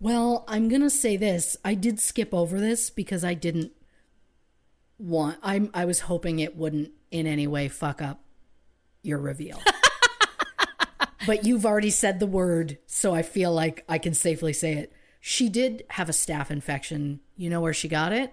Well, 0.00 0.44
I'm 0.48 0.68
gonna 0.68 0.90
say 0.90 1.16
this. 1.16 1.56
I 1.64 1.74
did 1.74 2.00
skip 2.00 2.34
over 2.34 2.60
this 2.60 2.90
because 2.90 3.24
I 3.24 3.34
didn't 3.34 3.72
want. 4.98 5.38
I'm. 5.42 5.70
I 5.74 5.84
was 5.84 6.00
hoping 6.00 6.38
it 6.38 6.56
wouldn't 6.56 6.92
in 7.10 7.26
any 7.26 7.46
way 7.46 7.68
fuck 7.68 8.02
up 8.02 8.20
your 9.02 9.18
reveal. 9.18 9.60
but 11.26 11.44
you've 11.44 11.64
already 11.66 11.90
said 11.90 12.20
the 12.20 12.26
word, 12.26 12.78
so 12.86 13.14
I 13.14 13.22
feel 13.22 13.52
like 13.52 13.84
I 13.88 13.98
can 13.98 14.14
safely 14.14 14.52
say 14.52 14.74
it. 14.74 14.92
She 15.20 15.48
did 15.48 15.84
have 15.90 16.08
a 16.08 16.12
staph 16.12 16.50
infection. 16.50 17.20
You 17.36 17.50
know 17.50 17.60
where 17.60 17.74
she 17.74 17.88
got 17.88 18.12
it? 18.12 18.32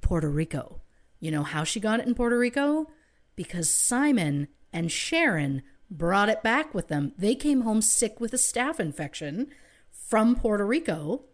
Puerto 0.00 0.28
Rico. 0.28 0.80
You 1.18 1.30
know 1.30 1.42
how 1.42 1.64
she 1.64 1.80
got 1.80 2.00
it 2.00 2.06
in 2.06 2.14
Puerto 2.14 2.38
Rico? 2.38 2.88
Because 3.36 3.70
Simon 3.70 4.48
and 4.72 4.90
Sharon 4.90 5.62
brought 5.90 6.28
it 6.28 6.42
back 6.42 6.74
with 6.74 6.88
them. 6.88 7.12
They 7.18 7.34
came 7.34 7.62
home 7.62 7.82
sick 7.82 8.20
with 8.20 8.32
a 8.32 8.38
staph 8.38 8.80
infection 8.80 9.48
from 9.90 10.36
Puerto 10.36 10.66
Rico 10.66 11.24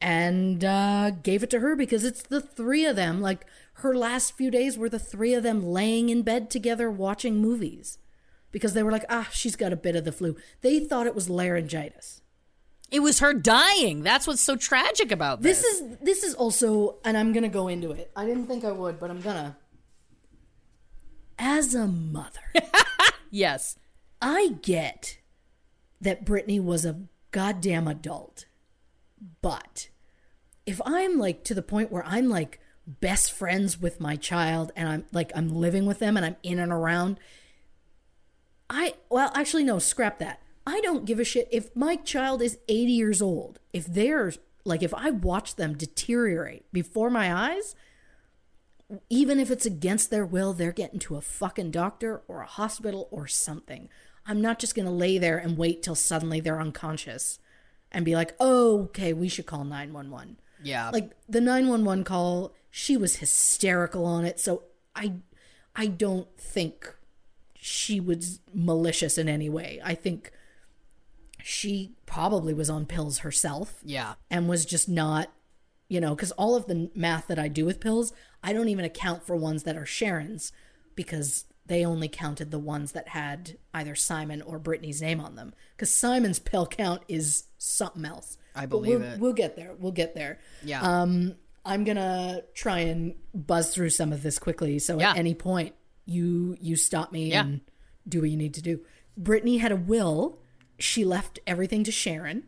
and 0.00 0.64
uh, 0.64 1.10
gave 1.10 1.42
it 1.42 1.50
to 1.50 1.60
her 1.60 1.74
because 1.74 2.04
it's 2.04 2.22
the 2.22 2.40
three 2.40 2.84
of 2.84 2.96
them. 2.96 3.20
Like 3.20 3.46
her 3.74 3.96
last 3.96 4.36
few 4.36 4.50
days 4.50 4.76
were 4.76 4.88
the 4.88 4.98
three 4.98 5.34
of 5.34 5.42
them 5.42 5.64
laying 5.64 6.10
in 6.10 6.22
bed 6.22 6.50
together 6.50 6.90
watching 6.90 7.38
movies 7.38 7.98
because 8.52 8.74
they 8.74 8.82
were 8.82 8.92
like, 8.92 9.06
ah, 9.08 9.28
she's 9.32 9.56
got 9.56 9.72
a 9.72 9.76
bit 9.76 9.96
of 9.96 10.04
the 10.04 10.12
flu. 10.12 10.36
They 10.60 10.78
thought 10.78 11.06
it 11.06 11.14
was 11.14 11.30
laryngitis. 11.30 12.20
It 12.90 13.00
was 13.00 13.20
her 13.20 13.34
dying. 13.34 14.02
That's 14.02 14.26
what's 14.26 14.40
so 14.40 14.56
tragic 14.56 15.10
about 15.10 15.42
this. 15.42 15.62
This 15.62 15.74
is 15.74 15.98
this 15.98 16.22
is 16.22 16.34
also, 16.34 16.96
and 17.04 17.16
I'm 17.16 17.32
gonna 17.32 17.48
go 17.48 17.68
into 17.68 17.90
it. 17.92 18.10
I 18.14 18.24
didn't 18.24 18.46
think 18.46 18.64
I 18.64 18.72
would, 18.72 18.98
but 19.00 19.10
I'm 19.10 19.20
gonna. 19.20 19.56
As 21.38 21.74
a 21.74 21.86
mother, 21.86 22.40
yes. 23.30 23.76
I 24.22 24.54
get 24.62 25.18
that 26.00 26.24
Brittany 26.24 26.60
was 26.60 26.84
a 26.84 27.00
goddamn 27.30 27.88
adult, 27.88 28.46
but 29.42 29.88
if 30.66 30.80
I'm 30.86 31.18
like 31.18 31.44
to 31.44 31.54
the 31.54 31.62
point 31.62 31.90
where 31.90 32.04
I'm 32.06 32.28
like 32.28 32.60
best 32.86 33.32
friends 33.32 33.80
with 33.80 34.00
my 34.00 34.16
child 34.16 34.72
and 34.76 34.88
I'm 34.88 35.04
like 35.12 35.32
I'm 35.34 35.48
living 35.48 35.86
with 35.86 35.98
them 35.98 36.16
and 36.16 36.24
I'm 36.24 36.36
in 36.42 36.58
and 36.58 36.72
around, 36.72 37.18
I 38.70 38.94
well 39.10 39.32
actually 39.34 39.64
no, 39.64 39.78
scrap 39.78 40.18
that. 40.20 40.40
I 40.66 40.80
don't 40.80 41.04
give 41.04 41.20
a 41.20 41.24
shit 41.24 41.48
if 41.50 41.74
my 41.76 41.96
child 41.96 42.40
is 42.40 42.58
80 42.68 42.92
years 42.92 43.22
old. 43.22 43.60
If 43.72 43.86
they're 43.86 44.32
like 44.64 44.82
if 44.82 44.94
I 44.94 45.10
watch 45.10 45.56
them 45.56 45.76
deteriorate 45.76 46.70
before 46.72 47.10
my 47.10 47.32
eyes, 47.32 47.74
even 49.10 49.38
if 49.38 49.50
it's 49.50 49.66
against 49.66 50.10
their 50.10 50.24
will, 50.24 50.52
they're 50.52 50.72
getting 50.72 50.98
to 51.00 51.16
a 51.16 51.20
fucking 51.20 51.70
doctor 51.70 52.22
or 52.28 52.40
a 52.40 52.46
hospital 52.46 53.08
or 53.10 53.26
something. 53.26 53.88
I'm 54.26 54.40
not 54.40 54.58
just 54.58 54.74
going 54.74 54.86
to 54.86 54.92
lay 54.92 55.18
there 55.18 55.36
and 55.36 55.58
wait 55.58 55.82
till 55.82 55.94
suddenly 55.94 56.40
they're 56.40 56.60
unconscious 56.60 57.38
and 57.92 58.04
be 58.04 58.14
like, 58.14 58.34
"Oh, 58.40 58.84
okay, 58.84 59.12
we 59.12 59.28
should 59.28 59.46
call 59.46 59.64
911." 59.64 60.38
Yeah. 60.62 60.90
Like 60.90 61.12
the 61.28 61.40
911 61.40 62.04
call, 62.04 62.54
she 62.70 62.96
was 62.96 63.16
hysterical 63.16 64.06
on 64.06 64.24
it, 64.24 64.40
so 64.40 64.62
I 64.94 65.14
I 65.76 65.86
don't 65.86 66.28
think 66.38 66.94
she 67.54 68.00
was 68.00 68.40
malicious 68.52 69.18
in 69.18 69.28
any 69.28 69.48
way. 69.48 69.80
I 69.84 69.94
think 69.94 70.30
she 71.46 71.92
probably 72.06 72.54
was 72.54 72.70
on 72.70 72.86
pills 72.86 73.18
herself 73.18 73.80
yeah. 73.84 74.14
and 74.30 74.48
was 74.48 74.64
just 74.64 74.88
not, 74.88 75.30
you 75.90 76.00
know, 76.00 76.14
because 76.14 76.30
all 76.32 76.54
of 76.56 76.66
the 76.68 76.90
math 76.94 77.26
that 77.26 77.38
I 77.38 77.48
do 77.48 77.66
with 77.66 77.80
pills, 77.80 78.14
I 78.42 78.54
don't 78.54 78.68
even 78.70 78.86
account 78.86 79.26
for 79.26 79.36
ones 79.36 79.64
that 79.64 79.76
are 79.76 79.84
Sharon's 79.84 80.52
because 80.94 81.44
they 81.66 81.84
only 81.84 82.08
counted 82.08 82.50
the 82.50 82.58
ones 82.58 82.92
that 82.92 83.08
had 83.08 83.58
either 83.74 83.94
Simon 83.94 84.40
or 84.40 84.58
Brittany's 84.58 85.02
name 85.02 85.20
on 85.20 85.34
them 85.34 85.52
because 85.76 85.92
Simon's 85.92 86.38
pill 86.38 86.66
count 86.66 87.02
is 87.08 87.44
something 87.58 88.06
else. 88.06 88.38
I 88.54 88.62
But 88.62 88.68
believe 88.78 89.00
we'll, 89.00 89.12
it. 89.12 89.20
We'll 89.20 89.32
get 89.34 89.54
there. 89.54 89.74
We'll 89.78 89.92
get 89.92 90.14
there. 90.14 90.38
Yeah. 90.64 90.80
Um, 90.80 91.34
I'm 91.62 91.84
gonna 91.84 92.40
try 92.54 92.80
and 92.80 93.16
buzz 93.34 93.74
through 93.74 93.90
some 93.90 94.14
of 94.14 94.22
this 94.22 94.38
quickly. 94.38 94.78
So 94.78 94.98
Yeah. 94.98 95.10
at 95.10 95.18
any 95.18 95.34
point, 95.34 95.74
you 96.06 96.56
you 96.58 96.76
stop 96.76 97.12
me 97.12 97.32
Yeah. 97.32 97.42
and 97.44 97.60
do 98.08 98.22
what 98.22 98.30
you 98.30 98.36
need 98.38 98.54
to 98.54 98.62
do. 98.62 98.80
Brittany 99.14 99.58
had 99.58 99.72
a 99.72 99.76
will. 99.76 100.38
She 100.78 101.04
left 101.04 101.38
everything 101.46 101.84
to 101.84 101.92
Sharon. 101.92 102.44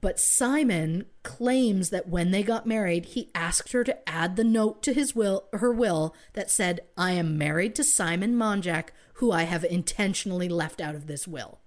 But 0.00 0.20
Simon 0.20 1.06
claims 1.22 1.90
that 1.90 2.08
when 2.08 2.30
they 2.30 2.42
got 2.42 2.66
married, 2.66 3.06
he 3.06 3.30
asked 3.34 3.72
her 3.72 3.82
to 3.82 4.08
add 4.08 4.36
the 4.36 4.44
note 4.44 4.82
to 4.84 4.92
his 4.92 5.16
will, 5.16 5.48
her 5.52 5.72
will, 5.72 6.14
that 6.34 6.50
said, 6.50 6.80
"I 6.96 7.12
am 7.12 7.38
married 7.38 7.74
to 7.76 7.84
Simon 7.84 8.36
Monjack, 8.36 8.90
who 9.14 9.32
I 9.32 9.44
have 9.44 9.64
intentionally 9.64 10.48
left 10.48 10.80
out 10.80 10.94
of 10.94 11.06
this 11.06 11.26
will." 11.26 11.60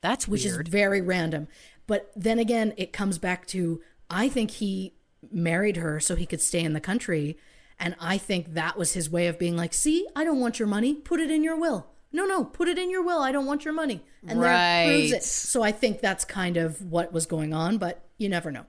That's 0.00 0.28
which 0.28 0.44
weird. 0.44 0.66
is 0.68 0.72
very 0.72 1.00
random. 1.00 1.48
But 1.86 2.12
then 2.14 2.38
again, 2.38 2.74
it 2.76 2.92
comes 2.92 3.18
back 3.18 3.46
to 3.48 3.80
I 4.10 4.28
think 4.28 4.52
he 4.52 4.94
married 5.30 5.76
her 5.76 6.00
so 6.00 6.16
he 6.16 6.26
could 6.26 6.40
stay 6.40 6.62
in 6.62 6.72
the 6.72 6.80
country. 6.80 7.38
And 7.78 7.94
I 8.00 8.18
think 8.18 8.54
that 8.54 8.76
was 8.76 8.92
his 8.92 9.08
way 9.10 9.26
of 9.28 9.38
being 9.38 9.56
like, 9.56 9.72
see, 9.72 10.06
I 10.14 10.24
don't 10.24 10.40
want 10.40 10.58
your 10.58 10.68
money. 10.68 10.94
Put 10.94 11.20
it 11.20 11.30
in 11.30 11.44
your 11.44 11.56
will. 11.56 11.86
No, 12.10 12.24
no, 12.24 12.44
put 12.44 12.68
it 12.68 12.78
in 12.78 12.90
your 12.90 13.02
will. 13.02 13.20
I 13.20 13.32
don't 13.32 13.46
want 13.46 13.64
your 13.64 13.74
money. 13.74 14.02
And 14.26 14.42
that 14.42 14.86
proves 14.86 15.12
it. 15.12 15.22
So 15.22 15.62
I 15.62 15.72
think 15.72 16.00
that's 16.00 16.24
kind 16.24 16.56
of 16.56 16.80
what 16.82 17.12
was 17.12 17.26
going 17.26 17.52
on, 17.52 17.78
but 17.78 18.04
you 18.16 18.28
never 18.28 18.50
know. 18.50 18.64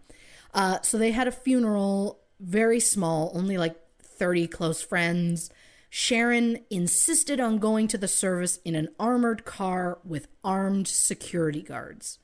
Uh, 0.54 0.80
so 0.82 0.98
they 0.98 1.12
had 1.12 1.28
a 1.28 1.32
funeral, 1.32 2.20
very 2.40 2.80
small, 2.80 3.32
only 3.34 3.58
like 3.58 3.76
30 4.02 4.48
close 4.48 4.82
friends. 4.82 5.50
Sharon 5.90 6.60
insisted 6.70 7.40
on 7.40 7.58
going 7.60 7.88
to 7.88 7.98
the 7.98 8.08
service 8.08 8.58
in 8.66 8.76
an 8.76 8.90
armored 9.00 9.46
car 9.46 10.00
with 10.04 10.28
armed 10.44 10.88
security 10.88 11.62
guards. 11.62 12.20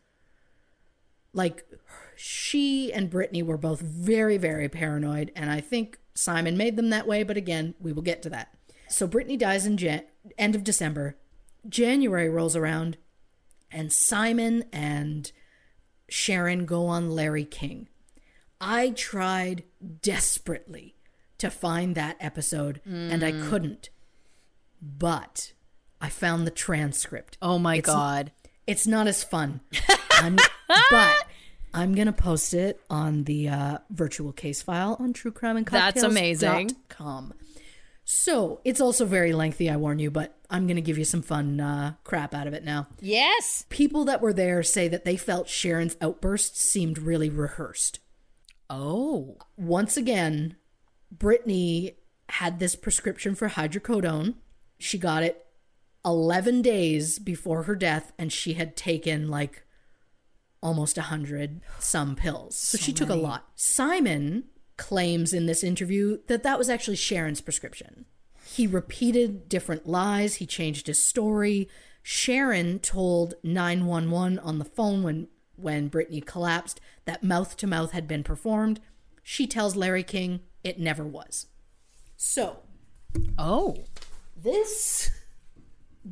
Like, 1.33 1.65
she 2.15 2.93
and 2.93 3.09
Brittany 3.09 3.43
were 3.43 3.57
both 3.57 3.81
very, 3.81 4.37
very 4.37 4.69
paranoid, 4.69 5.31
and 5.35 5.49
I 5.49 5.61
think 5.61 5.99
Simon 6.13 6.55
made 6.57 6.75
them 6.77 6.89
that 6.91 7.07
way, 7.07 7.23
but 7.23 7.37
again, 7.37 7.73
we 7.79 7.91
will 7.91 8.01
get 8.03 8.21
to 8.23 8.29
that. 8.29 8.53
So 8.87 9.05
Brittany 9.07 9.35
dies 9.35 9.65
in 9.65 9.77
Jan- 9.77 10.03
end 10.37 10.55
of 10.55 10.63
December. 10.63 11.15
January 11.67 12.29
rolls 12.29 12.55
around, 12.55 12.97
and 13.71 13.91
Simon 13.91 14.65
and 14.71 15.31
Sharon 16.09 16.65
go 16.65 16.85
on 16.87 17.11
Larry 17.11 17.45
King. 17.45 17.87
I 18.61 18.91
tried 18.91 19.63
desperately 20.01 20.95
to 21.39 21.49
find 21.49 21.95
that 21.95 22.15
episode 22.19 22.79
and 22.85 23.23
I 23.23 23.31
couldn't. 23.31 23.89
But 24.81 25.53
I 25.99 26.09
found 26.09 26.45
the 26.45 26.51
transcript. 26.51 27.37
oh 27.41 27.57
my 27.59 27.77
It's- 27.77 27.93
god. 27.93 28.31
It's 28.67 28.87
not 28.87 29.05
as 29.07 29.23
fun. 29.23 29.61
I'm, 30.11 30.37
but 30.89 31.27
I'm 31.73 31.93
going 31.93 32.07
to 32.07 32.13
post 32.13 32.53
it 32.55 32.79
on 32.89 33.25
the 33.25 33.49
uh, 33.49 33.77
virtual 33.91 34.31
case 34.31 34.63
file 34.63 34.97
on 34.99 35.13
True 35.13 35.31
Crime 35.31 35.57
and 35.57 35.65
That's 35.67 36.01
amazing. 36.01 36.71
Com. 36.89 37.33
So 38.05 38.61
it's 38.63 38.79
also 38.79 39.05
very 39.05 39.33
lengthy, 39.33 39.69
I 39.69 39.77
warn 39.77 39.97
you, 39.97 40.11
but 40.11 40.37
I'm 40.49 40.67
going 40.67 40.75
to 40.75 40.81
give 40.81 40.99
you 40.99 41.05
some 41.05 41.23
fun 41.23 41.59
uh, 41.59 41.93
crap 42.03 42.35
out 42.35 42.45
of 42.45 42.53
it 42.53 42.63
now. 42.63 42.87
Yes. 43.01 43.65
People 43.69 44.05
that 44.05 44.21
were 44.21 44.31
there 44.31 44.61
say 44.61 44.87
that 44.87 45.05
they 45.05 45.17
felt 45.17 45.49
Sharon's 45.49 45.97
outbursts 45.99 46.61
seemed 46.61 46.99
really 46.99 47.31
rehearsed. 47.31 47.99
Oh. 48.69 49.37
Once 49.57 49.97
again, 49.97 50.55
Brittany 51.11 51.97
had 52.29 52.59
this 52.59 52.75
prescription 52.75 53.33
for 53.33 53.49
hydrocodone. 53.49 54.35
She 54.77 54.99
got 54.99 55.23
it 55.23 55.43
11 56.05 56.61
days 56.61 57.17
before 57.17 57.63
her 57.63 57.75
death, 57.75 58.13
and 58.19 58.31
she 58.31 58.53
had 58.53 58.75
taken 58.75 59.29
like 59.29 59.63
almost 60.61 60.97
100 60.97 61.61
some 61.79 62.15
pills. 62.15 62.55
So, 62.55 62.77
she 62.77 62.93
took 62.93 63.09
a 63.09 63.15
lot. 63.15 63.47
Simon 63.55 64.43
claims 64.77 65.33
in 65.33 65.45
this 65.45 65.63
interview 65.63 66.19
that 66.27 66.43
that 66.43 66.57
was 66.57 66.69
actually 66.69 66.97
Sharon's 66.97 67.41
prescription. 67.41 68.05
He 68.45 68.67
repeated 68.67 69.49
different 69.49 69.87
lies, 69.87 70.35
he 70.35 70.45
changed 70.45 70.87
his 70.87 71.03
story. 71.03 71.67
Sharon 72.03 72.79
told 72.79 73.33
911 73.43 74.39
on 74.39 74.59
the 74.59 74.65
phone 74.65 75.01
when 75.03 75.27
when 75.57 75.87
Brittany 75.87 76.19
collapsed 76.19 76.81
that 77.05 77.23
mouth 77.23 77.55
to 77.57 77.65
mouth 77.67 77.91
had 77.91 78.07
been 78.07 78.23
performed. 78.23 78.81
She 79.23 79.47
tells 79.47 79.75
Larry 79.75 80.03
King 80.03 80.41
it 80.63 80.79
never 80.79 81.05
was. 81.05 81.47
So, 82.17 82.57
Oh. 83.37 83.85
this 84.35 85.09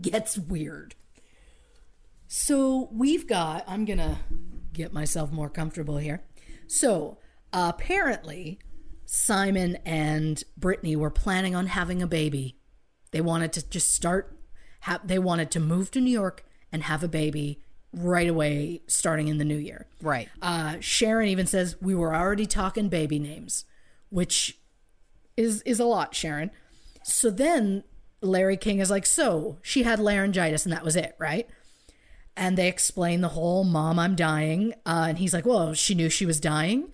gets 0.01 0.37
weird. 0.37 0.95
So 2.27 2.89
we've 2.91 3.27
got, 3.27 3.63
I'm 3.67 3.85
going 3.85 3.99
to 3.99 4.17
get 4.71 4.93
myself 4.93 5.31
more 5.31 5.49
comfortable 5.49 5.97
here. 5.97 6.23
So 6.67 7.17
apparently, 7.53 8.59
Simon 9.05 9.77
and 9.85 10.43
Brittany 10.57 10.95
were 10.95 11.09
planning 11.09 11.55
on 11.55 11.67
having 11.67 12.01
a 12.01 12.07
baby. 12.07 12.57
They 13.11 13.21
wanted 13.21 13.53
to 13.53 13.69
just 13.69 13.93
start, 13.93 14.37
ha- 14.81 15.01
they 15.03 15.19
wanted 15.19 15.51
to 15.51 15.59
move 15.59 15.91
to 15.91 16.01
New 16.01 16.11
York 16.11 16.45
and 16.71 16.83
have 16.83 17.03
a 17.03 17.07
baby 17.07 17.61
right 17.93 18.27
away, 18.27 18.81
starting 18.87 19.27
in 19.27 19.37
the 19.37 19.45
new 19.45 19.57
year. 19.57 19.87
Right. 20.01 20.29
Uh, 20.41 20.77
Sharon 20.79 21.29
even 21.29 21.45
says 21.45 21.75
we 21.79 21.93
were 21.93 22.15
already 22.15 22.47
talking 22.47 22.89
baby 22.89 23.19
names, 23.19 23.65
which 24.09 24.57
is 25.37 25.61
is 25.61 25.79
a 25.79 25.85
lot, 25.85 26.15
Sharon. 26.15 26.51
So 27.03 27.29
then 27.29 27.83
Larry 28.21 28.57
King 28.57 28.79
is 28.79 28.89
like, 28.89 29.05
so 29.05 29.59
she 29.61 29.83
had 29.83 29.99
laryngitis 29.99 30.65
and 30.65 30.73
that 30.73 30.83
was 30.83 30.95
it, 30.95 31.15
right? 31.19 31.47
And 32.35 32.57
they 32.57 32.67
explain 32.67 33.21
the 33.21 33.29
whole 33.29 33.63
"mom, 33.63 33.99
I'm 33.99 34.15
dying," 34.15 34.73
uh, 34.87 35.05
and 35.09 35.19
he's 35.19 35.33
like, 35.33 35.45
well, 35.45 35.75
she 35.75 35.93
knew 35.93 36.09
she 36.09 36.25
was 36.25 36.39
dying. 36.39 36.91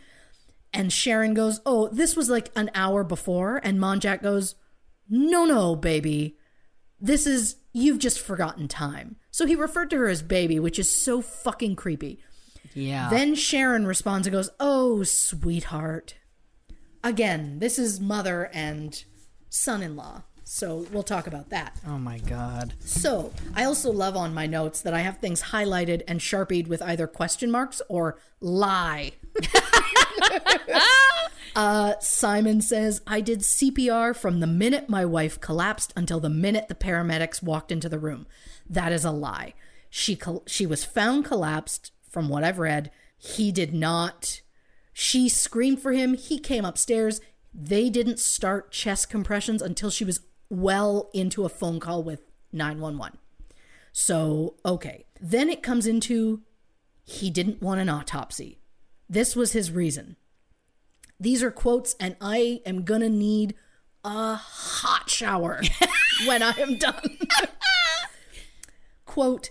And 0.73 0.93
Sharon 0.93 1.33
goes, 1.33 1.61
oh, 1.65 1.87
this 1.89 2.15
was 2.15 2.29
like 2.29 2.51
an 2.55 2.69
hour 2.75 3.03
before, 3.03 3.59
and 3.63 3.79
Monjack 3.79 4.21
goes, 4.21 4.55
no, 5.09 5.45
no, 5.45 5.75
baby, 5.75 6.37
this 6.99 7.25
is 7.25 7.55
you've 7.73 7.99
just 7.99 8.19
forgotten 8.19 8.67
time. 8.67 9.15
So 9.31 9.45
he 9.45 9.55
referred 9.55 9.89
to 9.91 9.97
her 9.97 10.07
as 10.07 10.21
baby, 10.21 10.59
which 10.59 10.77
is 10.79 10.95
so 10.95 11.21
fucking 11.21 11.75
creepy. 11.75 12.19
Yeah. 12.73 13.09
Then 13.09 13.35
Sharon 13.35 13.87
responds 13.87 14.27
and 14.27 14.33
goes, 14.33 14.49
Oh, 14.59 15.03
sweetheart. 15.03 16.15
Again, 17.03 17.59
this 17.59 17.79
is 17.79 17.99
mother 17.99 18.49
and 18.53 19.03
son 19.49 19.81
in 19.81 19.95
law. 19.95 20.23
So 20.43 20.87
we'll 20.91 21.03
talk 21.03 21.27
about 21.27 21.49
that. 21.49 21.77
oh 21.87 21.99
my 21.99 22.17
god. 22.17 22.73
So 22.79 23.31
I 23.55 23.63
also 23.65 23.91
love 23.91 24.17
on 24.17 24.33
my 24.33 24.47
notes 24.47 24.81
that 24.81 24.95
I 24.95 25.01
have 25.01 25.17
things 25.19 25.43
highlighted 25.43 26.01
and 26.07 26.21
sharpied 26.21 26.67
with 26.67 26.81
either 26.81 27.05
question 27.05 27.51
marks 27.51 27.81
or 27.87 28.17
lie. 28.41 29.13
uh, 31.55 31.93
Simon 31.99 32.61
says, 32.61 33.01
I 33.07 33.21
did 33.21 33.39
CPR 33.39 34.15
from 34.15 34.39
the 34.39 34.47
minute 34.47 34.89
my 34.89 35.05
wife 35.05 35.39
collapsed 35.39 35.93
until 35.95 36.19
the 36.19 36.29
minute 36.29 36.67
the 36.67 36.75
paramedics 36.75 37.43
walked 37.43 37.71
into 37.71 37.89
the 37.89 37.99
room. 37.99 38.27
That 38.69 38.91
is 38.91 39.05
a 39.05 39.11
lie. 39.11 39.53
She 39.89 40.15
col- 40.15 40.43
she 40.45 40.65
was 40.65 40.85
found 40.85 41.25
collapsed 41.25 41.91
from 42.07 42.29
what 42.29 42.43
I've 42.43 42.59
read. 42.59 42.91
He 43.17 43.51
did 43.51 43.73
not. 43.73 44.41
She 44.93 45.29
screamed 45.29 45.81
for 45.81 45.93
him. 45.93 46.13
He 46.13 46.39
came 46.39 46.65
upstairs. 46.65 47.21
They 47.53 47.89
didn't 47.89 48.19
start 48.19 48.71
chest 48.71 49.09
compressions 49.09 49.61
until 49.61 49.89
she 49.89 50.05
was 50.05 50.21
well 50.49 51.09
into 51.13 51.45
a 51.45 51.49
phone 51.49 51.79
call 51.79 52.03
with 52.03 52.21
911. 52.51 53.17
So, 53.91 54.55
okay. 54.65 55.05
Then 55.19 55.49
it 55.49 55.63
comes 55.63 55.87
into 55.87 56.41
he 57.03 57.29
didn't 57.29 57.61
want 57.61 57.81
an 57.81 57.89
autopsy. 57.89 58.58
This 59.09 59.35
was 59.35 59.53
his 59.53 59.71
reason. 59.71 60.15
These 61.19 61.41
are 61.43 61.51
quotes, 61.51 61.95
and 61.99 62.15
I 62.21 62.61
am 62.65 62.83
gonna 62.83 63.09
need 63.09 63.55
a 64.03 64.35
hot 64.35 65.09
shower 65.09 65.61
when 66.27 66.43
I 66.43 66.51
am 66.51 66.77
done. 66.77 67.17
Quote, 69.05 69.49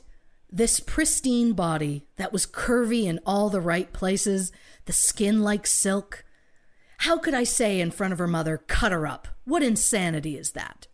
this 0.50 0.80
pristine 0.80 1.52
body 1.52 2.06
that 2.16 2.32
was 2.32 2.46
curvy 2.46 3.04
in 3.04 3.20
all 3.26 3.50
the 3.50 3.60
right 3.60 3.92
places, 3.92 4.50
the 4.86 4.92
skin 4.92 5.42
like 5.42 5.66
silk. 5.66 6.24
How 6.98 7.18
could 7.18 7.34
I 7.34 7.44
say 7.44 7.80
in 7.80 7.90
front 7.90 8.12
of 8.12 8.18
her 8.18 8.26
mother, 8.26 8.56
cut 8.56 8.92
her 8.92 9.06
up? 9.06 9.28
What 9.44 9.62
insanity 9.62 10.38
is 10.38 10.52
that? 10.52 10.86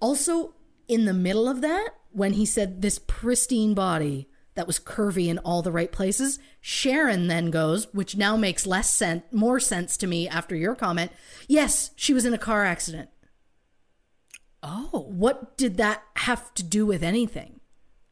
Also, 0.00 0.54
in 0.88 1.04
the 1.04 1.12
middle 1.12 1.48
of 1.48 1.60
that, 1.60 1.90
when 2.10 2.32
he 2.32 2.44
said 2.44 2.82
this 2.82 2.98
pristine 2.98 3.74
body 3.74 4.28
that 4.60 4.66
was 4.66 4.78
curvy 4.78 5.28
in 5.28 5.38
all 5.38 5.62
the 5.62 5.72
right 5.72 5.90
places, 5.90 6.38
Sharon 6.60 7.28
then 7.28 7.50
goes, 7.50 7.86
which 7.94 8.14
now 8.14 8.36
makes 8.36 8.66
less 8.66 8.92
sense, 8.92 9.22
more 9.32 9.58
sense 9.58 9.96
to 9.96 10.06
me 10.06 10.28
after 10.28 10.54
your 10.54 10.74
comment. 10.74 11.12
Yes, 11.48 11.92
she 11.96 12.12
was 12.12 12.26
in 12.26 12.34
a 12.34 12.38
car 12.38 12.66
accident. 12.66 13.08
Oh, 14.62 15.06
What 15.08 15.56
did 15.56 15.78
that 15.78 16.02
have 16.16 16.52
to 16.54 16.62
do 16.62 16.84
with 16.84 17.02
anything? 17.02 17.60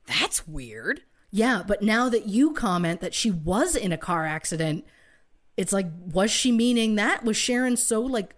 that's 0.07 0.49
weird. 0.49 1.03
Yeah, 1.31 1.63
but 1.69 1.83
now 1.83 2.09
that 2.09 2.27
you 2.27 2.55
comment 2.55 3.03
that 3.03 3.13
she 3.13 3.31
was 3.31 3.77
in 3.77 3.93
a 3.93 3.99
car 3.99 4.25
accident, 4.25 4.87
it's 5.59 5.71
like, 5.75 5.89
was 6.07 6.31
she 6.31 6.51
meaning 6.51 6.95
that? 6.95 7.25
Was 7.25 7.37
Sharon 7.37 7.77
so 7.77 8.01
like 8.01 8.35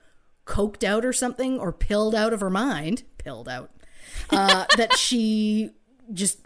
coked 0.46 0.82
out 0.82 1.04
or 1.04 1.12
something 1.12 1.60
or 1.60 1.72
pilled 1.72 2.16
out 2.16 2.32
of 2.32 2.40
her 2.40 2.50
mind, 2.50 3.04
pilled 3.18 3.48
out, 3.48 3.70
uh, 4.30 4.64
that 4.76 4.96
she 4.96 5.70
just 6.12 6.40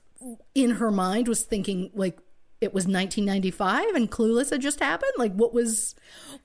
in 0.54 0.70
her 0.70 0.90
mind 0.90 1.28
was 1.28 1.42
thinking 1.42 1.90
like 1.94 2.18
it 2.60 2.72
was 2.72 2.84
1995 2.84 3.94
and 3.94 4.10
Clueless 4.10 4.50
had 4.50 4.60
just 4.60 4.80
happened. 4.80 5.12
Like 5.18 5.34
what 5.34 5.52
was 5.52 5.94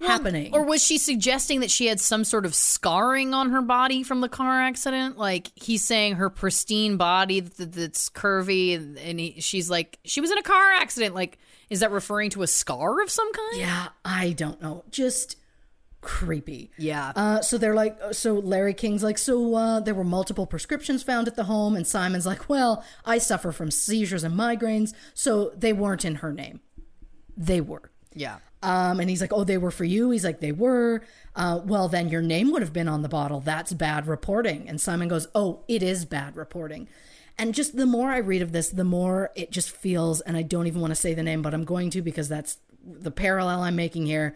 happening? 0.02 0.54
Or 0.54 0.64
was 0.64 0.84
she 0.84 0.98
suggesting 0.98 1.62
that 1.62 1.72
she 1.72 1.88
had 1.88 2.00
some 2.00 2.24
sort 2.24 2.46
of 2.46 2.54
scarring 2.54 3.34
on 3.34 3.52
her 3.52 3.62
body 3.62 4.04
from 4.04 4.22
the 4.22 4.30
car 4.30 4.62
accident? 4.62 5.18
Like 5.18 5.52
he's 5.56 5.84
saying 5.84 6.16
her 6.16 6.30
pristine 6.30 6.98
body 6.98 7.40
that's 7.40 8.10
curvy, 8.10 8.76
and, 8.76 8.98
and 8.98 9.20
he, 9.20 9.40
she's 9.40 9.70
like, 9.70 10.00
she 10.04 10.20
was 10.22 10.32
in 10.32 10.38
a 10.38 10.44
car 10.44 10.74
accident. 10.74 11.16
Like, 11.16 11.38
is 11.70 11.80
that 11.80 11.92
referring 11.92 12.32
to 12.32 12.42
a 12.42 12.48
scar 12.48 13.02
of 13.02 13.10
some 13.10 13.32
kind? 13.32 13.60
yeah, 13.60 13.88
I 14.04 14.34
don't 14.34 14.62
know. 14.62 14.84
Just 14.90 15.38
creepy. 16.02 16.72
Yeah. 16.78 17.12
Uh, 17.16 17.42
so 17.42 17.58
they're 17.58 17.76
like, 17.76 17.98
so 18.14 18.36
Larry 18.36 18.74
King's 18.74 19.04
like, 19.04 19.18
so 19.18 19.56
uh, 19.56 19.80
there 19.80 19.94
were 19.94 20.04
multiple 20.04 20.46
prescriptions 20.46 21.04
found 21.04 21.28
at 21.28 21.36
the 21.36 21.46
home, 21.46 21.76
and 21.76 21.86
Simon's 21.86 22.26
like, 22.26 22.50
well, 22.50 22.84
I 23.06 23.18
suffer 23.18 23.52
from 23.52 23.72
seizures 23.72 24.24
and 24.24 24.38
migraines, 24.38 24.94
so 25.14 25.52
they 25.56 25.74
weren't 25.74 26.06
in 26.06 26.16
her 26.16 26.32
name. 26.34 26.62
They 27.38 27.62
were. 27.62 27.92
yeah. 28.14 28.38
Um, 28.62 29.00
and 29.00 29.10
he's 29.10 29.22
like, 29.22 29.32
oh, 29.32 29.46
they 29.46 29.58
were 29.58 29.72
for 29.72 29.86
you. 29.86 30.10
He's 30.10 30.26
like, 30.26 30.42
they 30.42 30.52
were. 30.52 31.02
Uh, 31.34 31.62
well, 31.64 31.88
then 31.88 32.10
your 32.10 32.22
name 32.22 32.52
would 32.52 32.62
have 32.62 32.74
been 32.74 32.90
on 32.90 33.04
the 33.04 33.08
bottle. 33.08 33.40
That's 33.40 33.72
bad 33.72 34.06
reporting. 34.06 34.68
And 34.68 34.82
Simon 34.82 35.08
goes, 35.08 35.30
oh, 35.34 35.64
it 35.70 35.82
is 35.82 36.04
bad 36.04 36.36
reporting. 36.36 36.90
And 37.38 37.56
just 37.56 37.78
the 37.78 37.86
more 37.86 38.10
I 38.10 38.18
read 38.18 38.42
of 38.42 38.52
this, 38.52 38.68
the 38.68 38.84
more 38.84 39.32
it 39.34 39.50
just 39.50 39.72
feels, 39.72 40.20
and 40.20 40.36
I 40.36 40.42
don't 40.42 40.68
even 40.68 40.82
want 40.82 40.92
to 40.92 40.96
say 40.96 41.14
the 41.14 41.24
name, 41.24 41.42
but 41.42 41.54
I'm 41.54 41.64
going 41.64 41.90
to 41.92 42.02
because 42.02 42.28
that's 42.28 42.58
the 42.86 43.12
parallel 43.12 43.62
I'm 43.62 43.78
making 43.78 44.08
here. 44.08 44.36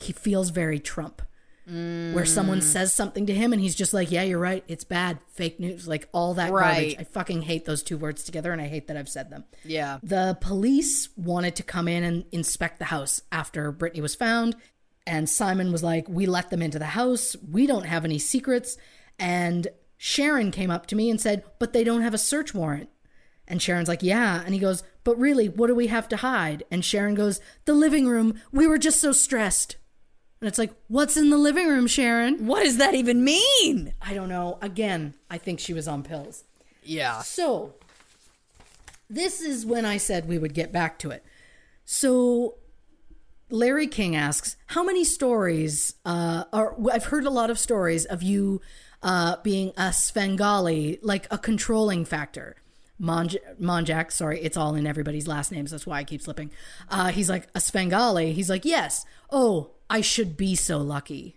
He 0.00 0.12
feels 0.12 0.50
very 0.50 0.78
Trump, 0.78 1.22
where 1.66 2.24
someone 2.24 2.58
mm. 2.58 2.64
says 2.64 2.92
something 2.92 3.26
to 3.26 3.34
him 3.34 3.52
and 3.52 3.62
he's 3.62 3.76
just 3.76 3.94
like, 3.94 4.10
yeah, 4.10 4.22
you're 4.22 4.40
right. 4.40 4.64
It's 4.66 4.82
bad. 4.82 5.18
Fake 5.28 5.60
news. 5.60 5.86
Like 5.86 6.08
all 6.12 6.34
that 6.34 6.50
garbage. 6.50 6.96
I 6.98 7.04
fucking 7.04 7.42
hate 7.42 7.64
those 7.64 7.82
two 7.82 7.96
words 7.96 8.24
together 8.24 8.52
and 8.52 8.60
I 8.60 8.66
hate 8.66 8.88
that 8.88 8.96
I've 8.96 9.08
said 9.08 9.30
them. 9.30 9.44
Yeah. 9.64 9.98
The 10.02 10.36
police 10.40 11.10
wanted 11.16 11.54
to 11.56 11.62
come 11.62 11.86
in 11.86 12.02
and 12.02 12.24
inspect 12.32 12.80
the 12.80 12.86
house 12.86 13.22
after 13.30 13.70
Brittany 13.70 14.00
was 14.00 14.16
found. 14.16 14.56
And 15.06 15.28
Simon 15.28 15.70
was 15.70 15.82
like, 15.82 16.08
We 16.08 16.26
let 16.26 16.50
them 16.50 16.62
into 16.62 16.78
the 16.78 16.86
house. 16.86 17.36
We 17.48 17.66
don't 17.66 17.86
have 17.86 18.04
any 18.04 18.18
secrets. 18.18 18.76
And 19.18 19.68
Sharon 19.96 20.50
came 20.50 20.70
up 20.70 20.86
to 20.86 20.96
me 20.96 21.08
and 21.08 21.20
said, 21.20 21.44
But 21.58 21.72
they 21.72 21.84
don't 21.84 22.02
have 22.02 22.14
a 22.14 22.18
search 22.18 22.52
warrant. 22.52 22.88
And 23.46 23.62
Sharon's 23.62 23.88
like, 23.88 24.02
Yeah. 24.02 24.42
And 24.44 24.54
he 24.54 24.60
goes, 24.60 24.82
But 25.04 25.18
really, 25.18 25.48
what 25.48 25.68
do 25.68 25.74
we 25.74 25.86
have 25.86 26.08
to 26.08 26.16
hide? 26.16 26.64
And 26.70 26.84
Sharon 26.84 27.14
goes, 27.14 27.40
The 27.64 27.74
living 27.74 28.08
room. 28.08 28.40
We 28.50 28.66
were 28.66 28.78
just 28.78 29.00
so 29.00 29.12
stressed. 29.12 29.76
And 30.40 30.48
it's 30.48 30.58
like, 30.58 30.72
What's 30.88 31.16
in 31.16 31.30
the 31.30 31.36
living 31.38 31.68
room, 31.68 31.86
Sharon? 31.86 32.46
What 32.46 32.64
does 32.64 32.78
that 32.78 32.94
even 32.94 33.24
mean? 33.24 33.94
I 34.00 34.14
don't 34.14 34.28
know. 34.28 34.58
Again, 34.62 35.14
I 35.30 35.38
think 35.38 35.60
she 35.60 35.72
was 35.72 35.86
on 35.86 36.02
pills. 36.02 36.44
Yeah. 36.82 37.20
So, 37.22 37.74
this 39.08 39.40
is 39.40 39.66
when 39.66 39.84
I 39.84 39.96
said 39.98 40.28
we 40.28 40.38
would 40.38 40.54
get 40.54 40.72
back 40.72 40.98
to 41.00 41.10
it. 41.10 41.24
So, 41.84 42.54
Larry 43.50 43.86
King 43.86 44.16
asks, 44.16 44.56
How 44.68 44.82
many 44.82 45.04
stories 45.04 45.94
uh, 46.06 46.44
are. 46.52 46.74
I've 46.90 47.06
heard 47.06 47.26
a 47.26 47.30
lot 47.30 47.50
of 47.50 47.58
stories 47.58 48.04
of 48.06 48.22
you 48.22 48.60
uh, 49.02 49.36
being 49.42 49.72
a 49.76 49.92
Svengali, 49.92 50.98
like 51.02 51.26
a 51.30 51.38
controlling 51.38 52.04
factor. 52.04 52.56
Monj- 53.00 53.38
Monjack, 53.58 54.12
sorry, 54.12 54.40
it's 54.42 54.58
all 54.58 54.74
in 54.74 54.86
everybody's 54.86 55.26
last 55.26 55.50
names. 55.52 55.70
That's 55.70 55.86
why 55.86 55.98
I 55.98 56.04
keep 56.04 56.20
slipping. 56.20 56.50
Uh, 56.90 57.08
he's 57.08 57.30
like, 57.30 57.48
A 57.54 57.60
Svengali. 57.60 58.32
He's 58.32 58.48
like, 58.50 58.64
Yes. 58.64 59.04
Oh, 59.30 59.70
I 59.90 60.00
should 60.00 60.36
be 60.36 60.54
so 60.54 60.78
lucky. 60.78 61.36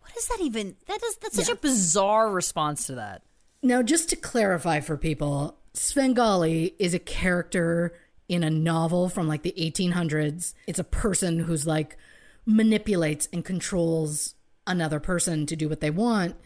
What 0.00 0.16
is 0.16 0.28
that 0.28 0.40
even? 0.40 0.76
That 0.86 1.02
is 1.02 1.16
that's 1.16 1.36
such 1.36 1.48
a 1.48 1.56
bizarre 1.56 2.30
response 2.30 2.86
to 2.86 2.94
that. 2.94 3.22
Now, 3.62 3.82
just 3.82 4.08
to 4.10 4.16
clarify 4.16 4.80
for 4.80 4.96
people, 4.96 5.58
Svengali 5.74 6.74
is 6.78 6.94
a 6.94 6.98
character 7.00 7.92
in 8.28 8.44
a 8.44 8.50
novel 8.50 9.08
from 9.08 9.26
like 9.26 9.42
the 9.42 9.54
1800s. 9.58 10.54
It's 10.66 10.78
a 10.78 10.84
person 10.84 11.40
who's 11.40 11.66
like 11.66 11.96
manipulates 12.46 13.28
and 13.32 13.44
controls 13.44 14.34
another 14.66 15.00
person 15.00 15.44
to 15.46 15.56
do 15.56 15.68
what 15.68 15.80
they 15.80 15.90
want. 15.90 16.36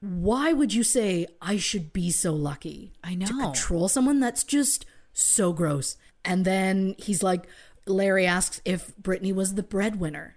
Why 0.00 0.52
would 0.52 0.72
you 0.72 0.82
say 0.82 1.26
I 1.42 1.56
should 1.56 1.92
be 1.92 2.10
so 2.10 2.32
lucky? 2.32 2.92
I 3.02 3.14
know. 3.14 3.26
To 3.26 3.32
control 3.34 3.88
someone 3.88 4.20
that's 4.20 4.44
just 4.44 4.86
so 5.12 5.52
gross. 5.52 5.96
And 6.24 6.44
then 6.44 6.94
he's 6.98 7.22
like 7.22 7.46
Larry 7.90 8.26
asks 8.26 8.60
if 8.64 8.96
Brittany 8.96 9.32
was 9.32 9.54
the 9.54 9.62
breadwinner. 9.62 10.36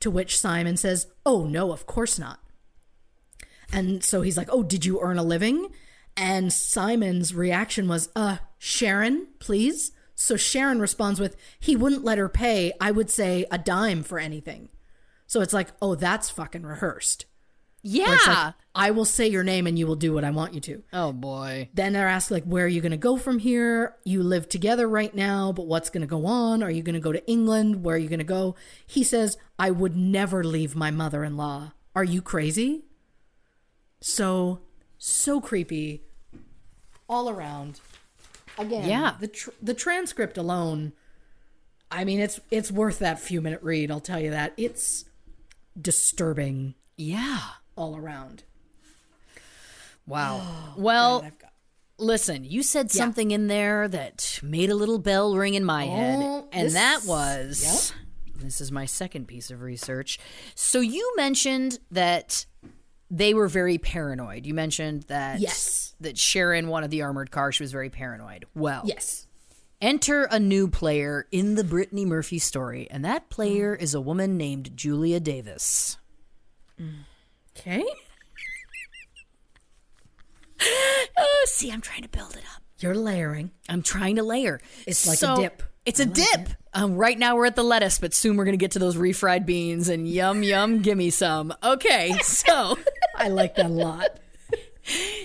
To 0.00 0.10
which 0.10 0.38
Simon 0.38 0.76
says, 0.76 1.08
"Oh 1.26 1.46
no, 1.46 1.72
of 1.72 1.86
course 1.86 2.18
not." 2.18 2.40
And 3.72 4.04
so 4.04 4.22
he's 4.22 4.36
like, 4.36 4.48
"Oh, 4.50 4.62
did 4.62 4.84
you 4.84 5.00
earn 5.00 5.18
a 5.18 5.22
living?" 5.24 5.68
And 6.16 6.52
Simon's 6.52 7.34
reaction 7.34 7.88
was, 7.88 8.08
"Uh, 8.14 8.38
Sharon, 8.58 9.28
please." 9.38 9.92
So 10.14 10.36
Sharon 10.36 10.80
responds 10.80 11.20
with, 11.20 11.36
"He 11.58 11.76
wouldn't 11.76 12.04
let 12.04 12.18
her 12.18 12.28
pay. 12.28 12.72
I 12.80 12.90
would 12.90 13.10
say 13.10 13.46
a 13.50 13.58
dime 13.58 14.02
for 14.02 14.18
anything." 14.18 14.68
So 15.26 15.40
it's 15.40 15.52
like, 15.52 15.72
"Oh, 15.82 15.94
that's 15.94 16.30
fucking 16.30 16.62
rehearsed." 16.62 17.26
Yeah. 17.88 18.14
it's 18.14 18.26
like, 18.26 18.54
I 18.74 18.90
will 18.92 19.04
say 19.04 19.26
your 19.28 19.42
name 19.42 19.66
and 19.66 19.78
you 19.78 19.86
will 19.86 19.96
do 19.96 20.12
what 20.12 20.22
I 20.24 20.30
want 20.30 20.54
you 20.54 20.60
to. 20.60 20.82
oh 20.92 21.12
boy. 21.12 21.68
Then 21.74 21.92
they're 21.92 22.06
asked 22.08 22.30
like, 22.30 22.44
"Where 22.44 22.64
are 22.64 22.68
you 22.68 22.80
going 22.80 22.92
to 22.92 22.96
go 22.96 23.16
from 23.16 23.38
here? 23.38 23.96
You 24.04 24.22
live 24.22 24.48
together 24.48 24.86
right 24.88 25.14
now, 25.14 25.52
but 25.52 25.66
what's 25.66 25.90
going 25.90 26.02
to 26.02 26.06
go 26.06 26.26
on? 26.26 26.62
Are 26.62 26.70
you 26.70 26.82
going 26.82 26.94
to 26.94 27.00
go 27.00 27.12
to 27.12 27.26
England? 27.26 27.82
Where 27.82 27.96
are 27.96 27.98
you 27.98 28.08
going 28.08 28.18
to 28.18 28.24
go?" 28.24 28.54
He 28.86 29.02
says, 29.02 29.36
"I 29.58 29.70
would 29.70 29.96
never 29.96 30.44
leave 30.44 30.76
my 30.76 30.90
mother-in-law. 30.90 31.72
Are 31.96 32.04
you 32.04 32.22
crazy?" 32.22 32.84
So, 34.00 34.60
so 34.98 35.40
creepy, 35.40 36.02
all 37.08 37.28
around. 37.28 37.80
Again, 38.58 38.88
Yeah. 38.88 39.14
The 39.18 39.28
tr- 39.28 39.50
the 39.62 39.74
transcript 39.74 40.36
alone, 40.38 40.92
I 41.90 42.04
mean, 42.04 42.20
it's 42.20 42.38
it's 42.50 42.70
worth 42.70 42.98
that 43.00 43.18
few 43.18 43.40
minute 43.40 43.62
read. 43.62 43.90
I'll 43.90 43.98
tell 44.00 44.20
you 44.20 44.30
that. 44.30 44.52
It's 44.56 45.04
disturbing 45.80 46.74
Yeah. 46.96 47.40
All 47.78 47.96
around. 47.96 48.42
Wow. 50.06 50.74
well, 50.76 51.22
I've 51.24 51.38
got 51.38 51.52
listen, 51.98 52.44
you 52.44 52.62
said 52.62 52.90
something 52.90 53.30
in 53.30 53.46
there 53.48 53.88
that 53.88 54.38
made 54.42 54.70
a 54.70 54.74
little 54.74 54.98
bell 54.98 55.34
ring 55.36 55.54
in 55.54 55.64
my 55.64 55.84
head, 55.86 56.18
Oh, 56.20 56.48
and 56.52 56.66
this- 56.66 56.74
that 56.74 57.04
was 57.04 57.92
this 58.36 58.60
is 58.60 58.70
my 58.70 58.84
second 58.86 59.26
piece 59.26 59.50
of 59.50 59.62
research. 59.62 60.18
So 60.54 60.78
you 60.80 61.12
mentioned 61.16 61.78
that 61.90 62.46
they 63.10 63.34
were 63.34 63.48
very 63.48 63.78
paranoid. 63.78 64.46
You 64.46 64.54
mentioned 64.54 65.02
that 65.04 65.40
Yes. 65.40 65.94
that 66.00 66.16
Sharon 66.18 66.68
wanted 66.68 66.90
the 66.92 67.02
armored 67.02 67.30
car. 67.32 67.50
She 67.52 67.62
was 67.64 67.72
very 67.72 67.90
paranoid. 67.90 68.44
Well, 68.54 68.82
yes. 68.84 69.26
Enter 69.80 70.24
a 70.24 70.38
new 70.40 70.66
player 70.68 71.26
in 71.32 71.54
the 71.54 71.62
Brittany 71.64 72.04
Murphy 72.04 72.38
story, 72.40 72.88
and 72.90 73.04
that 73.04 73.28
player 73.30 73.76
Mm. 73.76 73.80
is 73.82 73.94
a 73.94 74.00
woman 74.00 74.36
named 74.36 74.76
Julia 74.76 75.20
Davis. 75.20 75.96
Okay. 77.58 77.84
Oh, 81.16 81.44
see, 81.48 81.70
I'm 81.70 81.80
trying 81.80 82.02
to 82.02 82.08
build 82.08 82.36
it 82.36 82.44
up. 82.54 82.62
You're 82.78 82.94
layering. 82.94 83.50
I'm 83.68 83.82
trying 83.82 84.16
to 84.16 84.22
layer. 84.22 84.60
It's 84.86 85.06
like 85.06 85.22
a 85.22 85.40
dip. 85.40 85.62
It's 85.84 86.00
a 86.00 86.06
dip. 86.06 86.50
Um, 86.74 86.94
right 86.94 87.18
now 87.18 87.34
we're 87.34 87.46
at 87.46 87.56
the 87.56 87.64
lettuce, 87.64 87.98
but 87.98 88.14
soon 88.14 88.36
we're 88.36 88.44
going 88.44 88.56
to 88.56 88.62
get 88.62 88.72
to 88.72 88.78
those 88.78 88.96
refried 88.96 89.46
beans 89.46 89.88
and 89.88 90.06
yum 90.06 90.42
yum, 90.42 90.78
give 90.82 90.96
me 90.98 91.10
some. 91.10 91.52
Okay, 91.62 92.12
so 92.22 92.78
I 93.16 93.28
like 93.28 93.56
that 93.56 93.66
a 93.66 93.68
lot. 93.68 94.20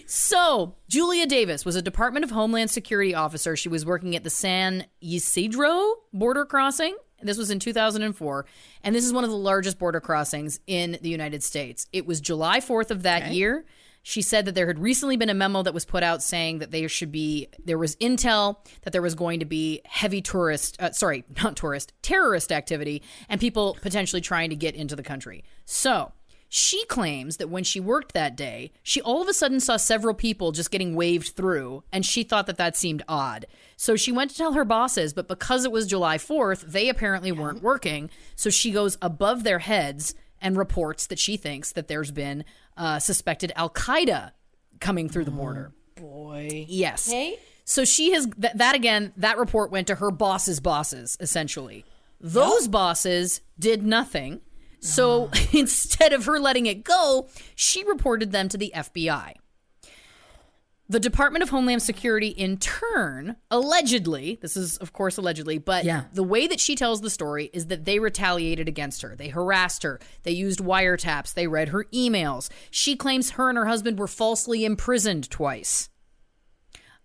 so 0.08 0.76
Julia 0.88 1.28
Davis 1.28 1.66
was 1.66 1.76
a 1.76 1.82
Department 1.82 2.24
of 2.24 2.32
Homeland 2.32 2.72
Security 2.72 3.14
officer. 3.14 3.56
She 3.56 3.70
was 3.70 3.86
working 3.86 4.16
at 4.16 4.24
the 4.24 4.30
San 4.30 4.86
Ysidro 5.04 5.96
border 6.14 6.46
crossing. 6.46 6.96
This 7.26 7.38
was 7.38 7.52
in 7.52 7.60
2004, 7.60 8.46
and 8.84 8.96
this 8.96 9.06
is 9.06 9.14
one 9.14 9.24
of 9.24 9.30
the 9.30 9.36
largest 9.36 9.80
border 9.80 10.00
crossings 10.00 10.60
in 10.68 10.98
the 11.02 11.10
United 11.10 11.44
States. 11.44 11.88
It 11.92 12.06
was 12.06 12.22
July 12.22 12.60
4th 12.60 12.92
of 12.92 13.04
that 13.04 13.32
year. 13.32 13.66
She 14.06 14.22
said 14.22 14.46
that 14.46 14.56
there 14.56 14.68
had 14.68 14.80
recently 14.80 15.16
been 15.16 15.30
a 15.30 15.34
memo 15.34 15.64
that 15.64 15.74
was 15.74 15.86
put 15.86 16.04
out 16.04 16.22
saying 16.22 16.60
that 16.60 16.72
there 16.72 16.90
should 16.90 17.12
be 17.12 17.48
there 17.64 17.78
was 17.78 17.96
intel 17.96 18.58
that 18.82 18.92
there 18.92 19.02
was 19.02 19.16
going 19.16 19.40
to 19.40 19.46
be 19.46 19.82
heavy 19.86 20.22
tourist 20.22 20.76
uh, 20.82 20.92
sorry 20.92 21.24
not 21.44 21.56
tourist 21.56 21.94
terrorist 22.02 22.52
activity 22.52 23.02
and 23.30 23.40
people 23.40 23.78
potentially 23.82 24.22
trying 24.22 24.50
to 24.50 24.58
get 24.58 24.76
into 24.76 24.98
the 24.98 25.04
country. 25.04 25.46
So 25.64 26.12
she 26.56 26.86
claims 26.86 27.38
that 27.38 27.50
when 27.50 27.64
she 27.64 27.80
worked 27.80 28.14
that 28.14 28.36
day, 28.36 28.74
she 28.84 29.02
all 29.02 29.24
of 29.24 29.28
a 29.28 29.34
sudden 29.34 29.60
saw 29.60 29.76
several 29.76 30.14
people 30.14 30.52
just 30.52 30.70
getting 30.70 30.96
waved 30.96 31.30
through, 31.30 31.84
and 31.92 32.06
she 32.06 32.22
thought 32.22 32.46
that 32.46 32.58
that 32.58 32.78
seemed 32.78 33.02
odd. 33.08 33.48
So 33.84 33.98
she 33.98 34.14
went 34.14 34.32
to 34.32 34.38
tell 34.38 34.54
her 34.54 34.64
bosses, 34.64 35.12
but 35.12 35.28
because 35.28 35.66
it 35.66 35.72
was 35.74 35.88
July 35.88 36.18
4th, 36.18 36.62
they 36.62 36.88
apparently 36.88 37.34
weren't 37.34 37.62
working. 37.62 38.10
So 38.34 38.50
she 38.50 38.72
goes 38.72 38.98
above 39.02 39.44
their 39.44 39.60
heads 39.60 40.16
and 40.42 40.56
reports 40.56 41.08
that 41.08 41.20
she 41.20 41.36
thinks 41.36 41.74
that 41.74 41.90
there's 41.90 42.10
been 42.10 42.46
uh, 42.78 43.00
suspected 43.00 43.52
Al 43.58 43.70
Qaeda 43.70 44.32
coming 44.80 45.10
through 45.10 45.26
the 45.26 45.32
border. 45.32 45.74
Boy. 45.96 46.66
Yes. 46.70 47.10
So 47.66 47.84
she 47.84 48.14
has 48.14 48.26
th- 48.26 48.54
that 48.54 48.74
again. 48.74 49.12
That 49.18 49.38
report 49.38 49.70
went 49.70 49.88
to 49.88 49.96
her 49.96 50.12
boss's 50.12 50.62
bosses, 50.62 51.18
essentially. 51.20 51.84
Those 52.22 52.70
bosses 52.70 53.42
did 53.60 53.84
nothing. 53.84 54.40
So 54.80 55.30
instead 55.52 56.14
of 56.14 56.24
her 56.24 56.40
letting 56.40 56.68
it 56.68 56.86
go, 56.86 57.28
she 57.54 57.84
reported 57.84 58.32
them 58.32 58.48
to 58.48 58.58
the 58.58 58.72
FBI. 58.74 59.34
The 60.94 61.00
Department 61.00 61.42
of 61.42 61.50
Homeland 61.50 61.82
Security, 61.82 62.28
in 62.28 62.58
turn, 62.58 63.36
allegedly, 63.50 64.38
this 64.44 64.56
is 64.56 64.78
of 64.78 64.94
course 64.94 65.18
allegedly, 65.18 65.58
but 65.58 65.86
Yeah. 65.86 66.04
the 66.14 66.22
way 66.22 66.46
that 66.46 66.60
she 66.60 66.76
tells 66.76 67.02
the 67.02 67.10
story 67.10 67.50
is 67.52 67.66
that 67.66 67.86
they 67.86 67.98
retaliated 67.98 68.68
against 68.68 69.02
her. 69.02 69.16
They 69.16 69.30
harassed 69.30 69.82
her. 69.82 70.00
They 70.22 70.34
used 70.34 70.60
wiretaps. 70.60 71.34
They 71.34 71.48
read 71.48 71.70
her 71.70 71.86
emails. 71.86 72.52
She 72.70 72.96
claims 72.96 73.32
her 73.32 73.50
and 73.50 73.58
her 73.58 73.66
husband 73.66 73.98
were 73.98 74.08
falsely 74.08 74.66
imprisoned 74.66 75.32
twice. 75.32 75.90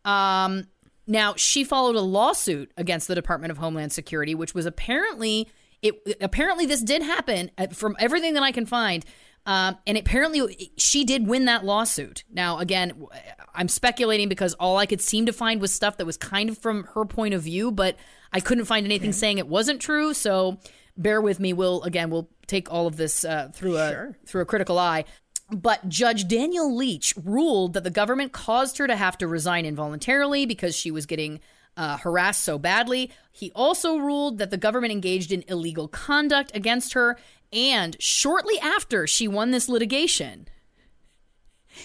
Um, 0.04 0.66
now 1.06 1.32
she 1.38 1.64
followed 1.64 1.96
a 1.96 2.02
lawsuit 2.02 2.70
against 2.76 3.08
the 3.08 3.14
Department 3.14 3.52
of 3.52 3.56
Homeland 3.56 3.92
Security, 3.92 4.34
which 4.34 4.52
was 4.54 4.66
apparently 4.66 5.48
it. 5.80 5.94
Apparently, 6.20 6.66
this 6.66 6.82
did 6.82 7.00
happen 7.00 7.50
uh, 7.56 7.68
from 7.68 7.96
everything 7.98 8.34
that 8.34 8.42
I 8.42 8.52
can 8.52 8.66
find. 8.66 9.02
Um, 9.48 9.78
and 9.86 9.96
apparently, 9.96 10.72
she 10.76 11.06
did 11.06 11.26
win 11.26 11.46
that 11.46 11.64
lawsuit. 11.64 12.22
Now, 12.30 12.58
again, 12.58 13.06
I'm 13.54 13.68
speculating 13.68 14.28
because 14.28 14.52
all 14.52 14.76
I 14.76 14.84
could 14.84 15.00
seem 15.00 15.24
to 15.24 15.32
find 15.32 15.58
was 15.58 15.72
stuff 15.72 15.96
that 15.96 16.04
was 16.04 16.18
kind 16.18 16.50
of 16.50 16.58
from 16.58 16.84
her 16.92 17.06
point 17.06 17.32
of 17.32 17.40
view, 17.40 17.72
but 17.72 17.96
I 18.30 18.40
couldn't 18.40 18.66
find 18.66 18.84
anything 18.84 19.12
saying 19.12 19.38
it 19.38 19.48
wasn't 19.48 19.80
true. 19.80 20.12
So, 20.12 20.58
bear 20.98 21.22
with 21.22 21.40
me. 21.40 21.54
We'll 21.54 21.82
again, 21.84 22.10
we'll 22.10 22.28
take 22.46 22.70
all 22.70 22.86
of 22.86 22.98
this 22.98 23.24
uh, 23.24 23.48
through 23.54 23.78
a 23.78 24.12
through 24.26 24.42
a 24.42 24.44
critical 24.44 24.78
eye. 24.78 25.06
But 25.50 25.88
Judge 25.88 26.28
Daniel 26.28 26.76
Leach 26.76 27.14
ruled 27.16 27.72
that 27.72 27.84
the 27.84 27.90
government 27.90 28.32
caused 28.32 28.76
her 28.76 28.86
to 28.86 28.96
have 28.96 29.16
to 29.16 29.26
resign 29.26 29.64
involuntarily 29.64 30.44
because 30.44 30.76
she 30.76 30.90
was 30.90 31.06
getting 31.06 31.40
uh, 31.78 31.96
harassed 31.96 32.42
so 32.42 32.58
badly. 32.58 33.10
He 33.30 33.52
also 33.54 33.96
ruled 33.96 34.38
that 34.38 34.50
the 34.50 34.56
government 34.58 34.92
engaged 34.92 35.32
in 35.32 35.44
illegal 35.46 35.88
conduct 35.88 36.54
against 36.54 36.92
her. 36.92 37.16
And 37.52 37.96
shortly 38.00 38.58
after 38.58 39.06
she 39.06 39.26
won 39.26 39.50
this 39.50 39.68
litigation, 39.68 40.48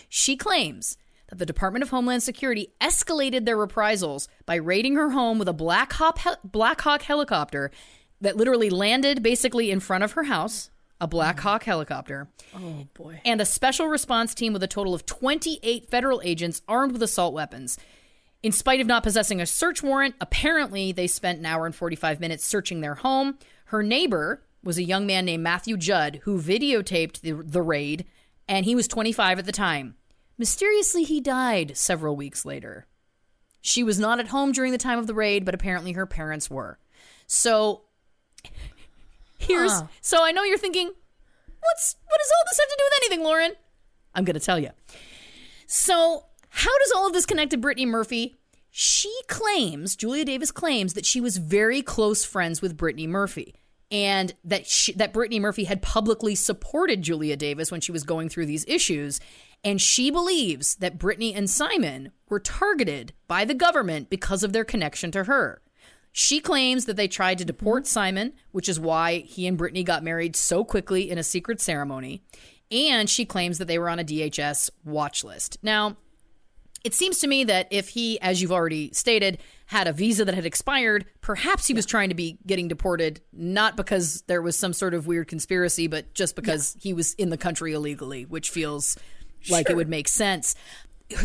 she 0.10 0.36
claims 0.36 0.98
that 1.30 1.38
the 1.40 1.46
Department 1.46 1.84
of 1.84 1.90
Homeland 1.90 2.22
Security 2.24 2.74
escalated 2.82 3.46
their 3.46 3.58
reprisals 3.58 4.28
by 4.46 4.56
raiding 4.56 4.96
her 4.96 5.12
home 5.12 5.40
with 5.40 5.48
a 5.48 5.54
Black 5.54 5.94
Hawk, 5.94 6.20
hel- 6.20 6.38
Black 6.44 6.82
Hawk 6.82 7.04
helicopter 7.04 7.72
that 8.22 8.38
literally 8.38 8.70
landed 8.70 9.24
basically 9.24 9.72
in 9.72 9.80
front 9.80 10.04
of 10.04 10.14
her 10.14 10.24
house. 10.24 10.70
A 11.02 11.08
Black 11.08 11.38
mm. 11.38 11.40
Hawk 11.42 11.64
helicopter 11.64 12.30
Oh 12.56 12.88
boy. 12.94 13.20
and 13.26 13.42
a 13.42 13.46
special 13.46 13.88
response 13.88 14.34
team 14.34 14.54
with 14.54 14.64
a 14.64 14.68
total 14.68 14.94
of 14.94 15.06
28 15.06 15.90
federal 15.90 16.22
agents 16.24 16.62
armed 16.68 16.94
with 16.94 17.04
assault 17.04 17.34
weapons. 17.34 17.78
In 18.42 18.52
spite 18.52 18.80
of 18.80 18.88
not 18.88 19.04
possessing 19.04 19.42
a 19.42 19.46
search 19.46 19.82
warrant, 19.82 20.16
apparently 20.22 20.92
they 20.92 21.08
spent 21.08 21.40
an 21.40 21.46
hour 21.46 21.66
and 21.66 21.76
45 21.76 22.20
minutes 22.20 22.46
searching 22.46 22.82
their 22.82 22.96
home. 22.96 23.38
Her 23.66 23.82
neighbor 23.84 24.43
was 24.64 24.78
a 24.78 24.84
young 24.84 25.06
man 25.06 25.26
named 25.26 25.44
Matthew 25.44 25.78
Judd 25.78 26.22
who 26.24 26.42
videotaped 26.42 27.22
the, 27.22 27.32
the 27.34 27.62
raid, 27.62 28.06
and 28.48 28.66
he 28.66 28.76
was 28.76 28.88
25 28.88 29.40
at 29.40 29.46
the 29.46 29.52
time. 29.52 29.96
Mysteriously, 30.38 31.04
he 31.04 31.22
died 31.22 31.78
several 31.78 32.16
weeks 32.16 32.46
later. 32.46 32.88
She 33.62 33.84
was 33.84 34.00
not 34.00 34.20
at 34.20 34.28
home 34.30 34.52
during 34.52 34.72
the 34.72 34.78
time 34.78 35.00
of 35.00 35.08
the 35.08 35.14
raid, 35.14 35.46
but 35.46 35.54
apparently 35.56 35.94
her 35.94 36.06
parents 36.06 36.50
were. 36.50 36.80
So 37.28 37.84
here's 39.38 39.72
Huh. 39.72 39.88
so 40.02 40.24
I 40.24 40.32
know 40.32 40.44
you're 40.44 40.58
thinking, 40.58 40.88
what's 40.88 41.96
what 42.08 42.18
does 42.20 42.32
all 42.32 42.44
this 42.50 42.60
have 42.60 42.70
to 42.70 42.76
do 42.78 42.84
with 42.86 42.94
anything, 43.02 43.24
Lauren? 43.24 43.52
I'm 44.16 44.26
gonna 44.26 44.40
tell 44.40 44.60
you. 44.60 44.70
So 45.68 46.26
how 46.50 46.78
does 46.80 46.92
all 46.96 47.08
of 47.08 47.14
this 47.14 47.26
connect 47.26 47.52
to 47.52 47.58
Brittany 47.58 47.86
Murphy? 47.86 48.36
She 48.70 49.14
claims, 49.28 49.96
Julia 49.96 50.26
Davis 50.26 50.52
claims 50.52 50.94
that 50.94 51.06
she 51.06 51.22
was 51.22 51.38
very 51.38 51.82
close 51.82 52.26
friends 52.26 52.62
with 52.62 52.76
Brittany 52.76 53.08
Murphy. 53.08 53.54
And 53.94 54.34
that 54.44 54.68
she, 54.68 54.92
that 54.94 55.14
Brittany 55.14 55.40
Murphy 55.40 55.66
had 55.66 55.82
publicly 55.82 56.34
supported 56.36 57.04
Julia 57.04 57.38
Davis 57.38 57.72
when 57.72 57.80
she 57.80 57.92
was 57.92 58.04
going 58.04 58.28
through 58.28 58.48
these 58.48 58.66
issues, 58.68 59.22
and 59.64 59.80
she 59.80 60.10
believes 60.10 60.76
that 60.78 60.98
Brittany 60.98 61.34
and 61.34 61.50
Simon 61.50 62.12
were 62.28 62.40
targeted 62.40 63.14
by 63.28 63.46
the 63.46 63.54
government 63.54 64.10
because 64.10 64.44
of 64.44 64.52
their 64.52 64.66
connection 64.66 65.12
to 65.12 65.26
her. 65.26 65.62
She 66.12 66.40
claims 66.40 66.86
that 66.86 66.96
they 66.96 67.08
tried 67.08 67.40
to 67.40 67.46
deport 67.46 67.84
mm-hmm. 67.84 67.90
Simon, 67.90 68.34
which 68.52 68.68
is 68.68 68.80
why 68.80 69.20
he 69.20 69.48
and 69.48 69.58
Brittany 69.58 69.84
got 69.84 70.04
married 70.04 70.36
so 70.36 70.64
quickly 70.64 71.10
in 71.10 71.18
a 71.18 71.24
secret 71.24 71.62
ceremony. 71.62 72.24
And 72.72 73.10
she 73.10 73.26
claims 73.26 73.58
that 73.58 73.66
they 73.68 73.78
were 73.78 73.90
on 73.90 74.00
a 74.00 74.04
DHS 74.04 74.70
watch 74.84 75.24
list. 75.24 75.58
Now, 75.62 75.98
it 76.84 76.94
seems 76.94 77.20
to 77.20 77.28
me 77.28 77.44
that 77.46 77.68
if 77.72 77.90
he, 77.90 78.20
as 78.22 78.42
you've 78.42 78.52
already 78.52 78.92
stated, 78.94 79.40
had 79.74 79.88
a 79.88 79.92
visa 79.92 80.24
that 80.24 80.36
had 80.36 80.46
expired, 80.46 81.04
perhaps 81.20 81.66
he 81.66 81.74
was 81.74 81.88
trying 81.88 82.10
to 82.10 82.16
be 82.16 82.38
getting 82.46 82.68
deported, 82.68 83.20
not 83.34 83.76
because 83.76 84.22
there 84.28 84.40
was 84.40 84.56
some 84.56 84.72
sort 84.72 84.94
of 84.94 85.08
weird 85.08 85.28
conspiracy, 85.28 85.88
but 85.88 86.14
just 86.14 86.36
because 86.36 86.78
he 86.80 86.94
was 86.94 87.16
in 87.16 87.32
the 87.32 87.38
country 87.38 87.74
illegally, 87.74 88.24
which 88.24 88.52
feels 88.52 88.96
like 89.50 89.72
it 89.72 89.76
would 89.76 89.90
make 89.90 90.08
sense. 90.08 90.54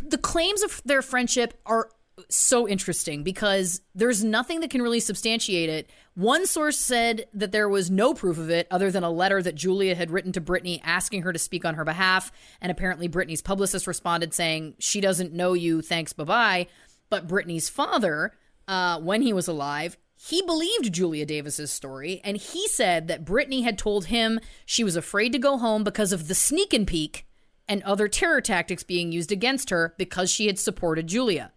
The 0.02 0.16
claims 0.16 0.62
of 0.62 0.80
their 0.86 1.02
friendship 1.02 1.60
are 1.66 1.90
so 2.30 2.66
interesting 2.66 3.22
because 3.22 3.82
there's 3.94 4.24
nothing 4.24 4.60
that 4.60 4.70
can 4.70 4.80
really 4.80 4.98
substantiate 4.98 5.68
it. 5.68 5.90
One 6.14 6.46
source 6.46 6.78
said 6.78 7.26
that 7.34 7.52
there 7.52 7.68
was 7.68 7.90
no 7.90 8.14
proof 8.14 8.38
of 8.38 8.48
it 8.48 8.66
other 8.70 8.90
than 8.90 9.04
a 9.04 9.10
letter 9.10 9.42
that 9.42 9.56
Julia 9.56 9.94
had 9.94 10.10
written 10.10 10.32
to 10.32 10.40
Brittany 10.40 10.80
asking 10.82 11.22
her 11.22 11.34
to 11.34 11.38
speak 11.38 11.66
on 11.66 11.74
her 11.74 11.84
behalf. 11.84 12.32
And 12.62 12.72
apparently, 12.72 13.08
Brittany's 13.08 13.42
publicist 13.42 13.86
responded 13.86 14.32
saying, 14.32 14.74
She 14.78 15.02
doesn't 15.02 15.34
know 15.34 15.52
you, 15.52 15.82
thanks, 15.82 16.14
bye 16.14 16.24
bye. 16.24 16.66
But 17.10 17.26
Brittany's 17.26 17.68
father, 17.68 18.32
uh, 18.66 19.00
when 19.00 19.22
he 19.22 19.32
was 19.32 19.48
alive, 19.48 19.96
he 20.20 20.42
believed 20.42 20.92
Julia 20.92 21.24
Davis's 21.24 21.70
story, 21.70 22.20
and 22.24 22.36
he 22.36 22.66
said 22.68 23.06
that 23.06 23.24
Brittany 23.24 23.62
had 23.62 23.78
told 23.78 24.06
him 24.06 24.40
she 24.66 24.82
was 24.82 24.96
afraid 24.96 25.32
to 25.32 25.38
go 25.38 25.58
home 25.58 25.84
because 25.84 26.12
of 26.12 26.26
the 26.26 26.34
sneak 26.34 26.74
and 26.74 26.86
peek 26.86 27.24
and 27.68 27.82
other 27.84 28.08
terror 28.08 28.40
tactics 28.40 28.82
being 28.82 29.12
used 29.12 29.30
against 29.30 29.70
her 29.70 29.94
because 29.96 30.30
she 30.30 30.48
had 30.48 30.58
supported 30.58 31.06
Julia. 31.06 31.52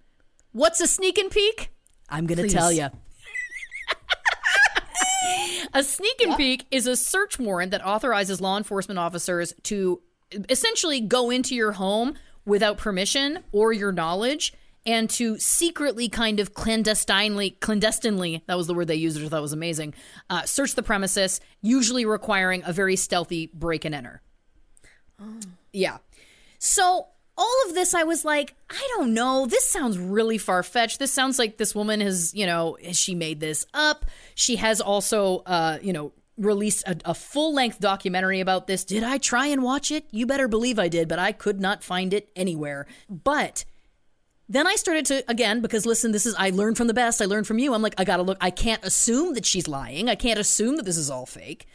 What's 0.51 0.79
a 0.79 0.87
sneak 0.87 1.17
and 1.17 1.31
peek? 1.31 1.71
I'm 2.07 2.27
going 2.27 2.37
to 2.37 2.49
tell 2.49 2.71
you. 2.71 2.89
a 5.73 5.81
sneak 5.81 6.21
and 6.21 6.35
peek 6.35 6.67
is 6.69 6.85
a 6.85 6.95
search 6.95 7.39
warrant 7.39 7.71
that 7.71 7.85
authorizes 7.85 8.41
law 8.41 8.57
enforcement 8.57 8.99
officers 8.99 9.53
to 9.63 10.01
essentially 10.49 11.01
go 11.01 11.31
into 11.31 11.55
your 11.55 11.71
home 11.71 12.15
without 12.45 12.77
permission 12.77 13.39
or 13.51 13.73
your 13.73 13.91
knowledge 13.91 14.53
and 14.85 15.09
to 15.09 15.37
secretly 15.37 16.09
kind 16.09 16.39
of 16.39 16.53
clandestinely 16.53 17.51
clandestinely 17.59 18.43
that 18.47 18.57
was 18.57 18.67
the 18.67 18.73
word 18.73 18.87
they 18.87 18.95
used 18.95 19.17
which 19.17 19.25
i 19.25 19.29
thought 19.29 19.41
was 19.41 19.53
amazing 19.53 19.93
uh, 20.29 20.43
search 20.43 20.75
the 20.75 20.83
premises 20.83 21.39
usually 21.61 22.05
requiring 22.05 22.63
a 22.65 22.73
very 22.73 22.95
stealthy 22.95 23.49
break 23.53 23.85
and 23.85 23.95
enter 23.95 24.21
oh. 25.21 25.39
yeah 25.71 25.97
so 26.59 27.07
all 27.37 27.63
of 27.67 27.73
this, 27.73 27.95
I 27.95 28.03
was 28.03 28.23
like, 28.23 28.55
I 28.69 28.87
don't 28.95 29.15
know. 29.15 29.47
This 29.47 29.65
sounds 29.65 29.97
really 29.97 30.37
far 30.37 30.61
fetched. 30.61 30.99
This 30.99 31.11
sounds 31.11 31.39
like 31.39 31.57
this 31.57 31.73
woman 31.73 31.99
has, 32.01 32.33
you 32.35 32.45
know, 32.45 32.77
she 32.91 33.15
made 33.15 33.39
this 33.39 33.65
up? 33.73 34.05
She 34.35 34.57
has 34.57 34.79
also, 34.79 35.39
uh, 35.47 35.79
you 35.81 35.91
know, 35.91 36.11
released 36.37 36.87
a, 36.87 36.97
a 37.05 37.13
full 37.13 37.53
length 37.53 37.79
documentary 37.79 38.41
about 38.41 38.67
this. 38.67 38.83
Did 38.83 39.03
I 39.03 39.17
try 39.17 39.47
and 39.47 39.63
watch 39.63 39.91
it? 39.91 40.05
You 40.11 40.25
better 40.25 40.47
believe 40.47 40.77
I 40.77 40.87
did, 40.87 41.07
but 41.07 41.19
I 41.19 41.31
could 41.31 41.59
not 41.59 41.83
find 41.83 42.13
it 42.13 42.29
anywhere. 42.35 42.85
But 43.09 43.65
then 44.51 44.67
I 44.67 44.75
started 44.75 45.05
to 45.07 45.23
again 45.29 45.61
because 45.61 45.85
listen, 45.85 46.11
this 46.11 46.25
is 46.25 46.35
I 46.37 46.49
learned 46.49 46.77
from 46.77 46.87
the 46.87 46.93
best. 46.93 47.21
I 47.21 47.25
learned 47.25 47.47
from 47.47 47.57
you. 47.57 47.73
I'm 47.73 47.81
like, 47.81 47.95
I 47.97 48.03
gotta 48.03 48.23
look. 48.23 48.37
I 48.41 48.51
can't 48.51 48.83
assume 48.83 49.33
that 49.35 49.45
she's 49.45 49.67
lying. 49.67 50.09
I 50.09 50.15
can't 50.15 50.39
assume 50.39 50.75
that 50.75 50.83
this 50.83 50.97
is 50.97 51.09
all 51.09 51.25
fake. 51.25 51.67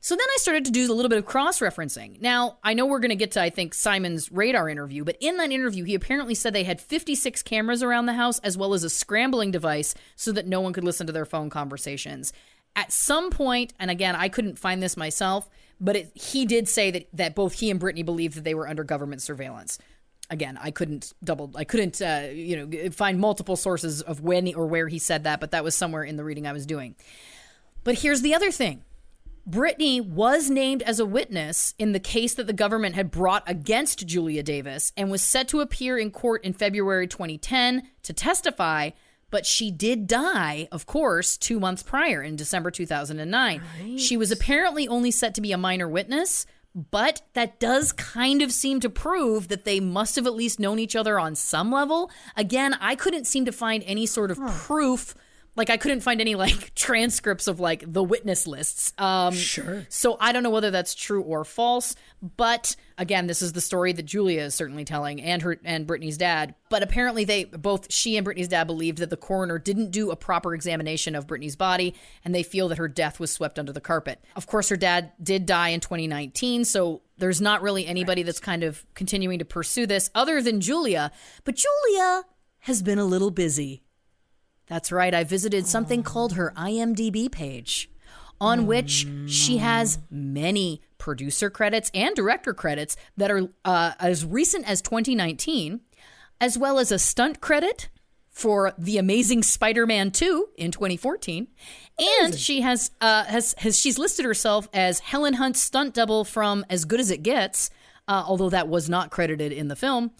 So 0.00 0.14
then 0.14 0.26
I 0.34 0.36
started 0.38 0.66
to 0.66 0.70
do 0.70 0.90
a 0.90 0.92
little 0.92 1.08
bit 1.08 1.16
of 1.16 1.24
cross 1.24 1.60
referencing. 1.60 2.20
Now, 2.20 2.58
I 2.62 2.74
know 2.74 2.84
we're 2.84 2.98
going 2.98 3.08
to 3.08 3.16
get 3.16 3.32
to, 3.32 3.40
I 3.40 3.48
think, 3.48 3.72
Simon's 3.72 4.30
radar 4.30 4.68
interview, 4.68 5.02
but 5.02 5.16
in 5.18 5.38
that 5.38 5.50
interview, 5.50 5.84
he 5.84 5.94
apparently 5.94 6.34
said 6.34 6.52
they 6.52 6.64
had 6.64 6.78
56 6.78 7.42
cameras 7.42 7.82
around 7.82 8.04
the 8.04 8.12
house 8.12 8.38
as 8.40 8.58
well 8.58 8.74
as 8.74 8.84
a 8.84 8.90
scrambling 8.90 9.50
device 9.50 9.94
so 10.14 10.30
that 10.32 10.46
no 10.46 10.60
one 10.60 10.74
could 10.74 10.84
listen 10.84 11.06
to 11.06 11.12
their 11.14 11.24
phone 11.24 11.48
conversations. 11.48 12.34
At 12.76 12.92
some 12.92 13.30
point, 13.30 13.72
and 13.78 13.90
again, 13.90 14.14
I 14.14 14.28
couldn't 14.28 14.58
find 14.58 14.82
this 14.82 14.94
myself, 14.94 15.48
but 15.80 15.96
it, 15.96 16.12
he 16.14 16.44
did 16.44 16.68
say 16.68 16.90
that, 16.90 17.08
that 17.14 17.34
both 17.34 17.54
he 17.54 17.70
and 17.70 17.80
Brittany 17.80 18.02
believed 18.02 18.34
that 18.34 18.44
they 18.44 18.54
were 18.54 18.68
under 18.68 18.84
government 18.84 19.22
surveillance. 19.22 19.78
Again, 20.30 20.58
I 20.60 20.70
couldn't 20.70 21.12
double, 21.22 21.52
I 21.54 21.64
couldn't, 21.64 22.00
uh, 22.00 22.28
you 22.32 22.56
know, 22.56 22.90
find 22.90 23.20
multiple 23.20 23.56
sources 23.56 24.00
of 24.00 24.20
when 24.20 24.54
or 24.54 24.66
where 24.66 24.88
he 24.88 24.98
said 24.98 25.24
that, 25.24 25.38
but 25.38 25.50
that 25.50 25.62
was 25.62 25.74
somewhere 25.74 26.02
in 26.02 26.16
the 26.16 26.24
reading 26.24 26.46
I 26.46 26.52
was 26.52 26.64
doing. 26.64 26.94
But 27.84 27.98
here's 27.98 28.22
the 28.22 28.34
other 28.34 28.50
thing. 28.50 28.82
Brittany 29.46 30.00
was 30.00 30.48
named 30.48 30.80
as 30.82 30.98
a 30.98 31.04
witness 31.04 31.74
in 31.78 31.92
the 31.92 32.00
case 32.00 32.32
that 32.34 32.46
the 32.46 32.54
government 32.54 32.94
had 32.94 33.10
brought 33.10 33.42
against 33.46 34.06
Julia 34.06 34.42
Davis 34.42 34.92
and 34.96 35.10
was 35.10 35.20
set 35.20 35.48
to 35.48 35.60
appear 35.60 35.98
in 35.98 36.10
court 36.10 36.42
in 36.42 36.54
February 36.54 37.06
2010 37.06 37.82
to 38.04 38.12
testify, 38.14 38.90
but 39.30 39.44
she 39.44 39.70
did 39.70 40.06
die, 40.06 40.66
of 40.72 40.86
course, 40.86 41.36
two 41.36 41.60
months 41.60 41.82
prior 41.82 42.22
in 42.22 42.36
December 42.36 42.70
2009. 42.70 43.60
She 43.98 44.16
was 44.16 44.32
apparently 44.32 44.88
only 44.88 45.10
set 45.10 45.34
to 45.34 45.42
be 45.42 45.52
a 45.52 45.58
minor 45.58 45.88
witness, 45.88 46.46
but 46.74 47.22
that 47.34 47.60
does 47.60 47.92
kind 47.92 48.42
of 48.42 48.50
seem 48.52 48.80
to 48.80 48.90
prove 48.90 49.48
that 49.48 49.64
they 49.64 49.78
must 49.80 50.16
have 50.16 50.26
at 50.26 50.34
least 50.34 50.58
known 50.58 50.78
each 50.78 50.96
other 50.96 51.18
on 51.18 51.34
some 51.34 51.70
level. 51.70 52.10
Again, 52.36 52.74
I 52.80 52.96
couldn't 52.96 53.26
seem 53.26 53.44
to 53.44 53.52
find 53.52 53.82
any 53.86 54.06
sort 54.06 54.30
of 54.30 54.38
proof 54.46 55.14
like 55.56 55.70
I 55.70 55.76
couldn't 55.76 56.00
find 56.00 56.20
any 56.20 56.34
like 56.34 56.74
transcripts 56.74 57.46
of 57.46 57.60
like 57.60 57.84
the 57.86 58.02
witness 58.02 58.46
lists. 58.46 58.92
Um, 58.98 59.34
Sure. 59.34 59.86
So 59.88 60.16
I 60.20 60.32
don't 60.32 60.42
know 60.42 60.50
whether 60.50 60.70
that's 60.70 60.94
true 60.94 61.22
or 61.22 61.44
false. 61.44 61.94
But 62.36 62.74
again, 62.96 63.26
this 63.26 63.42
is 63.42 63.52
the 63.52 63.60
story 63.60 63.92
that 63.92 64.04
Julia 64.04 64.42
is 64.42 64.54
certainly 64.54 64.84
telling, 64.84 65.20
and 65.20 65.42
her 65.42 65.58
and 65.62 65.86
Brittany's 65.86 66.16
dad. 66.16 66.54
But 66.70 66.82
apparently, 66.82 67.24
they 67.24 67.44
both 67.44 67.92
she 67.92 68.16
and 68.16 68.24
Brittany's 68.24 68.48
dad 68.48 68.66
believed 68.66 68.98
that 68.98 69.10
the 69.10 69.16
coroner 69.16 69.58
didn't 69.58 69.90
do 69.90 70.10
a 70.10 70.16
proper 70.16 70.54
examination 70.54 71.14
of 71.14 71.26
Brittany's 71.26 71.56
body, 71.56 71.94
and 72.24 72.34
they 72.34 72.42
feel 72.42 72.68
that 72.68 72.78
her 72.78 72.88
death 72.88 73.20
was 73.20 73.30
swept 73.30 73.58
under 73.58 73.72
the 73.72 73.80
carpet. 73.80 74.24
Of 74.36 74.46
course, 74.46 74.70
her 74.70 74.76
dad 74.76 75.12
did 75.22 75.44
die 75.44 75.68
in 75.68 75.80
2019, 75.80 76.64
so 76.64 77.02
there's 77.18 77.40
not 77.40 77.62
really 77.62 77.86
anybody 77.86 78.22
that's 78.22 78.40
kind 78.40 78.64
of 78.64 78.84
continuing 78.94 79.38
to 79.38 79.44
pursue 79.44 79.86
this 79.86 80.10
other 80.14 80.40
than 80.40 80.60
Julia. 80.60 81.12
But 81.44 81.56
Julia 81.56 82.24
has 82.60 82.82
been 82.82 82.98
a 82.98 83.04
little 83.04 83.30
busy. 83.30 83.83
That's 84.66 84.90
right. 84.90 85.14
I 85.14 85.24
visited 85.24 85.66
something 85.66 86.02
called 86.02 86.34
her 86.34 86.52
IMDb 86.56 87.30
page, 87.30 87.90
on 88.40 88.66
which 88.66 89.06
she 89.26 89.58
has 89.58 89.98
many 90.10 90.80
producer 90.98 91.50
credits 91.50 91.90
and 91.92 92.16
director 92.16 92.54
credits 92.54 92.96
that 93.16 93.30
are 93.30 93.48
uh, 93.64 93.92
as 94.00 94.24
recent 94.24 94.68
as 94.68 94.80
2019, 94.80 95.80
as 96.40 96.56
well 96.56 96.78
as 96.78 96.90
a 96.90 96.98
stunt 96.98 97.40
credit 97.40 97.88
for 98.30 98.72
The 98.76 98.98
Amazing 98.98 99.44
Spider-Man 99.44 100.10
2 100.10 100.48
in 100.56 100.72
2014. 100.72 101.46
And 102.20 102.34
she 102.34 102.62
has 102.62 102.90
uh, 103.00 103.24
has 103.24 103.54
has 103.58 103.78
she's 103.78 103.98
listed 103.98 104.24
herself 104.24 104.68
as 104.72 104.98
Helen 104.98 105.34
Hunt's 105.34 105.62
stunt 105.62 105.94
double 105.94 106.24
from 106.24 106.64
As 106.68 106.84
Good 106.84 106.98
as 106.98 107.10
It 107.10 107.22
Gets, 107.22 107.70
uh, 108.08 108.24
although 108.26 108.50
that 108.50 108.66
was 108.68 108.88
not 108.88 109.10
credited 109.10 109.52
in 109.52 109.68
the 109.68 109.76
film. 109.76 110.10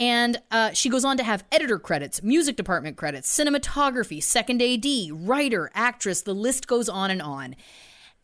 And 0.00 0.40
uh, 0.50 0.72
she 0.72 0.88
goes 0.88 1.04
on 1.04 1.18
to 1.18 1.22
have 1.22 1.44
editor 1.52 1.78
credits, 1.78 2.22
music 2.22 2.56
department 2.56 2.96
credits, 2.96 3.38
cinematography, 3.38 4.22
second 4.22 4.62
AD, 4.62 4.86
writer, 5.12 5.70
actress, 5.74 6.22
the 6.22 6.34
list 6.34 6.66
goes 6.66 6.88
on 6.88 7.10
and 7.10 7.20
on. 7.20 7.54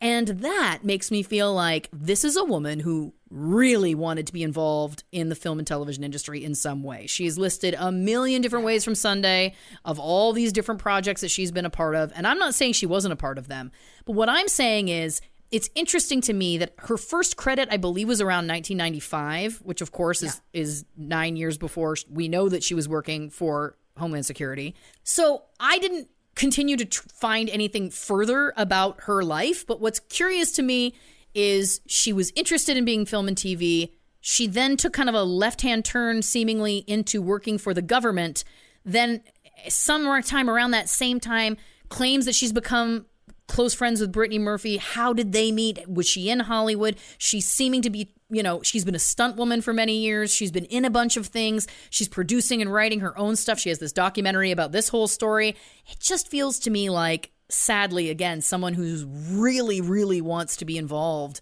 And 0.01 0.27
that 0.27 0.79
makes 0.83 1.09
me 1.09 1.23
feel 1.23 1.53
like 1.53 1.89
this 1.91 2.23
is 2.23 2.35
a 2.35 2.43
woman 2.43 2.79
who 2.79 3.13
really 3.29 3.95
wanted 3.95 4.27
to 4.27 4.33
be 4.33 4.43
involved 4.43 5.03
in 5.11 5.29
the 5.29 5.35
film 5.35 5.59
and 5.59 5.67
television 5.67 6.03
industry 6.03 6.43
in 6.43 6.55
some 6.55 6.83
way. 6.83 7.07
She's 7.07 7.37
listed 7.37 7.75
a 7.77 7.91
million 7.91 8.41
different 8.41 8.65
ways 8.65 8.83
from 8.83 8.95
Sunday 8.95 9.55
of 9.85 9.99
all 9.99 10.33
these 10.33 10.53
different 10.53 10.81
projects 10.81 11.21
that 11.21 11.31
she's 11.31 11.51
been 11.51 11.65
a 11.65 11.69
part 11.69 11.95
of. 11.95 12.11
And 12.15 12.27
I'm 12.27 12.37
not 12.37 12.55
saying 12.55 12.73
she 12.73 12.85
wasn't 12.85 13.13
a 13.13 13.17
part 13.17 13.37
of 13.37 13.47
them, 13.47 13.71
but 14.05 14.13
what 14.13 14.29
I'm 14.29 14.47
saying 14.47 14.87
is 14.87 15.19
it's 15.51 15.69
interesting 15.75 16.21
to 16.21 16.33
me 16.33 16.57
that 16.57 16.73
her 16.77 16.97
first 16.97 17.37
credit, 17.37 17.69
I 17.71 17.77
believe, 17.77 18.07
was 18.07 18.19
around 18.19 18.47
1995, 18.47 19.57
which 19.63 19.81
of 19.81 19.91
course 19.91 20.21
is 20.21 20.41
is 20.53 20.85
nine 20.97 21.35
years 21.35 21.57
before 21.57 21.95
we 22.09 22.27
know 22.27 22.49
that 22.49 22.63
she 22.63 22.73
was 22.73 22.87
working 22.87 23.29
for 23.29 23.77
Homeland 23.97 24.25
Security. 24.25 24.75
So 25.03 25.43
I 25.59 25.79
didn't 25.79 26.09
continue 26.35 26.77
to 26.77 26.85
tr- 26.85 27.07
find 27.09 27.49
anything 27.49 27.89
further 27.89 28.53
about 28.55 29.01
her 29.01 29.23
life. 29.23 29.65
But 29.65 29.81
what's 29.81 29.99
curious 29.99 30.51
to 30.53 30.61
me 30.61 30.93
is 31.33 31.81
she 31.87 32.13
was 32.13 32.31
interested 32.35 32.77
in 32.77 32.85
being 32.85 33.05
film 33.05 33.27
and 33.27 33.37
TV. 33.37 33.91
She 34.21 34.47
then 34.47 34.77
took 34.77 34.93
kind 34.93 35.09
of 35.09 35.15
a 35.15 35.23
left 35.23 35.61
hand 35.61 35.85
turn, 35.85 36.21
seemingly 36.21 36.79
into 36.87 37.21
working 37.21 37.57
for 37.57 37.73
the 37.73 37.81
government. 37.81 38.43
Then, 38.85 39.23
eh, 39.45 39.69
sometime 39.69 40.49
around 40.49 40.71
that 40.71 40.89
same 40.89 41.19
time, 41.19 41.57
claims 41.89 42.25
that 42.25 42.35
she's 42.35 42.51
become 42.53 43.05
close 43.47 43.73
friends 43.73 44.01
with 44.01 44.11
Brittany 44.11 44.39
Murphy. 44.39 44.77
How 44.77 45.13
did 45.13 45.31
they 45.31 45.51
meet? 45.51 45.87
Was 45.89 46.07
she 46.07 46.29
in 46.29 46.41
Hollywood? 46.41 46.97
She's 47.17 47.47
seeming 47.47 47.81
to 47.81 47.89
be, 47.89 48.13
you 48.29 48.43
know, 48.43 48.61
she's 48.61 48.85
been 48.85 48.95
a 48.95 48.99
stunt 48.99 49.37
woman 49.37 49.61
for 49.61 49.73
many 49.73 49.97
years. 49.97 50.33
She's 50.33 50.51
been 50.51 50.65
in 50.65 50.85
a 50.85 50.89
bunch 50.89 51.17
of 51.17 51.27
things. 51.27 51.67
She's 51.89 52.07
producing 52.07 52.61
and 52.61 52.71
writing 52.71 52.99
her 52.99 53.17
own 53.17 53.35
stuff. 53.35 53.59
She 53.59 53.69
has 53.69 53.79
this 53.79 53.93
documentary 53.93 54.51
about 54.51 54.71
this 54.71 54.89
whole 54.89 55.07
story. 55.07 55.49
It 55.87 55.99
just 55.99 56.29
feels 56.29 56.59
to 56.59 56.69
me 56.69 56.89
like, 56.89 57.31
sadly, 57.49 58.09
again, 58.09 58.41
someone 58.41 58.73
who's 58.73 59.05
really, 59.05 59.81
really 59.81 60.21
wants 60.21 60.57
to 60.57 60.65
be 60.65 60.77
involved 60.77 61.41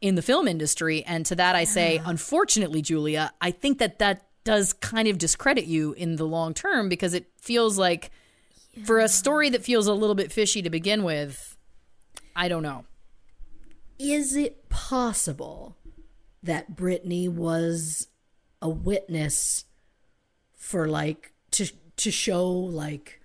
in 0.00 0.14
the 0.14 0.22
film 0.22 0.46
industry. 0.46 1.02
And 1.04 1.24
to 1.26 1.34
that, 1.36 1.56
I 1.56 1.64
say, 1.64 2.00
unfortunately, 2.04 2.82
Julia, 2.82 3.32
I 3.40 3.50
think 3.50 3.78
that 3.78 3.98
that 3.98 4.26
does 4.44 4.72
kind 4.72 5.08
of 5.08 5.18
discredit 5.18 5.66
you 5.66 5.92
in 5.92 6.16
the 6.16 6.26
long 6.26 6.54
term 6.54 6.88
because 6.88 7.14
it 7.14 7.26
feels 7.36 7.78
like 7.78 8.10
for 8.84 8.98
a 8.98 9.08
story 9.08 9.50
that 9.50 9.64
feels 9.64 9.86
a 9.86 9.94
little 9.94 10.14
bit 10.14 10.32
fishy 10.32 10.62
to 10.62 10.70
begin 10.70 11.02
with, 11.02 11.56
I 12.34 12.48
don't 12.48 12.62
know. 12.62 12.84
Is 13.98 14.34
it 14.34 14.68
possible 14.68 15.76
that 16.42 16.76
Brittany 16.76 17.28
was 17.28 18.08
a 18.62 18.68
witness 18.68 19.64
for 20.56 20.88
like 20.88 21.32
to 21.52 21.66
to 21.96 22.10
show 22.10 22.48
like 22.48 23.20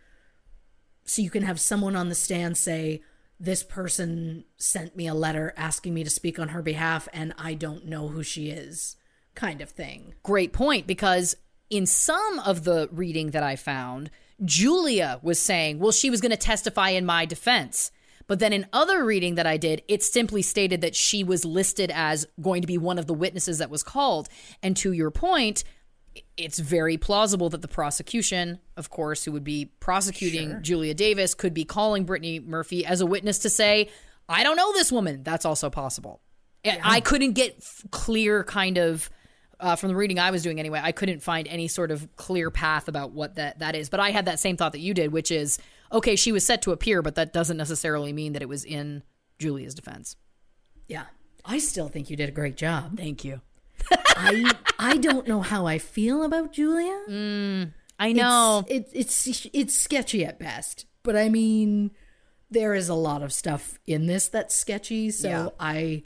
so 1.06 1.22
you 1.22 1.30
can 1.30 1.44
have 1.44 1.60
someone 1.60 1.96
on 1.96 2.10
the 2.10 2.16
stand 2.16 2.58
say 2.58 3.02
this 3.40 3.64
person 3.64 4.44
sent 4.58 4.96
me 4.96 5.08
a 5.08 5.14
letter 5.14 5.54
asking 5.56 5.94
me 5.94 6.04
to 6.04 6.10
speak 6.10 6.40
on 6.40 6.50
her 6.50 6.62
behalf 6.62 7.08
and 7.14 7.34
I 7.38 7.54
don't 7.54 7.86
know 7.86 8.08
who 8.08 8.24
she 8.24 8.50
is 8.50 8.96
kind 9.36 9.62
of 9.62 9.70
thing. 9.70 10.14
Great 10.24 10.54
point 10.54 10.88
because 10.88 11.36
in 11.70 11.86
some 11.86 12.40
of 12.40 12.64
the 12.64 12.90
reading 12.92 13.32
that 13.32 13.44
I 13.44 13.56
found, 13.56 14.10
Julia 14.44 15.20
was 15.22 15.40
saying, 15.40 15.80
well, 15.80 15.92
she 15.92 16.10
was 16.10 16.22
going 16.22 16.32
to 16.32 16.38
testify 16.38 16.90
in 16.90 17.06
my 17.06 17.26
defense. 17.26 17.92
But 18.28 18.40
then 18.40 18.54
in 18.54 18.66
other 18.74 19.06
reading 19.06 19.36
that 19.36 19.46
I 19.46 19.58
did, 19.58 19.84
it 19.88 20.02
simply 20.02 20.42
stated 20.42 20.82
that 20.82 20.96
she 20.96 21.24
was 21.24 21.46
listed 21.46 21.92
as 21.94 22.26
going 22.42 22.62
to 22.62 22.68
be 22.68 22.78
one 22.78 22.98
of 22.98 23.06
the 23.06 23.14
witnesses 23.14 23.60
that 23.60 23.70
was 23.70 23.84
called. 23.84 24.28
And 24.64 24.76
to 24.78 24.92
your 24.92 25.12
point, 25.12 25.64
it's 26.36 26.58
very 26.60 26.98
plausible 26.98 27.50
that 27.50 27.62
the 27.62 27.68
prosecution, 27.68 28.60
of 28.78 28.90
course, 28.90 29.24
who 29.26 29.32
would 29.34 29.44
be 29.44 29.66
prosecuting 29.80 30.62
Julia 30.64 30.94
Davis, 30.96 31.36
could 31.36 31.54
be 31.54 31.66
calling 31.66 32.04
Brittany 32.06 32.40
Murphy 32.40 32.84
as 32.86 33.00
a 33.00 33.06
witness 33.06 33.40
to 33.40 33.50
say, 33.50 33.90
I 34.28 34.42
don't 34.42 34.58
know 34.58 34.74
this 34.74 34.92
woman. 34.92 35.22
That's 35.24 35.46
also 35.46 35.70
possible. 35.70 36.20
I- 36.66 36.80
I 36.96 37.00
couldn't 37.02 37.34
get 37.34 37.58
f- 37.60 37.84
clear 37.92 38.44
kind 38.44 38.78
of 38.80 39.10
uh, 39.66 39.76
from 39.76 39.90
the 39.90 39.96
reading 39.96 40.20
I 40.20 40.30
was 40.30 40.44
doing 40.44 40.60
anyway. 40.60 40.80
I 40.84 40.92
couldn't 40.92 41.24
find 41.24 41.48
any 41.48 41.68
sort 41.68 41.90
of 41.90 42.08
clear 42.18 42.52
path 42.52 42.88
about 42.88 43.12
what 43.12 43.36
that 43.36 43.60
that 43.60 43.76
is. 43.76 43.90
But 43.90 44.00
I 44.00 44.12
had 44.12 44.26
that 44.26 44.40
same 44.40 44.58
thought 44.58 44.74
that 44.74 44.80
you 44.80 44.94
did, 44.94 45.12
which 45.12 45.32
is 45.32 45.58
okay, 45.92 46.16
she 46.16 46.32
was 46.32 46.46
set 46.46 46.62
to 46.64 46.72
appear, 46.72 47.02
but 47.02 47.16
that 47.16 47.34
doesn't 47.34 47.58
necessarily 47.58 48.14
mean 48.14 48.34
that 48.34 48.42
it 48.44 48.50
was 48.50 48.64
in 48.64 49.02
Julia's 49.40 49.74
defense. 49.74 50.16
Yeah. 50.88 51.06
I 51.44 51.58
still 51.58 51.88
think 51.88 52.10
you 52.10 52.16
did 52.16 52.30
a 52.30 52.32
great 52.32 52.58
job. 52.58 52.98
Thank 52.98 53.24
you. 53.24 53.42
I 53.92 54.52
I 54.78 54.98
don't 54.98 55.28
know 55.28 55.42
how 55.42 55.66
I 55.66 55.80
feel 55.80 56.24
about 56.24 56.54
Julia. 56.54 57.72
I 58.00 58.12
know. 58.12 58.64
It's, 58.68 58.94
it, 58.94 59.00
it's 59.00 59.48
it's 59.52 59.74
sketchy 59.74 60.24
at 60.26 60.38
best, 60.38 60.86
but 61.02 61.16
I 61.16 61.30
mean, 61.30 61.92
there 62.52 62.76
is 62.76 62.88
a 62.88 62.94
lot 62.94 63.24
of 63.24 63.34
stuff 63.34 63.80
in 63.88 64.06
this 64.06 64.28
that's 64.28 64.54
sketchy. 64.54 65.10
So 65.10 65.28
Yeah. 65.28 65.50
I 65.60 66.04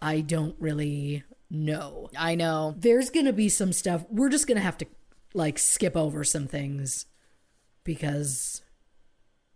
I 0.00 0.20
don't 0.20 0.54
really 0.60 1.24
know. 1.50 2.10
I 2.18 2.34
know. 2.34 2.74
There's 2.78 3.10
gonna 3.10 3.32
be 3.32 3.48
some 3.48 3.72
stuff. 3.72 4.04
We're 4.10 4.28
just 4.28 4.46
gonna 4.46 4.60
have 4.60 4.78
to 4.78 4.86
like 5.34 5.58
skip 5.58 5.96
over 5.96 6.24
some 6.24 6.46
things 6.46 7.06
because 7.84 8.62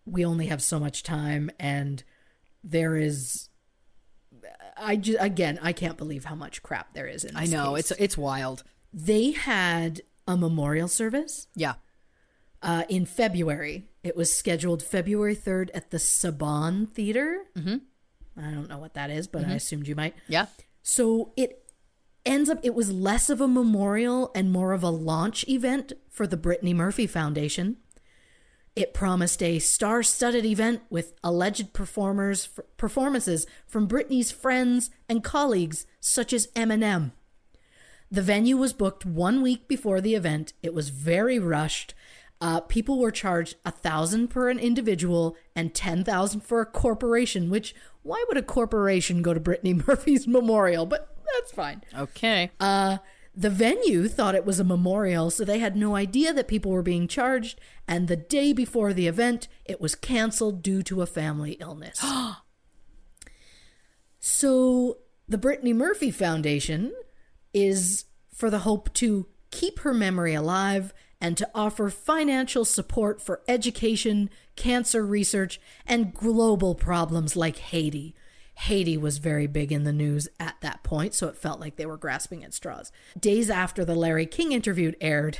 we 0.06 0.24
only 0.24 0.46
have 0.46 0.62
so 0.62 0.78
much 0.80 1.02
time, 1.02 1.50
and 1.58 2.02
there 2.64 2.96
is. 2.96 3.48
I 4.76 4.96
just 4.96 5.18
again, 5.20 5.58
I 5.62 5.72
can't 5.72 5.96
believe 5.98 6.24
how 6.24 6.34
much 6.34 6.62
crap 6.62 6.94
there 6.94 7.06
is 7.06 7.24
in. 7.24 7.36
I 7.36 7.44
know. 7.46 7.74
case. 7.74 7.90
It's 7.90 8.00
it's 8.00 8.18
wild. 8.18 8.62
they 8.92 9.32
had 9.32 10.00
a 10.26 10.36
memorial 10.36 10.88
service 10.88 11.48
Yeah. 11.54 11.74
uh, 12.62 12.84
in 12.88 13.04
February. 13.04 13.88
It 14.02 14.16
was 14.16 14.34
scheduled 14.34 14.82
February 14.82 15.34
3rd 15.36 15.70
at 15.74 15.90
the 15.90 15.96
Saban 15.98 16.88
Theater. 16.90 17.40
Mm-hmm. 17.56 17.76
I 18.40 18.50
don't 18.52 18.68
know 18.68 18.78
what 18.78 18.94
that 18.94 19.10
is, 19.10 19.26
but 19.26 19.44
I 19.44 19.54
assumed 19.54 19.86
you 19.88 19.94
might. 19.96 20.14
Yeah. 20.28 20.46
So 20.82 21.32
it 21.36 21.59
ends 22.24 22.50
up, 22.50 22.58
it 22.62 22.74
was 22.74 22.92
less 22.92 23.30
of 23.30 23.40
a 23.40 23.48
memorial 23.48 24.30
and 24.34 24.52
more 24.52 24.72
of 24.72 24.82
a 24.82 24.90
launch 24.90 25.46
event 25.48 25.92
for 26.08 26.26
the 26.26 26.36
Brittany 26.36 26.74
Murphy 26.74 27.06
Foundation. 27.06 27.76
It 28.76 28.94
promised 28.94 29.42
a 29.42 29.58
star 29.58 30.02
studded 30.02 30.44
event 30.44 30.82
with 30.90 31.12
alleged 31.24 31.72
performers, 31.72 32.48
performances 32.76 33.46
from 33.66 33.86
Brittany's 33.86 34.30
friends 34.30 34.90
and 35.08 35.24
colleagues, 35.24 35.86
such 35.98 36.32
as 36.32 36.46
Eminem. 36.48 37.12
The 38.10 38.22
venue 38.22 38.56
was 38.56 38.72
booked 38.72 39.04
one 39.06 39.42
week 39.42 39.68
before 39.68 40.00
the 40.00 40.14
event. 40.14 40.52
It 40.62 40.74
was 40.74 40.88
very 40.88 41.38
rushed. 41.38 41.94
Uh, 42.40 42.60
people 42.60 42.98
were 42.98 43.10
charged 43.10 43.56
a 43.64 43.70
thousand 43.70 44.28
per 44.28 44.48
an 44.48 44.58
individual 44.58 45.36
and 45.54 45.74
ten 45.74 46.02
thousand 46.02 46.40
for 46.40 46.60
a 46.60 46.66
corporation. 46.66 47.50
Which 47.50 47.74
why 48.02 48.24
would 48.28 48.38
a 48.38 48.42
corporation 48.42 49.22
go 49.22 49.34
to 49.34 49.40
Brittany 49.40 49.74
Murphy's 49.86 50.26
memorial? 50.26 50.86
But 50.86 51.16
that's 51.38 51.52
fine. 51.52 51.82
Okay. 51.96 52.50
Uh, 52.58 52.98
the 53.34 53.50
venue 53.50 54.08
thought 54.08 54.34
it 54.34 54.44
was 54.44 54.58
a 54.58 54.64
memorial, 54.64 55.30
so 55.30 55.44
they 55.44 55.60
had 55.60 55.76
no 55.76 55.94
idea 55.94 56.32
that 56.32 56.48
people 56.48 56.72
were 56.72 56.82
being 56.82 57.06
charged. 57.06 57.60
And 57.86 58.08
the 58.08 58.16
day 58.16 58.52
before 58.52 58.92
the 58.92 59.06
event, 59.06 59.48
it 59.64 59.80
was 59.80 59.94
canceled 59.94 60.62
due 60.62 60.82
to 60.84 61.02
a 61.02 61.06
family 61.06 61.52
illness. 61.52 62.04
so 64.20 64.98
the 65.28 65.38
Brittany 65.38 65.72
Murphy 65.72 66.10
Foundation 66.10 66.92
is 67.54 68.04
for 68.34 68.50
the 68.50 68.60
hope 68.60 68.92
to 68.94 69.26
keep 69.50 69.80
her 69.80 69.94
memory 69.94 70.34
alive 70.34 70.92
and 71.20 71.36
to 71.36 71.48
offer 71.54 71.90
financial 71.90 72.64
support 72.64 73.20
for 73.20 73.42
education, 73.46 74.30
cancer 74.56 75.04
research, 75.04 75.60
and 75.86 76.14
global 76.14 76.74
problems 76.74 77.36
like 77.36 77.58
Haiti. 77.58 78.14
Haiti 78.60 78.96
was 78.98 79.18
very 79.18 79.46
big 79.46 79.72
in 79.72 79.84
the 79.84 79.92
news 79.92 80.28
at 80.38 80.56
that 80.60 80.82
point, 80.82 81.14
so 81.14 81.28
it 81.28 81.36
felt 81.36 81.60
like 81.60 81.76
they 81.76 81.86
were 81.86 81.96
grasping 81.96 82.44
at 82.44 82.52
straws. 82.52 82.92
Days 83.18 83.48
after 83.48 83.84
the 83.84 83.94
Larry 83.94 84.26
King 84.26 84.52
interview 84.52 84.92
aired, 85.00 85.38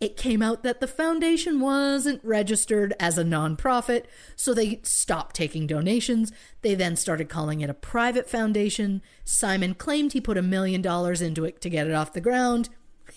it 0.00 0.16
came 0.16 0.42
out 0.42 0.62
that 0.62 0.80
the 0.80 0.86
foundation 0.86 1.60
wasn't 1.60 2.22
registered 2.22 2.92
as 3.00 3.16
a 3.16 3.24
nonprofit, 3.24 4.04
so 4.36 4.52
they 4.52 4.80
stopped 4.82 5.34
taking 5.34 5.66
donations. 5.66 6.30
They 6.60 6.74
then 6.74 6.96
started 6.96 7.28
calling 7.28 7.60
it 7.60 7.70
a 7.70 7.74
private 7.74 8.28
foundation. 8.28 9.00
Simon 9.24 9.74
claimed 9.74 10.12
he 10.12 10.20
put 10.20 10.36
a 10.36 10.42
million 10.42 10.82
dollars 10.82 11.22
into 11.22 11.44
it 11.44 11.60
to 11.62 11.70
get 11.70 11.86
it 11.86 11.94
off 11.94 12.12
the 12.12 12.20
ground. 12.20 12.68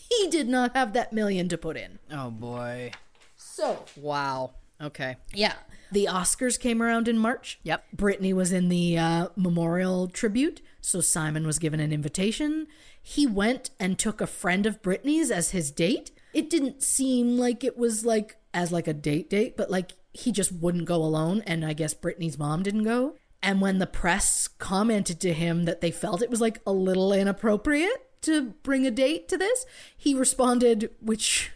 He 0.09 0.27
did 0.29 0.47
not 0.47 0.75
have 0.75 0.93
that 0.93 1.11
million 1.11 1.49
to 1.49 1.57
put 1.57 1.75
in. 1.75 1.99
Oh 2.09 2.29
boy. 2.31 2.91
So, 3.35 3.85
Wow. 3.97 4.53
Okay. 4.81 5.17
yeah. 5.33 5.53
The 5.91 6.05
Oscars 6.11 6.59
came 6.59 6.81
around 6.81 7.07
in 7.07 7.17
March. 7.17 7.59
Yep. 7.63 7.85
Brittany 7.93 8.33
was 8.33 8.51
in 8.51 8.69
the 8.69 8.97
uh, 8.97 9.27
memorial 9.35 10.07
tribute, 10.07 10.61
so 10.81 10.99
Simon 10.99 11.45
was 11.45 11.59
given 11.59 11.79
an 11.79 11.93
invitation. 11.93 12.67
He 13.01 13.27
went 13.27 13.69
and 13.79 13.97
took 13.97 14.19
a 14.19 14.27
friend 14.27 14.65
of 14.65 14.81
Brittany's 14.81 15.31
as 15.31 15.51
his 15.51 15.71
date. 15.71 16.11
It 16.33 16.49
didn't 16.49 16.83
seem 16.83 17.37
like 17.37 17.63
it 17.63 17.77
was 17.77 18.03
like 18.03 18.37
as 18.53 18.71
like 18.71 18.87
a 18.87 18.93
date 18.93 19.29
date, 19.29 19.55
but 19.55 19.69
like 19.69 19.91
he 20.11 20.31
just 20.31 20.51
wouldn't 20.51 20.85
go 20.85 20.97
alone, 20.97 21.43
and 21.45 21.63
I 21.63 21.73
guess 21.73 21.93
Brittany's 21.93 22.39
mom 22.39 22.63
didn't 22.63 22.83
go. 22.83 23.15
And 23.43 23.61
when 23.61 23.77
the 23.77 23.87
press 23.87 24.47
commented 24.47 25.19
to 25.21 25.33
him 25.33 25.65
that 25.65 25.81
they 25.81 25.91
felt 25.91 26.23
it 26.23 26.31
was 26.31 26.41
like 26.41 26.61
a 26.65 26.73
little 26.73 27.13
inappropriate 27.13 28.21
to 28.23 28.53
bring 28.63 28.87
a 28.87 28.91
date 28.91 29.27
to 29.29 29.37
this, 29.37 29.65
he 29.95 30.15
responded, 30.15 30.89
which, 30.99 31.51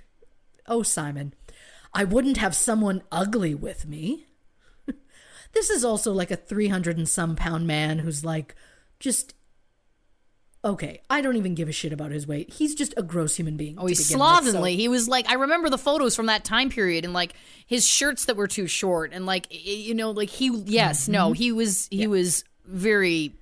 oh, 0.68 0.84
Simon, 0.84 1.34
I 1.94 2.04
wouldn't 2.04 2.38
have 2.38 2.56
someone 2.56 3.02
ugly 3.12 3.56
with 3.56 3.88
me. 3.88 4.26
this 5.54 5.70
is 5.70 5.84
also 5.84 6.14
like 6.14 6.32
a 6.32 6.36
300 6.36 6.98
and 6.98 7.08
some 7.10 7.36
pound 7.36 7.66
man 7.68 8.00
who's 8.00 8.24
like, 8.24 8.56
just, 9.00 9.34
okay, 10.64 11.02
I 11.10 11.22
don't 11.22 11.36
even 11.38 11.56
give 11.56 11.70
a 11.70 11.72
shit 11.72 11.94
about 11.94 12.12
his 12.12 12.28
weight. 12.28 12.54
He's 12.54 12.76
just 12.76 12.94
a 12.98 13.02
gross 13.02 13.36
human 13.38 13.58
being. 13.58 13.78
Oh, 13.80 13.86
he's 13.88 14.00
begin 14.08 14.20
with, 14.20 14.28
so- 14.28 14.42
slovenly. 14.44 14.76
He 14.76 14.88
was 14.88 15.08
like, 15.08 15.28
I 15.30 15.36
remember 15.36 15.70
the 15.70 15.78
photos 15.78 16.16
from 16.16 16.28
that 16.28 16.44
time 16.44 16.70
period, 16.70 17.06
and 17.06 17.14
like 17.14 17.34
his 17.66 17.88
shirts 17.88 18.26
that 18.26 18.36
were 18.36 18.48
too 18.48 18.68
short, 18.68 19.12
and 19.14 19.26
like 19.26 19.48
you 19.50 19.94
know, 19.96 20.12
like 20.12 20.30
he, 20.30 20.50
yes, 20.66 21.04
Mm-hmm. 21.04 21.12
no, 21.14 21.32
he 21.34 21.52
was, 21.52 21.88
he 21.90 22.08
was 22.08 22.44
very 22.66 23.36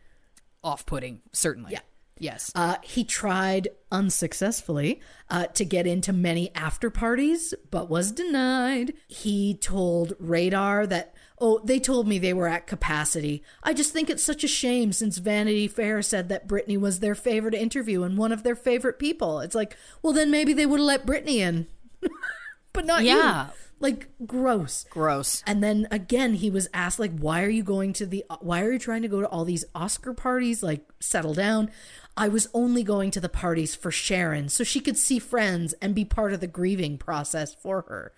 off-putting, 0.63 1.21
certainly. 1.33 1.73
Yeah. 1.73 1.79
Yes. 2.19 2.51
Uh, 2.55 2.75
he 2.81 3.03
tried 3.03 3.69
unsuccessfully 3.91 4.99
uh, 5.29 5.45
to 5.47 5.63
get 5.65 5.85
into 5.87 6.11
many 6.13 6.53
after 6.55 6.89
parties, 6.89 7.53
but 7.71 7.89
was 7.89 8.11
denied. 8.11 8.93
He 9.07 9.53
told 9.55 10.13
Radar 10.19 10.87
that, 10.87 11.13
oh, 11.39 11.59
they 11.63 11.79
told 11.79 12.07
me 12.07 12.17
they 12.19 12.33
were 12.33 12.47
at 12.47 12.67
capacity. 12.67 13.43
I 13.63 13.73
just 13.73 13.93
think 13.93 14.09
it's 14.09 14.23
such 14.23 14.43
a 14.43 14.47
shame 14.47 14.91
since 14.91 15.17
Vanity 15.17 15.67
Fair 15.67 16.01
said 16.01 16.29
that 16.29 16.47
Brittany 16.47 16.77
was 16.77 16.99
their 16.99 17.15
favorite 17.15 17.53
interview 17.53 18.03
and 18.03 18.17
one 18.17 18.31
of 18.31 18.43
their 18.43 18.55
favorite 18.55 18.99
people. 18.99 19.39
It's 19.39 19.55
like, 19.55 19.77
well, 20.01 20.13
then 20.13 20.31
maybe 20.31 20.53
they 20.53 20.65
would 20.65 20.79
have 20.79 20.87
let 20.87 21.05
Brittany 21.05 21.41
in, 21.41 21.67
but 22.73 22.85
not 22.85 23.03
Yeah. 23.03 23.45
you. 23.47 23.51
Like, 23.79 24.09
gross. 24.25 24.85
Gross. 24.89 25.43
And 25.45 25.63
then 25.63 25.87
again, 25.91 26.33
he 26.33 26.49
was 26.49 26.67
asked, 26.73 26.97
like, 26.97 27.15
why 27.15 27.43
are 27.43 27.49
you 27.49 27.61
going 27.61 27.93
to 27.93 28.07
the, 28.07 28.25
why 28.41 28.61
are 28.63 28.71
you 28.71 28.79
trying 28.79 29.03
to 29.03 29.07
go 29.07 29.21
to 29.21 29.27
all 29.27 29.45
these 29.45 29.65
Oscar 29.75 30.15
parties? 30.15 30.63
Like, 30.63 30.83
settle 30.99 31.35
down. 31.35 31.69
I 32.17 32.27
was 32.27 32.49
only 32.51 32.81
going 32.81 33.11
to 33.11 33.21
the 33.21 33.29
parties 33.29 33.75
for 33.75 33.91
Sharon 33.91 34.49
so 34.49 34.63
she 34.63 34.79
could 34.79 34.97
see 34.97 35.19
friends 35.19 35.73
and 35.81 35.93
be 35.93 36.03
part 36.03 36.33
of 36.33 36.39
the 36.39 36.47
grieving 36.47 36.97
process 36.97 37.53
for 37.53 37.85
her. 37.87 38.11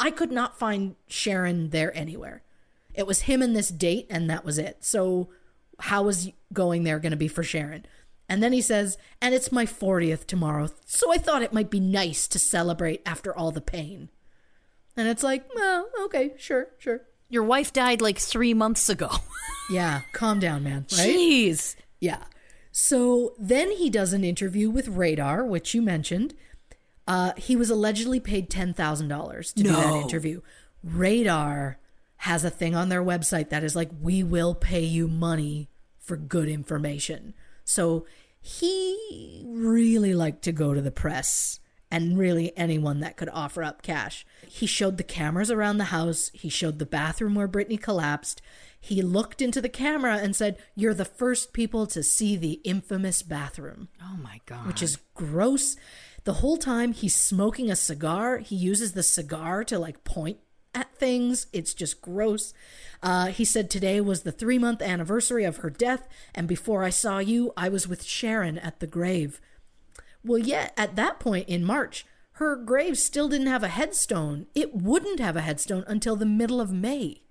I 0.00 0.10
could 0.10 0.32
not 0.32 0.58
find 0.58 0.96
Sharon 1.06 1.70
there 1.70 1.96
anywhere. 1.96 2.42
It 2.92 3.06
was 3.06 3.22
him 3.22 3.40
and 3.40 3.54
this 3.54 3.68
date, 3.68 4.08
and 4.10 4.28
that 4.28 4.44
was 4.44 4.58
it. 4.58 4.78
So, 4.80 5.28
how 5.78 6.02
was 6.02 6.30
going 6.52 6.82
there 6.82 6.98
going 6.98 7.12
to 7.12 7.16
be 7.16 7.28
for 7.28 7.44
Sharon? 7.44 7.86
And 8.28 8.42
then 8.42 8.52
he 8.52 8.60
says, 8.60 8.98
and 9.22 9.34
it's 9.34 9.52
my 9.52 9.64
40th 9.64 10.26
tomorrow, 10.26 10.68
so 10.84 11.12
I 11.12 11.18
thought 11.18 11.42
it 11.42 11.52
might 11.52 11.70
be 11.70 11.80
nice 11.80 12.26
to 12.28 12.38
celebrate 12.38 13.02
after 13.06 13.36
all 13.36 13.52
the 13.52 13.60
pain. 13.60 14.08
And 14.96 15.08
it's 15.08 15.22
like, 15.22 15.48
well, 15.54 15.88
okay, 16.04 16.32
sure, 16.36 16.68
sure. 16.78 17.02
Your 17.28 17.44
wife 17.44 17.72
died 17.72 18.02
like 18.02 18.18
three 18.18 18.54
months 18.54 18.88
ago. 18.88 19.10
Yeah, 19.70 20.00
calm 20.12 20.40
down, 20.40 20.64
man. 20.64 20.86
Right? 20.90 21.14
Jeez. 21.14 21.76
Yeah. 22.00 22.24
So 22.82 23.34
then 23.38 23.72
he 23.72 23.90
does 23.90 24.14
an 24.14 24.24
interview 24.24 24.70
with 24.70 24.88
Radar, 24.88 25.44
which 25.44 25.74
you 25.74 25.82
mentioned. 25.82 26.32
Uh, 27.06 27.32
he 27.36 27.54
was 27.54 27.68
allegedly 27.68 28.20
paid 28.20 28.48
ten 28.48 28.72
thousand 28.72 29.08
dollars 29.08 29.52
to 29.52 29.64
do 29.64 29.72
that 29.72 30.02
interview. 30.02 30.40
Radar 30.82 31.78
has 32.16 32.42
a 32.42 32.48
thing 32.48 32.74
on 32.74 32.88
their 32.88 33.02
website 33.02 33.50
that 33.50 33.62
is 33.62 33.76
like, 33.76 33.90
"We 34.00 34.22
will 34.22 34.54
pay 34.54 34.82
you 34.82 35.08
money 35.08 35.68
for 35.98 36.16
good 36.16 36.48
information." 36.48 37.34
So 37.64 38.06
he 38.40 39.44
really 39.46 40.14
liked 40.14 40.42
to 40.44 40.52
go 40.52 40.72
to 40.72 40.80
the 40.80 40.90
press 40.90 41.60
and 41.90 42.18
really 42.18 42.56
anyone 42.56 43.00
that 43.00 43.18
could 43.18 43.28
offer 43.28 43.62
up 43.62 43.82
cash. 43.82 44.24
He 44.48 44.66
showed 44.66 44.96
the 44.96 45.04
cameras 45.04 45.50
around 45.50 45.76
the 45.76 45.84
house. 45.84 46.30
He 46.32 46.48
showed 46.48 46.78
the 46.78 46.86
bathroom 46.86 47.34
where 47.34 47.46
Brittany 47.46 47.76
collapsed. 47.76 48.40
He 48.80 49.02
looked 49.02 49.42
into 49.42 49.60
the 49.60 49.68
camera 49.68 50.16
and 50.16 50.34
said, 50.34 50.56
You're 50.74 50.94
the 50.94 51.04
first 51.04 51.52
people 51.52 51.86
to 51.88 52.02
see 52.02 52.36
the 52.36 52.60
infamous 52.64 53.22
bathroom 53.22 53.88
Oh 54.02 54.16
my 54.22 54.40
god. 54.46 54.66
which 54.66 54.82
is 54.82 54.98
gross. 55.14 55.76
The 56.24 56.34
whole 56.34 56.56
time 56.56 56.92
he's 56.92 57.14
smoking 57.14 57.70
a 57.70 57.76
cigar, 57.76 58.38
he 58.38 58.56
uses 58.56 58.92
the 58.92 59.02
cigar 59.02 59.64
to 59.64 59.78
like 59.78 60.02
point 60.04 60.38
at 60.74 60.94
things. 60.94 61.46
It's 61.52 61.74
just 61.74 62.00
gross. 62.00 62.52
Uh, 63.02 63.26
he 63.26 63.44
said 63.44 63.70
today 63.70 64.00
was 64.00 64.22
the 64.22 64.32
three 64.32 64.58
month 64.58 64.80
anniversary 64.82 65.44
of 65.44 65.58
her 65.58 65.70
death, 65.70 66.08
and 66.34 66.46
before 66.48 66.82
I 66.84 66.90
saw 66.90 67.18
you, 67.18 67.52
I 67.56 67.68
was 67.68 67.86
with 67.88 68.04
Sharon 68.04 68.58
at 68.58 68.80
the 68.80 68.86
grave. 68.86 69.40
Well, 70.24 70.38
yet 70.38 70.72
at 70.76 70.96
that 70.96 71.18
point 71.20 71.48
in 71.48 71.64
March, 71.64 72.04
her 72.32 72.56
grave 72.56 72.98
still 72.98 73.28
didn't 73.28 73.46
have 73.48 73.62
a 73.62 73.68
headstone. 73.68 74.46
It 74.54 74.74
wouldn't 74.74 75.20
have 75.20 75.36
a 75.36 75.40
headstone 75.42 75.84
until 75.86 76.16
the 76.16 76.26
middle 76.26 76.60
of 76.60 76.70
May, 76.72 77.22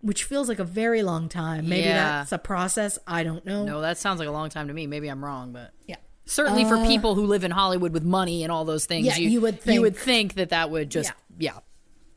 which 0.00 0.24
feels 0.24 0.48
like 0.48 0.58
a 0.58 0.64
very 0.64 1.02
long 1.02 1.28
time. 1.28 1.68
Maybe 1.68 1.82
Yeah. 1.88 2.18
that's 2.20 2.32
a 2.32 2.38
process. 2.38 2.98
I 3.06 3.22
don't 3.24 3.44
know. 3.44 3.64
no, 3.64 3.80
that 3.80 3.98
sounds 3.98 4.18
like 4.18 4.28
a 4.28 4.32
long 4.32 4.48
time 4.50 4.68
to 4.68 4.74
me. 4.74 4.86
Maybe 4.86 5.08
I'm 5.08 5.24
wrong, 5.24 5.52
but 5.52 5.72
Yeah. 5.86 5.96
certainly 6.24 6.64
for 6.64 6.76
people 6.86 7.14
who 7.14 7.26
live 7.26 7.42
in 7.44 7.50
Hollywood 7.50 7.92
with 7.92 8.04
money 8.04 8.42
and 8.42 8.52
all 8.52 8.64
those 8.64 8.86
things, 8.86 9.06
Yeah, 9.06 9.16
you 9.16 9.40
would 9.40 9.60
you 9.66 9.80
would 9.82 9.96
think- 9.96 10.04
think 10.04 10.34
that 10.34 10.50
that 10.50 10.70
would 10.70 10.90
just 10.90 11.12
yeah. 11.38 11.58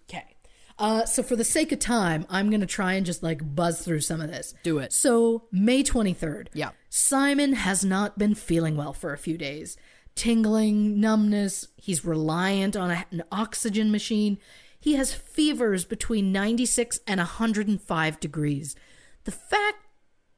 Okay. 0.09 0.35
Uh, 0.79 1.05
so 1.05 1.21
for 1.23 1.35
the 1.35 1.43
sake 1.43 1.71
of 1.71 1.79
time, 1.79 2.25
I'm 2.29 2.49
going 2.49 2.61
to 2.61 2.67
try 2.67 2.93
and 2.93 3.05
just 3.05 3.21
like 3.23 3.55
buzz 3.55 3.81
through 3.81 4.01
some 4.01 4.19
of 4.21 4.29
this. 4.29 4.53
Do 4.63 4.77
it. 4.79 4.91
So 4.93 5.47
May 5.51 5.83
23rd. 5.83 6.49
Yeah. 6.53 6.71
Simon 6.89 7.53
has 7.53 7.85
not 7.85 8.17
been 8.17 8.35
feeling 8.35 8.75
well 8.77 8.93
for 8.93 9.13
a 9.13 9.17
few 9.17 9.37
days. 9.37 9.77
Tingling, 10.15 10.99
numbness. 10.99 11.67
He's 11.77 12.03
reliant 12.05 12.75
on 12.75 12.91
a, 12.91 13.05
an 13.11 13.23
oxygen 13.31 13.91
machine. 13.91 14.37
He 14.81 14.95
has 14.95 15.13
fevers 15.13 15.85
between 15.85 16.31
96 16.31 16.99
and 17.07 17.19
105 17.19 18.19
degrees. 18.19 18.75
The 19.23 19.31
fact 19.31 19.77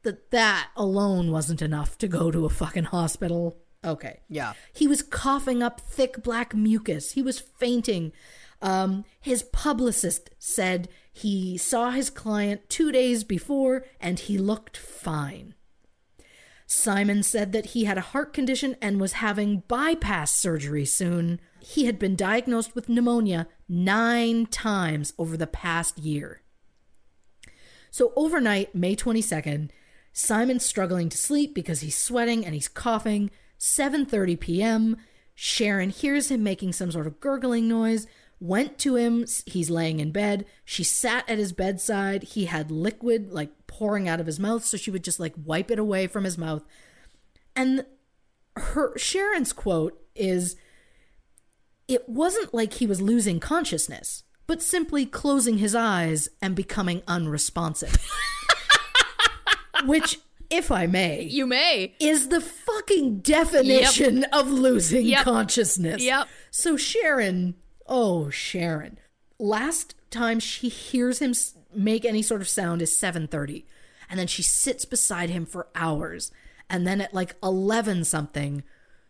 that 0.03 0.31
that 0.31 0.69
alone 0.75 1.31
wasn't 1.31 1.61
enough 1.61 1.97
to 1.99 2.07
go 2.07 2.29
to 2.29 2.45
a 2.45 2.49
fucking 2.49 2.85
hospital. 2.85 3.57
Okay. 3.83 4.19
Yeah. 4.29 4.53
He 4.73 4.87
was 4.87 5.01
coughing 5.01 5.63
up 5.63 5.79
thick 5.79 6.21
black 6.21 6.53
mucus. 6.53 7.13
He 7.13 7.21
was 7.21 7.39
fainting. 7.39 8.11
Um, 8.61 9.05
his 9.19 9.43
publicist 9.43 10.29
said 10.39 10.89
he 11.11 11.57
saw 11.57 11.91
his 11.91 12.09
client 12.09 12.69
two 12.69 12.91
days 12.91 13.23
before 13.23 13.85
and 13.99 14.19
he 14.19 14.37
looked 14.37 14.77
fine. 14.77 15.55
Simon 16.65 17.23
said 17.23 17.51
that 17.51 17.67
he 17.67 17.85
had 17.85 17.97
a 17.97 18.01
heart 18.01 18.33
condition 18.33 18.75
and 18.81 18.99
was 18.99 19.13
having 19.13 19.63
bypass 19.67 20.33
surgery 20.33 20.85
soon. 20.85 21.39
He 21.63 21.85
had 21.85 21.97
been 21.97 22.17
diagnosed 22.17 22.75
with 22.75 22.89
pneumonia 22.89 23.47
nine 23.69 24.47
times 24.47 25.13
over 25.17 25.37
the 25.37 25.47
past 25.47 25.97
year. 25.97 26.41
So 27.89 28.11
overnight, 28.17 28.75
May 28.75 28.97
22nd, 28.97 29.69
Simon's 30.11 30.65
struggling 30.65 31.07
to 31.07 31.17
sleep 31.17 31.55
because 31.55 31.79
he's 31.79 31.95
sweating 31.95 32.45
and 32.45 32.53
he's 32.53 32.67
coughing. 32.67 33.31
7:30 33.59 34.39
p.m. 34.39 34.97
Sharon 35.35 35.89
hears 35.89 36.29
him 36.29 36.43
making 36.43 36.73
some 36.73 36.91
sort 36.91 37.07
of 37.07 37.21
gurgling 37.21 37.69
noise, 37.69 38.07
went 38.41 38.77
to 38.79 38.97
him, 38.97 39.25
he's 39.45 39.69
laying 39.69 40.01
in 40.01 40.11
bed. 40.11 40.45
She 40.65 40.83
sat 40.83 41.27
at 41.29 41.37
his 41.37 41.53
bedside. 41.53 42.23
He 42.23 42.45
had 42.45 42.71
liquid 42.71 43.31
like 43.31 43.51
pouring 43.67 44.09
out 44.09 44.19
of 44.19 44.25
his 44.25 44.39
mouth, 44.39 44.65
so 44.65 44.75
she 44.75 44.91
would 44.91 45.03
just 45.03 45.19
like 45.19 45.33
wipe 45.41 45.71
it 45.71 45.79
away 45.79 46.07
from 46.07 46.25
his 46.25 46.37
mouth. 46.37 46.63
And 47.55 47.85
her 48.57 48.97
Sharon's 48.97 49.53
quote 49.53 49.97
is 50.13 50.57
it 51.87 52.07
wasn't 52.07 52.53
like 52.53 52.73
he 52.73 52.87
was 52.87 53.01
losing 53.01 53.39
consciousness, 53.39 54.23
but 54.47 54.61
simply 54.61 55.05
closing 55.05 55.57
his 55.57 55.75
eyes 55.75 56.29
and 56.41 56.55
becoming 56.55 57.01
unresponsive. 57.07 57.97
Which 59.85 60.19
if 60.49 60.71
I 60.71 60.85
may, 60.87 61.23
You 61.23 61.45
may. 61.45 61.95
is 61.99 62.29
the 62.29 62.39
fucking 62.39 63.19
definition 63.19 64.23
of 64.25 64.49
losing 64.49 65.05
Yep. 65.05 65.23
consciousness. 65.23 66.01
Yep. 66.03 66.27
So 66.51 66.77
Sharon, 66.77 67.55
oh 67.87 68.29
Sharon, 68.29 68.99
last 69.39 69.95
time 70.11 70.39
she 70.39 70.69
hears 70.69 71.19
him 71.19 71.33
make 71.75 72.05
any 72.05 72.21
sort 72.21 72.39
of 72.41 72.47
sound 72.47 72.81
is 72.83 72.95
7:30 72.95 73.65
and 74.09 74.19
then 74.19 74.27
she 74.27 74.43
sits 74.43 74.85
beside 74.85 75.31
him 75.31 75.43
for 75.45 75.67
hours 75.73 76.31
and 76.69 76.85
then 76.85 77.01
at 77.01 77.13
like 77.15 77.35
11 77.41 78.03
something 78.03 78.61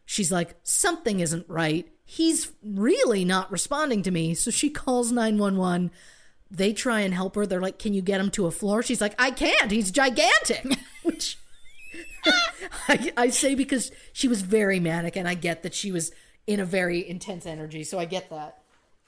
she's 0.05 0.31
like 0.31 0.55
something 0.63 1.19
isn't 1.19 1.45
right. 1.49 1.89
He's 2.13 2.51
really 2.63 3.25
not 3.25 3.51
responding 3.51 4.03
to 4.03 4.11
me. 4.11 4.35
So 4.35 4.51
she 4.51 4.69
calls 4.69 5.11
911. 5.11 5.89
They 6.51 6.71
try 6.71 6.99
and 6.99 7.11
help 7.11 7.33
her. 7.33 7.47
They're 7.47 7.59
like, 7.59 7.79
"Can 7.79 7.95
you 7.95 8.03
get 8.03 8.19
him 8.19 8.29
to 8.31 8.45
a 8.45 8.51
floor?" 8.51 8.83
She's 8.83 9.01
like, 9.01 9.15
"I 9.17 9.31
can't. 9.31 9.71
He's 9.71 9.89
gigantic." 9.89 10.77
Which 11.01 11.39
I, 12.87 13.11
I 13.17 13.29
say 13.29 13.55
because 13.55 13.91
she 14.11 14.27
was 14.27 14.43
very 14.43 14.79
manic, 14.79 15.15
and 15.15 15.27
I 15.27 15.33
get 15.33 15.63
that 15.63 15.73
she 15.73 15.91
was 15.91 16.11
in 16.45 16.59
a 16.59 16.65
very 16.65 17.09
intense 17.09 17.47
energy, 17.47 17.83
so 17.83 17.97
I 17.97 18.05
get 18.05 18.29
that. 18.29 18.59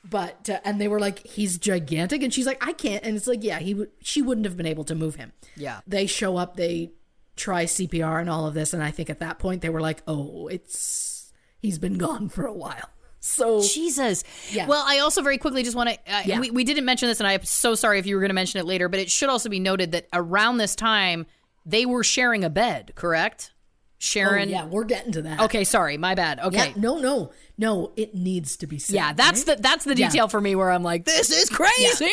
But 0.04 0.50
uh, 0.50 0.60
and 0.66 0.82
they 0.82 0.88
were 0.88 1.00
like, 1.00 1.26
he's 1.28 1.60
gigantic, 1.60 2.24
and 2.24 2.34
she's 2.34 2.48
like, 2.48 2.66
I 2.66 2.74
can't, 2.74 3.04
and 3.04 3.16
it's 3.16 3.28
like, 3.28 3.44
yeah, 3.44 3.60
he 3.60 3.76
would, 3.76 3.92
she 4.02 4.24
wouldn't 4.24 4.46
have 4.46 4.58
been 4.58 4.66
able 4.66 4.84
to 4.86 4.96
move 4.96 5.16
him. 5.16 5.32
Yeah. 5.56 5.82
they 5.86 6.08
show 6.08 6.38
up, 6.38 6.58
they 6.58 6.92
try 7.36 7.66
CPR 7.66 8.20
and 8.20 8.32
all 8.32 8.48
of 8.48 8.56
this, 8.56 8.74
and 8.74 8.82
I 8.82 8.90
think 8.90 9.12
at 9.12 9.20
that 9.20 9.38
point 9.38 9.62
they 9.62 9.70
were 9.70 9.82
like, 9.82 10.02
oh, 10.08 10.48
it's 10.48 11.15
he's 11.62 11.80
been 11.80 11.98
gone 11.98 12.30
for 12.30 12.46
a 12.46 12.54
while, 12.54 12.90
so 13.20 13.62
Jesus. 13.62 14.24
Yeah. 14.52 14.68
Well, 14.68 14.84
I 14.86 15.00
also 15.00 15.22
very 15.22 15.38
quickly 15.38 15.64
just 15.64 15.76
want 15.76 15.90
to. 15.90 15.96
Uh, 16.14 16.22
Yeah. 16.26 16.40
we, 16.40 16.52
we 16.52 16.64
didn't 16.64 16.86
mention 16.86 17.08
this, 17.10 17.20
and 17.20 17.28
I'm 17.28 17.44
so 17.44 17.76
sorry 17.76 18.00
if 18.00 18.06
you 18.06 18.16
were 18.16 18.22
going 18.22 18.30
to 18.30 18.36
mention 18.36 18.60
it 18.60 18.66
later, 18.66 18.88
but 18.90 19.00
it 19.00 19.10
should 19.10 19.30
also 19.30 19.50
be 19.50 19.60
noted 19.60 19.92
that 19.94 20.08
around 20.14 20.58
this 20.58 20.76
time, 20.76 21.26
they 21.66 21.86
were 21.86 22.04
sharing 22.04 22.44
a 22.44 22.50
bed, 22.50 22.92
correct? 22.96 23.52
Oh, 23.52 23.58
Sharon. 23.98 24.50
yeah, 24.50 24.66
we're 24.66 24.84
getting 24.84 25.14
to 25.14 25.22
that. 25.24 25.40
Okay, 25.40 25.64
sorry, 25.64 25.98
my 25.98 26.14
bad. 26.14 26.40
Okay. 26.40 26.68
Yeah, 26.70 26.74
no, 26.76 27.00
no, 27.00 27.32
no. 27.58 27.92
It 27.96 28.14
needs 28.14 28.58
to 28.58 28.68
be 28.68 28.78
said. 28.78 28.94
Yeah, 28.94 29.14
that's 29.14 29.48
right? 29.48 29.56
the 29.58 29.64
that's 29.64 29.84
the 29.86 29.96
Yeah. 29.96 30.10
detail 30.10 30.28
for 30.28 30.40
me 30.40 30.54
where 30.56 30.70
I'm 30.70 30.84
like, 30.84 31.06
this 31.06 31.32
is 31.32 31.50
crazy. 31.50 32.12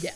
Yeah. 0.00 0.12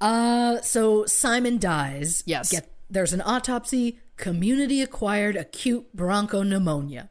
Uh, 0.00 0.60
so 0.62 1.04
Simon 1.06 1.58
dies. 1.58 2.24
Yes. 2.26 2.50
Get, 2.50 2.68
there's 2.90 3.12
an 3.12 3.20
autopsy, 3.20 4.00
community 4.16 4.82
acquired 4.82 5.36
acute 5.36 5.94
bronchopneumonia. 5.96 7.10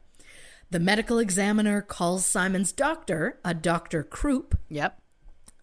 The 0.74 0.80
medical 0.80 1.20
examiner 1.20 1.80
calls 1.82 2.26
Simon's 2.26 2.72
doctor, 2.72 3.38
a 3.44 3.54
Dr. 3.54 4.02
Croup. 4.02 4.58
Yep. 4.70 5.00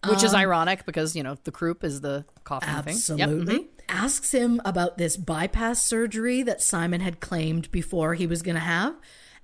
Which 0.08 0.22
is 0.24 0.32
ironic 0.32 0.86
because 0.86 1.14
you 1.14 1.22
know 1.22 1.36
the 1.44 1.52
croup 1.52 1.84
is 1.84 2.00
the 2.00 2.24
coughing 2.44 2.70
thing. 2.70 3.18
Yep. 3.18 3.28
Absolutely. 3.28 3.58
mhm. 3.58 3.68
Asks 3.90 4.32
him 4.32 4.62
about 4.64 4.96
this 4.96 5.18
bypass 5.18 5.84
surgery 5.84 6.42
that 6.44 6.62
Simon 6.62 7.02
had 7.02 7.20
claimed 7.20 7.70
before 7.70 8.14
he 8.14 8.26
was 8.26 8.40
going 8.40 8.54
to 8.54 8.60
have. 8.62 8.94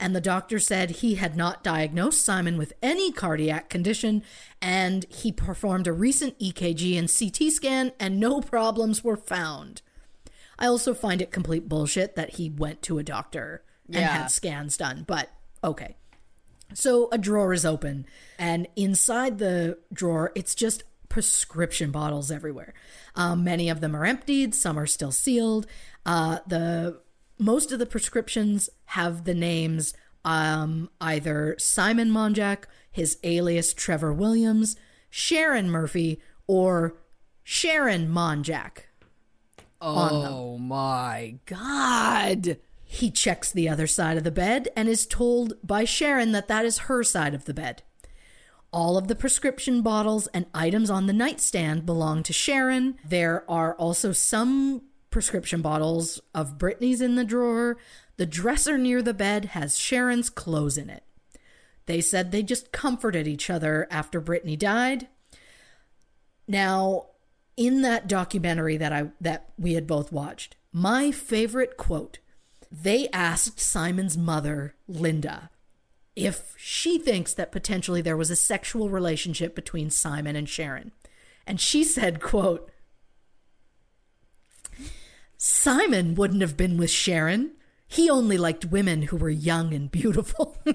And 0.01 0.17
the 0.17 0.23
doctor 0.23 0.59
said 0.59 0.89
he 0.91 1.17
had 1.17 1.37
not 1.37 1.63
diagnosed 1.63 2.25
Simon 2.25 2.57
with 2.57 2.73
any 2.83 3.13
cardiac 3.13 3.69
condition 3.69 4.23
and 4.63 5.05
he 5.11 5.31
performed 5.33 5.87
a 5.87 5.93
recent 5.93 6.39
EKG 6.39 6.99
and 6.99 7.13
CT 7.15 7.53
scan 7.53 7.93
and 8.01 8.19
no 8.19 8.41
problems 8.41 9.05
were 9.05 9.19
found. 9.19 9.83
I 10.59 10.65
also 10.65 10.95
find 10.95 11.21
it 11.21 11.31
complete 11.31 11.69
bullshit 11.69 12.17
that 12.17 12.37
he 12.37 12.49
went 12.49 12.81
to 12.85 12.99
a 12.99 13.03
doctor 13.03 13.65
and 13.87 13.97
Yeah. 13.97 14.09
had 14.23 14.31
scans 14.31 14.79
done, 14.79 15.05
but 15.07 15.29
okay. 15.69 15.97
So 16.75 17.09
a 17.11 17.19
drawer 17.19 17.53
is 17.53 17.65
open, 17.65 18.07
and 18.39 18.69
inside 18.77 19.39
the 19.39 19.79
drawer, 19.93 20.33
it's 20.35 20.55
just 20.55 20.83
prescription 21.09 21.91
bottles 21.91 22.31
everywhere. 22.31 22.75
Um, 23.15 23.43
many 23.43 23.71
of 23.71 23.81
them 23.81 23.97
are 23.97 24.05
emptied, 24.05 24.55
some 24.55 24.79
are 24.79 24.87
still 24.87 25.13
sealed. 25.13 25.67
Uh, 26.05 26.41
the 26.47 27.01
most 27.39 27.73
of 27.73 27.79
the 27.79 27.87
prescriptions 27.87 28.69
have 28.87 29.25
the 29.25 29.35
names 29.35 29.95
um, 30.25 30.91
either 31.01 31.57
Simon 31.59 32.11
Monjack, 32.11 32.65
his 32.91 33.19
alias 33.23 33.73
Trevor 33.73 34.13
Williams, 34.13 34.77
Sharon 35.09 35.71
Murphy, 35.71 36.21
or 36.47 36.97
Sharon 37.45 38.09
Monjack. 38.09 38.81
Oh 39.81 40.59
my 40.59 41.39
god. 41.47 42.59
He 42.91 43.11
checks 43.11 43.53
the 43.53 43.69
other 43.69 43.87
side 43.87 44.17
of 44.17 44.25
the 44.25 44.31
bed 44.31 44.69
and 44.75 44.89
is 44.89 45.07
told 45.07 45.53
by 45.63 45.85
Sharon 45.85 46.33
that 46.33 46.49
that 46.49 46.65
is 46.65 46.79
her 46.79 47.05
side 47.05 47.35
of 47.35 47.45
the 47.45 47.53
bed. 47.53 47.83
All 48.73 48.97
of 48.97 49.09
the 49.09 49.15
prescription 49.15 49.83
bottles 49.83 50.27
and 50.29 50.47
items 50.55 50.89
on 50.89 51.07
the 51.07 51.13
nightstand 51.13 51.85
belong 51.85 52.23
to 52.23 52.33
Sharon. 52.33 52.97
There 53.05 53.45
are 53.49 53.75
also 53.75 54.13
some 54.13 54.85
prescription 55.11 55.61
bottles 55.61 56.19
of 56.35 56.57
Brittany's 56.57 57.03
in 57.03 57.15
the 57.15 57.25
drawer. 57.25 57.77
The 58.17 58.25
dresser 58.25 58.79
near 58.79 59.03
the 59.03 59.13
bed 59.13 59.47
has 59.47 59.79
Sharon's 59.79 60.31
clothes 60.31 60.79
in 60.79 60.89
it. 60.89 61.05
They 61.85 62.01
said 62.01 62.33
they 62.33 62.43
just 62.43 62.73
comforted 62.73 63.29
each 63.29 63.51
other 63.51 63.87
after 63.91 64.19
Brittany 64.19 64.57
died. 64.57 65.09
Now, 66.47 67.09
in 67.55 67.83
that 67.83 68.09
documentary 68.09 68.79
that 68.79 68.95
I 68.95 69.11
that 69.21 69.51
we 69.59 69.75
had 69.75 69.87
both 69.87 70.11
watched, 70.11 70.57
my 70.73 71.11
favorite 71.11 71.77
quote, 71.77 72.19
they 72.71 73.09
asked 73.11 73.61
Simon's 73.61 74.17
mother, 74.17 74.75
Linda, 74.87 75.51
if 76.15 76.55
she 76.57 76.99
thinks 76.99 77.33
that 77.35 77.53
potentially 77.53 78.03
there 78.03 78.17
was 78.17 78.31
a 78.31 78.37
sexual 78.37 78.91
relationship 78.91 79.55
between 79.55 79.91
Simon 79.91 80.37
and 80.37 80.49
Sharon. 80.49 80.93
And 81.47 81.61
she 81.61 81.85
said, 81.85 82.21
quote, 82.21 82.71
Simon 85.37 86.15
wouldn't 86.15 86.43
have 86.43 86.57
been 86.57 86.77
with 86.77 86.91
Sharon. 86.91 87.53
He 87.87 88.11
only 88.11 88.37
liked 88.37 88.65
women 88.67 89.03
who 89.03 89.17
were 89.17 89.31
young 89.31 89.73
and 89.73 89.91
beautiful. 89.91 90.59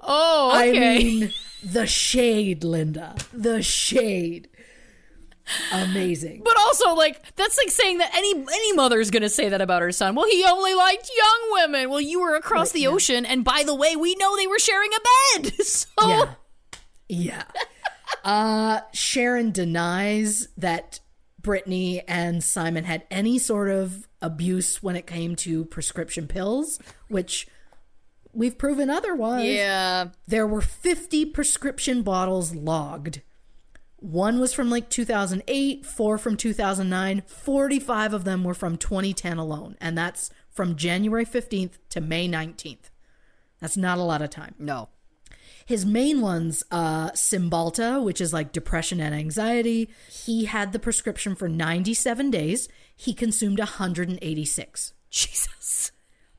Oh, 0.00 0.50
I 0.52 0.72
mean, 0.72 1.32
the 1.62 1.86
shade, 1.86 2.64
Linda. 2.64 3.16
The 3.32 3.62
shade. 3.62 4.48
Amazing. 5.72 6.42
but 6.44 6.56
also, 6.58 6.94
like, 6.94 7.34
that's 7.36 7.56
like 7.58 7.70
saying 7.70 7.98
that 7.98 8.14
any 8.14 8.32
any 8.32 8.72
mother 8.72 9.00
is 9.00 9.10
going 9.10 9.22
to 9.22 9.28
say 9.28 9.48
that 9.48 9.60
about 9.60 9.82
her 9.82 9.92
son. 9.92 10.14
Well, 10.14 10.26
he 10.28 10.44
only 10.44 10.74
liked 10.74 11.10
young 11.16 11.52
women. 11.52 11.90
Well, 11.90 12.00
you 12.00 12.20
were 12.20 12.34
across 12.34 12.72
the 12.72 12.86
ocean, 12.86 13.24
and 13.26 13.44
by 13.44 13.62
the 13.64 13.74
way, 13.74 13.94
we 13.96 14.14
know 14.16 14.36
they 14.36 14.46
were 14.46 14.58
sharing 14.58 14.90
a 14.92 15.40
bed. 15.42 15.52
So, 15.64 15.86
Yeah. 16.08 16.34
Yeah. 17.08 17.44
Uh, 18.24 18.80
Sharon 18.92 19.50
denies 19.52 20.48
that 20.56 20.98
Brittany 21.40 22.02
and 22.08 22.42
Simon 22.42 22.82
had 22.84 23.04
any 23.10 23.38
sort 23.38 23.68
of 23.68 24.08
abuse 24.20 24.82
when 24.82 24.96
it 24.96 25.06
came 25.06 25.36
to 25.36 25.64
prescription 25.66 26.26
pills, 26.26 26.80
which 27.08 27.46
we've 28.32 28.58
proven 28.58 28.90
otherwise. 28.90 29.46
yeah. 29.46 30.08
There 30.26 30.46
were 30.46 30.60
50 30.60 31.26
prescription 31.26 32.02
bottles 32.02 32.54
logged. 32.54 33.22
One 34.06 34.38
was 34.38 34.52
from 34.52 34.70
like 34.70 34.88
2008, 34.88 35.84
four 35.84 36.16
from 36.16 36.36
2009, 36.36 37.24
45 37.26 38.14
of 38.14 38.22
them 38.22 38.44
were 38.44 38.54
from 38.54 38.76
2010 38.76 39.36
alone. 39.36 39.76
And 39.80 39.98
that's 39.98 40.30
from 40.48 40.76
January 40.76 41.26
15th 41.26 41.72
to 41.90 42.00
May 42.00 42.28
19th. 42.28 42.90
That's 43.60 43.76
not 43.76 43.98
a 43.98 44.04
lot 44.04 44.22
of 44.22 44.30
time. 44.30 44.54
No. 44.60 44.90
His 45.64 45.84
main 45.84 46.20
ones, 46.20 46.62
uh, 46.70 47.10
Cymbalta, 47.10 48.00
which 48.00 48.20
is 48.20 48.32
like 48.32 48.52
depression 48.52 49.00
and 49.00 49.12
anxiety, 49.12 49.90
he 50.08 50.44
had 50.44 50.72
the 50.72 50.78
prescription 50.78 51.34
for 51.34 51.48
97 51.48 52.30
days. 52.30 52.68
He 52.94 53.12
consumed 53.12 53.58
186. 53.58 54.92
Jesus. 55.10 55.90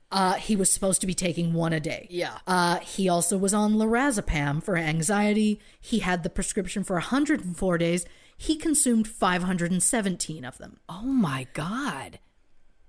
Uh, 0.09 0.35
he 0.35 0.55
was 0.55 0.71
supposed 0.71 1.01
to 1.01 1.07
be 1.07 1.13
taking 1.13 1.53
one 1.53 1.73
a 1.73 1.79
day. 1.79 2.07
Yeah. 2.09 2.37
Uh, 2.47 2.79
he 2.79 3.09
also 3.09 3.37
was 3.37 3.53
on 3.53 3.73
lorazepam 3.73 4.63
for 4.63 4.77
anxiety. 4.77 5.59
He 5.81 5.99
had 5.99 6.23
the 6.23 6.29
prescription 6.29 6.83
for 6.83 6.95
104 6.95 7.77
days. 7.77 8.05
He 8.37 8.55
consumed 8.55 9.07
517 9.07 10.45
of 10.45 10.57
them. 10.59 10.77
Oh 10.87 11.01
my 11.01 11.47
God. 11.53 12.19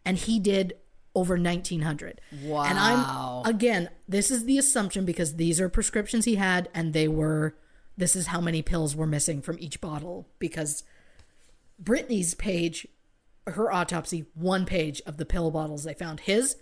And 0.04 0.18
he 0.18 0.38
did 0.38 0.74
over 1.14 1.38
1900. 1.38 2.20
Wow. 2.42 2.64
And 2.64 2.78
I'm, 2.78 3.46
again, 3.46 3.88
this 4.06 4.30
is 4.30 4.44
the 4.44 4.58
assumption 4.58 5.04
because 5.04 5.36
these 5.36 5.60
are 5.60 5.68
prescriptions 5.68 6.26
he 6.26 6.36
had 6.36 6.68
and 6.74 6.92
they 6.92 7.08
were, 7.08 7.56
this 7.96 8.14
is 8.14 8.28
how 8.28 8.40
many 8.40 8.60
pills 8.60 8.94
were 8.94 9.06
missing 9.06 9.40
from 9.40 9.56
each 9.58 9.80
bottle 9.80 10.28
because 10.38 10.84
Brittany's 11.78 12.34
page, 12.34 12.86
her 13.46 13.72
autopsy, 13.72 14.26
one 14.34 14.66
page 14.66 15.00
of 15.06 15.16
the 15.16 15.26
pill 15.26 15.50
bottles 15.50 15.84
they 15.84 15.94
found. 15.94 16.20
His, 16.20 16.56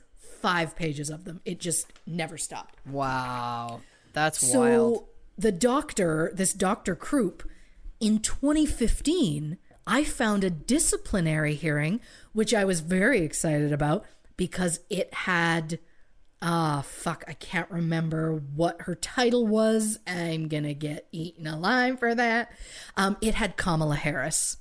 five 0.47 0.77
pages 0.77 1.10
of 1.10 1.24
them. 1.24 1.40
It 1.44 1.59
just 1.59 1.93
never 2.06 2.39
stopped. 2.39 2.77
Wow. 2.86 3.81
That's 4.12 4.40
wild. 4.40 4.52
So 4.52 4.60
wild. 4.60 5.05
the 5.36 5.51
doctor, 5.51 6.31
this 6.32 6.52
Dr. 6.52 6.94
Krupp, 6.94 7.43
in 7.98 8.20
2015, 8.20 9.59
I 9.89 10.05
found 10.05 10.44
a 10.44 10.51
disciplinary 10.51 11.55
hearing, 11.55 11.98
which 12.32 12.55
I 12.55 12.64
was 12.64 12.78
very 12.78 13.23
excited 13.23 13.73
about 13.73 14.05
because 14.36 14.78
it 14.89 15.12
had 15.12 15.81
ah 16.40 16.85
fuck, 16.86 17.24
I 17.27 17.32
can't 17.32 17.68
remember 17.68 18.40
what 18.55 18.82
her 18.82 18.94
title 18.94 19.48
was. 19.48 19.98
I'm 20.06 20.47
gonna 20.47 20.74
get 20.74 21.09
eaten 21.10 21.48
alive 21.48 21.98
for 21.98 22.14
that. 22.14 22.52
Um, 22.97 23.16
it 23.20 23.35
had 23.35 23.56
Kamala 23.56 23.97
Harris. 23.97 24.59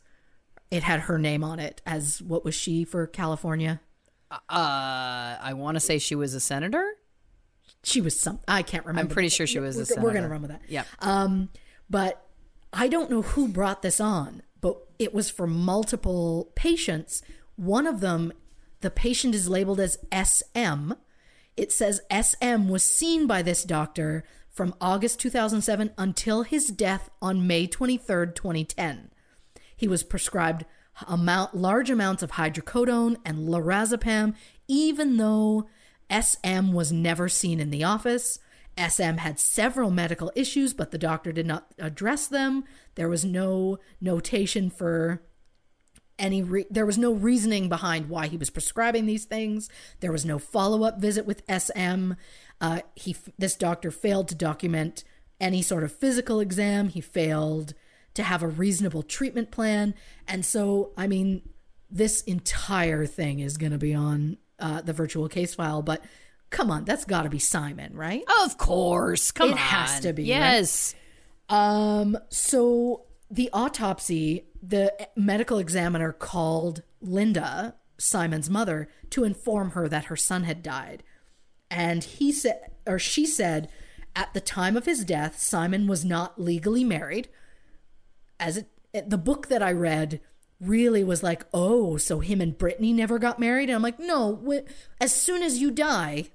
It 0.71 0.81
had 0.81 1.01
her 1.01 1.19
name 1.19 1.43
on 1.43 1.59
it 1.59 1.83
as 1.85 2.23
what 2.23 2.43
was 2.43 2.55
she 2.55 2.85
for 2.85 3.05
California? 3.05 3.81
Uh, 4.49 5.37
I 5.41 5.53
want 5.55 5.75
to 5.75 5.79
say 5.79 5.97
she 5.99 6.15
was 6.15 6.33
a 6.33 6.39
senator. 6.39 6.95
She 7.83 8.01
was 8.01 8.19
some. 8.19 8.39
I 8.47 8.63
can't 8.63 8.85
remember. 8.85 9.09
I'm 9.09 9.13
pretty 9.13 9.29
sure 9.29 9.45
she 9.45 9.59
was 9.59 9.77
a 9.77 9.95
We're, 9.95 10.03
we're 10.03 10.13
gonna 10.13 10.29
run 10.29 10.41
with 10.41 10.51
that. 10.51 10.61
Yeah. 10.67 10.83
Um, 10.99 11.49
but 11.89 12.25
I 12.73 12.87
don't 12.87 13.09
know 13.11 13.21
who 13.21 13.47
brought 13.47 13.81
this 13.81 13.99
on, 14.01 14.41
but 14.61 14.77
it 14.97 15.13
was 15.13 15.29
for 15.29 15.47
multiple 15.47 16.51
patients. 16.55 17.21
One 17.55 17.85
of 17.85 17.99
them, 17.99 18.33
the 18.81 18.89
patient 18.89 19.35
is 19.35 19.47
labeled 19.49 19.79
as 19.79 19.99
SM. 20.11 20.93
It 21.55 21.71
says 21.71 22.01
SM 22.11 22.67
was 22.67 22.83
seen 22.83 23.27
by 23.27 23.41
this 23.41 23.63
doctor 23.63 24.23
from 24.49 24.73
August 24.81 25.19
2007 25.19 25.91
until 25.97 26.43
his 26.43 26.67
death 26.67 27.09
on 27.21 27.45
May 27.45 27.67
23rd, 27.67 28.35
2010. 28.35 29.11
He 29.75 29.87
was 29.87 30.03
prescribed 30.03 30.65
amount, 31.07 31.55
large 31.55 31.89
amounts 31.89 32.23
of 32.23 32.31
hydrocodone 32.31 33.17
and 33.25 33.47
lorazepam, 33.49 34.35
even 34.67 35.17
though 35.17 35.67
SM 36.09 36.71
was 36.71 36.91
never 36.91 37.29
seen 37.29 37.59
in 37.59 37.69
the 37.69 37.83
office. 37.83 38.39
SM 38.77 39.17
had 39.17 39.39
several 39.39 39.89
medical 39.89 40.31
issues, 40.35 40.73
but 40.73 40.91
the 40.91 40.97
doctor 40.97 41.31
did 41.31 41.45
not 41.45 41.73
address 41.79 42.27
them. 42.27 42.65
There 42.95 43.09
was 43.09 43.23
no 43.23 43.79
notation 44.01 44.69
for 44.69 45.21
any 46.17 46.41
re- 46.41 46.65
there 46.69 46.85
was 46.85 46.97
no 46.97 47.11
reasoning 47.11 47.69
behind 47.69 48.09
why 48.09 48.27
he 48.27 48.37
was 48.37 48.49
prescribing 48.49 49.05
these 49.05 49.25
things 49.25 49.69
there 49.99 50.13
was 50.13 50.23
no 50.23 50.39
follow-up 50.39 50.99
visit 50.99 51.25
with 51.25 51.43
sm 51.59 52.13
uh, 52.61 52.79
he 52.95 53.15
this 53.37 53.55
doctor 53.55 53.91
failed 53.91 54.27
to 54.29 54.35
document 54.35 55.03
any 55.41 55.61
sort 55.61 55.83
of 55.83 55.91
physical 55.91 56.39
exam 56.39 56.87
he 56.87 57.01
failed 57.01 57.73
to 58.15 58.23
have 58.23 58.41
a 58.43 58.47
reasonable 58.47 59.03
treatment 59.03 59.51
plan 59.51 59.93
and 60.27 60.45
so 60.45 60.91
i 60.97 61.05
mean 61.07 61.41
this 61.91 62.21
entire 62.21 63.05
thing 63.05 63.39
is 63.39 63.57
going 63.57 63.71
to 63.71 63.77
be 63.77 63.93
on 63.93 64.37
uh, 64.59 64.81
the 64.81 64.93
virtual 64.93 65.29
case 65.29 65.53
file 65.53 65.81
but 65.81 66.03
come 66.49 66.71
on 66.71 66.83
that's 66.85 67.05
got 67.05 67.23
to 67.23 67.29
be 67.29 67.39
simon 67.39 67.93
right 67.95 68.23
Of 68.43 68.57
course. 68.57 69.31
Come 69.31 69.49
It 69.49 69.53
on. 69.53 69.57
It 69.57 69.61
has 69.61 69.99
to 70.01 70.13
be, 70.13 70.23
right? 70.23 70.27
Yes. 70.27 70.95
Um, 71.49 72.17
so 72.29 73.03
the 73.29 73.49
autopsy, 73.53 74.45
the 74.61 74.93
medical 75.15 75.57
examiner 75.57 76.11
called 76.11 76.83
Linda, 77.01 77.75
Simon's 77.97 78.49
mother, 78.49 78.87
to 79.11 79.23
inform 79.23 79.71
her 79.71 79.87
that 79.87 80.05
her 80.05 80.15
son 80.15 80.43
had 80.43 80.63
died. 80.63 81.03
And 81.69 82.03
he 82.03 82.31
said, 82.31 82.59
or 82.85 82.99
she 82.99 83.25
said, 83.25 83.69
at 84.15 84.33
the 84.33 84.41
time 84.41 84.77
of 84.77 84.85
his 84.85 85.03
death, 85.03 85.39
Simon 85.39 85.87
was 85.87 86.05
not 86.05 86.39
legally 86.39 86.83
married. 86.83 87.27
As 88.39 88.57
it, 88.93 89.09
the 89.09 89.17
book 89.17 89.47
that 89.47 89.61
I 89.63 89.71
read 89.71 90.19
really 90.61 91.03
was 91.03 91.21
like, 91.23 91.45
oh, 91.53 91.97
so 91.97 92.19
him 92.19 92.41
and 92.41 92.57
Brittany 92.57 92.93
never 92.93 93.19
got 93.19 93.39
married. 93.39 93.69
And 93.69 93.75
I'm 93.75 93.81
like, 93.81 93.99
no, 93.99 94.39
wh- 94.47 94.69
as 95.01 95.13
soon 95.13 95.41
as 95.43 95.59
you 95.59 95.69
die, 95.71 96.25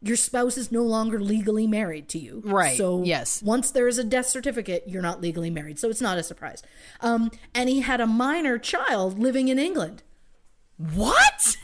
your 0.00 0.16
spouse 0.16 0.56
is 0.56 0.72
no 0.72 0.82
longer 0.82 1.20
legally 1.20 1.66
married 1.66 2.08
to 2.10 2.18
you. 2.18 2.42
Right, 2.44 2.76
So 2.76 3.02
yes. 3.02 3.42
once 3.42 3.70
there 3.70 3.88
is 3.88 3.98
a 3.98 4.04
death 4.04 4.26
certificate, 4.26 4.84
you're 4.86 5.02
not 5.02 5.20
legally 5.20 5.50
married. 5.50 5.78
So 5.78 5.88
it's 5.90 6.00
not 6.00 6.18
a 6.18 6.22
surprise. 6.22 6.62
Um, 7.00 7.30
and 7.54 7.68
he 7.68 7.80
had 7.80 8.00
a 8.00 8.06
minor 8.06 8.58
child 8.58 9.18
living 9.18 9.48
in 9.48 9.58
England. 9.58 10.02
What? 10.78 11.56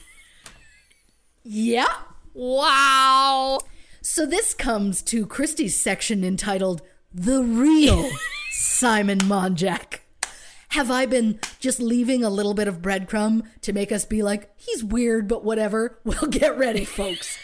Yeah. 1.45 1.93
Wow. 2.35 3.59
So 4.01 4.27
this 4.27 4.55
comes 4.55 5.03
to 5.03 5.27
Christy's 5.27 5.77
section 5.81 6.25
entitled 6.25 6.83
The 7.13 7.43
Real 7.43 8.11
Simon 8.55 9.19
Monjack. 9.21 10.01
Have 10.69 10.91
I 10.91 11.07
been 11.07 11.41
just 11.59 11.81
leaving 11.81 12.23
a 12.23 12.29
little 12.29 12.53
bit 12.53 12.69
of 12.69 12.83
breadcrumb 12.83 13.47
to 13.63 13.73
make 13.73 13.91
us 13.91 14.05
be 14.05 14.23
like, 14.23 14.51
he's 14.57 14.85
weird, 14.85 15.27
but 15.27 15.43
whatever? 15.43 15.99
Well, 16.05 16.27
get 16.27 16.59
ready, 16.59 16.85
folks. 16.85 17.39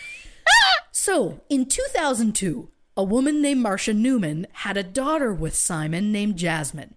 so, 0.93 1.41
in 1.49 1.65
2002, 1.65 2.69
a 2.95 3.03
woman 3.03 3.41
named 3.41 3.63
Marcia 3.63 3.95
Newman 3.95 4.47
had 4.53 4.77
a 4.77 4.83
daughter 4.83 5.33
with 5.33 5.55
Simon 5.55 6.13
named 6.13 6.37
Jasmine. 6.37 6.95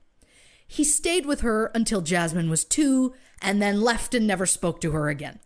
He 0.67 0.83
stayed 0.83 1.25
with 1.25 1.39
her 1.39 1.71
until 1.73 2.01
Jasmine 2.01 2.49
was 2.49 2.65
two 2.65 3.13
and 3.41 3.61
then 3.61 3.79
left 3.79 4.13
and 4.13 4.27
never 4.27 4.45
spoke 4.45 4.81
to 4.81 4.91
her 4.91 5.07
again. 5.07 5.39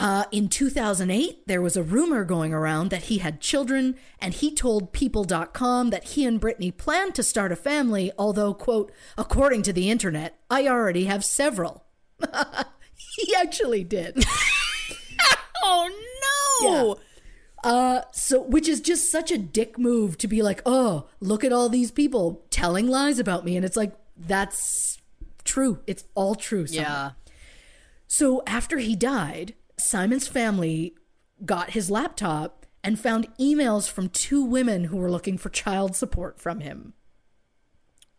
Uh, 0.00 0.24
in 0.32 0.48
2008, 0.48 1.46
there 1.46 1.60
was 1.60 1.76
a 1.76 1.82
rumor 1.82 2.24
going 2.24 2.54
around 2.54 2.88
that 2.88 3.04
he 3.04 3.18
had 3.18 3.38
children, 3.38 3.96
and 4.18 4.32
he 4.32 4.50
told 4.50 4.94
People.com 4.94 5.90
that 5.90 6.04
he 6.04 6.24
and 6.24 6.40
Brittany 6.40 6.70
planned 6.70 7.14
to 7.14 7.22
start 7.22 7.52
a 7.52 7.56
family, 7.56 8.10
although, 8.18 8.54
quote, 8.54 8.90
according 9.18 9.60
to 9.60 9.74
the 9.74 9.90
internet, 9.90 10.38
I 10.50 10.66
already 10.66 11.04
have 11.04 11.22
several. 11.22 11.84
he 12.96 13.34
actually 13.36 13.84
did. 13.84 14.24
Oh 15.62 15.90
no. 16.62 16.96
Yeah. 17.62 17.70
Uh, 17.70 18.02
so, 18.12 18.40
which 18.40 18.66
is 18.66 18.80
just 18.80 19.10
such 19.10 19.30
a 19.30 19.36
dick 19.36 19.78
move 19.78 20.16
to 20.16 20.26
be 20.26 20.40
like, 20.40 20.62
oh, 20.64 21.06
look 21.20 21.44
at 21.44 21.52
all 21.52 21.68
these 21.68 21.90
people 21.90 22.42
telling 22.48 22.88
lies 22.88 23.18
about 23.18 23.44
me. 23.44 23.56
And 23.56 23.64
it's 23.64 23.76
like, 23.76 23.92
that's 24.16 24.98
true. 25.44 25.80
It's 25.86 26.04
all 26.14 26.34
true. 26.34 26.64
Yeah. 26.66 27.10
So 28.08 28.42
after 28.46 28.78
he 28.78 28.96
died, 28.96 29.54
Simon's 29.80 30.28
family 30.28 30.94
got 31.44 31.70
his 31.70 31.90
laptop 31.90 32.66
and 32.82 32.98
found 32.98 33.28
emails 33.38 33.90
from 33.90 34.08
two 34.08 34.44
women 34.44 34.84
who 34.84 34.96
were 34.96 35.10
looking 35.10 35.38
for 35.38 35.48
child 35.48 35.94
support 35.94 36.40
from 36.40 36.60
him. 36.60 36.94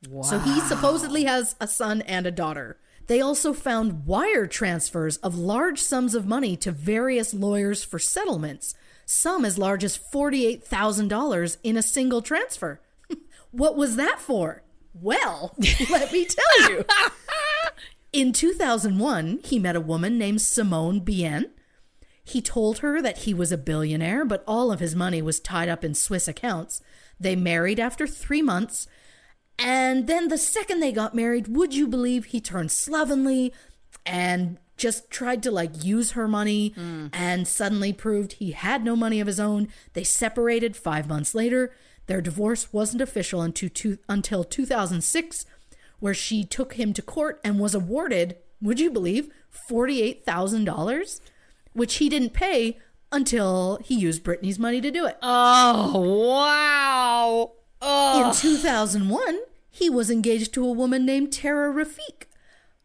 Wow. 0.09 0.23
So 0.23 0.39
he 0.39 0.59
supposedly 0.61 1.25
has 1.25 1.55
a 1.59 1.67
son 1.67 2.01
and 2.03 2.25
a 2.25 2.31
daughter. 2.31 2.77
They 3.07 3.21
also 3.21 3.53
found 3.53 4.05
wire 4.05 4.47
transfers 4.47 5.17
of 5.17 5.38
large 5.38 5.79
sums 5.79 6.15
of 6.15 6.25
money 6.25 6.55
to 6.57 6.71
various 6.71 7.33
lawyers 7.33 7.83
for 7.83 7.99
settlements, 7.99 8.73
some 9.05 9.45
as 9.45 9.57
large 9.57 9.83
as 9.83 9.97
$48,000 9.97 11.57
in 11.63 11.77
a 11.77 11.83
single 11.83 12.21
transfer. 12.21 12.81
what 13.51 13.75
was 13.75 13.95
that 13.95 14.19
for? 14.19 14.63
Well, 14.93 15.55
let 15.89 16.11
me 16.11 16.25
tell 16.25 16.69
you. 16.71 16.85
In 18.13 18.33
2001, 18.33 19.39
he 19.43 19.57
met 19.57 19.75
a 19.75 19.81
woman 19.81 20.17
named 20.17 20.41
Simone 20.41 20.99
Bienne. 20.99 21.51
He 22.23 22.41
told 22.41 22.79
her 22.79 23.01
that 23.01 23.19
he 23.19 23.33
was 23.33 23.51
a 23.51 23.57
billionaire, 23.57 24.25
but 24.25 24.43
all 24.45 24.71
of 24.71 24.79
his 24.79 24.95
money 24.95 25.21
was 25.21 25.39
tied 25.39 25.69
up 25.69 25.83
in 25.83 25.93
Swiss 25.93 26.27
accounts. 26.27 26.81
They 27.19 27.35
married 27.35 27.79
after 27.79 28.05
three 28.05 28.41
months. 28.41 28.88
And 29.57 30.07
then 30.07 30.27
the 30.27 30.38
second 30.38 30.79
they 30.79 30.91
got 30.91 31.15
married, 31.15 31.47
would 31.47 31.73
you 31.73 31.88
believe 31.88 32.25
he 32.25 32.41
turned 32.41 32.71
slovenly 32.71 33.53
and 34.05 34.57
just 34.77 35.11
tried 35.11 35.43
to 35.43 35.51
like 35.51 35.83
use 35.83 36.11
her 36.11 36.27
money 36.27 36.71
mm. 36.71 37.09
and 37.13 37.47
suddenly 37.47 37.93
proved 37.93 38.33
he 38.33 38.51
had 38.51 38.83
no 38.83 38.95
money 38.95 39.19
of 39.19 39.27
his 39.27 39.39
own. 39.39 39.67
They 39.93 40.03
separated 40.03 40.75
five 40.75 41.07
months 41.07 41.35
later. 41.35 41.73
Their 42.07 42.19
divorce 42.19 42.73
wasn't 42.73 43.01
official 43.01 43.41
until, 43.41 43.69
two, 43.69 43.99
until 44.09 44.43
2006, 44.43 45.45
where 46.02 46.14
she 46.14 46.44
took 46.44 46.73
him 46.73 46.91
to 46.91 47.02
court 47.02 47.40
and 47.44 47.60
was 47.60 47.73
awarded, 47.73 48.36
would 48.61 48.82
you 48.82 48.91
believe, 48.91 49.30
$48,000, 49.69 51.22
which 51.72 51.95
he 51.95 52.10
didn't 52.10 52.34
pay 52.34 52.78
until 53.11 53.78
he 53.84 53.95
used 53.95 54.23
Brittany's 54.23 54.60
money 54.60 54.82
to 54.82 54.91
do 54.91 55.06
it. 55.06 55.18
Oh 55.22 56.28
wow. 56.30 57.53
In 58.28 58.34
2001, 58.34 59.40
he 59.69 59.90
was 59.90 60.11
engaged 60.11 60.53
to 60.53 60.65
a 60.65 60.72
woman 60.72 61.06
named 61.06 61.32
Tara 61.32 61.73
Rafik. 61.73 62.26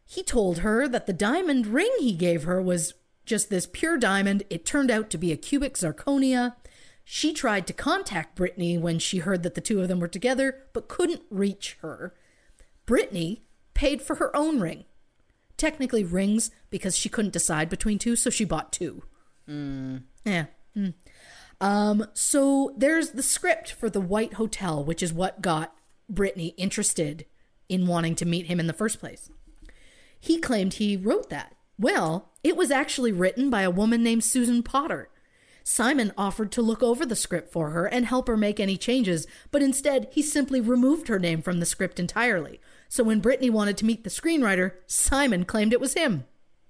He 0.05 0.23
told 0.23 0.59
her 0.59 0.87
that 0.87 1.05
the 1.05 1.13
diamond 1.13 1.67
ring 1.67 1.91
he 1.99 2.13
gave 2.13 2.43
her 2.43 2.61
was 2.61 2.93
just 3.25 3.49
this 3.49 3.67
pure 3.67 3.97
diamond. 3.97 4.43
It 4.49 4.65
turned 4.65 4.89
out 4.89 5.09
to 5.09 5.17
be 5.17 5.31
a 5.31 5.37
cubic 5.37 5.75
zirconia. 5.75 6.55
She 7.03 7.33
tried 7.33 7.67
to 7.67 7.73
contact 7.73 8.35
Brittany 8.35 8.77
when 8.77 8.99
she 8.99 9.19
heard 9.19 9.43
that 9.43 9.55
the 9.55 9.61
two 9.61 9.81
of 9.81 9.87
them 9.87 9.99
were 9.99 10.07
together, 10.07 10.63
but 10.73 10.87
couldn't 10.87 11.21
reach 11.29 11.77
her. 11.81 12.13
Brittany 12.87 13.43
paid 13.75 14.01
for 14.01 14.15
her 14.15 14.35
own 14.35 14.59
ring. 14.59 14.85
Technically, 15.57 16.03
rings 16.03 16.49
because 16.71 16.97
she 16.97 17.09
couldn't 17.09 17.33
decide 17.33 17.69
between 17.69 17.99
two, 17.99 18.15
so 18.15 18.31
she 18.31 18.45
bought 18.45 18.71
two. 18.71 19.03
Yeah. 20.25 20.45
mm. 20.75 20.93
Um, 21.59 22.05
so 22.13 22.73
there's 22.77 23.11
the 23.11 23.23
script 23.23 23.71
for 23.71 23.89
the 23.89 24.01
White 24.01 24.33
Hotel, 24.33 24.83
which 24.83 25.01
is 25.01 25.13
what 25.13 25.41
got 25.41 25.75
Brittany 26.09 26.49
interested 26.57 27.25
in 27.69 27.87
wanting 27.87 28.15
to 28.15 28.25
meet 28.25 28.45
him 28.45 28.59
in 28.59 28.67
the 28.67 28.73
first 28.73 28.99
place. 28.99 29.29
He 30.19 30.39
claimed 30.39 30.75
he 30.75 30.95
wrote 30.97 31.29
that. 31.29 31.55
Well, 31.79 32.31
It 32.43 32.55
was 32.55 32.71
actually 32.71 33.11
written 33.11 33.49
by 33.49 33.63
a 33.63 33.69
woman 33.71 34.03
named 34.03 34.23
Susan 34.23 34.63
Potter. 34.63 35.09
Simon 35.65 36.13
offered 36.17 36.49
to 36.53 36.61
look 36.61 36.81
over 36.81 37.05
the 37.05 37.15
script 37.15 37.51
for 37.51 37.71
her 37.71 37.85
and 37.85 38.05
help 38.05 38.29
her 38.29 38.37
make 38.37 38.57
any 38.57 38.77
changes, 38.77 39.27
but 39.51 39.61
instead 39.61 40.07
he 40.13 40.21
simply 40.21 40.61
removed 40.61 41.09
her 41.09 41.19
name 41.19 41.41
from 41.41 41.59
the 41.59 41.65
script 41.65 41.99
entirely. 41.99 42.61
So 42.89 43.03
when 43.03 43.19
Brittany 43.19 43.49
wanted 43.49 43.77
to 43.77 43.85
meet 43.85 44.03
the 44.03 44.09
screenwriter, 44.09 44.73
Simon 44.85 45.45
claimed 45.45 45.73
it 45.73 45.79
was 45.81 45.93
him. 45.93 46.25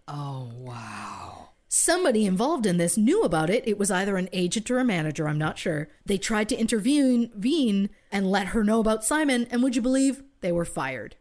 Oh 0.07 0.52
wow. 0.56 1.49
Somebody 1.69 2.26
involved 2.26 2.65
in 2.65 2.77
this 2.77 2.98
knew 2.98 3.23
about 3.23 3.49
it. 3.49 3.68
It 3.68 3.77
was 3.77 3.91
either 3.91 4.15
an 4.18 4.30
agent 4.31 4.72
or 4.72 4.80
a 4.80 4.85
manager, 4.85 5.27
I'm 5.27 5.38
not 5.38 5.57
sure. 5.57 5.89
They 6.06 6.18
tried 6.18 6.48
to 6.49 6.57
intervene 6.57 7.89
and 8.11 8.31
let 8.31 8.48
her 8.48 8.64
know 8.64 8.80
about 8.80 9.03
Simon, 9.03 9.48
and 9.52 9.61
would 9.61 9.76
you 9.76 9.81
believe 9.81 10.23
they 10.41 10.52
were 10.52 10.65
fired? 10.65 11.18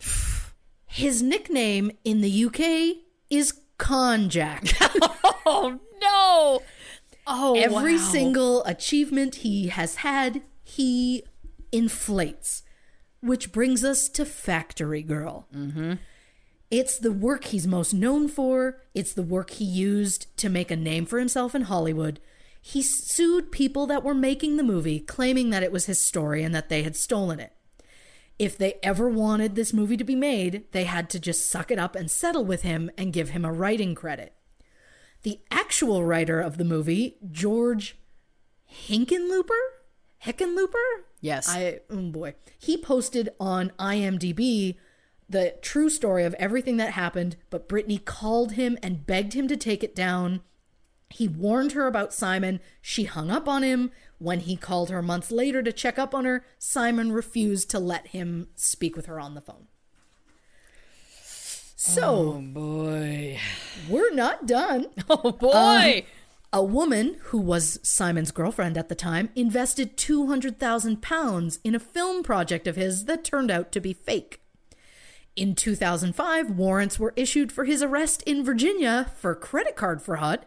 His 0.86 1.20
nickname 1.22 1.90
in 2.04 2.20
the 2.20 2.44
UK 2.44 3.04
is 3.28 3.60
Conjack. 3.78 4.74
Oh 5.50 5.80
no. 5.98 6.60
Oh 7.26 7.54
Every 7.58 7.96
wow. 7.96 8.02
single 8.02 8.64
achievement 8.64 9.36
he 9.36 9.68
has 9.68 9.96
had, 9.96 10.42
he 10.62 11.22
inflates. 11.72 12.62
Which 13.20 13.52
brings 13.52 13.84
us 13.84 14.08
to 14.10 14.24
Factory 14.24 15.02
Girl. 15.02 15.46
Mm-hmm. 15.54 15.94
It's 16.70 16.98
the 16.98 17.12
work 17.12 17.44
he's 17.44 17.66
most 17.66 17.94
known 17.94 18.28
for. 18.28 18.82
It's 18.94 19.12
the 19.12 19.22
work 19.22 19.50
he 19.50 19.64
used 19.64 20.36
to 20.38 20.48
make 20.48 20.70
a 20.70 20.76
name 20.76 21.06
for 21.06 21.18
himself 21.18 21.54
in 21.54 21.62
Hollywood. 21.62 22.20
He 22.60 22.82
sued 22.82 23.50
people 23.50 23.86
that 23.86 24.04
were 24.04 24.14
making 24.14 24.56
the 24.56 24.62
movie, 24.62 25.00
claiming 25.00 25.50
that 25.50 25.62
it 25.62 25.72
was 25.72 25.86
his 25.86 26.00
story 26.00 26.42
and 26.42 26.54
that 26.54 26.68
they 26.68 26.82
had 26.82 26.96
stolen 26.96 27.40
it. 27.40 27.52
If 28.38 28.56
they 28.56 28.74
ever 28.82 29.08
wanted 29.08 29.54
this 29.54 29.72
movie 29.72 29.96
to 29.96 30.04
be 30.04 30.14
made, 30.14 30.64
they 30.72 30.84
had 30.84 31.10
to 31.10 31.18
just 31.18 31.50
suck 31.50 31.70
it 31.70 31.78
up 31.78 31.96
and 31.96 32.10
settle 32.10 32.44
with 32.44 32.62
him 32.62 32.90
and 32.96 33.12
give 33.12 33.30
him 33.30 33.44
a 33.44 33.52
writing 33.52 33.94
credit. 33.94 34.34
The 35.22 35.40
actual 35.50 36.04
writer 36.04 36.40
of 36.40 36.58
the 36.58 36.64
movie, 36.64 37.16
George 37.32 37.96
Hinkenlooper? 38.70 39.77
Hickenlooper? 40.24 41.02
Yes. 41.20 41.48
I 41.48 41.80
oh 41.90 42.10
boy. 42.10 42.34
He 42.58 42.76
posted 42.76 43.30
on 43.38 43.72
IMDb 43.78 44.76
the 45.28 45.54
true 45.60 45.90
story 45.90 46.24
of 46.24 46.34
everything 46.34 46.78
that 46.78 46.92
happened, 46.92 47.36
but 47.50 47.68
Brittany 47.68 47.98
called 47.98 48.52
him 48.52 48.78
and 48.82 49.06
begged 49.06 49.34
him 49.34 49.46
to 49.48 49.56
take 49.56 49.84
it 49.84 49.94
down. 49.94 50.40
He 51.10 51.28
warned 51.28 51.72
her 51.72 51.86
about 51.86 52.12
Simon. 52.12 52.60
She 52.80 53.04
hung 53.04 53.30
up 53.30 53.48
on 53.48 53.62
him. 53.62 53.90
When 54.18 54.40
he 54.40 54.56
called 54.56 54.90
her 54.90 55.02
months 55.02 55.30
later 55.30 55.62
to 55.62 55.72
check 55.72 55.98
up 55.98 56.14
on 56.14 56.24
her, 56.24 56.44
Simon 56.58 57.12
refused 57.12 57.70
to 57.70 57.78
let 57.78 58.08
him 58.08 58.48
speak 58.54 58.96
with 58.96 59.06
her 59.06 59.20
on 59.20 59.34
the 59.34 59.40
phone. 59.40 59.68
So, 61.80 62.34
oh, 62.36 62.40
boy. 62.42 63.38
we're 63.88 64.12
not 64.12 64.46
done. 64.46 64.86
Oh 65.10 65.32
boy. 65.32 66.04
Um, 66.06 66.12
A 66.50 66.64
woman 66.64 67.18
who 67.24 67.38
was 67.38 67.78
Simon's 67.82 68.30
girlfriend 68.30 68.78
at 68.78 68.88
the 68.88 68.94
time 68.94 69.28
invested 69.34 69.98
200,000 69.98 71.02
pounds 71.02 71.58
in 71.62 71.74
a 71.74 71.80
film 71.80 72.22
project 72.22 72.66
of 72.66 72.74
his 72.74 73.04
that 73.04 73.22
turned 73.22 73.50
out 73.50 73.70
to 73.72 73.80
be 73.80 73.92
fake. 73.92 74.40
In 75.36 75.54
2005, 75.54 76.52
warrants 76.52 76.98
were 76.98 77.12
issued 77.16 77.52
for 77.52 77.66
his 77.66 77.82
arrest 77.82 78.22
in 78.22 78.42
Virginia 78.42 79.12
for 79.14 79.34
credit 79.34 79.76
card 79.76 80.00
fraud. 80.00 80.46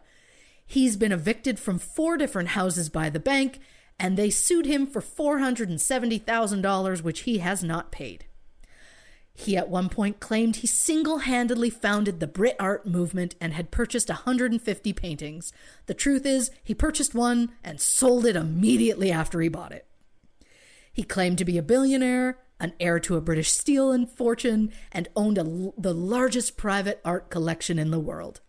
He's 0.65 0.98
been 0.98 1.11
evicted 1.11 1.60
from 1.60 1.78
four 1.78 2.18
different 2.18 2.49
houses 2.49 2.90
by 2.90 3.11
the 3.11 3.19
bank, 3.19 3.60
and 3.99 4.18
they 4.18 4.32
sued 4.32 4.65
him 4.65 4.88
for 4.88 5.02
$470,000, 5.02 7.03
which 7.03 7.19
he 7.22 7.38
has 7.38 7.64
not 7.64 7.91
paid. 7.91 8.26
He 9.41 9.57
at 9.57 9.69
one 9.69 9.89
point 9.89 10.19
claimed 10.19 10.57
he 10.57 10.68
single 10.68 11.19
handedly 11.19 11.72
founded 11.72 12.19
the 12.19 12.27
Brit 12.27 12.55
art 12.59 12.85
movement 12.85 13.34
and 13.41 13.53
had 13.53 13.72
purchased 13.72 14.07
150 14.07 14.93
paintings. 14.93 15.51
The 15.88 15.95
truth 15.95 16.27
is, 16.27 16.51
he 16.63 16.76
purchased 16.76 17.15
one 17.15 17.51
and 17.63 17.81
sold 17.81 18.27
it 18.27 18.35
immediately 18.35 19.11
after 19.11 19.41
he 19.41 19.49
bought 19.49 19.72
it. 19.72 19.88
He 20.93 21.01
claimed 21.01 21.39
to 21.39 21.45
be 21.45 21.57
a 21.57 21.63
billionaire, 21.63 22.38
an 22.59 22.73
heir 22.80 22.99
to 22.99 23.15
a 23.15 23.22
British 23.22 23.51
steel 23.51 23.91
and 23.91 24.07
fortune, 24.07 24.72
and 24.91 25.09
owned 25.15 25.39
a, 25.39 25.43
the 25.76 25.93
largest 25.93 26.55
private 26.55 27.01
art 27.03 27.31
collection 27.31 27.80
in 27.80 27.89
the 27.89 27.99
world. 27.99 28.41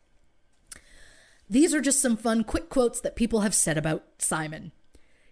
These 1.49 1.73
are 1.73 1.81
just 1.81 2.03
some 2.03 2.19
fun, 2.19 2.45
quick 2.45 2.69
quotes 2.69 3.01
that 3.01 3.17
people 3.17 3.41
have 3.41 3.55
said 3.55 3.79
about 3.79 4.05
Simon. 4.19 4.73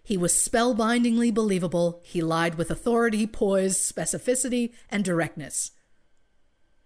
He 0.03 0.17
was 0.17 0.33
spellbindingly 0.33 1.33
believable. 1.33 2.01
He 2.03 2.21
lied 2.21 2.55
with 2.55 2.71
authority, 2.71 3.27
poise, 3.27 3.77
specificity, 3.77 4.73
and 4.89 5.03
directness. 5.03 5.71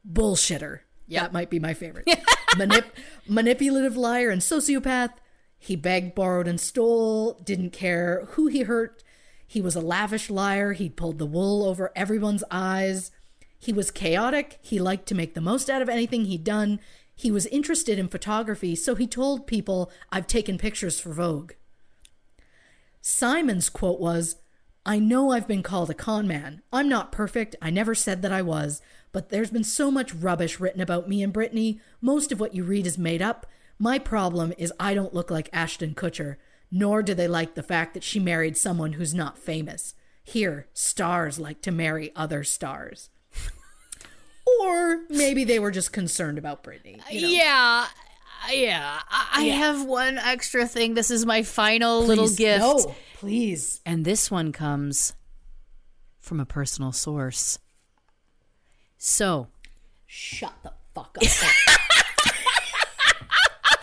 Bullshitter. 0.09 0.79
That 1.21 1.33
might 1.33 1.49
be 1.49 1.59
my 1.59 1.73
favorite. 1.73 2.05
Manip- 2.55 2.91
manipulative 3.27 3.95
liar 3.95 4.29
and 4.29 4.41
sociopath. 4.41 5.11
He 5.57 5.75
begged, 5.75 6.15
borrowed, 6.15 6.47
and 6.47 6.59
stole, 6.59 7.33
didn't 7.43 7.71
care 7.71 8.27
who 8.31 8.47
he 8.47 8.63
hurt. 8.63 9.03
He 9.47 9.61
was 9.61 9.75
a 9.75 9.81
lavish 9.81 10.29
liar. 10.29 10.73
He 10.73 10.89
pulled 10.89 11.19
the 11.19 11.25
wool 11.25 11.63
over 11.63 11.91
everyone's 11.95 12.43
eyes. 12.51 13.11
He 13.57 13.71
was 13.71 13.91
chaotic. 13.91 14.59
He 14.61 14.79
liked 14.79 15.07
to 15.07 15.15
make 15.15 15.33
the 15.33 15.41
most 15.41 15.69
out 15.69 15.81
of 15.81 15.89
anything 15.89 16.25
he'd 16.25 16.43
done. 16.43 16.79
He 17.15 17.31
was 17.31 17.45
interested 17.47 17.97
in 17.97 18.09
photography, 18.09 18.75
so 18.75 18.95
he 18.95 19.07
told 19.07 19.47
people, 19.47 19.89
I've 20.11 20.27
taken 20.27 20.57
pictures 20.57 20.99
for 20.99 21.13
Vogue. 21.13 21.53
Simon's 23.07 23.69
quote 23.69 23.99
was, 23.99 24.37
I 24.83 24.97
know 24.97 25.29
I've 25.29 25.47
been 25.47 25.61
called 25.61 25.91
a 25.91 25.93
con 25.93 26.27
man. 26.27 26.63
I'm 26.73 26.89
not 26.89 27.11
perfect. 27.11 27.55
I 27.61 27.69
never 27.69 27.93
said 27.93 28.23
that 28.23 28.31
I 28.31 28.41
was. 28.41 28.81
But 29.11 29.29
there's 29.29 29.51
been 29.51 29.63
so 29.63 29.91
much 29.91 30.15
rubbish 30.15 30.59
written 30.59 30.81
about 30.81 31.07
me 31.07 31.21
and 31.21 31.31
Brittany. 31.31 31.79
Most 32.01 32.31
of 32.31 32.39
what 32.39 32.55
you 32.55 32.63
read 32.63 32.87
is 32.87 32.97
made 32.97 33.21
up. 33.21 33.45
My 33.77 33.99
problem 33.99 34.53
is 34.57 34.73
I 34.79 34.95
don't 34.95 35.13
look 35.13 35.29
like 35.29 35.51
Ashton 35.53 35.93
Kutcher, 35.93 36.37
nor 36.71 37.03
do 37.03 37.13
they 37.13 37.27
like 37.27 37.53
the 37.53 37.61
fact 37.61 37.93
that 37.93 38.03
she 38.03 38.19
married 38.19 38.57
someone 38.57 38.93
who's 38.93 39.13
not 39.13 39.37
famous. 39.37 39.93
Here, 40.23 40.67
stars 40.73 41.37
like 41.37 41.61
to 41.61 41.71
marry 41.71 42.11
other 42.15 42.43
stars. 42.43 43.11
or 44.61 45.01
maybe 45.11 45.43
they 45.43 45.59
were 45.59 45.69
just 45.69 45.93
concerned 45.93 46.39
about 46.39 46.63
Brittany. 46.63 46.99
you 47.11 47.21
know? 47.21 47.27
Yeah. 47.27 47.85
Yeah. 48.51 48.99
I, 49.09 49.27
I 49.33 49.43
have 49.45 49.85
one 49.85 50.17
extra 50.17 50.67
thing. 50.67 50.93
This 50.93 51.11
is 51.11 51.25
my 51.25 51.43
final 51.43 52.03
little 52.03 52.29
gift. 52.29 52.59
No, 52.61 52.95
please. 53.17 53.81
And 53.85 54.05
this 54.05 54.29
one 54.31 54.51
comes 54.51 55.13
from 56.19 56.39
a 56.39 56.45
personal 56.45 56.91
source. 56.91 57.59
So, 58.97 59.47
Shut 60.07 60.53
the 60.63 60.71
fuck 60.93 61.17
up. 61.17 61.23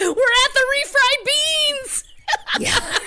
we're 0.01 0.11
at 0.11 0.53
the 0.55 0.65
refried 0.74 1.24
beans. 1.27 2.05
yeah. 2.61 2.99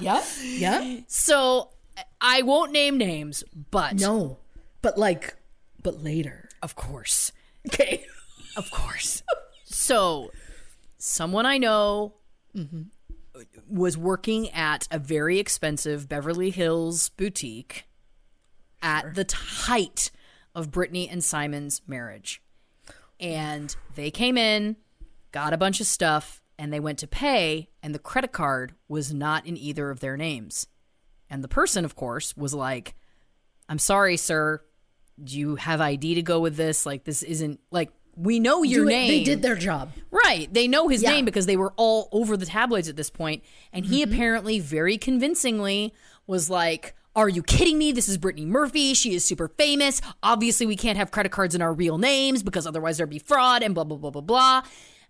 yep. 0.00 0.24
Yep. 0.42 1.04
So, 1.06 1.70
I 2.20 2.42
won't 2.42 2.72
name 2.72 2.98
names, 2.98 3.44
but 3.70 3.94
No. 3.94 4.38
But 4.82 4.98
like, 4.98 5.36
but 5.82 6.02
later. 6.02 6.48
of 6.62 6.74
course. 6.74 7.32
Okay. 7.68 8.04
Of 8.58 8.70
course. 8.72 9.22
so, 9.64 10.32
someone 10.98 11.46
I 11.46 11.58
know 11.58 12.14
mm-hmm, 12.54 12.82
was 13.68 13.96
working 13.96 14.50
at 14.50 14.88
a 14.90 14.98
very 14.98 15.38
expensive 15.38 16.08
Beverly 16.08 16.50
Hills 16.50 17.10
boutique 17.10 17.84
at 18.82 19.14
the 19.14 19.24
t- 19.24 19.36
height 19.38 20.10
of 20.56 20.72
Brittany 20.72 21.08
and 21.08 21.22
Simon's 21.22 21.82
marriage. 21.86 22.42
And 23.20 23.74
they 23.94 24.10
came 24.10 24.36
in, 24.36 24.76
got 25.30 25.52
a 25.52 25.58
bunch 25.58 25.80
of 25.80 25.86
stuff, 25.86 26.42
and 26.58 26.72
they 26.72 26.80
went 26.80 26.98
to 26.98 27.06
pay, 27.06 27.68
and 27.80 27.94
the 27.94 28.00
credit 28.00 28.32
card 28.32 28.74
was 28.88 29.14
not 29.14 29.46
in 29.46 29.56
either 29.56 29.90
of 29.90 30.00
their 30.00 30.16
names. 30.16 30.66
And 31.30 31.44
the 31.44 31.48
person, 31.48 31.84
of 31.84 31.94
course, 31.94 32.36
was 32.36 32.54
like, 32.54 32.96
I'm 33.68 33.78
sorry, 33.78 34.16
sir. 34.16 34.62
Do 35.22 35.38
you 35.38 35.56
have 35.56 35.80
ID 35.80 36.14
to 36.14 36.22
go 36.22 36.40
with 36.40 36.56
this? 36.56 36.86
Like, 36.86 37.04
this 37.04 37.22
isn't 37.22 37.60
like 37.70 37.90
we 38.20 38.40
know 38.40 38.62
your 38.62 38.84
Do 38.84 38.88
it- 38.88 38.92
name. 38.92 39.08
They 39.08 39.24
did 39.24 39.42
their 39.42 39.54
job. 39.56 39.92
Right. 40.10 40.52
They 40.52 40.66
know 40.66 40.88
his 40.88 41.02
Yeah. 41.02 41.12
name 41.12 41.24
because 41.24 41.46
they 41.46 41.56
were 41.56 41.72
all 41.76 42.08
over 42.12 42.36
the 42.36 42.46
tabloids 42.46 42.88
at 42.88 42.96
this 42.96 43.10
point. 43.10 43.42
And 43.72 43.86
he 43.86 44.02
apparently 44.02 44.58
very 44.58 44.98
convincingly 44.98 45.94
was 46.26 46.50
like, 46.50 46.94
Are 47.16 47.28
you 47.28 47.42
kidding 47.42 47.78
me? 47.78 47.90
This 47.90 48.08
is 48.08 48.16
Brittany 48.16 48.46
Murphy. 48.46 48.94
She 48.94 49.12
is 49.14 49.24
super 49.24 49.48
famous. 49.48 50.00
Obviously, 50.22 50.66
we 50.66 50.76
can't 50.76 50.96
have 50.96 51.10
credit 51.10 51.32
cards 51.32 51.54
in 51.54 51.60
our 51.62 51.72
real 51.72 51.98
names 51.98 52.44
because 52.44 52.64
otherwise 52.64 52.96
there'd 52.98 53.10
be 53.10 53.18
fraud 53.18 53.62
and 53.64 53.74
blah, 53.74 53.82
blah, 53.82 53.96
blah, 53.96 54.10
blah, 54.10 54.20
blah. 54.20 54.62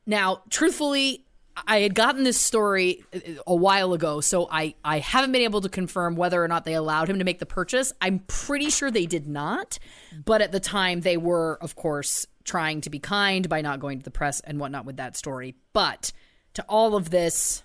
Now, 0.06 0.40
truthfully, 0.48 1.26
I 1.66 1.80
had 1.80 1.94
gotten 1.94 2.22
this 2.24 2.40
story 2.40 3.04
uh, 3.14 3.18
a 3.46 3.54
while 3.54 3.92
ago, 3.92 4.20
so 4.22 4.48
I, 4.50 4.74
I 4.84 5.00
haven't 5.00 5.32
been 5.32 5.42
able 5.42 5.60
to 5.60 5.68
confirm 5.68 6.16
whether 6.16 6.42
or 6.42 6.48
not 6.48 6.64
they 6.64 6.74
allowed 6.74 7.10
him 7.10 7.18
to 7.18 7.24
make 7.24 7.40
the 7.40 7.46
purchase. 7.46 7.92
I'm 8.00 8.20
pretty 8.20 8.70
sure 8.70 8.90
they 8.90 9.04
did 9.06 9.26
not, 9.26 9.78
but 10.24 10.40
at 10.40 10.50
the 10.52 10.60
time 10.60 11.00
they 11.02 11.16
were, 11.18 11.58
of 11.60 11.74
course, 11.76 12.26
trying 12.48 12.80
to 12.80 12.90
be 12.90 12.98
kind 12.98 13.48
by 13.48 13.60
not 13.60 13.78
going 13.78 13.98
to 13.98 14.04
the 14.04 14.10
press 14.10 14.40
and 14.40 14.58
whatnot 14.58 14.86
with 14.86 14.96
that 14.96 15.16
story. 15.16 15.54
But 15.72 16.12
to 16.54 16.64
all 16.68 16.96
of 16.96 17.10
this, 17.10 17.62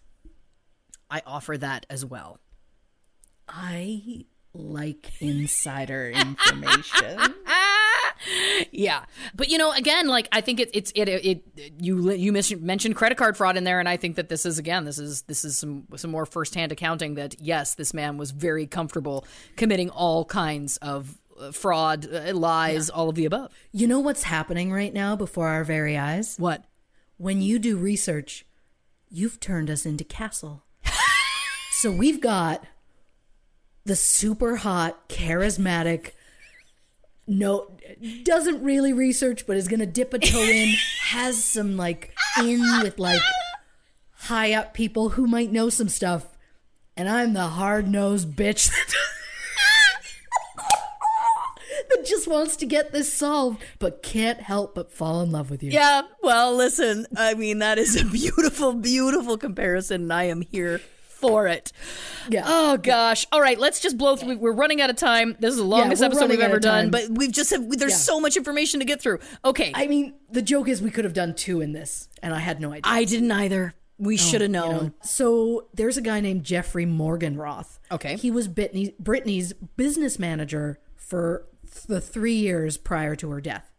I 1.10 1.22
offer 1.26 1.58
that 1.58 1.86
as 1.90 2.06
well. 2.06 2.40
I 3.48 4.26
like 4.54 5.12
insider 5.20 6.10
information. 6.16 7.34
Yeah, 8.72 9.04
but 9.36 9.50
you 9.50 9.58
know, 9.58 9.72
again, 9.72 10.08
like 10.08 10.30
I 10.32 10.42
think 10.42 10.60
it, 10.60 10.70
it's 10.74 10.92
it, 10.96 11.10
it 11.10 11.44
you 11.78 12.12
you 12.12 12.32
mis- 12.32 12.56
mentioned 12.56 12.96
credit 12.96 13.18
card 13.18 13.36
fraud 13.36 13.58
in 13.58 13.64
there, 13.64 13.80
and 13.80 13.90
I 13.90 13.98
think 13.98 14.16
that 14.16 14.30
this 14.30 14.46
is 14.46 14.60
again 14.60 14.86
this 14.86 14.98
is 14.98 15.24
this 15.24 15.44
is 15.44 15.58
some 15.58 15.88
some 15.96 16.12
more 16.12 16.26
firsthand 16.26 16.72
accounting 16.72 17.16
that 17.16 17.36
yes, 17.42 17.76
this 17.76 17.94
man 17.94 18.18
was 18.18 18.32
very 18.32 18.66
comfortable 18.66 19.26
committing 19.58 19.90
all 19.90 20.24
kinds 20.24 20.78
of 20.78 21.18
fraud, 21.52 22.08
uh, 22.12 22.34
lies, 22.34 22.90
all 22.90 23.10
of 23.10 23.16
the 23.16 23.26
above. 23.26 23.52
You 23.72 23.88
know 23.88 24.00
what's 24.00 24.24
happening 24.24 24.72
right 24.72 24.94
now 24.94 25.16
before 25.16 25.48
our 25.48 25.64
very 25.64 25.98
eyes? 25.98 26.36
What? 26.38 26.66
When 27.18 27.42
you 27.42 27.60
do 27.60 27.78
research, 27.78 28.46
you've 29.10 29.40
turned 29.40 29.70
us 29.70 29.86
into 29.86 30.04
Castle. 30.04 30.64
so 31.72 31.92
we've 31.92 32.22
got 32.22 32.64
the 33.86 33.96
super 33.96 34.58
hot, 34.58 35.10
charismatic, 35.10 36.12
no, 37.28 37.72
doesn't 38.24 38.64
really 38.64 38.94
research, 38.94 39.46
but 39.48 39.58
is 39.58 39.68
going 39.68 39.80
to 39.80 39.86
dip 39.86 40.14
a 40.14 40.20
toe 40.20 40.42
in, 40.42 40.76
has 41.02 41.44
some 41.44 41.78
like 41.78 42.14
in 42.40 42.60
with 42.82 43.00
like 43.00 43.22
high 44.14 44.54
up 44.54 44.74
people 44.74 45.10
who 45.10 45.28
might 45.28 45.52
know 45.52 45.70
some 45.70 45.90
stuff. 45.90 46.38
And 46.96 47.10
I'm 47.10 47.34
the 47.34 47.48
hard 47.48 47.88
nosed 47.88 48.36
bitch 48.36 48.70
that 48.70 48.94
just 52.06 52.28
wants 52.28 52.56
to 52.58 52.66
get 52.66 52.92
this 52.92 53.12
solved, 53.12 53.62
but 53.80 54.04
can't 54.04 54.40
help 54.42 54.76
but 54.76 54.92
fall 54.92 55.22
in 55.22 55.32
love 55.32 55.50
with 55.50 55.64
you. 55.64 55.72
Yeah, 55.72 56.04
well, 56.22 56.56
listen, 56.56 57.06
I 57.16 57.34
mean, 57.34 57.60
that 57.60 57.78
is 57.78 58.00
a 58.00 58.06
beautiful, 58.12 58.74
beautiful 58.74 59.38
comparison, 59.38 60.04
and 60.04 60.14
I 60.14 60.26
am 60.26 60.42
here 60.42 60.80
for 61.06 61.48
it. 61.48 61.72
Yeah. 62.30 62.44
Oh, 62.46 62.78
gosh. 62.78 63.26
All 63.32 63.40
right, 63.42 63.58
let's 63.58 63.80
just 63.80 63.98
blow 63.98 64.16
through. 64.18 64.38
We're 64.38 64.52
running 64.52 64.82
out 64.82 64.90
of 64.90 64.98
time. 64.98 65.38
This 65.40 65.52
is 65.52 65.58
the 65.58 65.64
longest 65.64 66.02
we're 66.02 66.08
episode 66.08 66.30
we've 66.30 66.40
ever 66.42 66.60
done, 66.60 66.92
but 66.92 67.08
we've 67.10 67.32
just, 67.32 67.50
have, 67.52 67.70
there's 67.70 67.92
Yeah. 67.94 67.98
so 67.98 68.20
much 68.20 68.36
information 68.36 68.82
to 68.82 68.86
get 68.86 69.02
through. 69.02 69.20
Okay. 69.46 69.72
I 69.74 69.88
mean, 69.88 70.16
the 70.30 70.42
joke 70.42 70.68
is 70.68 70.82
we 70.82 70.92
could 70.92 71.06
have 71.06 71.14
done 71.14 71.34
two 71.34 71.62
in 71.62 71.72
this, 71.72 72.10
and 72.22 72.34
I 72.34 72.40
had 72.40 72.60
no 72.60 72.72
idea. 72.72 72.82
I 72.86 73.06
didn't 73.06 73.32
either. 73.32 73.74
We 73.98 74.16
oh, 74.16 74.18
should 74.18 74.42
have 74.42 74.50
you 74.50 74.54
known. 74.54 74.72
know. 74.86 74.92
So 75.04 75.68
there's 75.74 75.96
a 75.98 76.02
guy 76.02 76.20
named 76.20 76.44
Jeffrey 76.44 76.86
Morganroth. 76.86 77.80
Okay. 77.92 78.18
He 78.18 78.30
was 78.32 78.48
Brittany, 78.50 78.94
Brittany's 79.00 79.54
business 79.54 80.20
manager 80.20 80.80
for 80.98 81.46
the 81.82 82.02
three 82.02 82.36
years 82.36 82.78
prior 82.78 83.16
to 83.16 83.30
her 83.32 83.42
death. 83.42 83.72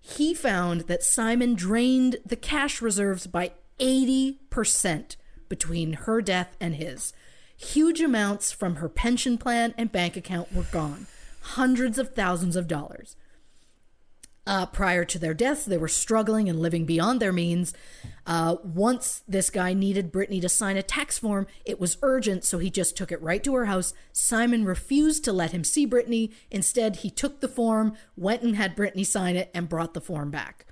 He 0.00 0.34
found 0.34 0.82
that 0.82 1.02
Simon 1.02 1.54
drained 1.54 2.16
the 2.24 2.36
cash 2.36 2.82
reserves 2.82 3.26
by 3.26 3.52
80% 3.78 5.16
between 5.48 5.92
her 5.94 6.20
death 6.20 6.56
and 6.60 6.74
his. 6.76 7.12
Huge 7.56 8.00
amounts 8.00 8.52
from 8.52 8.76
her 8.76 8.88
pension 8.88 9.38
plan 9.38 9.74
and 9.78 9.90
bank 9.90 10.16
account 10.16 10.52
were 10.52 10.64
gone. 10.64 11.06
Hundreds 11.40 11.98
of 11.98 12.14
thousands 12.14 12.56
of 12.56 12.68
dollars. 12.68 13.16
Uh, 14.46 14.66
prior 14.66 15.06
to 15.06 15.18
their 15.18 15.32
deaths, 15.32 15.64
they 15.64 15.78
were 15.78 15.88
struggling 15.88 16.50
and 16.50 16.60
living 16.60 16.84
beyond 16.84 17.18
their 17.18 17.32
means. 17.32 17.72
Uh, 18.26 18.56
once 18.62 19.22
this 19.26 19.48
guy 19.48 19.72
needed 19.72 20.12
Brittany 20.12 20.38
to 20.40 20.50
sign 20.50 20.76
a 20.76 20.82
tax 20.82 21.18
form, 21.18 21.46
it 21.64 21.80
was 21.80 21.96
urgent, 22.02 22.44
so 22.44 22.58
he 22.58 22.68
just 22.68 22.94
took 22.94 23.10
it 23.10 23.22
right 23.22 23.42
to 23.42 23.54
her 23.54 23.64
house. 23.64 23.94
Simon 24.12 24.66
refused 24.66 25.24
to 25.24 25.32
let 25.32 25.52
him 25.52 25.64
see 25.64 25.86
Brittany. 25.86 26.30
Instead, 26.50 26.96
he 26.96 27.10
took 27.10 27.40
the 27.40 27.48
form, 27.48 27.96
went 28.16 28.42
and 28.42 28.54
had 28.54 28.76
Brittany 28.76 29.04
sign 29.04 29.34
it, 29.34 29.50
and 29.54 29.68
brought 29.68 29.94
the 29.94 30.00
form 30.00 30.30
back. 30.30 30.66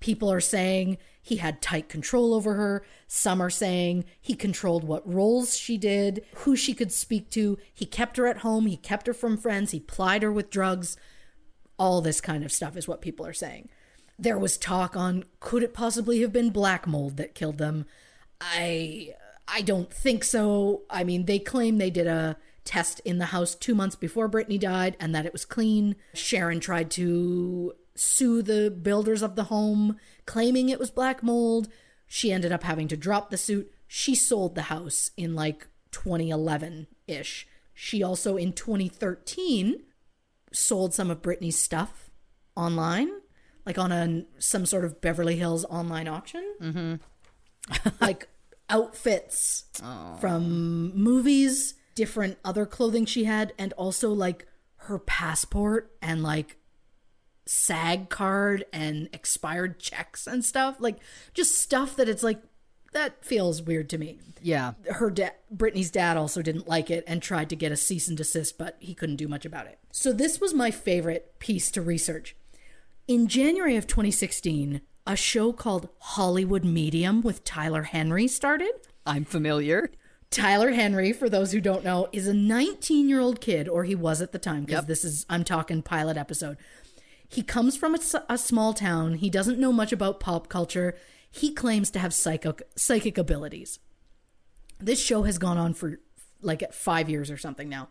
People 0.00 0.32
are 0.32 0.40
saying 0.40 0.98
he 1.22 1.36
had 1.36 1.62
tight 1.62 1.88
control 1.88 2.34
over 2.34 2.54
her. 2.54 2.84
Some 3.06 3.40
are 3.40 3.50
saying 3.50 4.04
he 4.20 4.34
controlled 4.34 4.82
what 4.82 5.08
roles 5.08 5.56
she 5.56 5.78
did, 5.78 6.24
who 6.38 6.56
she 6.56 6.74
could 6.74 6.90
speak 6.90 7.30
to. 7.30 7.56
He 7.72 7.86
kept 7.86 8.16
her 8.16 8.26
at 8.26 8.38
home, 8.38 8.66
he 8.66 8.76
kept 8.76 9.06
her 9.06 9.14
from 9.14 9.36
friends, 9.36 9.70
he 9.70 9.78
plied 9.78 10.24
her 10.24 10.32
with 10.32 10.50
drugs 10.50 10.96
all 11.82 12.00
this 12.00 12.20
kind 12.20 12.44
of 12.44 12.52
stuff 12.52 12.76
is 12.76 12.86
what 12.86 13.02
people 13.02 13.26
are 13.26 13.32
saying. 13.32 13.68
There 14.16 14.38
was 14.38 14.56
talk 14.56 14.96
on 14.96 15.24
could 15.40 15.64
it 15.64 15.74
possibly 15.74 16.20
have 16.20 16.32
been 16.32 16.50
black 16.50 16.86
mold 16.86 17.16
that 17.16 17.34
killed 17.34 17.58
them? 17.58 17.86
I 18.40 19.14
I 19.48 19.62
don't 19.62 19.92
think 19.92 20.22
so. 20.22 20.82
I 20.88 21.02
mean, 21.02 21.24
they 21.24 21.40
claim 21.40 21.78
they 21.78 21.90
did 21.90 22.06
a 22.06 22.36
test 22.64 23.00
in 23.04 23.18
the 23.18 23.26
house 23.26 23.56
2 23.56 23.74
months 23.74 23.96
before 23.96 24.28
Brittany 24.28 24.58
died 24.58 24.96
and 25.00 25.12
that 25.12 25.26
it 25.26 25.32
was 25.32 25.44
clean. 25.44 25.96
Sharon 26.14 26.60
tried 26.60 26.88
to 26.92 27.72
sue 27.96 28.42
the 28.42 28.70
builders 28.70 29.20
of 29.20 29.34
the 29.34 29.44
home 29.44 29.96
claiming 30.24 30.68
it 30.68 30.78
was 30.78 30.92
black 30.92 31.20
mold. 31.20 31.66
She 32.06 32.30
ended 32.30 32.52
up 32.52 32.62
having 32.62 32.86
to 32.88 32.96
drop 32.96 33.30
the 33.30 33.36
suit. 33.36 33.72
She 33.88 34.14
sold 34.14 34.54
the 34.54 34.62
house 34.62 35.10
in 35.16 35.34
like 35.34 35.66
2011-ish. 35.90 37.48
She 37.74 38.04
also 38.04 38.36
in 38.36 38.52
2013 38.52 39.82
sold 40.52 40.94
some 40.94 41.10
of 41.10 41.22
Brittany's 41.22 41.58
stuff 41.58 42.10
online, 42.56 43.10
like 43.66 43.78
on 43.78 43.92
a 43.92 44.24
some 44.38 44.66
sort 44.66 44.84
of 44.84 45.00
Beverly 45.00 45.36
Hills 45.36 45.64
online 45.66 46.08
auction. 46.08 46.54
Mm-hmm. 46.60 47.88
like 48.00 48.28
outfits 48.68 49.64
from 50.20 50.96
movies, 50.96 51.74
different 51.94 52.38
other 52.44 52.66
clothing 52.66 53.04
she 53.04 53.24
had, 53.24 53.52
and 53.58 53.72
also 53.74 54.10
like 54.10 54.46
her 54.76 54.98
passport 54.98 55.92
and 56.02 56.22
like 56.22 56.56
SAG 57.46 58.08
card 58.08 58.64
and 58.72 59.08
expired 59.12 59.78
checks 59.78 60.26
and 60.26 60.44
stuff. 60.44 60.76
Like 60.80 60.98
just 61.34 61.56
stuff 61.60 61.96
that 61.96 62.08
it's 62.08 62.22
like 62.22 62.42
that 62.92 63.24
feels 63.24 63.62
weird 63.62 63.88
to 63.90 63.98
me 63.98 64.18
Yeah. 64.42 64.72
her 64.90 65.10
dad 65.10 65.32
Brittany's 65.50 65.90
dad 65.90 66.16
also 66.16 66.42
didn't 66.42 66.68
like 66.68 66.90
it 66.90 67.04
and 67.06 67.20
tried 67.22 67.48
to 67.50 67.56
get 67.56 67.72
a 67.72 67.76
cease 67.76 68.08
and 68.08 68.16
desist, 68.16 68.56
but 68.58 68.76
he 68.80 68.94
couldn't 68.94 69.16
do 69.16 69.28
much 69.28 69.44
about 69.44 69.66
it. 69.66 69.78
So 69.90 70.12
this 70.12 70.40
was 70.40 70.54
my 70.54 70.70
favorite 70.70 71.38
piece 71.38 71.70
to 71.72 71.82
research. 71.82 72.34
In 73.08 73.26
January 73.28 73.76
of 73.76 73.86
2016, 73.86 74.80
a 75.06 75.16
show 75.16 75.52
called 75.52 75.88
Hollywood 75.98 76.64
Medium 76.64 77.20
with 77.22 77.44
Tyler 77.44 77.82
Henry 77.82 78.28
started. 78.28 78.72
I'm 79.04 79.24
familiar. 79.24 79.90
Tyler 80.30 80.70
Henry, 80.70 81.12
for 81.12 81.28
those 81.28 81.52
who 81.52 81.60
don't 81.60 81.84
know, 81.84 82.08
is 82.12 82.26
a 82.26 82.32
19 82.32 83.08
year 83.08 83.20
old 83.20 83.40
kid, 83.40 83.68
or 83.68 83.84
he 83.84 83.94
was 83.94 84.22
at 84.22 84.32
the 84.32 84.38
time, 84.38 84.60
because 84.62 84.82
Yep. 84.82 84.86
this 84.86 85.04
is, 85.04 85.26
I'm 85.28 85.44
talking 85.44 85.82
pilot 85.82 86.16
episode. 86.16 86.56
He 87.28 87.42
comes 87.42 87.76
from 87.76 87.94
a 88.28 88.38
small 88.38 88.72
town. 88.74 89.14
He 89.14 89.28
doesn't 89.30 89.58
know 89.58 89.72
much 89.72 89.92
about 89.92 90.20
pop 90.20 90.48
culture. 90.48 90.94
He 91.32 91.52
claims 91.52 91.90
to 91.90 91.98
have 91.98 92.12
psychic, 92.12 92.62
psychic 92.76 93.16
abilities. 93.16 93.78
This 94.78 95.02
show 95.02 95.22
has 95.22 95.38
gone 95.38 95.56
on 95.56 95.72
for 95.72 95.98
like 96.42 96.72
five 96.72 97.08
years 97.08 97.30
or 97.30 97.38
something 97.38 97.68
now, 97.68 97.88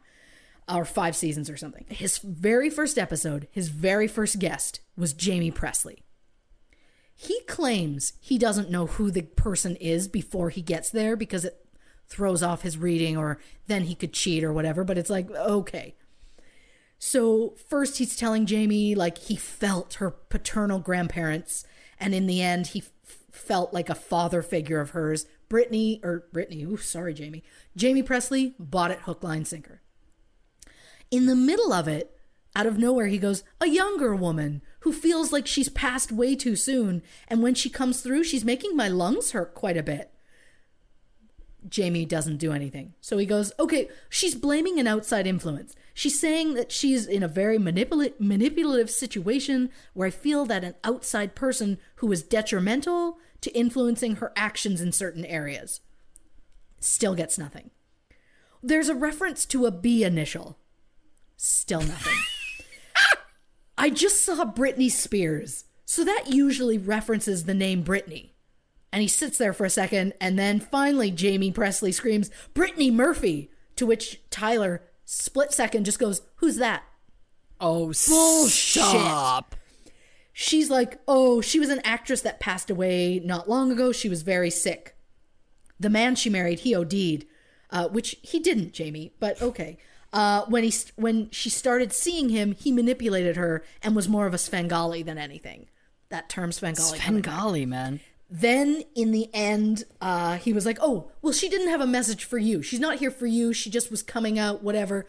or 0.70 0.86
five 0.86 1.16
seasons 1.16 1.50
or 1.50 1.58
something. 1.58 1.86
His 1.90 2.20
very 2.20 2.70
first 2.70 3.00
episode, 3.00 3.48
his 3.52 3.70
very 3.70 4.08
first 4.08 4.38
guest 4.40 4.82
was 4.96 5.16
Jaime 5.20 5.52
Pressly. 5.52 6.04
He 7.16 7.42
claims 7.48 8.14
he 8.20 8.38
doesn't 8.38 8.70
know 8.70 8.86
who 8.86 9.10
the 9.10 9.24
person 9.24 9.76
is 9.78 10.08
before 10.08 10.52
he 10.52 10.62
gets 10.62 10.92
there 10.92 11.16
because 11.16 11.44
it 11.44 11.66
throws 12.08 12.44
off 12.44 12.62
his 12.62 12.78
reading 12.78 13.18
or 13.18 13.40
then 13.68 13.84
he 13.84 13.96
could 13.96 14.14
cheat 14.14 14.44
or 14.44 14.54
whatever, 14.54 14.84
but 14.84 14.98
it's 14.98 15.10
like, 15.10 15.32
okay. 15.32 15.96
So, 17.00 17.56
first 17.68 17.98
he's 17.98 18.16
telling 18.16 18.46
Jaime 18.46 18.94
like 18.94 19.18
he 19.18 19.36
felt 19.36 19.96
her 19.96 20.12
paternal 20.12 20.78
grandparents, 20.78 21.66
and 22.00 22.14
in 22.14 22.28
the 22.28 22.44
end, 22.44 22.68
he 22.68 22.84
felt 23.32 23.74
like 23.74 23.90
a 23.90 23.96
father 23.96 24.42
figure 24.42 24.80
of 24.80 24.92
hers. 24.92 25.26
Brittany, 25.50 26.00
or 26.04 26.26
Brittany, 26.32 26.64
ooh, 26.64 26.78
sorry, 26.78 27.16
Jaime. 27.16 27.44
Jaime 27.80 28.04
Pressly 28.04 28.54
bought 28.58 28.92
it 28.92 29.00
hook, 29.00 29.24
line, 29.24 29.46
sinker. 29.46 29.82
In 31.10 31.26
the 31.26 31.36
middle 31.36 31.74
of 31.74 31.88
it, 31.88 32.16
out 32.56 32.66
of 32.66 32.78
nowhere, 32.78 33.08
he 33.08 33.18
goes, 33.18 33.44
A 33.60 33.68
younger 33.68 34.16
woman 34.16 34.62
who 34.82 34.94
feels 34.94 35.32
like 35.32 35.48
she's 35.48 35.70
passed 35.70 36.12
way 36.12 36.36
too 36.36 36.56
soon, 36.56 37.02
and 37.28 37.42
when 37.42 37.56
she 37.56 37.70
comes 37.70 38.02
through, 38.02 38.24
she's 38.24 38.46
making 38.46 38.76
my 38.76 38.88
lungs 38.88 39.32
hurt 39.32 39.54
quite 39.54 39.78
a 39.78 39.84
bit. 39.84 40.12
Jaime 41.74 42.06
doesn't 42.06 42.38
do 42.38 42.52
anything. 42.52 42.94
So 43.02 43.18
he 43.18 43.26
goes, 43.26 43.54
Okay, 43.60 43.90
she's 44.10 44.36
blaming 44.36 44.80
an 44.80 44.88
outside 44.88 45.28
influence. 45.28 45.76
She's 46.02 46.20
saying 46.20 46.56
that 46.56 46.72
she's 46.72 47.06
in 47.06 47.22
a 47.22 47.28
very 47.28 47.60
manipula- 47.60 48.20
manipulative 48.20 48.90
situation 48.90 49.70
where 49.94 50.08
I 50.08 50.10
feel 50.10 50.48
that 50.48 50.64
an 50.64 50.74
outside 50.84 51.36
person 51.36 51.78
who 51.98 52.12
is 52.12 52.24
detrimental 52.24 53.20
to 53.42 53.56
influencing 53.56 54.16
her 54.16 54.34
actions 54.36 54.82
in 54.82 54.94
certain 54.94 55.24
areas 55.26 55.82
still 56.80 57.14
gets 57.14 57.38
nothing. 57.38 57.70
There's 58.64 58.90
a 58.90 58.96
reference 58.96 59.46
to 59.46 59.68
a 59.68 59.72
B 59.72 60.04
initial. 60.04 60.58
Still 61.38 61.82
nothing. 61.82 62.18
I 63.78 63.92
just 63.92 64.26
saw 64.26 64.44
Britney 64.44 64.90
Spears. 64.90 65.66
So 65.86 66.04
that 66.04 66.34
usually 66.34 66.80
references 66.80 67.44
the 67.44 67.54
name 67.54 67.84
Britney. 67.84 68.32
And 68.92 69.04
he 69.04 69.08
sits 69.08 69.38
there 69.38 69.54
for 69.54 69.66
a 69.66 69.70
second, 69.70 70.16
and 70.20 70.40
then 70.40 70.60
finally 70.60 71.16
Jaime 71.16 71.52
Pressly 71.52 71.94
screams, 71.94 72.32
Brittany 72.56 72.90
Murphy! 72.90 73.52
To 73.76 73.86
which 73.86 74.20
Tyler, 74.32 74.82
split 75.12 75.52
second, 75.52 75.84
just 75.86 76.00
goes, 76.00 76.22
Who's 76.36 76.56
that? 76.58 76.84
Oh, 77.60 77.94
Bullshit. 78.08 78.84
stop. 78.84 79.56
She's 80.34 80.70
like, 80.70 81.00
Oh, 81.08 81.42
she 81.42 81.60
was 81.60 81.70
an 81.70 81.82
actress 81.84 82.22
that 82.22 82.40
passed 82.40 82.70
away 82.70 83.20
not 83.24 83.50
long 83.50 83.72
ago. 83.72 83.92
She 83.92 84.10
was 84.10 84.22
very 84.22 84.50
sick. 84.50 84.96
The 85.80 85.90
man 85.90 86.16
she 86.16 86.30
married, 86.30 86.60
he 86.60 86.76
OD'd, 86.76 87.26
uh, 87.72 87.90
which 87.90 88.16
he 88.22 88.40
didn't, 88.40 88.78
Jaime, 88.78 89.14
but 89.20 89.42
okay. 89.42 89.78
Uh, 90.14 90.46
when 90.48 90.64
he 90.64 90.74
when 90.96 91.30
she 91.32 91.50
started 91.50 91.94
seeing 91.94 92.30
him, 92.30 92.54
he 92.54 92.72
manipulated 92.72 93.38
her 93.38 93.64
and 93.82 93.96
was 93.96 94.10
more 94.10 94.26
of 94.28 94.34
a 94.34 94.38
Svengali 94.38 95.04
than 95.04 95.18
anything. 95.18 95.68
That 96.10 96.30
term 96.30 96.52
Svengali. 96.52 97.00
Svengali, 97.00 97.66
man. 97.66 98.02
Then 98.34 98.84
in 98.96 99.12
the 99.12 99.30
end, 99.34 99.84
uh, 100.00 100.38
he 100.38 100.54
was 100.54 100.66
like, 100.66 100.78
"Oh, 100.80 101.12
well, 101.22 101.34
she 101.34 101.50
didn't 101.50 101.68
have 101.68 101.82
a 101.82 101.86
message 101.86 102.24
for 102.24 102.38
you. 102.38 102.62
She's 102.62 102.80
not 102.80 103.00
here 103.00 103.12
for 103.12 103.28
you. 103.28 103.52
She 103.52 103.70
just 103.70 103.92
was 103.92 104.02
coming 104.02 104.40
out, 104.40 104.64
whatever." 104.64 105.06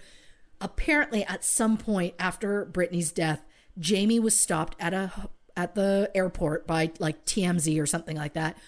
Apparently, 0.61 1.24
at 1.24 1.44
some 1.44 1.77
point 1.77 2.15
after 2.19 2.65
Brittany's 2.65 3.12
death, 3.12 3.44
Jaime 3.81 4.19
was 4.19 4.35
stopped 4.35 4.77
at 4.81 4.93
a 4.93 5.12
at 5.57 5.77
the 5.77 6.11
airport 6.16 6.66
by 6.66 6.90
like 6.99 7.24
TMZ 7.24 7.81
or 7.81 7.86
something 7.86 8.16
like 8.16 8.32
that. 8.32 8.59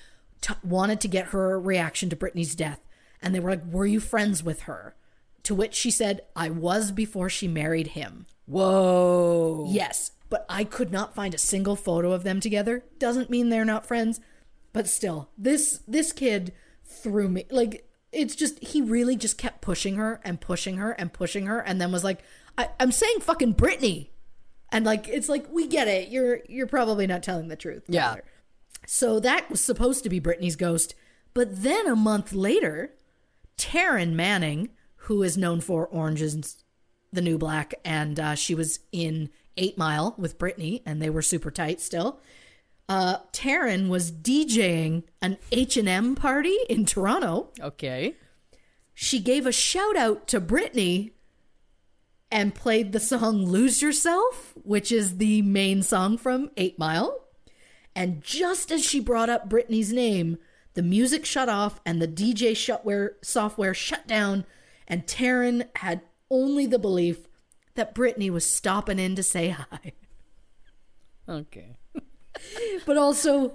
T- 0.41 0.55
wanted 0.63 1.01
to 1.01 1.09
get 1.09 1.27
her 1.29 1.59
reaction 1.59 2.09
to 2.11 2.17
Brittany's 2.17 2.55
death, 2.55 2.81
and 3.21 3.35
they 3.35 3.41
were 3.41 3.51
like, 3.51 3.67
"Were 3.67 3.87
you 3.87 3.99
friends 3.99 4.45
with 4.45 4.63
her?" 4.63 4.95
To 5.43 5.55
which 5.57 5.75
she 5.75 5.91
said, 5.91 6.21
"I 6.37 6.49
was 6.49 6.93
before 6.93 7.29
she 7.29 7.49
married 7.49 7.89
him." 7.89 8.27
Whoa. 8.47 9.67
Yes, 9.69 10.13
but 10.29 10.47
I 10.49 10.63
could 10.63 10.93
not 10.93 11.15
find 11.15 11.35
a 11.35 11.39
single 11.39 11.75
photo 11.75 12.13
of 12.13 12.23
them 12.23 12.39
together. 12.39 12.85
Doesn't 13.01 13.31
mean 13.31 13.49
they're 13.49 13.65
not 13.65 13.87
friends, 13.87 14.21
but 14.75 14.89
still, 14.89 15.31
this 15.39 15.81
this 15.89 16.13
kid 16.13 16.53
threw 16.85 17.29
me 17.29 17.47
like 17.51 17.89
it's 18.13 18.35
just 18.35 18.63
he 18.63 18.83
really 18.83 19.17
just 19.17 19.39
kept 19.39 19.63
pushing 19.63 19.95
her 19.97 20.21
and 20.25 20.41
pushing 20.41 20.77
her 20.77 20.91
and 20.91 21.13
pushing 21.13 21.47
her, 21.47 21.61
and 21.61 21.81
then 21.81 21.91
was 21.93 22.05
like, 22.05 22.23
I, 22.59 22.69
"I'm 22.79 22.93
saying 22.93 23.21
fucking 23.21 23.53
Brittany," 23.53 24.11
and 24.71 24.85
like 24.85 25.09
it's 25.09 25.31
like 25.31 25.47
we 25.51 25.69
get 25.69 25.89
it. 25.89 26.09
You're 26.09 26.41
you're 26.49 26.67
probably 26.67 27.07
not 27.07 27.23
telling 27.23 27.49
the 27.49 27.57
truth. 27.57 27.85
Yeah. 27.89 28.09
Tyler. 28.09 28.25
So 28.87 29.21
that 29.21 29.49
was 29.49 29.63
supposed 29.63 30.03
to 30.03 30.11
be 30.11 30.19
Brittany's 30.19 30.57
ghost, 30.57 30.95
but 31.33 31.63
then 31.63 31.87
a 31.87 31.97
month 31.97 32.33
later, 32.33 32.93
Taryn 33.57 34.13
Manning, 34.13 34.71
who 34.97 35.23
is 35.23 35.39
known 35.39 35.61
for 35.61 35.87
Orange 35.87 36.21
is 36.21 36.65
the 37.13 37.23
New 37.23 37.39
Black, 37.39 37.75
and 37.85 38.19
uh, 38.19 38.35
she 38.35 38.57
was 38.57 38.81
in 38.91 39.31
Eight 39.57 39.79
Mile 39.79 40.17
with 40.19 40.37
Brittany, 40.37 40.83
and 40.85 41.01
they 41.01 41.11
were 41.11 41.23
super 41.23 41.53
tight 41.53 41.81
still. 41.81 42.21
Uh, 42.89 43.19
Taryn 43.33 43.89
was 43.89 44.13
DJing 44.13 45.05
an 45.23 45.39
H 45.51 45.77
and 45.77 45.89
M 45.89 46.15
party 46.15 46.57
in 46.69 46.85
Toronto. 46.85 47.49
Okay. 47.61 48.15
She 48.93 49.19
gave 49.19 49.47
a 49.47 49.53
shout 49.53 49.97
out 49.97 50.29
to 50.29 50.41
Brittany 50.41 51.13
and 52.31 52.55
played 52.55 52.93
the 52.93 53.01
song 53.01 53.47
"Lose 53.47 53.81
Yourself," 53.81 54.53
which 54.63 54.93
is 54.93 55.17
the 55.17 55.41
main 55.43 55.83
song 55.83 56.19
from 56.19 56.51
Eight 56.57 56.79
Mile. 56.79 57.25
And 57.97 58.23
just 58.23 58.71
as 58.71 58.85
she 58.85 59.01
brought 59.01 59.31
up 59.31 59.49
Brittany's 59.49 59.93
name, 59.93 60.39
the 60.75 60.83
music 60.83 61.25
shut 61.25 61.49
off 61.49 61.81
and 61.87 62.03
the 62.03 62.09
DJ 62.09 62.53
shutware 62.53 63.13
software 63.23 63.75
shut 63.75 64.07
down, 64.07 64.45
and 64.87 65.07
Taryn 65.07 65.69
had 65.77 66.03
only 66.31 66.67
the 66.67 66.79
belief 66.79 67.29
that 67.75 67.95
Brittany 67.95 68.31
was 68.31 68.49
stopping 68.49 68.99
in 68.99 69.17
to 69.17 69.23
say 69.23 69.49
hi. 69.51 69.93
Okay. 71.29 71.77
But 72.87 72.97
also, 72.97 73.55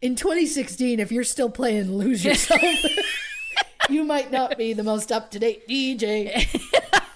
in 0.00 0.14
2016, 0.16 1.00
if 1.00 1.12
you're 1.12 1.24
still 1.24 1.50
playing 1.50 1.96
Lose 1.96 2.24
Yourself, 2.24 2.60
you 3.90 4.04
might 4.04 4.30
not 4.30 4.56
be 4.56 4.72
the 4.72 4.82
most 4.82 5.10
up 5.12 5.30
to 5.32 5.38
date 5.38 5.66
DJ. 5.68 6.48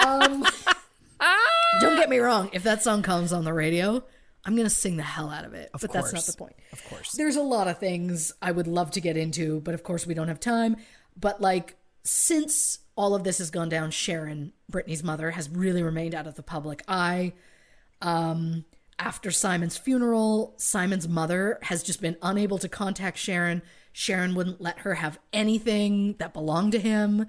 Um, 0.05 0.47
don't 1.81 1.97
get 1.97 2.09
me 2.09 2.19
wrong, 2.19 2.51
if 2.53 2.63
that 2.63 2.83
song 2.83 3.03
comes 3.03 3.33
on 3.33 3.45
the 3.45 3.53
radio, 3.53 4.03
I'm 4.45 4.55
going 4.55 4.67
to 4.67 4.75
sing 4.75 4.97
the 4.97 5.03
hell 5.03 5.31
out 5.31 5.45
of 5.45 5.55
it. 5.55 5.71
but 5.73 5.93
that's 5.93 6.13
not 6.13 6.23
the 6.23 6.37
point. 6.37 6.55
Of 6.73 6.85
course. 6.85 7.13
There's 7.13 7.37
a 7.37 7.43
lot 7.43 7.67
of 7.67 7.79
things 7.79 8.33
I 8.41 8.53
would 8.53 8.69
love 8.69 8.93
to 8.93 9.01
get 9.01 9.17
into, 9.17 9.61
but 9.61 9.75
of 9.75 9.83
course 9.83 10.07
we 10.07 10.15
don't 10.15 10.29
have 10.29 10.41
time. 10.41 10.77
But 11.19 11.41
like, 11.41 11.77
since 12.05 12.79
all 12.95 13.15
of 13.15 13.25
this 13.25 13.39
has 13.39 13.51
gone 13.51 13.69
down, 13.69 13.91
Sharon, 13.91 14.53
Brittany's 14.69 15.03
mother, 15.03 15.33
has 15.33 15.49
really 15.51 15.83
remained 15.83 16.15
out 16.15 16.27
of 16.27 16.37
the 16.37 16.43
public 16.43 16.83
eye. 16.87 17.33
Um, 18.01 18.65
after 18.99 19.31
Simon's 19.31 19.77
funeral, 19.77 20.55
Simon's 20.57 21.09
mother 21.09 21.59
has 21.63 21.83
just 21.83 22.01
been 22.01 22.17
unable 22.23 22.59
to 22.59 22.69
contact 22.69 23.19
Sharon. 23.19 23.63
Sharon 23.93 24.35
wouldn't 24.35 24.61
let 24.61 24.81
her 24.81 24.95
have 24.95 25.19
anything 25.33 26.15
that 26.19 26.33
belonged 26.33 26.73
to 26.73 26.79
him. 26.79 27.27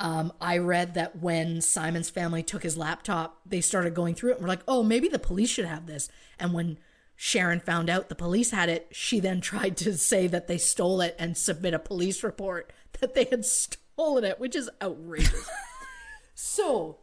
Um, 0.00 0.32
I 0.40 0.58
read 0.58 0.94
that 0.94 1.16
when 1.20 1.60
Simon's 1.60 2.10
family 2.10 2.42
took 2.42 2.62
his 2.62 2.76
laptop, 2.76 3.40
they 3.44 3.60
started 3.60 3.94
going 3.94 4.14
through 4.14 4.30
it 4.30 4.34
and 4.34 4.42
were 4.42 4.48
like, 4.48 4.62
oh, 4.68 4.82
maybe 4.82 5.08
the 5.08 5.18
police 5.18 5.50
should 5.50 5.64
have 5.64 5.86
this. 5.86 6.08
And 6.38 6.52
when 6.52 6.78
Sharon 7.16 7.58
found 7.58 7.90
out 7.90 8.08
the 8.08 8.14
police 8.14 8.52
had 8.52 8.68
it, 8.68 8.88
she 8.92 9.18
then 9.18 9.40
tried 9.42 9.76
to 9.78 9.96
say 9.96 10.26
that 10.28 10.46
they 10.46 10.58
stole 10.58 11.00
it 11.00 11.16
and 11.18 11.36
submit 11.36 11.74
a 11.74 11.78
police 11.78 12.22
report 12.22 12.72
that 13.00 13.14
they 13.14 13.24
had 13.24 13.44
stolen 13.44 14.24
it, 14.24 14.38
which 14.38 14.54
is 14.54 14.70
outrageous. 14.80 15.48
so 16.34 16.98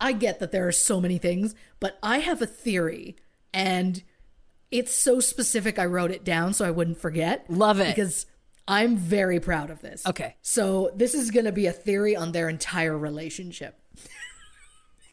I 0.00 0.12
get 0.12 0.40
that 0.40 0.52
there 0.52 0.66
are 0.66 0.72
so 0.72 1.00
many 1.00 1.18
things, 1.18 1.54
but 1.80 1.98
I 2.02 2.18
have 2.18 2.42
a 2.42 2.46
theory 2.46 3.16
and 3.52 4.02
it's 4.70 4.94
so 4.94 5.20
specific 5.20 5.78
I 5.78 5.86
wrote 5.86 6.10
it 6.10 6.24
down 6.24 6.52
so 6.52 6.64
I 6.64 6.70
wouldn't 6.70 6.98
forget. 6.98 7.44
Love 7.48 7.80
it. 7.80 7.94
Because 7.94 8.26
I'm 8.66 8.96
very 8.96 9.40
proud 9.40 9.70
of 9.70 9.80
this. 9.80 10.06
Okay. 10.06 10.36
So 10.42 10.90
this 10.96 11.14
is 11.14 11.30
going 11.30 11.44
to 11.44 11.52
be 11.52 11.66
a 11.66 11.72
theory 11.72 12.16
on 12.16 12.32
their 12.32 12.48
entire 12.48 12.96
relationship. 12.96 13.78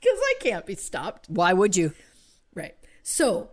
Because 0.02 0.18
I 0.19 0.34
can't 0.39 0.65
be 0.65 0.73
stopped. 0.73 1.27
Why 1.30 1.53
would 1.53 1.77
you? 1.77 1.93
Right. 2.56 2.73
So 3.03 3.52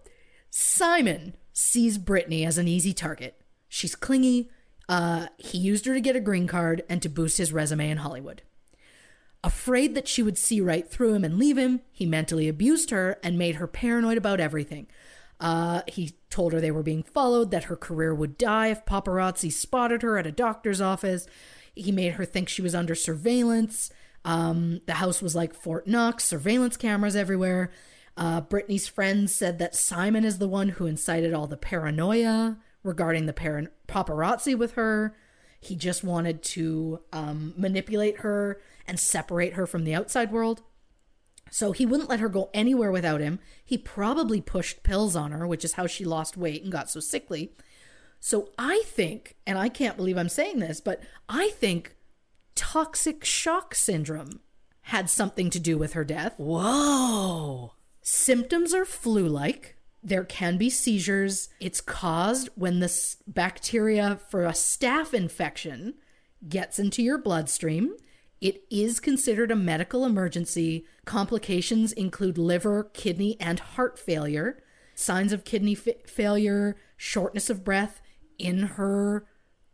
Simon 0.48 1.36
sees 1.52 1.98
Brittany 1.98 2.46
as 2.46 2.56
an 2.56 2.66
easy 2.66 2.94
target. 2.94 3.38
She's 3.68 3.94
clingy. 3.94 4.48
Uh, 4.88 5.26
he 5.36 5.58
used 5.58 5.84
her 5.84 5.92
to 5.92 6.00
get 6.00 6.16
a 6.16 6.20
green 6.20 6.46
card 6.46 6.84
and 6.88 7.02
to 7.02 7.10
boost 7.10 7.36
his 7.36 7.52
resume 7.52 7.90
in 7.90 7.98
Hollywood. 7.98 8.40
Afraid 9.44 9.94
that 9.94 10.08
she 10.08 10.22
would 10.22 10.36
see 10.36 10.60
right 10.60 10.88
through 10.88 11.14
him 11.14 11.24
and 11.24 11.38
leave 11.38 11.56
him, 11.56 11.80
he 11.92 12.06
mentally 12.06 12.48
abused 12.48 12.90
her 12.90 13.18
and 13.22 13.38
made 13.38 13.56
her 13.56 13.66
paranoid 13.66 14.18
about 14.18 14.40
everything. 14.40 14.88
Uh, 15.40 15.82
he 15.86 16.16
told 16.30 16.52
her 16.52 16.60
they 16.60 16.72
were 16.72 16.82
being 16.82 17.04
followed, 17.04 17.50
that 17.50 17.64
her 17.64 17.76
career 17.76 18.14
would 18.14 18.36
die 18.36 18.68
if 18.68 18.84
paparazzi 18.84 19.52
spotted 19.52 20.02
her 20.02 20.18
at 20.18 20.26
a 20.26 20.32
doctor's 20.32 20.80
office. 20.80 21.26
He 21.74 21.92
made 21.92 22.14
her 22.14 22.24
think 22.24 22.48
she 22.48 22.62
was 22.62 22.74
under 22.74 22.96
surveillance. 22.96 23.90
Um, 24.24 24.80
the 24.86 24.94
house 24.94 25.22
was 25.22 25.36
like 25.36 25.54
Fort 25.54 25.86
Knox, 25.86 26.24
surveillance 26.24 26.76
cameras 26.76 27.14
everywhere. 27.14 27.70
Uh, 28.16 28.40
Brittany's 28.40 28.88
friends 28.88 29.32
said 29.32 29.60
that 29.60 29.76
Simon 29.76 30.24
is 30.24 30.38
the 30.38 30.48
one 30.48 30.70
who 30.70 30.86
incited 30.86 31.32
all 31.32 31.46
the 31.46 31.56
paranoia 31.56 32.58
regarding 32.82 33.26
the 33.26 33.32
par- 33.32 33.70
paparazzi 33.86 34.58
with 34.58 34.72
her. 34.72 35.16
He 35.60 35.76
just 35.76 36.04
wanted 36.04 36.42
to 36.44 37.00
um, 37.12 37.54
manipulate 37.56 38.20
her 38.20 38.60
and 38.86 38.98
separate 38.98 39.54
her 39.54 39.66
from 39.66 39.84
the 39.84 39.94
outside 39.94 40.32
world. 40.32 40.62
So 41.50 41.72
he 41.72 41.86
wouldn't 41.86 42.10
let 42.10 42.20
her 42.20 42.28
go 42.28 42.50
anywhere 42.52 42.92
without 42.92 43.20
him. 43.20 43.38
He 43.64 43.78
probably 43.78 44.40
pushed 44.40 44.82
pills 44.82 45.16
on 45.16 45.32
her, 45.32 45.46
which 45.46 45.64
is 45.64 45.74
how 45.74 45.86
she 45.86 46.04
lost 46.04 46.36
weight 46.36 46.62
and 46.62 46.72
got 46.72 46.90
so 46.90 47.00
sickly. 47.00 47.52
So 48.20 48.50
I 48.58 48.82
think, 48.84 49.36
and 49.46 49.58
I 49.58 49.68
can't 49.68 49.96
believe 49.96 50.18
I'm 50.18 50.28
saying 50.28 50.58
this, 50.58 50.80
but 50.80 51.02
I 51.28 51.50
think 51.50 51.96
toxic 52.54 53.24
shock 53.24 53.74
syndrome 53.74 54.40
had 54.82 55.08
something 55.08 55.50
to 55.50 55.60
do 55.60 55.78
with 55.78 55.92
her 55.92 56.04
death. 56.04 56.34
Whoa. 56.38 57.72
Symptoms 58.02 58.74
are 58.74 58.84
flu 58.84 59.28
like. 59.28 59.76
There 60.02 60.24
can 60.24 60.56
be 60.56 60.70
seizures. 60.70 61.48
It's 61.60 61.80
caused 61.80 62.48
when 62.54 62.80
the 62.80 63.16
bacteria 63.26 64.20
for 64.28 64.44
a 64.44 64.52
staph 64.52 65.12
infection 65.12 65.94
gets 66.48 66.78
into 66.78 67.02
your 67.02 67.18
bloodstream. 67.18 67.94
It 68.40 68.62
is 68.70 69.00
considered 69.00 69.50
a 69.50 69.56
medical 69.56 70.04
emergency. 70.04 70.86
Complications 71.04 71.92
include 71.92 72.38
liver, 72.38 72.84
kidney, 72.94 73.36
and 73.40 73.58
heart 73.58 73.98
failure. 73.98 74.62
Signs 74.94 75.32
of 75.32 75.44
kidney 75.44 75.74
fa- 75.74 75.94
failure, 76.06 76.76
shortness 76.96 77.50
of 77.50 77.64
breath. 77.64 78.00
In 78.38 78.62
her 78.62 79.26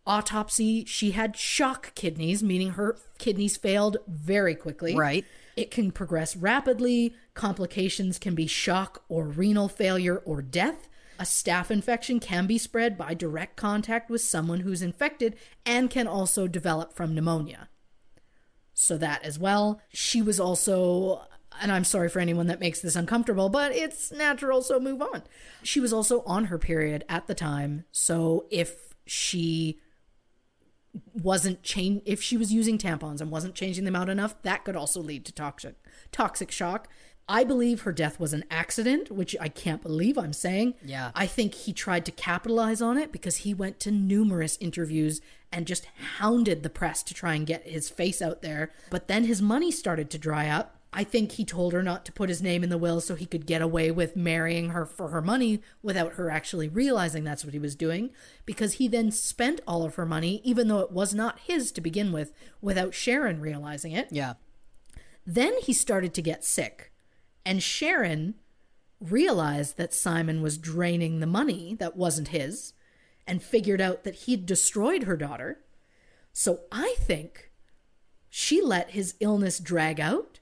autopsy, 0.06 0.84
she 0.86 1.10
had 1.10 1.36
shock 1.36 1.94
kidneys, 1.94 2.42
meaning 2.42 2.70
her 2.70 2.96
kidneys 3.18 3.58
failed 3.58 3.98
very 4.06 4.54
quickly. 4.54 4.96
Right. 4.96 5.26
It 5.56 5.70
can 5.70 5.92
progress 5.92 6.36
rapidly. 6.36 7.14
Complications 7.34 8.18
can 8.18 8.34
be 8.34 8.46
shock 8.46 9.04
or 9.08 9.26
renal 9.26 9.68
failure 9.68 10.18
or 10.18 10.42
death. 10.42 10.88
A 11.18 11.22
staph 11.22 11.70
infection 11.70 12.18
can 12.18 12.46
be 12.46 12.58
spread 12.58 12.98
by 12.98 13.14
direct 13.14 13.56
contact 13.56 14.10
with 14.10 14.20
someone 14.20 14.60
who's 14.60 14.82
infected 14.82 15.36
and 15.64 15.88
can 15.88 16.08
also 16.08 16.48
develop 16.48 16.92
from 16.92 17.14
pneumonia. 17.14 17.68
So, 18.72 18.98
that 18.98 19.22
as 19.24 19.38
well. 19.38 19.80
She 19.92 20.20
was 20.20 20.40
also, 20.40 21.28
and 21.62 21.70
I'm 21.70 21.84
sorry 21.84 22.08
for 22.08 22.18
anyone 22.18 22.48
that 22.48 22.58
makes 22.58 22.80
this 22.80 22.96
uncomfortable, 22.96 23.48
but 23.48 23.70
it's 23.70 24.10
natural, 24.10 24.62
so 24.62 24.80
move 24.80 25.00
on. 25.00 25.22
She 25.62 25.78
was 25.78 25.92
also 25.92 26.22
on 26.22 26.46
her 26.46 26.58
period 26.58 27.04
at 27.08 27.28
the 27.28 27.34
time. 27.36 27.84
So, 27.92 28.46
if 28.50 28.94
she 29.06 29.78
wasn't 31.12 31.62
change 31.62 32.02
if 32.04 32.22
she 32.22 32.36
was 32.36 32.52
using 32.52 32.78
tampons 32.78 33.20
and 33.20 33.30
wasn't 33.30 33.54
changing 33.54 33.84
them 33.84 33.96
out 33.96 34.08
enough 34.08 34.40
that 34.42 34.64
could 34.64 34.76
also 34.76 35.00
lead 35.00 35.24
to 35.24 35.32
toxic 35.32 35.74
toxic 36.12 36.50
shock 36.50 36.88
I 37.28 37.44
believe 37.44 37.82
her 37.82 37.92
death 37.92 38.20
was 38.20 38.32
an 38.32 38.44
accident, 38.50 39.10
which 39.10 39.34
I 39.40 39.48
can't 39.48 39.82
believe 39.82 40.18
I'm 40.18 40.32
saying. 40.32 40.74
Yeah. 40.84 41.10
I 41.14 41.26
think 41.26 41.54
he 41.54 41.72
tried 41.72 42.04
to 42.06 42.12
capitalize 42.12 42.82
on 42.82 42.98
it 42.98 43.12
because 43.12 43.38
he 43.38 43.54
went 43.54 43.80
to 43.80 43.90
numerous 43.90 44.58
interviews 44.60 45.20
and 45.50 45.66
just 45.66 45.86
hounded 46.18 46.62
the 46.62 46.70
press 46.70 47.02
to 47.04 47.14
try 47.14 47.34
and 47.34 47.46
get 47.46 47.66
his 47.66 47.88
face 47.88 48.20
out 48.20 48.42
there. 48.42 48.72
But 48.90 49.08
then 49.08 49.24
his 49.24 49.40
money 49.40 49.70
started 49.70 50.10
to 50.10 50.18
dry 50.18 50.48
up. 50.48 50.76
I 50.96 51.02
think 51.02 51.32
he 51.32 51.44
told 51.44 51.72
her 51.72 51.82
not 51.82 52.04
to 52.04 52.12
put 52.12 52.28
his 52.28 52.40
name 52.40 52.62
in 52.62 52.70
the 52.70 52.78
will 52.78 53.00
so 53.00 53.16
he 53.16 53.26
could 53.26 53.46
get 53.46 53.60
away 53.60 53.90
with 53.90 54.14
marrying 54.14 54.70
her 54.70 54.86
for 54.86 55.08
her 55.08 55.20
money 55.20 55.60
without 55.82 56.12
her 56.12 56.30
actually 56.30 56.68
realizing 56.68 57.24
that's 57.24 57.44
what 57.44 57.52
he 57.52 57.58
was 57.58 57.74
doing. 57.74 58.10
Because 58.46 58.74
he 58.74 58.86
then 58.86 59.10
spent 59.10 59.60
all 59.66 59.84
of 59.84 59.96
her 59.96 60.06
money, 60.06 60.40
even 60.44 60.68
though 60.68 60.78
it 60.78 60.92
was 60.92 61.12
not 61.12 61.40
his 61.40 61.72
to 61.72 61.80
begin 61.80 62.12
with, 62.12 62.32
without 62.62 62.94
Sharon 62.94 63.40
realizing 63.40 63.90
it. 63.90 64.06
Yeah. 64.12 64.34
Then 65.26 65.54
he 65.60 65.72
started 65.72 66.14
to 66.14 66.22
get 66.22 66.44
sick. 66.44 66.92
And 67.44 67.60
Sharon 67.60 68.36
realized 69.00 69.76
that 69.76 69.92
Simon 69.92 70.42
was 70.42 70.58
draining 70.58 71.18
the 71.18 71.26
money 71.26 71.74
that 71.80 71.96
wasn't 71.96 72.28
his 72.28 72.72
and 73.26 73.42
figured 73.42 73.80
out 73.80 74.04
that 74.04 74.14
he'd 74.14 74.46
destroyed 74.46 75.02
her 75.02 75.16
daughter. 75.16 75.58
So 76.32 76.60
I 76.70 76.94
think 76.98 77.50
she 78.30 78.62
let 78.62 78.90
his 78.90 79.16
illness 79.18 79.58
drag 79.58 79.98
out. 79.98 80.38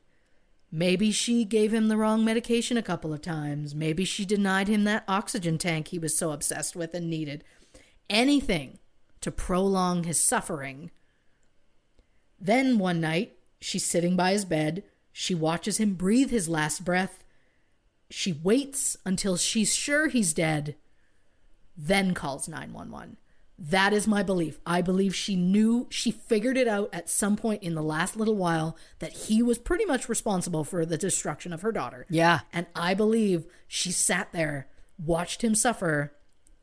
Maybe 0.74 1.10
she 1.10 1.44
gave 1.44 1.74
him 1.74 1.88
the 1.88 1.98
wrong 1.98 2.24
medication 2.24 2.78
a 2.78 2.82
couple 2.82 3.12
of 3.12 3.20
times. 3.20 3.74
Maybe 3.74 4.06
she 4.06 4.24
denied 4.24 4.68
him 4.68 4.84
that 4.84 5.04
oxygen 5.06 5.58
tank 5.58 5.88
he 5.88 5.98
was 5.98 6.16
so 6.16 6.32
obsessed 6.32 6.74
with 6.74 6.94
and 6.94 7.10
needed. 7.10 7.44
Anything 8.08 8.78
to 9.20 9.30
prolong 9.30 10.04
his 10.04 10.18
suffering. 10.18 10.90
Then 12.40 12.78
one 12.78 13.02
night, 13.02 13.36
she's 13.60 13.84
sitting 13.84 14.16
by 14.16 14.32
his 14.32 14.46
bed. 14.46 14.82
She 15.12 15.34
watches 15.34 15.76
him 15.76 15.92
breathe 15.92 16.30
his 16.30 16.48
last 16.48 16.86
breath. 16.86 17.22
She 18.08 18.32
waits 18.32 18.96
until 19.04 19.36
she's 19.36 19.74
sure 19.74 20.08
he's 20.08 20.32
dead, 20.32 20.76
then 21.76 22.14
calls 22.14 22.48
911. 22.48 23.18
That 23.64 23.92
is 23.92 24.08
my 24.08 24.24
belief. 24.24 24.58
I 24.66 24.82
believe 24.82 25.14
she 25.14 25.36
knew, 25.36 25.86
she 25.88 26.10
figured 26.10 26.56
it 26.56 26.66
out 26.66 26.90
at 26.92 27.08
some 27.08 27.36
point 27.36 27.62
in 27.62 27.76
the 27.76 27.82
last 27.82 28.16
little 28.16 28.34
while 28.34 28.76
that 28.98 29.12
he 29.12 29.40
was 29.40 29.56
pretty 29.56 29.84
much 29.84 30.08
responsible 30.08 30.64
for 30.64 30.84
the 30.84 30.98
destruction 30.98 31.52
of 31.52 31.62
her 31.62 31.70
daughter. 31.70 32.04
Yeah. 32.10 32.40
And 32.52 32.66
I 32.74 32.94
believe 32.94 33.46
she 33.68 33.92
sat 33.92 34.32
there, 34.32 34.66
watched 34.98 35.42
him 35.42 35.54
suffer, 35.54 36.12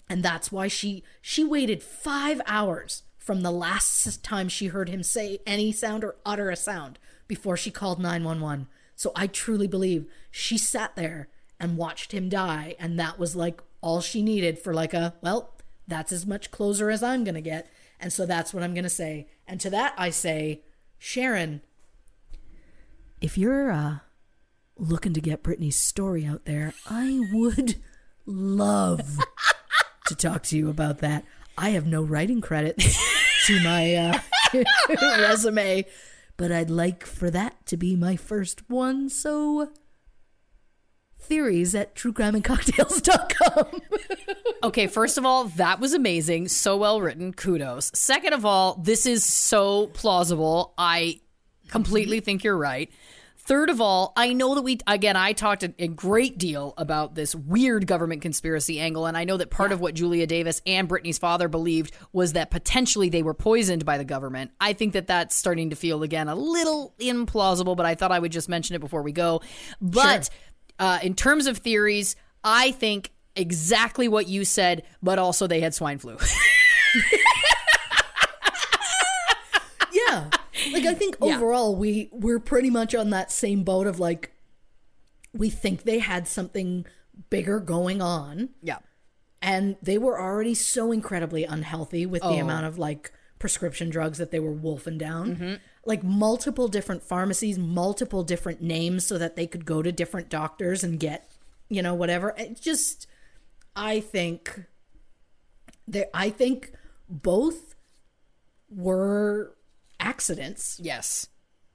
and 0.09 0.21
that's 0.23 0.51
why 0.51 0.67
she 0.67 1.03
she 1.21 1.43
waited 1.43 1.81
5 1.81 2.41
hours 2.45 3.03
from 3.17 3.43
the 3.43 3.51
last 3.51 4.21
time 4.21 4.49
she 4.49 4.67
heard 4.67 4.89
him 4.89 5.03
say 5.03 5.39
any 5.47 5.71
sound 5.71 6.03
or 6.03 6.17
utter 6.25 6.49
a 6.49 6.57
sound 6.57 6.99
before 7.29 7.55
she 7.55 7.71
called 7.71 7.99
911. 7.99 8.67
So 8.97 9.13
I 9.15 9.27
truly 9.27 9.67
believe 9.67 10.05
she 10.31 10.57
sat 10.57 10.97
there 10.97 11.29
and 11.61 11.77
watched 11.77 12.11
him 12.11 12.27
die 12.27 12.75
and 12.77 12.99
that 12.99 13.17
was 13.17 13.37
like 13.37 13.61
all 13.79 14.01
she 14.01 14.21
needed 14.21 14.59
for 14.59 14.73
like 14.73 14.93
a 14.93 15.13
well, 15.21 15.53
that's 15.89 16.11
as 16.11 16.25
much 16.25 16.51
closer 16.51 16.89
as 16.89 17.03
I'm 17.03 17.23
going 17.23 17.35
to 17.35 17.41
get. 17.41 17.69
And 17.99 18.13
so 18.13 18.25
that's 18.25 18.53
what 18.53 18.63
I'm 18.63 18.73
going 18.73 18.83
to 18.83 18.89
say. 18.89 19.27
And 19.47 19.59
to 19.61 19.69
that 19.71 19.93
I 19.97 20.09
say, 20.09 20.63
Sharon, 20.97 21.61
if 23.21 23.37
you're 23.37 23.71
uh 23.71 23.99
looking 24.77 25.13
to 25.13 25.21
get 25.21 25.43
Brittany's 25.43 25.75
story 25.75 26.25
out 26.25 26.45
there, 26.45 26.73
I 26.89 27.19
would 27.33 27.75
love 28.25 29.17
to 30.07 30.15
talk 30.15 30.43
to 30.43 30.57
you 30.57 30.69
about 30.69 30.99
that. 30.99 31.25
I 31.57 31.69
have 31.71 31.85
no 31.85 32.01
writing 32.01 32.39
credit 32.39 32.77
to 33.45 33.63
my 33.63 33.95
uh, 33.95 34.19
resume, 35.19 35.85
but 36.37 36.51
I'd 36.51 36.69
like 36.69 37.05
for 37.05 37.29
that 37.29 37.65
to 37.65 37.77
be 37.77 37.95
my 37.95 38.15
first 38.15 38.69
one. 38.69 39.09
So, 39.09 39.69
theories 41.19 41.75
at 41.75 41.95
truecrimeandcocktails.com. 41.95 43.81
Okay, 44.61 44.87
first 44.87 45.17
of 45.17 45.25
all, 45.25 45.45
that 45.45 45.79
was 45.79 45.93
amazing. 45.93 46.49
So 46.49 46.75
well 46.75 46.99
written. 46.99 47.31
Kudos. 47.31 47.91
Second 47.93 48.33
of 48.33 48.45
all, 48.45 48.75
this 48.75 49.05
is 49.05 49.23
so 49.23 49.87
plausible. 49.87 50.73
I 50.77 51.21
completely 51.69 52.17
mm-hmm. 52.17 52.25
think 52.25 52.43
you're 52.43 52.57
right. 52.57 52.91
Third 53.37 53.69
of 53.71 53.81
all, 53.81 54.13
I 54.15 54.33
know 54.33 54.53
that 54.53 54.61
we, 54.61 54.77
again, 54.85 55.15
I 55.15 55.33
talked 55.33 55.63
a, 55.63 55.73
a 55.79 55.87
great 55.87 56.37
deal 56.37 56.75
about 56.77 57.15
this 57.15 57.33
weird 57.33 57.87
government 57.87 58.21
conspiracy 58.21 58.79
angle, 58.79 59.07
and 59.07 59.17
I 59.17 59.23
know 59.23 59.37
that 59.37 59.49
part 59.49 59.71
of 59.71 59.79
what 59.79 59.95
Julia 59.95 60.27
Davis 60.27 60.61
and 60.67 60.87
Brittany's 60.87 61.17
father 61.17 61.47
believed 61.47 61.91
was 62.11 62.33
that 62.33 62.51
potentially 62.51 63.09
they 63.09 63.23
were 63.23 63.33
poisoned 63.33 63.85
by 63.85 63.97
the 63.97 64.05
government. 64.05 64.51
I 64.61 64.73
think 64.73 64.93
that 64.93 65.07
that's 65.07 65.35
starting 65.35 65.71
to 65.71 65.75
feel, 65.75 66.03
again, 66.03 66.27
a 66.27 66.35
little 66.35 66.93
implausible, 66.99 67.75
but 67.75 67.87
I 67.87 67.95
thought 67.95 68.11
I 68.11 68.19
would 68.19 68.31
just 68.31 68.49
mention 68.49 68.75
it 68.75 68.81
before 68.81 69.01
we 69.01 69.13
go. 69.13 69.41
But 69.81 70.29
uh, 70.79 70.99
in 71.03 71.13
terms 71.13 71.45
of 71.47 71.57
theories, 71.59 72.15
I 72.43 72.71
think 72.71 73.11
exactly 73.35 74.07
what 74.07 74.27
you 74.27 74.45
said, 74.45 74.83
but 75.03 75.19
also 75.19 75.45
they 75.47 75.59
had 75.61 75.73
swine 75.73 75.97
flu. 75.99 76.17
yeah. 79.91 80.29
Like 80.73 80.85
I 80.85 80.93
think 80.93 81.15
Yeah. 81.21 81.35
overall 81.37 81.75
we 81.75 82.09
we're 82.11 82.39
pretty 82.39 82.69
much 82.69 82.93
on 82.93 83.09
that 83.11 83.31
same 83.31 83.63
boat 83.63 83.87
of 83.87 83.99
like 83.99 84.31
we 85.33 85.49
think 85.49 85.83
they 85.83 85.99
had 85.99 86.27
something 86.27 86.85
bigger 87.29 87.59
going 87.59 88.01
on 88.01 88.49
yeah. 88.61 88.79
and 89.41 89.75
they 89.81 89.97
were 89.97 90.19
already 90.19 90.53
so 90.55 90.91
incredibly 90.91 91.43
unhealthy 91.43 92.05
with 92.05 92.21
the 92.21 92.27
Oh. 92.29 92.39
amount 92.39 92.65
of 92.65 92.77
like 92.77 93.11
prescription 93.39 93.89
drugs 93.89 94.17
that 94.17 94.31
they 94.31 94.39
were 94.39 94.51
wolfing 94.51 94.97
down. 94.97 95.35
Mm-hmm. 95.35 95.53
Like 95.89 96.03
multiple 96.03 96.67
different 96.67 97.01
pharmacies, 97.01 97.57
multiple 97.57 98.23
different 98.23 98.61
names 98.61 99.05
so 99.07 99.17
that 99.17 99.35
they 99.35 99.47
could 99.47 99.65
go 99.65 99.81
to 99.81 99.91
different 99.91 100.29
doctors 100.29 100.83
and 100.83 100.99
get, 100.99 101.27
you 101.67 101.81
know, 101.81 101.95
whatever. 101.95 102.35
It 102.37 102.61
just 102.61 103.07
I 103.75 103.99
think 103.99 104.65
that 105.87 106.09
I 106.13 106.29
think 106.29 106.73
both 107.09 107.73
were 108.69 109.55
accidents 109.99 110.79
Yes. 110.81 111.27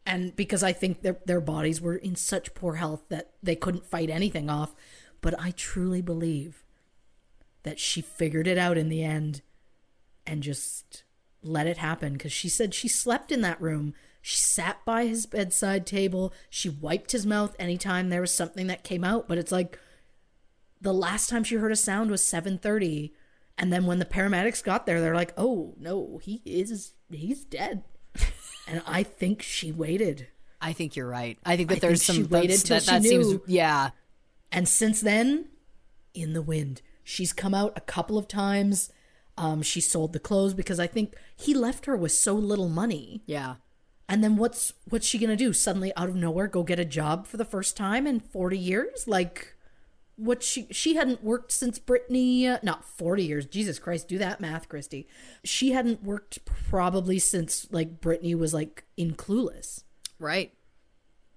and 0.07 0.35
because 0.37 0.63
I 0.63 0.73
think 0.73 1.03
their 1.03 1.17
their 1.27 1.41
bodies 1.41 1.81
were 1.81 1.97
in 1.97 2.15
such 2.15 2.55
poor 2.55 2.75
health 2.77 3.03
that 3.09 3.33
they 3.43 3.57
couldn't 3.57 3.85
fight 3.85 4.11
anything 4.11 4.49
off. 4.49 4.75
But 5.21 5.35
I 5.41 5.51
truly 5.51 6.03
believe 6.03 6.63
that 7.65 7.81
she 7.81 8.01
figured 8.01 8.47
it 8.47 8.59
out 8.59 8.79
in 8.79 8.89
the 8.91 9.03
end 9.03 9.43
and 10.27 10.43
just 10.43 11.03
let 11.45 11.67
it 11.67 11.79
happen 11.79 12.15
because 12.15 12.33
she 12.33 12.49
said 12.49 12.75
she 12.75 12.89
slept 12.89 13.31
in 13.31 13.41
that 13.43 13.61
room. 13.61 13.95
She 14.23 14.37
sat 14.37 14.85
by 14.85 15.07
his 15.07 15.27
bedside 15.27 15.87
table. 15.87 16.33
She 16.49 16.69
wiped 16.69 17.13
his 17.13 17.27
mouth 17.27 17.55
anytime 17.59 18.09
there 18.09 18.23
was 18.23 18.31
something 18.31 18.67
that 18.69 18.85
came 18.85 19.05
out. 19.05 19.29
But 19.29 19.39
it's 19.39 19.53
like 19.53 19.79
the 20.81 20.95
last 20.95 21.29
time 21.29 21.45
she 21.45 21.57
heard 21.57 21.73
a 21.73 21.77
sound 21.77 22.11
was 22.11 22.23
7:30 22.23 23.13
and 23.57 23.73
then 23.73 23.87
when 23.87 23.99
the 24.01 24.05
paramedics 24.05 24.65
got 24.65 24.87
there 24.87 25.01
they're 25.01 25.15
like, 25.15 25.33
"Oh, 25.37 25.75
no, 25.79 26.19
he 26.23 26.43
is 26.45 26.95
he's 27.11 27.45
dead." 27.45 27.85
and 28.67 28.83
I 28.87 29.03
think 29.03 29.43
she 29.43 29.71
waited. 29.71 30.29
I 30.61 30.73
think 30.73 30.97
you're 30.97 31.09
right. 31.09 31.39
I 31.45 31.57
think 31.57 31.69
that 31.69 31.77
I 31.77 31.81
there's 31.81 32.05
think 32.05 32.17
some 32.17 32.25
she 32.25 32.33
waited 32.33 32.59
till 32.65 32.77
that, 32.77 32.83
she 32.85 32.91
that 32.91 33.03
seems 33.03 33.29
knew. 33.29 33.43
yeah. 33.47 33.91
And 34.51 34.69
since 34.69 35.01
then, 35.01 35.49
in 36.15 36.33
the 36.33 36.43
wind. 36.43 36.81
She's 37.03 37.33
come 37.33 37.55
out 37.55 37.73
a 37.77 37.81
couple 37.81 38.17
of 38.17 38.29
times. 38.29 38.91
Um, 39.37 39.63
she 39.63 39.81
sold 39.81 40.13
the 40.13 40.21
clothes 40.21 40.55
because 40.55 40.79
I 40.79 40.87
think 40.87 41.15
he 41.37 41.55
left 41.55 41.87
her 41.87 41.97
with 41.97 42.13
so 42.13 42.35
little 42.35 42.69
money. 42.69 43.23
Yeah. 43.27 43.57
And 44.09 44.23
then 44.23 44.37
what's 44.37 44.73
what's 44.89 45.07
she 45.07 45.19
gonna 45.19 45.35
do? 45.37 45.53
Suddenly 45.53 45.93
out 45.97 46.09
of 46.09 46.15
nowhere 46.15 46.47
go 46.47 46.63
get 46.63 46.79
a 46.79 46.85
job 46.85 47.27
for 47.27 47.37
the 47.37 47.45
first 47.45 47.77
time 47.77 48.07
in 48.07 48.21
forty 48.21 48.59
years? 48.59 49.09
Like 49.09 49.57
what 50.17 50.43
she 50.45 50.69
she 50.71 50.95
hadn't 50.95 51.25
worked 51.25 51.51
since 51.51 51.79
Brittany 51.81 52.47
uh, 52.47 52.59
not 52.63 52.85
40 52.85 53.25
years 53.25 53.47
Jesus 53.47 53.81
Christ 53.81 54.07
do 54.07 54.17
that 54.19 54.41
math 54.41 54.69
Christy 54.69 55.09
she 55.43 55.73
hadn't 55.73 56.05
worked 56.05 56.45
probably 56.45 57.19
since 57.19 57.67
like 57.73 58.01
Brittany 58.01 58.33
was 58.37 58.55
like 58.55 58.85
in 58.97 59.15
Clueless 59.17 59.83
Right. 60.21 60.53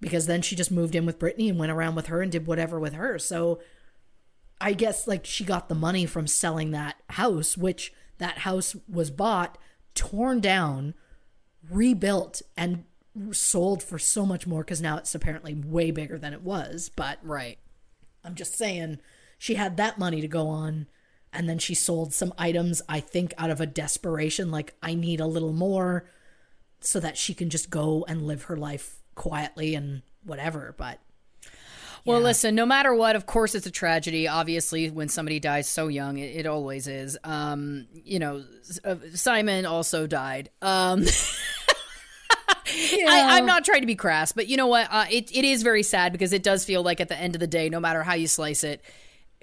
because 0.00 0.26
then 0.26 0.42
she 0.42 0.54
just 0.54 0.70
moved 0.70 0.94
in 0.94 1.06
with 1.06 1.18
Brittany 1.18 1.48
and 1.48 1.58
went 1.58 1.72
around 1.72 1.96
with 1.96 2.06
her 2.06 2.22
and 2.22 2.30
did 2.30 2.46
whatever 2.46 2.78
with 2.78 2.92
her. 2.92 3.18
So 3.18 3.58
I 4.60 4.72
guess 4.72 5.06
like 5.06 5.24
she 5.24 5.44
got 5.44 5.68
the 5.68 5.74
money 5.74 6.06
from 6.06 6.26
selling 6.26 6.70
that 6.72 6.96
house, 7.10 7.56
which 7.56 7.92
that 8.18 8.38
house 8.38 8.76
was 8.88 9.10
bought, 9.10 9.58
torn 9.94 10.40
down, 10.40 10.94
rebuilt, 11.70 12.42
and 12.56 12.84
sold 13.32 13.82
for 13.82 13.98
so 13.98 14.24
much 14.26 14.46
more 14.46 14.62
because 14.62 14.80
now 14.80 14.96
it's 14.96 15.14
apparently 15.14 15.54
way 15.54 15.90
bigger 15.90 16.18
than 16.18 16.32
it 16.32 16.42
was. 16.42 16.90
But 16.94 17.18
Right. 17.22 17.58
I'm 18.24 18.34
just 18.34 18.56
saying 18.56 18.98
she 19.38 19.54
had 19.54 19.76
that 19.76 19.98
money 19.98 20.20
to 20.20 20.28
go 20.28 20.48
on. 20.48 20.86
And 21.32 21.48
then 21.48 21.58
she 21.58 21.74
sold 21.74 22.14
some 22.14 22.32
items, 22.38 22.80
I 22.88 23.00
think, 23.00 23.34
out 23.36 23.50
of 23.50 23.60
a 23.60 23.66
desperation, 23.66 24.50
like, 24.50 24.74
I 24.82 24.94
need 24.94 25.20
a 25.20 25.26
little 25.26 25.52
more 25.52 26.08
so 26.80 27.00
that 27.00 27.18
she 27.18 27.34
can 27.34 27.50
just 27.50 27.68
go 27.68 28.04
and 28.08 28.26
live 28.26 28.44
her 28.44 28.56
life 28.56 29.02
quietly 29.14 29.74
and 29.74 30.02
whatever. 30.24 30.74
But 30.76 31.00
Well, 32.08 32.20
listen, 32.20 32.54
no 32.54 32.66
matter 32.66 32.94
what, 32.94 33.16
of 33.16 33.26
course 33.26 33.54
it's 33.54 33.66
a 33.66 33.70
tragedy. 33.70 34.26
Obviously, 34.26 34.90
when 34.90 35.08
somebody 35.08 35.40
dies 35.40 35.68
so 35.68 35.88
young, 35.88 36.18
it, 36.18 36.36
it 36.36 36.46
always 36.46 36.86
is. 36.86 37.18
Um, 37.22 37.86
you 37.92 38.18
know, 38.18 38.44
uh, 38.84 38.96
Simon 39.14 39.66
also 39.66 40.06
died. 40.06 40.50
Um, 40.62 41.04
I, 42.66 43.36
I'm 43.36 43.46
not 43.46 43.64
trying 43.64 43.82
to 43.82 43.86
be 43.86 43.94
crass, 43.94 44.32
but 44.32 44.48
you 44.48 44.56
know 44.56 44.66
what? 44.66 44.88
Uh, 44.90 45.06
it, 45.10 45.30
it 45.34 45.44
is 45.44 45.62
very 45.62 45.82
sad 45.82 46.12
because 46.12 46.32
it 46.32 46.42
does 46.42 46.64
feel 46.64 46.82
like 46.82 47.00
at 47.00 47.08
the 47.08 47.18
end 47.18 47.34
of 47.34 47.40
the 47.40 47.46
day, 47.46 47.68
no 47.68 47.80
matter 47.80 48.02
how 48.02 48.14
you 48.14 48.26
slice 48.26 48.64
it, 48.64 48.82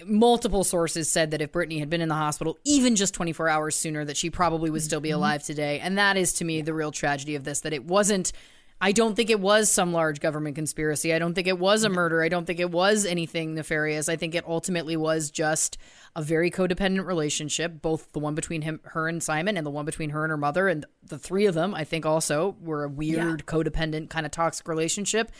multiple 0.04 0.64
sources 0.64 1.10
said 1.10 1.30
that 1.30 1.40
if 1.40 1.52
Brittany 1.52 1.78
had 1.78 1.88
been 1.88 2.00
in 2.00 2.08
the 2.08 2.14
hospital 2.14 2.58
even 2.64 2.96
just 2.96 3.14
24 3.14 3.48
hours 3.48 3.76
sooner, 3.76 4.04
that 4.04 4.16
she 4.16 4.30
probably 4.30 4.70
would 4.70 4.82
still 4.82 5.00
be 5.00 5.10
alive 5.10 5.42
today. 5.42 5.80
And 5.80 5.98
that 5.98 6.16
is 6.16 6.32
to 6.34 6.44
me 6.44 6.62
the 6.62 6.74
real 6.74 6.92
tragedy 6.92 7.34
of 7.34 7.44
this, 7.44 7.60
that 7.60 7.72
it 7.72 7.84
wasn't. 7.84 8.32
I 8.80 8.92
don't 8.92 9.14
think 9.14 9.30
it 9.30 9.40
was 9.40 9.70
some 9.70 9.92
large 9.92 10.20
government 10.20 10.54
conspiracy. 10.54 11.14
I 11.14 11.18
don't 11.18 11.34
think 11.34 11.46
it 11.46 11.58
was 11.58 11.82
a 11.82 11.88
murder. 11.88 12.22
I 12.22 12.28
don't 12.28 12.44
think 12.44 12.60
it 12.60 12.70
was 12.70 13.06
anything 13.06 13.54
nefarious. 13.54 14.08
I 14.08 14.16
think 14.16 14.34
it 14.34 14.46
ultimately 14.46 14.96
was 14.96 15.30
just 15.30 15.78
a 16.14 16.20
very 16.22 16.50
codependent 16.50 17.06
relationship, 17.06 17.80
both 17.80 18.12
the 18.12 18.18
one 18.18 18.34
between 18.34 18.62
him, 18.62 18.80
her 18.84 19.08
and 19.08 19.22
Simon, 19.22 19.56
and 19.56 19.66
the 19.66 19.70
one 19.70 19.86
between 19.86 20.10
her 20.10 20.24
and 20.24 20.30
her 20.30 20.36
mother, 20.36 20.68
and 20.68 20.84
the 21.02 21.18
three 21.18 21.46
of 21.46 21.54
them. 21.54 21.74
I 21.74 21.84
think 21.84 22.04
also 22.04 22.56
were 22.60 22.84
a 22.84 22.88
weird, 22.88 23.46
codependent, 23.46 24.10
kind 24.10 24.26
of 24.26 24.32
toxic 24.32 24.68
relationship 24.68 25.30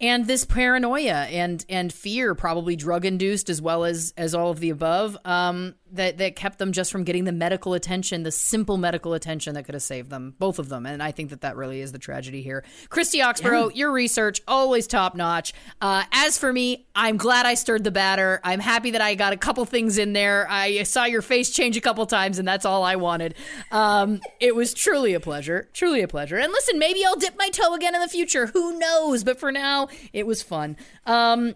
and 0.00 0.26
this 0.26 0.44
paranoia 0.44 1.24
and 1.24 1.64
and 1.68 1.92
fear 1.92 2.34
probably 2.34 2.76
drug 2.76 3.04
induced 3.04 3.48
as 3.48 3.62
well 3.62 3.84
as 3.84 4.12
as 4.16 4.34
all 4.34 4.50
of 4.50 4.60
the 4.60 4.68
above 4.68 5.16
um 5.24 5.74
that 5.92 6.18
that 6.18 6.36
kept 6.36 6.58
them 6.58 6.72
just 6.72 6.92
from 6.92 7.04
getting 7.04 7.24
the 7.24 7.32
medical 7.32 7.72
attention 7.72 8.22
the 8.22 8.30
simple 8.30 8.76
medical 8.76 9.14
attention 9.14 9.54
that 9.54 9.64
could 9.64 9.74
have 9.74 9.82
saved 9.82 10.10
them 10.10 10.34
both 10.38 10.58
of 10.58 10.68
them. 10.68 10.84
And 10.84 11.02
i 11.02 11.12
think 11.12 11.30
that 11.30 11.40
that 11.42 11.56
really 11.56 11.80
is 11.80 11.92
the 11.92 11.98
tragedy 11.98 12.42
here. 12.42 12.64
Christy 12.90 13.22
oxborough 13.22 13.70
your 13.74 13.90
research 13.90 14.42
always 14.46 14.86
top 14.86 15.14
notch. 15.14 15.54
Uh 15.80 16.04
as 16.12 16.36
for 16.36 16.52
me 16.52 16.86
i'm 16.94 17.16
glad 17.16 17.46
i 17.46 17.54
stirred 17.54 17.84
the 17.84 17.90
batter. 17.90 18.40
I'm 18.44 18.60
happy 18.60 18.90
that 18.90 19.00
i 19.00 19.14
got 19.14 19.32
a 19.32 19.36
couple 19.36 19.64
things 19.64 19.96
in 19.96 20.12
there. 20.12 20.46
I 20.50 20.82
saw 20.82 21.04
your 21.04 21.22
face 21.22 21.50
change 21.50 21.76
a 21.76 21.80
couple 21.80 22.04
times 22.06 22.38
and 22.38 22.46
that's 22.46 22.66
all 22.66 22.84
i 22.84 22.96
wanted. 22.96 23.34
Um 23.70 24.20
it 24.40 24.54
was 24.54 24.74
truly 24.74 25.14
a 25.14 25.20
pleasure 25.20 25.70
truly 25.72 26.02
a 26.02 26.08
pleasure. 26.08 26.36
And 26.36 26.52
listen 26.52 26.78
maybe 26.78 27.02
i'll 27.04 27.16
dip 27.16 27.38
my 27.38 27.48
toe 27.48 27.72
again 27.74 27.94
in 27.94 28.02
the 28.02 28.08
future. 28.08 28.46
Who 28.48 28.78
knows? 28.78 29.24
But 29.24 29.40
for 29.40 29.50
now 29.50 29.85
it 30.12 30.26
was 30.26 30.42
fun. 30.42 30.76
Um 31.04 31.54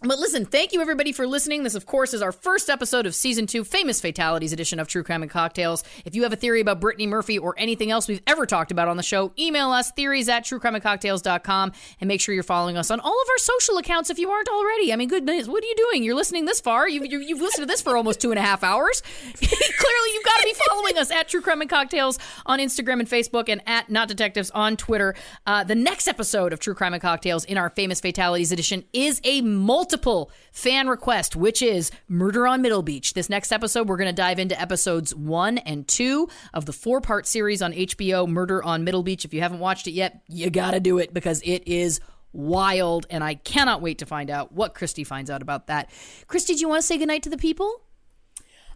but 0.00 0.18
listen, 0.20 0.46
thank 0.46 0.72
you 0.72 0.80
everybody 0.80 1.10
for 1.10 1.26
listening. 1.26 1.64
This, 1.64 1.74
of 1.74 1.84
course, 1.84 2.14
is 2.14 2.22
our 2.22 2.30
first 2.30 2.70
episode 2.70 3.04
of 3.04 3.16
season 3.16 3.48
two, 3.48 3.64
Famous 3.64 4.00
Fatalities 4.00 4.52
edition 4.52 4.78
of 4.78 4.86
True 4.86 5.02
Crime 5.02 5.22
and 5.22 5.30
Cocktails. 5.30 5.82
If 6.04 6.14
you 6.14 6.22
have 6.22 6.32
a 6.32 6.36
theory 6.36 6.60
about 6.60 6.78
Brittany 6.80 7.08
Murphy 7.08 7.36
or 7.36 7.56
anything 7.58 7.90
else 7.90 8.06
we've 8.06 8.22
ever 8.24 8.46
talked 8.46 8.70
about 8.70 8.86
on 8.86 8.96
the 8.96 9.02
show, 9.02 9.32
email 9.36 9.70
us 9.70 9.90
theories 9.90 10.28
at 10.28 10.44
truecrimeandcocktails.com 10.44 11.72
and 12.00 12.06
make 12.06 12.20
sure 12.20 12.32
you're 12.32 12.44
following 12.44 12.76
us 12.76 12.92
on 12.92 13.00
all 13.00 13.22
of 13.22 13.28
our 13.28 13.38
social 13.38 13.76
accounts 13.78 14.08
if 14.08 14.20
you 14.20 14.30
aren't 14.30 14.48
already. 14.48 14.92
I 14.92 14.96
mean, 14.96 15.08
goodness, 15.08 15.48
what 15.48 15.64
are 15.64 15.66
you 15.66 15.74
doing? 15.76 16.04
You're 16.04 16.14
listening 16.14 16.44
this 16.44 16.60
far. 16.60 16.88
You've, 16.88 17.06
you 17.06 17.18
you've 17.18 17.40
listened 17.40 17.66
to 17.66 17.72
this 17.72 17.82
for 17.82 17.96
almost 17.96 18.20
two 18.20 18.30
and 18.30 18.38
a 18.38 18.42
half 18.42 18.62
hours. 18.62 19.00
Clearly, 19.34 20.10
you've 20.14 20.24
got 20.24 20.38
to 20.38 20.44
be 20.44 20.54
following 20.68 20.98
us 20.98 21.10
at 21.10 21.26
True 21.26 21.40
Crime 21.40 21.60
and 21.60 21.68
Cocktails 21.70 22.20
on 22.46 22.60
Instagram 22.60 23.00
and 23.00 23.08
Facebook 23.08 23.48
and 23.48 23.60
at 23.66 23.90
Not 23.90 24.06
Detectives 24.06 24.50
on 24.50 24.76
Twitter. 24.76 25.16
Uh, 25.44 25.64
the 25.64 25.74
next 25.74 26.06
episode 26.06 26.52
of 26.52 26.60
True 26.60 26.74
Crime 26.74 26.94
and 26.94 27.02
Cocktails 27.02 27.44
in 27.44 27.58
our 27.58 27.68
Famous 27.68 28.00
Fatalities 28.00 28.52
edition 28.52 28.84
is 28.92 29.20
a 29.24 29.40
multiple 29.88 30.30
fan 30.52 30.86
request, 30.86 31.34
which 31.34 31.62
is 31.62 31.90
Murder 32.08 32.46
on 32.46 32.60
Middle 32.60 32.82
Beach. 32.82 33.14
This 33.14 33.30
next 33.30 33.50
episode, 33.50 33.88
we're 33.88 33.96
going 33.96 34.10
to 34.10 34.12
dive 34.12 34.38
into 34.38 34.60
episodes 34.60 35.14
one 35.14 35.56
and 35.56 35.88
two 35.88 36.28
of 36.52 36.66
the 36.66 36.74
four 36.74 37.00
part 37.00 37.26
series 37.26 37.62
on 37.62 37.72
HBO, 37.72 38.28
Murder 38.28 38.62
on 38.62 38.84
Middle 38.84 39.02
Beach. 39.02 39.24
If 39.24 39.32
you 39.32 39.40
haven't 39.40 39.60
watched 39.60 39.86
it 39.86 39.92
yet, 39.92 40.20
you 40.28 40.50
got 40.50 40.72
to 40.72 40.80
do 40.80 40.98
it 40.98 41.14
because 41.14 41.40
it 41.40 41.66
is 41.66 42.00
wild, 42.34 43.06
and 43.08 43.24
I 43.24 43.32
cannot 43.32 43.80
wait 43.80 43.96
to 44.00 44.06
find 44.06 44.28
out 44.28 44.52
what 44.52 44.74
Christy 44.74 45.04
finds 45.04 45.30
out 45.30 45.40
about 45.40 45.68
that. 45.68 45.88
Christy, 46.26 46.52
do 46.52 46.60
you 46.60 46.68
want 46.68 46.82
to 46.82 46.86
say 46.86 46.98
goodnight 46.98 47.22
to 47.22 47.30
the 47.30 47.38
people? 47.38 47.80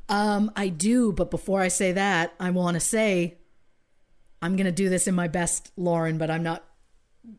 Um, 0.09 0.51
I 0.57 0.69
do, 0.69 1.13
but 1.13 1.31
before 1.31 1.61
I 1.61 1.69
say 1.69 1.93
that, 1.93 2.33
I 2.41 2.53
want 2.53 2.77
to 2.77 2.81
say 2.81 3.37
I'm 4.41 4.57
going 4.57 4.65
to 4.65 4.73
do 4.73 4.89
this 4.89 5.07
in 5.07 5.15
my 5.15 5.29
best 5.29 5.73
Lauren, 5.77 6.17
but 6.17 6.31
I'm 6.31 6.43
not 6.43 6.65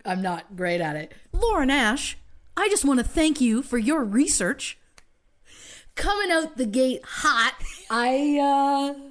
I'm 0.06 0.22
not 0.22 0.56
great 0.56 0.80
at 0.80 0.96
it. 0.96 1.14
Lauren 1.34 1.72
Ash, 1.72 2.18
I 2.56 2.70
just 2.70 2.86
want 2.86 3.00
to 3.00 3.04
thank 3.04 3.42
you 3.42 3.62
for 3.64 3.78
your 3.78 4.04
research. 4.04 4.78
Coming 5.96 6.32
out 6.32 6.58
the 6.58 6.66
gate 6.66 7.02
hot. 7.06 7.56
I 7.90 8.40
uh 8.40 9.10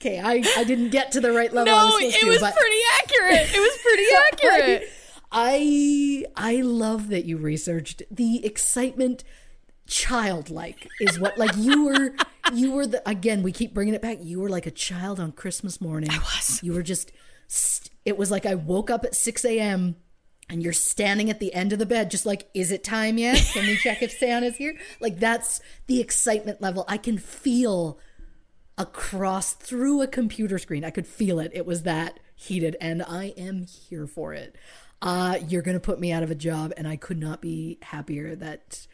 Okay, 0.00 0.20
I, 0.20 0.42
I 0.58 0.64
didn't 0.64 0.90
get 0.90 1.12
to 1.12 1.20
the 1.20 1.32
right 1.32 1.52
level. 1.52 1.72
No, 1.72 1.86
was 1.86 2.14
it 2.14 2.20
to, 2.20 2.26
was 2.28 2.40
but- 2.40 2.54
pretty 2.54 2.76
accurate. 2.98 3.54
It 3.54 3.58
was 3.60 3.78
pretty 3.82 4.04
accurate. 4.82 4.90
I 5.32 6.24
I 6.36 6.56
love 6.62 7.08
that 7.08 7.24
you 7.24 7.36
researched 7.38 8.02
the 8.10 8.44
excitement 8.44 9.24
childlike 9.86 10.88
is 11.00 11.18
what 11.20 11.36
like 11.36 11.54
you 11.56 11.84
were 11.84 12.14
you 12.54 12.72
were 12.72 12.86
the 12.86 13.06
again 13.08 13.42
we 13.42 13.52
keep 13.52 13.74
bringing 13.74 13.92
it 13.92 14.00
back 14.00 14.16
you 14.22 14.40
were 14.40 14.48
like 14.48 14.64
a 14.64 14.70
child 14.70 15.20
on 15.20 15.30
christmas 15.30 15.78
morning 15.78 16.08
i 16.10 16.16
was. 16.16 16.58
you 16.62 16.72
were 16.72 16.82
just 16.82 17.12
st- 17.48 17.90
it 18.06 18.16
was 18.16 18.30
like 18.30 18.46
i 18.46 18.54
woke 18.54 18.88
up 18.88 19.04
at 19.04 19.14
6 19.14 19.44
a.m 19.44 19.96
and 20.48 20.62
you're 20.62 20.72
standing 20.72 21.30
at 21.30 21.40
the 21.40 21.54
end 21.54 21.72
of 21.72 21.78
the 21.78 21.86
bed 21.86 22.10
just 22.10 22.26
like 22.26 22.48
is 22.54 22.70
it 22.70 22.84
time 22.84 23.18
yet 23.18 23.42
can 23.52 23.66
we 23.66 23.76
check 23.76 24.02
if 24.02 24.10
santa's 24.18 24.56
here 24.56 24.76
like 25.00 25.18
that's 25.18 25.60
the 25.86 26.00
excitement 26.00 26.60
level 26.60 26.84
i 26.88 26.96
can 26.96 27.18
feel 27.18 27.98
across 28.76 29.52
through 29.52 30.02
a 30.02 30.06
computer 30.06 30.58
screen. 30.58 30.84
I 30.84 30.90
could 30.90 31.06
feel 31.06 31.38
it. 31.38 31.52
It 31.54 31.66
was 31.66 31.82
that 31.82 32.20
heated, 32.34 32.76
and 32.80 33.02
I 33.02 33.32
am 33.36 33.64
here 33.64 34.06
for 34.06 34.34
it. 34.34 34.56
Uh, 35.00 35.38
you're 35.48 35.62
gonna 35.62 35.80
put 35.80 36.00
me 36.00 36.12
out 36.12 36.22
of 36.22 36.30
a 36.30 36.34
job, 36.34 36.72
and 36.76 36.88
I 36.88 36.96
could 36.96 37.18
not 37.18 37.40
be 37.40 37.78
happier 37.82 38.34
that 38.36 38.86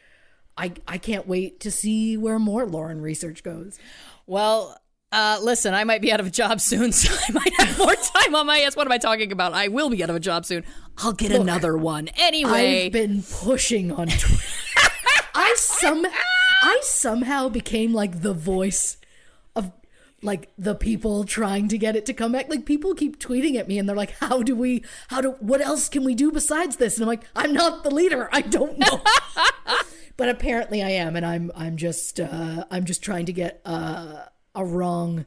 I 0.57 0.73
I 0.87 0.97
can't 0.97 1.27
wait 1.27 1.59
to 1.61 1.71
see 1.71 2.17
where 2.17 2.39
more 2.39 2.65
Lauren 2.65 3.01
research 3.01 3.43
goes. 3.43 3.79
Well, 4.27 4.77
uh, 5.11 5.39
listen, 5.41 5.73
I 5.73 5.83
might 5.83 6.01
be 6.01 6.11
out 6.11 6.19
of 6.19 6.27
a 6.27 6.31
job 6.31 6.61
soon, 6.61 6.91
so 6.91 7.13
I 7.13 7.31
might 7.31 7.53
have 7.59 7.77
more 7.77 7.95
time 7.95 8.35
on 8.35 8.45
my 8.45 8.59
ass. 8.59 8.75
What 8.75 8.87
am 8.87 8.91
I 8.91 8.97
talking 8.97 9.31
about? 9.31 9.53
I 9.53 9.67
will 9.67 9.89
be 9.89 10.03
out 10.03 10.09
of 10.09 10.15
a 10.15 10.19
job 10.19 10.45
soon. 10.45 10.63
I'll 10.97 11.13
get 11.13 11.31
another 11.31 11.77
one. 11.77 12.09
Anyway, 12.17 12.85
I've 12.85 12.91
been 12.91 13.23
pushing 13.23 13.91
on 13.91 14.07
Twitter. 14.07 14.47
I 15.33 15.53
some 15.57 16.05
I 16.61 16.79
somehow 16.83 17.49
became 17.49 17.93
like 17.93 18.21
the 18.21 18.33
voice 18.33 18.97
of 19.55 19.71
like 20.21 20.49
the 20.57 20.75
people 20.75 21.23
trying 21.23 21.67
to 21.69 21.77
get 21.77 21.95
it 21.95 22.05
to 22.05 22.13
come 22.13 22.33
back. 22.33 22.49
Like 22.49 22.65
people 22.65 22.93
keep 22.93 23.19
tweeting 23.19 23.55
at 23.55 23.67
me 23.67 23.79
and 23.79 23.87
they're 23.87 23.95
like, 23.95 24.11
"How 24.19 24.43
do 24.43 24.55
we? 24.55 24.83
How 25.07 25.21
do? 25.21 25.31
What 25.39 25.61
else 25.61 25.89
can 25.89 26.03
we 26.03 26.15
do 26.15 26.31
besides 26.31 26.75
this?" 26.77 26.95
And 26.95 27.03
I'm 27.03 27.07
like, 27.07 27.23
"I'm 27.35 27.53
not 27.53 27.83
the 27.83 27.91
leader. 27.91 28.29
I 28.31 28.41
don't 28.41 28.77
know." 28.77 29.01
but 30.17 30.29
apparently, 30.29 30.83
I 30.83 30.89
am, 30.89 31.15
and 31.15 31.25
I'm 31.25 31.51
I'm 31.55 31.77
just 31.77 32.19
uh, 32.19 32.65
I'm 32.69 32.85
just 32.85 33.01
trying 33.01 33.25
to 33.25 33.33
get 33.33 33.61
uh, 33.65 34.25
a 34.55 34.65
wrong 34.65 35.25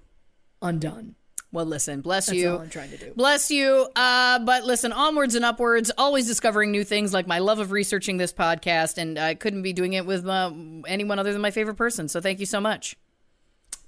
undone. 0.63 1.15
well, 1.53 1.65
listen, 1.67 2.01
bless 2.01 2.27
That's 2.27 2.39
you. 2.39 2.51
all 2.51 2.59
I'm 2.61 2.71
trying 2.71 2.91
to 2.91 2.97
do. 2.97 3.13
Bless 3.15 3.51
you. 3.51 3.87
Uh, 3.95 4.39
but 4.41 4.65
listen, 4.65 4.93
onwards 4.93 5.35
and 5.35 5.45
upwards, 5.45 5.91
always 5.97 6.27
discovering 6.27 6.71
new 6.71 6.83
things 6.85 7.13
like 7.13 7.27
my 7.27 7.39
love 7.39 7.59
of 7.61 7.71
researching 7.71 8.17
this 8.17 8.33
podcast. 8.33 8.99
And 8.99 9.19
I 9.19 9.35
couldn't 9.35 9.63
be 9.63 9.73
doing 9.73 9.93
it 9.93 10.05
with 10.05 10.27
uh, 10.27 10.53
anyone 10.87 11.19
other 11.19 11.33
than 11.33 11.41
my 11.43 11.51
favorite 11.53 11.77
person. 11.77 12.09
So 12.09 12.21
thank 12.21 12.41
you 12.41 12.47
so 12.47 12.61
much. 12.61 12.97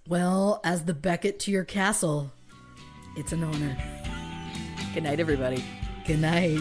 Well, 0.08 0.60
as 0.62 0.84
the 0.84 0.94
Beckett 0.94 1.40
to 1.40 1.50
your 1.50 1.64
castle, 1.64 2.32
it's 3.16 3.32
an 3.32 3.42
honor. 3.42 3.76
Good 4.94 5.02
night, 5.02 5.18
everybody. 5.18 5.64
Good 6.06 6.20
night. 6.20 6.60